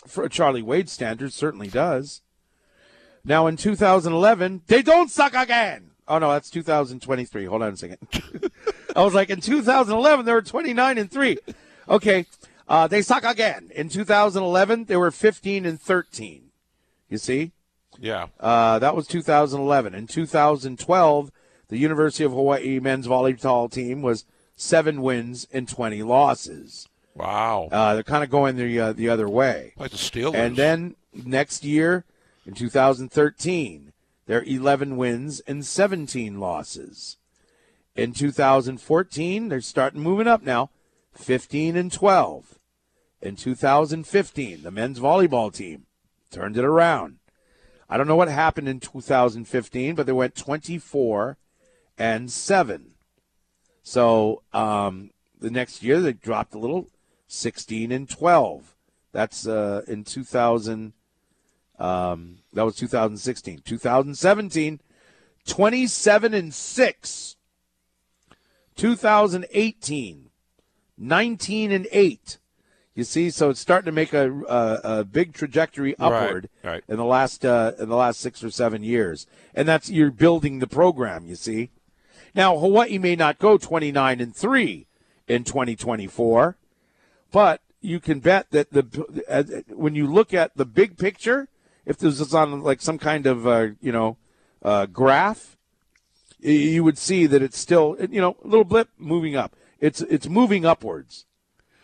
for 0.07 0.23
a 0.23 0.29
Charlie 0.29 0.61
Wade 0.61 0.87
standard 0.89 1.33
certainly 1.33 1.67
does. 1.67 2.21
Now 3.25 3.45
in 3.47 3.57
2011, 3.57 4.61
they 4.67 4.81
don't 4.81 5.11
suck 5.11 5.33
again. 5.33 5.91
Oh 6.07 6.17
no, 6.19 6.31
that's 6.31 6.49
2023. 6.49 7.43
Hold 7.43 7.61
on 7.61 7.73
a 7.73 7.75
second. 7.75 7.97
I 8.95 9.03
was 9.03 9.13
like, 9.13 9.29
in 9.29 9.41
2011, 9.41 10.25
they 10.25 10.31
were 10.31 10.41
29 10.41 10.97
and 10.97 11.11
3. 11.11 11.37
Okay. 11.89 12.25
Uh, 12.67 12.87
they 12.87 13.01
suck 13.01 13.23
again. 13.23 13.71
In 13.73 13.89
2011, 13.89 14.85
they 14.85 14.97
were 14.97 15.11
15 15.11 15.65
and 15.65 15.79
13. 15.79 16.43
You 17.09 17.17
see? 17.17 17.51
Yeah. 17.99 18.27
Uh, 18.39 18.79
that 18.79 18.95
was 18.95 19.07
2011. 19.07 19.95
In 19.95 20.07
2012, 20.07 21.31
the 21.69 21.77
University 21.77 22.23
of 22.23 22.31
Hawaii 22.31 22.79
men's 22.79 23.07
volleyball 23.07 23.71
team 23.71 24.01
was 24.01 24.25
seven 24.55 25.01
wins 25.01 25.47
and 25.51 25.67
20 25.67 26.03
losses. 26.03 26.87
Wow. 27.15 27.69
Uh, 27.71 27.95
they're 27.95 28.03
kind 28.03 28.23
of 28.23 28.29
going 28.29 28.57
the 28.57 28.79
uh, 28.79 28.93
the 28.93 29.09
other 29.09 29.27
way. 29.27 29.73
Like 29.77 29.91
the 29.91 29.97
Steelers. 29.97 30.35
And 30.35 30.55
then 30.55 30.95
next 31.13 31.63
year, 31.63 32.05
in 32.45 32.53
2013, 32.53 33.91
they're 34.27 34.43
11 34.43 34.97
wins 34.97 35.39
and 35.41 35.65
17 35.65 36.39
losses. 36.39 37.17
In 37.95 38.13
2014, 38.13 39.49
they're 39.49 39.61
starting 39.61 40.01
moving 40.01 40.27
up 40.27 40.43
now, 40.43 40.69
15 41.15 41.75
and 41.75 41.91
12. 41.91 42.56
In 43.21 43.35
2015, 43.35 44.63
the 44.63 44.71
men's 44.71 44.99
volleyball 44.99 45.53
team 45.53 45.85
turned 46.29 46.57
it 46.57 46.63
around. 46.63 47.17
I 47.89 47.97
don't 47.97 48.07
know 48.07 48.15
what 48.15 48.27
happened 48.27 48.67
in 48.67 48.79
2015, 48.79 49.95
but 49.95 50.05
they 50.05 50.11
went 50.11 50.35
24 50.35 51.37
and 51.97 52.31
7. 52.31 52.91
So 53.81 54.43
um, 54.53 55.11
the 55.39 55.49
next 55.49 55.81
year 55.81 56.01
they 56.01 56.13
dropped 56.13 56.53
a 56.53 56.59
little, 56.59 56.89
16 57.27 57.91
and 57.91 58.09
12. 58.09 58.75
That's 59.11 59.47
uh, 59.47 59.81
in 59.87 60.03
2000. 60.03 60.93
Um, 61.79 62.39
that 62.53 62.65
was 62.65 62.75
2016. 62.75 63.61
2017, 63.63 64.81
27 65.45 66.33
and 66.33 66.53
6. 66.53 67.35
2018, 68.75 70.29
19 70.97 71.71
and 71.71 71.87
8. 71.91 72.37
You 72.97 73.03
see, 73.03 73.29
so 73.29 73.51
it's 73.51 73.59
starting 73.59 73.85
to 73.85 73.91
make 73.91 74.11
a, 74.11 74.33
a, 74.49 74.81
a 74.83 75.03
big 75.03 75.35
trajectory 75.35 75.95
upward 75.99 76.49
right. 76.63 76.83
in 76.87 76.97
the 76.97 77.05
last 77.05 77.45
uh, 77.45 77.73
in 77.77 77.89
the 77.89 77.95
last 77.95 78.19
six 78.19 78.43
or 78.43 78.49
seven 78.49 78.81
years, 78.81 79.27
and 79.53 79.67
that's 79.67 79.87
you're 79.87 80.09
building 80.09 80.57
the 80.57 80.65
program. 80.65 81.27
You 81.27 81.35
see, 81.35 81.69
now 82.33 82.57
Hawaii 82.57 82.97
may 82.97 83.15
not 83.15 83.37
go 83.37 83.59
29 83.59 84.19
and 84.19 84.35
three 84.35 84.87
in 85.27 85.43
2024, 85.43 86.57
but 87.31 87.61
you 87.81 87.99
can 87.99 88.19
bet 88.19 88.49
that 88.49 88.71
the 88.71 89.23
uh, 89.29 89.43
when 89.75 89.93
you 89.93 90.11
look 90.11 90.33
at 90.33 90.57
the 90.57 90.65
big 90.65 90.97
picture, 90.97 91.49
if 91.85 91.99
this 91.99 92.19
is 92.19 92.33
on 92.33 92.63
like 92.63 92.81
some 92.81 92.97
kind 92.97 93.27
of 93.27 93.45
uh, 93.45 93.67
you 93.79 93.91
know 93.91 94.17
uh, 94.63 94.87
graph, 94.87 95.55
you 96.39 96.83
would 96.83 96.97
see 96.97 97.27
that 97.27 97.43
it's 97.43 97.59
still 97.59 97.95
you 98.09 98.19
know 98.19 98.37
a 98.43 98.47
little 98.47 98.65
blip 98.65 98.89
moving 98.97 99.35
up. 99.35 99.55
It's 99.79 100.01
it's 100.01 100.27
moving 100.27 100.65
upwards. 100.65 101.26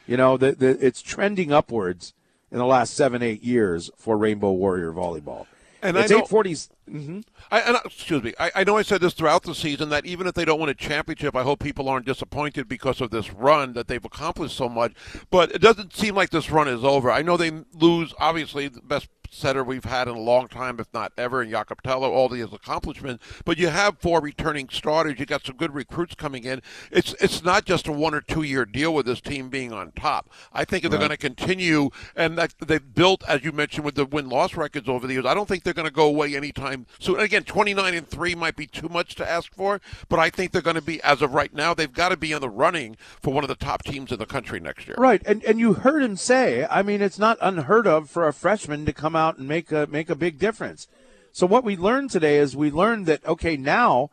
You 0.08 0.18
know, 0.18 0.38
the, 0.38 0.52
the, 0.54 0.86
it's 0.86 1.02
trending 1.02 1.52
upwards 1.52 2.14
in 2.52 2.58
the 2.58 2.66
last 2.66 2.94
seven, 2.94 3.22
eight 3.24 3.44
years 3.44 3.90
for 3.98 4.18
Rainbow 4.18 4.52
Warrior 4.52 4.92
volleyball. 4.92 5.46
And 5.82 5.98
it's 5.98 6.12
I 6.12 6.16
know- 6.16 6.24
840s. 6.24 6.70
hmm 6.90 7.20
I, 7.52 7.60
and, 7.60 7.76
uh, 7.76 7.82
excuse 7.86 8.24
me. 8.24 8.34
I, 8.40 8.52
I 8.56 8.64
know 8.64 8.78
I 8.78 8.82
said 8.84 9.02
this 9.02 9.14
throughout 9.14 9.44
the 9.44 9.54
season 9.54 9.90
that 9.90 10.06
even 10.06 10.28
if 10.28 10.34
they 10.34 10.46
don't 10.46 10.60
win 10.60 10.70
a 10.70 10.74
championship, 10.74 11.36
I 11.36 11.44
hope 11.44 11.60
people 11.60 11.90
aren't 11.90 12.06
disappointed 12.06 12.68
because 12.68 13.02
of 13.02 13.12
this 13.12 13.32
run 13.34 13.74
that 13.74 13.88
they've 13.88 14.04
accomplished 14.04 14.56
so 14.56 14.70
much. 14.70 14.94
But 15.30 15.52
it 15.52 15.60
doesn't 15.62 15.94
seem 15.96 16.16
like 16.16 16.30
this 16.30 16.50
run 16.50 16.68
is 16.68 16.84
over. 16.86 17.12
I 17.12 17.22
know 17.22 17.36
they 17.38 17.52
lose, 17.74 18.14
obviously, 18.20 18.70
the 18.70 18.82
best 18.82 19.08
setter 19.34 19.64
we've 19.64 19.86
had 19.86 20.08
in 20.08 20.16
a 20.16 20.20
long 20.20 20.48
time, 20.48 20.80
if 20.80 20.88
not 20.94 21.12
ever, 21.18 21.42
in 21.42 21.50
Jakob 21.50 21.82
Thelle, 21.84 22.04
all 22.04 22.30
his 22.30 22.54
accomplishments. 22.54 23.26
But 23.46 23.58
you 23.58 23.70
have 23.70 23.98
four 24.00 24.22
returning 24.22 24.70
starters. 24.70 25.20
You 25.20 25.26
got 25.26 25.46
some 25.46 25.58
good 25.58 25.74
recruits 25.74 26.16
coming 26.16 26.44
in. 26.44 26.62
It's 26.92 27.14
it's 27.20 27.44
not 27.44 27.66
just 27.66 27.88
a 27.88 27.92
one 27.92 28.14
or 28.14 28.22
two 28.22 28.44
year 28.44 28.66
deal 28.66 28.94
with 28.94 29.06
this 29.06 29.22
team 29.22 29.50
being 29.50 29.74
on 29.74 29.92
top. 29.92 30.30
I 30.54 30.66
think 30.66 30.84
if 30.84 30.92
they're 30.92 31.00
going 31.00 31.12
to 31.12 31.18
continue, 31.18 31.90
and 32.16 32.38
that 32.38 32.54
they've 32.60 32.94
built, 32.94 33.24
as 33.28 33.44
you 33.44 33.52
mentioned, 33.52 33.86
with 33.86 33.96
the 33.96 34.06
win 34.06 34.30
loss 34.30 34.56
records 34.56 34.88
over 34.88 35.08
the 35.08 35.14
years. 35.14 35.26
I 35.26 35.34
don't 35.34 35.48
think 35.48 35.64
they're 35.64 35.74
going 35.74 35.88
to 35.88 35.94
go 35.94 36.06
away 36.06 36.36
anytime 36.36 36.86
soon. 37.00 37.20
Again, 37.20 37.44
29 37.44 37.94
and 37.94 38.08
three 38.08 38.36
might 38.36 38.56
be 38.56 38.68
too 38.68 38.90
much 38.90 39.16
to 39.16 39.30
ask 39.30 39.54
for, 39.54 39.82
but 40.10 40.20
I 40.20 40.30
think 40.30 40.52
they're 40.52 40.62
going 40.62 40.76
to 40.76 40.82
be, 40.82 41.02
as 41.04 41.22
of 41.22 41.34
right 41.34 41.54
now, 41.54 41.74
they've 41.74 41.92
got 41.92 42.10
to 42.10 42.18
be 42.18 42.32
in 42.32 42.42
the 42.42 42.50
running 42.50 42.98
for 43.22 43.34
one 43.34 43.44
of 43.44 43.48
the 43.48 43.56
top 43.56 43.84
teams 43.84 44.12
in 44.12 44.20
the 44.20 44.26
country 44.26 44.60
next 44.60 44.88
year. 44.88 44.96
Right, 44.98 45.22
and 45.26 45.44
and 45.44 45.60
you 45.60 45.74
heard 45.74 46.04
him 46.04 46.16
say, 46.16 46.68
I 46.70 46.82
mean, 46.82 47.02
it's 47.02 47.20
not 47.20 47.38
unheard 47.42 47.88
of 47.88 48.10
for 48.10 48.28
a 48.28 48.34
freshman 48.34 48.86
to 48.86 48.94
come 48.94 49.16
out 49.16 49.23
and 49.32 49.48
make 49.48 49.72
a 49.72 49.88
make 49.88 50.10
a 50.10 50.16
big 50.16 50.40
difference. 50.40 50.88
So 51.32 51.48
what 51.48 51.64
we 51.64 51.76
learned 51.76 52.12
today 52.12 52.38
is 52.38 52.56
we 52.56 52.72
learned 52.72 53.06
that 53.08 53.26
okay, 53.26 53.58
now 53.58 54.10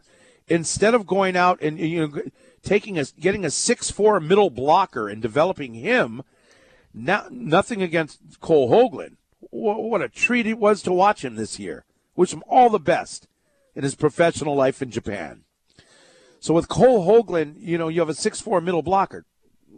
instead 0.49 0.95
of 0.95 1.07
going 1.07 1.37
out 1.37 1.61
and 1.61 1.79
you 1.79 2.07
know 2.07 2.23
taking 2.63 2.99
a 2.99 3.05
getting 3.19 3.45
a 3.45 3.51
six 3.51 3.91
four 3.91 4.21
middle 4.21 4.51
blocker 4.51 5.09
and 5.09 5.23
developing 5.23 5.75
him, 5.75 6.23
now 6.93 7.27
nothing 7.31 7.83
against 7.83 8.41
Cole 8.41 8.71
Hoagland. 8.71 9.17
What 9.51 10.03
a 10.03 10.09
treat 10.09 10.47
it 10.47 10.59
was 10.59 10.83
to 10.83 10.93
watch 10.93 11.25
him 11.25 11.37
this 11.37 11.59
year. 11.59 11.85
Wish 12.15 12.33
him 12.33 12.43
all 12.49 12.71
the 12.71 12.79
best 12.79 13.27
in 13.75 13.83
his 13.83 13.95
professional 13.95 14.55
life 14.55 14.83
in 14.83 14.91
Japan. 14.91 15.45
So 16.41 16.55
with 16.55 16.69
Cole 16.69 17.07
Hoagland, 17.07 17.55
you 17.59 17.79
know, 17.79 17.89
you 17.89 18.01
have 18.01 18.09
a 18.09 18.15
six 18.15 18.41
four 18.41 18.61
middle 18.61 18.83
blocker, 18.83 19.25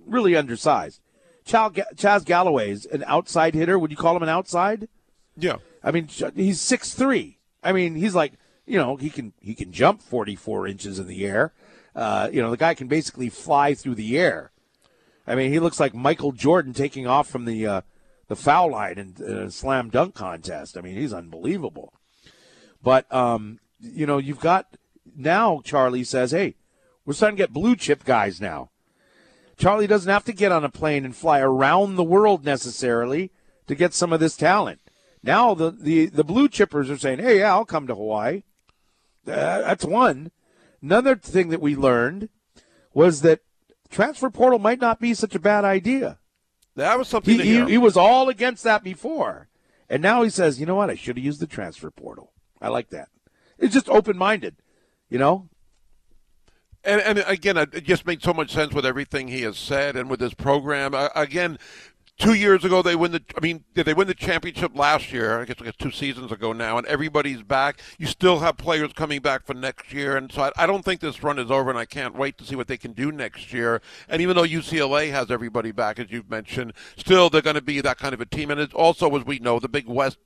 really 0.07 0.37
undersized. 0.37 1.01
Chaz 1.45 2.25
Galloway 2.25 2.71
is 2.71 2.87
an 2.87 3.05
outside 3.07 3.55
hitter. 3.55 3.79
Would 3.79 3.91
you 3.91 3.97
call 3.97 4.17
him 4.17 4.23
an 4.23 4.29
outside? 4.29 4.89
Yeah. 5.37 5.57
I 5.83 5.91
mean, 5.91 6.09
he's 6.35 6.61
six 6.61 6.95
three. 6.95 7.39
I 7.63 7.73
mean, 7.73 7.95
he's 7.95 8.15
like, 8.15 8.35
you 8.67 8.79
know, 8.79 8.97
he 8.97 9.11
can 9.11 9.33
he 9.41 9.55
can 9.55 9.73
jump 9.73 10.03
forty 10.03 10.37
four 10.37 10.67
inches 10.67 10.99
in 10.99 11.07
the 11.07 11.25
air. 11.25 11.53
Uh, 11.95 12.29
you 12.33 12.41
know, 12.41 12.51
the 12.51 12.57
guy 12.57 12.75
can 12.75 12.89
basically 12.89 13.29
fly 13.29 13.75
through 13.75 13.95
the 13.95 14.19
air. 14.19 14.53
I 15.27 15.35
mean, 15.35 15.53
he 15.53 15.61
looks 15.61 15.79
like 15.79 15.95
Michael 15.95 16.33
Jordan 16.33 16.73
taking 16.73 17.07
off 17.07 17.29
from 17.29 17.45
the 17.45 17.67
uh, 17.67 17.81
the 18.29 18.37
foul 18.37 18.71
line 18.71 18.99
in, 18.99 19.15
in 19.19 19.39
a 19.39 19.51
slam 19.51 19.91
dunk 19.91 20.15
contest. 20.15 20.77
I 20.77 20.81
mean, 20.81 20.97
he's 20.97 21.13
unbelievable. 21.13 21.93
But 22.83 23.13
um, 23.13 23.61
you 23.81 24.07
know, 24.07 24.19
you've 24.19 24.41
got 24.41 24.77
now. 25.17 25.61
Charlie 25.65 26.05
says, 26.05 26.31
"Hey, 26.31 26.57
we're 27.05 27.15
starting 27.15 27.37
to 27.37 27.43
get 27.43 27.53
blue 27.53 27.77
chip 27.77 28.05
guys 28.05 28.41
now." 28.41 28.71
Charlie 29.57 29.87
doesn't 29.87 30.11
have 30.11 30.25
to 30.25 30.33
get 30.33 30.51
on 30.51 30.65
a 30.65 30.71
plane 30.71 31.05
and 31.05 31.15
fly 31.15 31.39
around 31.39 31.95
the 31.95 32.03
world 32.03 32.45
necessarily 32.45 33.31
to 33.67 33.75
get 33.75 33.95
some 33.95 34.13
of 34.13 34.19
this 34.19 34.37
talent. 34.37 34.81
Now 35.23 35.55
the 35.55 35.71
the, 35.71 36.07
the 36.07 36.25
blue 36.25 36.49
chippers 36.49 36.91
are 36.91 36.99
saying, 36.99 37.21
"Hey, 37.21 37.39
yeah, 37.41 37.53
I'll 37.53 37.65
come 37.65 37.87
to 37.87 37.95
Hawaii." 37.95 38.43
Uh, 39.27 39.63
that's 39.63 39.85
one. 39.85 40.33
Another 40.83 41.15
thing 41.17 41.51
that 41.51 41.61
we 41.61 41.77
learned 41.77 42.29
was 42.93 43.23
that 43.23 43.41
transfer 43.89 44.31
portal 44.31 44.59
might 44.59 44.81
not 44.81 45.01
be 45.01 45.15
such 45.15 45.35
a 45.35 45.41
bad 45.41 45.65
idea. 45.65 46.19
That 46.75 46.99
was 46.99 47.07
something 47.07 47.39
He, 47.39 47.61
he, 47.61 47.65
he 47.73 47.79
was 47.79 47.97
all 47.97 48.29
against 48.29 48.65
that 48.65 48.83
before, 48.83 49.49
and 49.89 50.03
now 50.03 50.23
he 50.23 50.31
says, 50.31 50.59
"You 50.59 50.67
know 50.67 50.75
what? 50.75 50.91
I 50.91 50.97
should 50.97 51.17
have 51.17 51.25
used 51.25 51.41
the 51.41 51.47
transfer 51.47 51.91
portal." 51.91 52.33
I 52.61 52.69
like 52.69 52.91
that. 52.91 53.09
It's 53.59 53.75
just 53.75 53.89
open 53.89 54.17
minded, 54.17 54.57
you 55.09 55.19
know. 55.19 55.49
And, 56.85 57.01
and 57.01 57.19
again, 57.29 57.57
it 57.57 57.85
just 57.85 58.07
made 58.07 58.23
so 58.23 58.33
much 58.33 58.51
sense 58.51 58.73
with 58.73 58.85
everything 58.85 59.29
he 59.29 59.43
has 59.43 59.57
said 59.57 59.97
and 59.97 60.11
with 60.11 60.21
his 60.21 60.35
program. 60.35 60.95
Uh, 60.95 61.11
again, 61.15 61.59
two 62.19 62.35
years 62.35 62.65
ago 62.65 62.83
they 62.83 62.97
win 62.97 63.13
the. 63.13 63.23
I 63.37 63.41
mean, 63.41 63.65
did 63.75 63.87
they 63.87 63.95
win 63.95 64.07
the 64.07 64.15
championship 64.15 64.77
last 64.77 65.13
year? 65.13 65.41
I 65.41 65.45
guess 65.45 65.61
like 65.61 65.77
two 65.79 65.91
seasons 65.91 66.31
ago 66.33 66.53
now, 66.53 66.79
and 66.79 66.87
everybody's 66.87 67.43
back. 67.43 67.81
You 67.99 68.07
still 68.07 68.41
have 68.41 68.57
players 68.57 68.93
coming 68.93 69.21
back 69.21 69.47
for 69.47 69.55
next 69.55 69.93
year, 69.93 70.17
and 70.17 70.31
so 70.31 70.43
I, 70.43 70.53
I 70.57 70.67
don't 70.67 70.85
think 70.85 71.01
this 71.01 71.23
run 71.23 71.39
is 71.39 71.51
over, 71.51 71.71
and 71.71 71.79
I 71.79 71.85
can't 71.85 72.17
wait 72.17 72.39
to 72.39 72.45
see 72.45 72.57
what 72.57 72.69
they 72.69 72.77
can 72.77 72.93
do 72.93 73.13
next 73.13 73.53
year. 73.53 73.83
And 74.09 74.23
even 74.23 74.37
though 74.37 74.45
UCLA 74.45 75.11
has 75.11 75.31
everybody 75.31 75.73
back, 75.73 75.99
as 75.99 76.11
you've 76.11 76.31
mentioned, 76.31 76.73
still 76.97 77.31
they're 77.31 77.43
going 77.43 77.57
to 77.57 77.63
be 77.63 77.81
that 77.81 77.99
kind 77.99 78.15
of 78.15 78.21
a 78.21 78.27
team. 78.27 78.51
And 78.51 78.61
it's 78.61 78.75
also, 78.75 79.15
as 79.17 79.25
we 79.25 79.39
know, 79.39 79.59
the 79.59 79.69
Big 79.69 79.89
West 79.89 80.19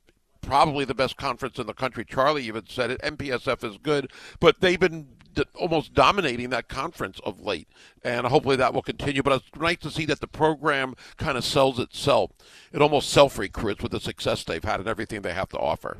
probably 0.47 0.85
the 0.85 0.95
best 0.95 1.17
conference 1.17 1.59
in 1.59 1.67
the 1.67 1.73
country. 1.73 2.05
Charlie 2.05 2.43
even 2.43 2.63
said 2.67 2.89
it. 2.89 3.01
MPSF 3.01 3.63
is 3.63 3.77
good, 3.77 4.11
but 4.39 4.61
they've 4.61 4.79
been 4.79 5.09
almost 5.53 5.93
dominating 5.93 6.49
that 6.49 6.67
conference 6.67 7.19
of 7.23 7.41
late, 7.41 7.67
and 8.03 8.25
hopefully 8.25 8.55
that 8.55 8.73
will 8.73 8.81
continue. 8.81 9.21
But 9.21 9.33
it's 9.33 9.59
nice 9.59 9.77
to 9.79 9.91
see 9.91 10.05
that 10.05 10.21
the 10.21 10.27
program 10.27 10.95
kind 11.17 11.37
of 11.37 11.43
sells 11.43 11.79
itself. 11.79 12.31
It 12.71 12.81
almost 12.81 13.09
self 13.09 13.37
recruits 13.37 13.83
with 13.83 13.91
the 13.91 13.99
success 13.99 14.43
they've 14.43 14.63
had 14.63 14.79
and 14.79 14.89
everything 14.89 15.21
they 15.21 15.33
have 15.33 15.49
to 15.49 15.59
offer. 15.59 15.97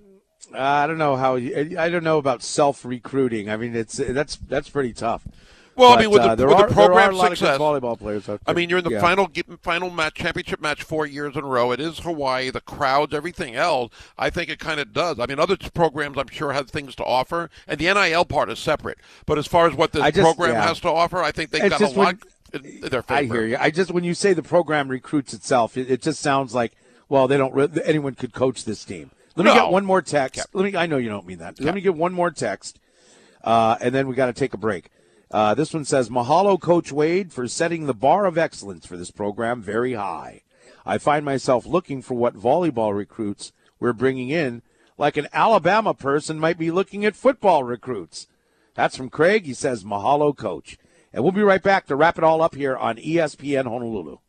Uh, 0.53 0.57
I 0.59 0.87
don't 0.87 0.97
know 0.97 1.17
how. 1.17 1.35
you- 1.35 1.77
I 1.77 1.89
don't 1.89 2.05
know 2.05 2.17
about 2.17 2.41
self 2.41 2.85
recruiting. 2.85 3.49
I 3.49 3.57
mean, 3.57 3.75
it's 3.75 3.97
that's 3.97 4.37
that's 4.37 4.69
pretty 4.69 4.93
tough. 4.93 5.27
Well, 5.77 5.93
I 5.93 6.01
mean, 6.01 6.09
with 6.09 6.23
the, 6.23 6.31
uh, 6.31 6.35
with 6.35 6.41
are, 6.57 6.67
the 6.67 6.73
program 6.73 7.15
success, 7.15 7.59
volleyball 7.59 7.97
players. 7.99 8.27
I 8.47 8.53
mean, 8.53 8.67
you're 8.69 8.79
in 8.79 8.83
the 8.83 8.91
Yeah. 8.91 9.01
final 9.01 9.29
final 9.61 9.89
match, 9.91 10.15
championship 10.15 10.59
match, 10.59 10.81
four 10.83 11.05
years 11.05 11.35
in 11.35 11.43
a 11.43 11.47
row. 11.47 11.71
It 11.71 11.79
is 11.79 11.99
Hawaii, 11.99 12.49
the 12.49 12.61
crowds, 12.61 13.13
everything 13.13 13.55
else. 13.55 13.91
I 14.17 14.29
think 14.31 14.49
it 14.49 14.59
kind 14.59 14.79
of 14.79 14.91
does. 14.91 15.19
I 15.19 15.27
mean, 15.27 15.39
other 15.39 15.55
programs, 15.73 16.17
I'm 16.17 16.29
sure, 16.29 16.51
have 16.51 16.69
things 16.69 16.95
to 16.95 17.03
offer, 17.05 17.49
and 17.67 17.79
the 17.79 17.85
NIL 17.93 18.25
part 18.25 18.49
is 18.49 18.57
separate. 18.59 18.97
But 19.27 19.37
as 19.37 19.45
far 19.45 19.67
as 19.67 19.75
what 19.75 19.91
this 19.91 20.03
just- 20.03 20.15
program 20.15 20.53
yeah. 20.55 20.67
has 20.67 20.79
to 20.81 20.89
offer, 20.89 21.21
I 21.21 21.31
think 21.31 21.51
they've 21.51 21.63
It's 21.63 21.69
got 21.77 21.81
a 21.81 21.83
just 21.85 21.95
when- 21.95 22.05
lot 22.05 22.15
in 22.53 22.89
their 22.89 23.03
favor. 23.03 23.13
I 23.35 23.37
hear 23.39 23.45
you. 23.45 23.57
I 23.59 23.69
just 23.69 23.91
when 23.91 24.03
you 24.03 24.13
say 24.15 24.33
the 24.33 24.41
program 24.43 24.87
recruits 24.89 25.33
itself, 25.33 25.77
it, 25.77 25.91
it 25.91 26.01
just 26.01 26.19
sounds 26.21 26.55
like 26.55 26.73
well, 27.09 27.27
they 27.27 27.37
don't. 27.37 27.53
Re- 27.53 27.69
anyone 27.85 28.15
could 28.15 28.33
coach 28.33 28.65
this 28.65 28.83
team. 28.83 29.11
Let 29.37 29.45
me 29.45 29.53
No. 29.53 29.61
get 29.61 29.71
one 29.71 29.85
more 29.85 30.01
text. 30.01 30.45
Let 30.53 30.65
me. 30.73 30.75
I 30.77 30.87
know 30.87 30.97
you 30.97 31.07
don't 31.09 31.25
mean 31.27 31.37
that. 31.37 31.59
Let 31.61 31.75
me 31.75 31.81
get 31.81 31.95
one 31.95 32.11
more 32.11 32.31
text, 32.31 32.79
uh, 33.43 33.77
and 33.79 33.93
then 33.95 34.07
we 34.07 34.15
got 34.15 34.25
to 34.25 34.33
take 34.33 34.53
a 34.53 34.57
break. 34.57 34.89
Uh, 35.29 35.53
this 35.53 35.73
one 35.73 35.83
says 35.83 36.09
Mahalo, 36.09 36.59
Coach 36.59 36.91
Wade, 36.91 37.33
for 37.33 37.47
setting 37.47 37.85
the 37.85 37.93
bar 37.93 38.25
of 38.25 38.37
excellence 38.37 38.85
for 38.85 38.95
this 38.95 39.11
program 39.11 39.61
very 39.61 39.93
high. 39.93 40.43
I 40.85 40.97
find 40.97 41.25
myself 41.25 41.65
looking 41.65 42.01
for 42.01 42.13
what 42.13 42.37
volleyball 42.37 42.95
recruits 42.95 43.51
we're 43.79 43.93
bringing 43.93 44.29
in, 44.29 44.61
like 44.97 45.17
an 45.17 45.27
Alabama 45.33 45.93
person 45.93 46.39
might 46.39 46.57
be 46.57 46.71
looking 46.71 47.05
at 47.05 47.15
football 47.15 47.63
recruits. 47.63 48.27
That's 48.73 48.95
from 48.95 49.09
Craig. 49.09 49.45
He 49.45 49.53
says 49.53 49.83
Mahalo, 49.83 50.35
Coach. 50.35 50.77
And 51.11 51.23
we'll 51.23 51.33
be 51.33 51.41
right 51.41 51.63
back 51.63 51.87
to 51.87 51.95
wrap 51.95 52.17
it 52.17 52.23
all 52.23 52.41
up 52.41 52.55
here 52.55 52.75
on 52.75 52.97
ESPN 52.97 53.65
Honolulu. 53.65 54.19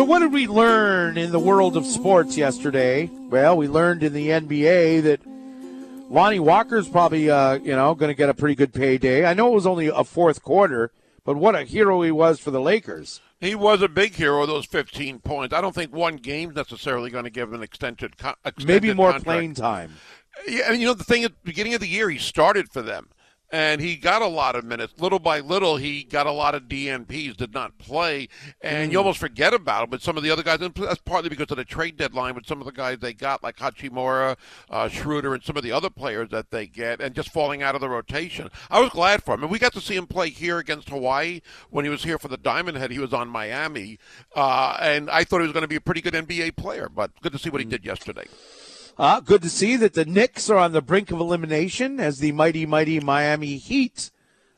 So, 0.00 0.04
what 0.04 0.20
did 0.20 0.32
we 0.32 0.46
learn 0.46 1.18
in 1.18 1.30
the 1.30 1.38
world 1.38 1.76
of 1.76 1.84
sports 1.84 2.34
yesterday? 2.34 3.10
Well, 3.28 3.54
we 3.58 3.68
learned 3.68 4.02
in 4.02 4.14
the 4.14 4.28
NBA 4.28 5.02
that 5.02 5.20
Lonnie 6.10 6.40
Walker's 6.40 6.88
probably, 6.88 7.30
uh, 7.30 7.56
you 7.56 7.76
know, 7.76 7.94
going 7.94 8.08
to 8.08 8.14
get 8.14 8.30
a 8.30 8.32
pretty 8.32 8.54
good 8.54 8.72
payday. 8.72 9.26
I 9.26 9.34
know 9.34 9.48
it 9.48 9.54
was 9.56 9.66
only 9.66 9.88
a 9.88 10.02
fourth 10.02 10.42
quarter, 10.42 10.90
but 11.22 11.36
what 11.36 11.54
a 11.54 11.64
hero 11.64 12.00
he 12.00 12.10
was 12.10 12.40
for 12.40 12.50
the 12.50 12.62
Lakers. 12.62 13.20
He 13.40 13.54
was 13.54 13.82
a 13.82 13.90
big 13.90 14.14
hero. 14.14 14.46
Those 14.46 14.64
15 14.64 15.18
points. 15.18 15.54
I 15.54 15.60
don't 15.60 15.74
think 15.74 15.92
one 15.92 16.16
game's 16.16 16.56
necessarily 16.56 17.10
going 17.10 17.24
to 17.24 17.30
give 17.30 17.50
him 17.50 17.56
an 17.56 17.62
extended 17.62 18.14
Maybe 18.64 18.94
more 18.94 19.10
contract. 19.10 19.24
playing 19.26 19.52
time. 19.52 19.96
Yeah, 20.48 20.70
and 20.72 20.80
you 20.80 20.86
know 20.86 20.94
the 20.94 21.04
thing 21.04 21.24
at 21.24 21.32
the 21.32 21.36
beginning 21.44 21.74
of 21.74 21.80
the 21.82 21.88
year, 21.88 22.08
he 22.08 22.16
started 22.16 22.70
for 22.70 22.80
them, 22.80 23.10
and 23.52 23.80
he 23.80 23.96
got 23.96 24.22
a 24.22 24.26
lot 24.26 24.54
of 24.56 24.64
minutes. 24.64 24.94
Little 24.98 25.18
by 25.18 25.40
little, 25.40 25.76
he 25.76 26.04
got 26.04 26.26
a 26.26 26.32
lot 26.32 26.54
of 26.54 26.64
DNPs, 26.64 27.36
did 27.36 27.52
not 27.52 27.78
play, 27.78 28.28
and 28.60 28.92
you 28.92 28.96
Mm. 28.98 29.00
almost 29.00 29.18
forget 29.18 29.52
about 29.54 29.84
him. 29.84 29.90
But 29.90 30.02
some 30.02 30.16
of 30.16 30.22
the 30.22 30.30
other 30.30 30.42
guys, 30.42 30.60
and 30.60 30.74
that's 30.74 31.00
partly 31.00 31.28
because 31.28 31.50
of 31.50 31.56
the 31.56 31.64
trade 31.64 31.96
deadline. 31.96 32.34
But 32.34 32.46
some 32.46 32.60
of 32.60 32.66
the 32.66 32.72
guys 32.72 32.98
they 33.00 33.12
got, 33.12 33.42
like 33.42 33.56
Hachimura, 33.56 34.36
uh, 34.70 34.88
Schroeder, 34.88 35.34
and 35.34 35.42
some 35.42 35.56
of 35.56 35.62
the 35.62 35.72
other 35.72 35.90
players 35.90 36.28
that 36.30 36.50
they 36.50 36.66
get, 36.66 37.00
and 37.00 37.14
just 37.14 37.32
falling 37.32 37.62
out 37.62 37.74
of 37.74 37.80
the 37.80 37.88
rotation. 37.88 38.50
I 38.70 38.80
was 38.80 38.90
glad 38.90 39.22
for 39.24 39.34
him, 39.34 39.42
and 39.42 39.50
we 39.50 39.58
got 39.58 39.72
to 39.74 39.80
see 39.80 39.96
him 39.96 40.06
play 40.06 40.30
here 40.30 40.58
against 40.58 40.88
Hawaii 40.88 41.40
when 41.70 41.84
he 41.84 41.90
was 41.90 42.04
here 42.04 42.18
for 42.18 42.28
the 42.28 42.36
Diamond 42.36 42.76
Head. 42.78 42.90
He 42.90 42.98
was 42.98 43.12
on 43.12 43.28
Miami, 43.28 43.98
uh, 44.36 44.76
and 44.80 45.10
I 45.10 45.24
thought 45.24 45.38
he 45.40 45.44
was 45.46 45.52
going 45.52 45.62
to 45.62 45.68
be 45.68 45.76
a 45.76 45.80
pretty 45.80 46.00
good 46.00 46.14
NBA 46.14 46.52
player. 46.56 46.88
But 46.88 47.10
good 47.22 47.32
to 47.32 47.38
see 47.38 47.48
Mm. 47.48 47.52
what 47.52 47.60
he 47.62 47.66
did 47.66 47.84
yesterday. 47.84 48.26
Uh, 49.00 49.18
good 49.18 49.40
to 49.40 49.48
see 49.48 49.76
that 49.76 49.94
the 49.94 50.04
Knicks 50.04 50.50
are 50.50 50.58
on 50.58 50.72
the 50.72 50.82
brink 50.82 51.10
of 51.10 51.18
elimination 51.18 51.98
as 51.98 52.18
the 52.18 52.32
mighty, 52.32 52.66
mighty 52.66 53.00
Miami 53.00 53.56
Heat 53.56 54.10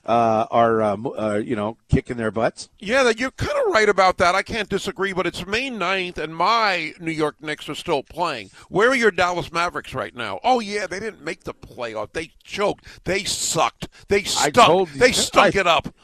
uh, 0.05 0.47
are, 0.51 0.83
uh, 0.83 0.97
mo- 0.97 1.15
uh, 1.17 1.37
you 1.37 1.55
know, 1.55 1.77
kicking 1.89 2.17
their 2.17 2.33
butts. 2.33 2.69
Yeah, 2.81 3.09
you're 3.17 3.31
kind 3.31 3.57
of 3.65 3.73
right 3.73 3.89
about 3.89 4.19
that. 4.19 4.35
I 4.35 4.43
can't 4.43 4.69
disagree, 4.69 5.13
but 5.13 5.29
it's 5.29 5.47
May 5.47 5.71
9th, 5.71 6.19
and 6.19 6.35
my 6.35 6.93
New 6.99 7.13
York 7.13 7.37
Knicks 7.41 7.69
are 7.69 7.77
still 7.77 8.03
playing. 8.03 8.51
Where 8.69 8.89
are 8.91 8.97
your 8.97 9.13
Dallas 9.13 9.53
Mavericks 9.53 9.95
right 9.95 10.13
now? 10.13 10.41
Oh, 10.43 10.59
yeah, 10.59 10.89
they 10.89 10.99
didn't 10.99 11.23
make 11.23 11.45
the 11.45 11.55
playoff. 11.55 12.11
They 12.13 12.33
choked. 12.43 12.85
They 13.05 13.23
sucked. 13.23 13.87
They 14.09 14.25
stunk. 14.25 14.93
you- 14.93 14.99
they 14.99 15.13
stunk 15.13 15.55
I- 15.55 15.61
it 15.61 15.67
up. 15.69 15.95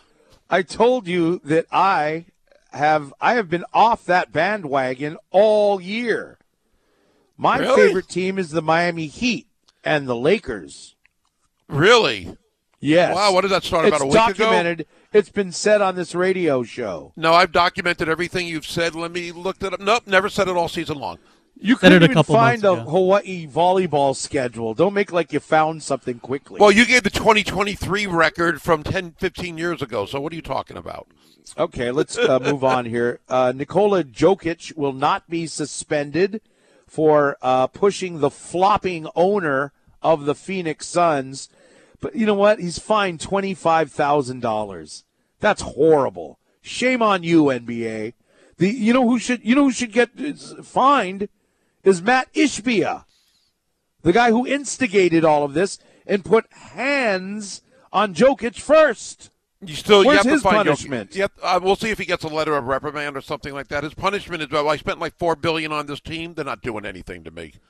I 0.49 0.63
told 0.63 1.09
you 1.09 1.41
that 1.43 1.67
I 1.73 2.27
have 2.73 3.13
I 3.21 3.35
have 3.35 3.51
been 3.51 3.65
off 3.75 4.05
that 4.05 4.33
bandwagon 4.33 5.17
all 5.33 5.81
year. 5.81 6.39
My 7.39 7.59
Really? 7.59 7.87
favorite 7.87 8.09
team 8.09 8.37
is 8.39 8.51
the 8.51 8.61
Miami 8.61 9.07
Heat 9.07 9.47
and 9.85 10.09
the 10.09 10.17
Lakers. 10.17 10.97
Really? 11.69 12.37
Yes. 12.81 13.15
Wow, 13.15 13.33
what 13.33 13.43
did 13.43 13.51
that 13.53 13.63
start 13.65 13.87
it's 13.87 13.97
about 13.97 14.05
a 14.05 14.07
week 14.07 14.15
ago? 14.15 14.45
documented. 14.45 14.87
It's 15.13 15.31
been 15.31 15.53
said 15.53 15.81
on 15.81 15.95
this 15.95 16.15
radio 16.15 16.63
show. 16.63 17.13
No, 17.17 17.33
I've 17.33 17.53
documented 17.53 18.09
everything 18.09 18.47
you've 18.47 18.67
said. 18.67 18.95
Let 18.95 19.13
me 19.13 19.33
look 19.33 19.63
it 19.63 19.73
up. 19.73 19.81
Nope, 19.81 20.05
never 20.07 20.29
said 20.29 20.49
it 20.49 20.57
all 20.57 20.69
season 20.69 20.99
long. 20.99 21.19
You 21.61 21.77
Said 21.77 21.91
it 21.93 21.95
couldn't 21.95 22.03
a 22.03 22.05
even 22.07 22.15
couple 22.15 22.35
find 22.37 22.65
a. 22.65 22.77
Hawaii 22.77 23.47
volleyball 23.49 24.15
schedule. 24.15 24.75
Don't 24.75 24.95
make 24.95 25.11
like 25.11 25.33
you 25.33 25.41
found 25.41 25.83
something 25.83 26.21
quickly. 26.21 26.61
Well, 26.61 26.71
you 26.71 26.87
gave 26.87 27.03
the 27.03 27.11
2023 27.11 28.07
record 28.07 28.63
from 28.63 28.85
10, 28.85 29.17
15 29.19 29.59
years 29.59 29.83
ago, 29.83 30.07
so 30.07 30.21
what 30.21 30.33
are 30.33 30.37
you 30.37 30.43
talking 30.43 30.77
about? 30.77 31.09
Okay, 31.57 31.91
let's 31.91 32.17
uh, 32.17 32.39
move 32.39 32.63
on 32.63 32.85
here. 32.85 33.19
Uh, 33.29 33.53
Nikola 33.57 34.05
Jokic 34.05 34.77
will 34.77 34.93
not 34.93 35.29
be 35.29 35.47
suspended 35.49 36.41
for 36.89 37.37
uh, 37.43 37.67
pushing 37.69 38.21
the 38.21 38.31
flopping 38.31 39.07
owner 39.15 39.73
of 40.03 40.25
the 40.25 40.35
Phoenix 40.35 40.87
Suns. 40.87 41.49
But 42.01 42.17
you 42.17 42.27
know 42.27 42.35
what? 42.35 42.59
He's 42.59 42.79
fined 42.79 43.21
$25,000. 43.21 45.05
That's 45.41 45.63
horrible. 45.63 46.39
Shame 46.63 47.03
on 47.03 47.23
you, 47.23 47.45
NBA. 47.45 48.15
The 48.59 48.69
you 48.69 48.93
know 48.93 49.09
who 49.09 49.21
should 49.21 49.45
you 49.45 49.55
know 49.55 49.65
who 49.65 49.73
should 49.73 49.93
get 49.93 50.11
fined 50.19 51.29
is 51.85 52.03
Mat 52.03 52.29
Ishbia, 52.35 53.05
the 54.03 54.13
guy 54.13 54.31
who 54.31 54.45
instigated 54.45 55.25
all 55.25 55.45
of 55.45 55.55
this 55.55 55.79
and 56.07 56.25
put 56.25 56.53
hands 56.53 57.63
on 57.93 58.15
Jokic 58.15 58.59
first. 58.61 59.31
You 59.61 59.75
still 59.75 60.05
Where's 60.05 60.07
you 60.07 60.17
have 60.19 60.27
his 60.27 60.43
to 60.43 60.49
find 60.49 60.67
punishment? 60.67 61.17
Yep, 61.17 61.33
uh, 61.43 61.59
we'll 61.61 61.75
see 61.75 61.91
if 61.91 61.99
he 61.99 62.05
gets 62.05 62.23
a 62.23 62.29
letter 62.29 62.57
of 62.57 62.67
reprimand 62.67 63.17
or 63.17 63.21
something 63.21 63.53
like 63.53 63.69
that. 63.69 63.83
His 63.83 63.95
punishment 63.95 64.43
is 64.43 64.51
well, 64.51 64.69
I 64.69 64.77
spent 64.77 65.01
like 65.01 65.17
four 65.19 65.35
billion 65.35 65.73
on 65.73 65.87
this 65.87 66.01
team. 66.01 66.35
They're 66.35 66.45
not 66.45 66.63
doing 66.63 66.85
anything 66.85 67.25
to 67.25 67.31
me. 67.31 67.55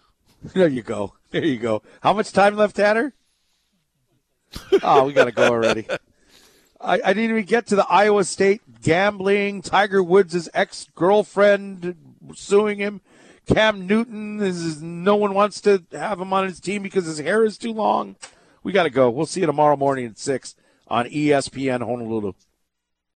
There 0.55 0.69
you 0.69 0.82
go. 0.82 1.15
There 1.32 1.44
you 1.44 1.59
go. 1.59 1.82
How 2.01 2.12
much 2.12 2.31
time 2.31 2.55
left, 2.55 2.77
Tanner? 2.77 3.12
Oh, 4.85 5.05
we 5.05 5.12
got 5.12 5.24
to 5.24 5.32
go 5.32 5.48
already. 5.48 5.85
I, 6.81 7.01
I 7.05 7.12
didn't 7.12 7.31
even 7.31 7.44
get 7.44 7.66
to 7.66 7.77
the 7.77 7.85
Iowa 7.89 8.23
State 8.23 8.62
gambling. 8.81 9.62
Tiger 9.62 10.01
Woods' 10.01 10.48
ex 10.55 10.86
girlfriend 10.94 11.97
suing 12.36 12.78
him. 12.78 13.01
Cam 13.52 13.85
Newton 13.89 14.40
is 14.40 14.81
no 14.81 15.16
one 15.16 15.35
wants 15.35 15.60
to 15.62 15.82
have 15.90 16.20
him 16.20 16.32
on 16.32 16.44
his 16.44 16.60
team 16.60 16.85
because 16.85 17.06
his 17.06 17.19
hair 17.19 17.44
is 17.44 17.59
too 17.59 17.73
long. 17.73 18.15
We 18.62 18.70
got 18.70 18.85
to 18.85 18.90
go. 18.90 19.10
We'll 19.10 19.27
see 19.27 19.40
you 19.40 19.47
tomorrow 19.47 19.77
morning 19.77 20.06
at 20.06 20.19
six 20.19 20.55
on 20.89 21.06
ESPN 21.06 21.81
Honolulu. 21.82 22.32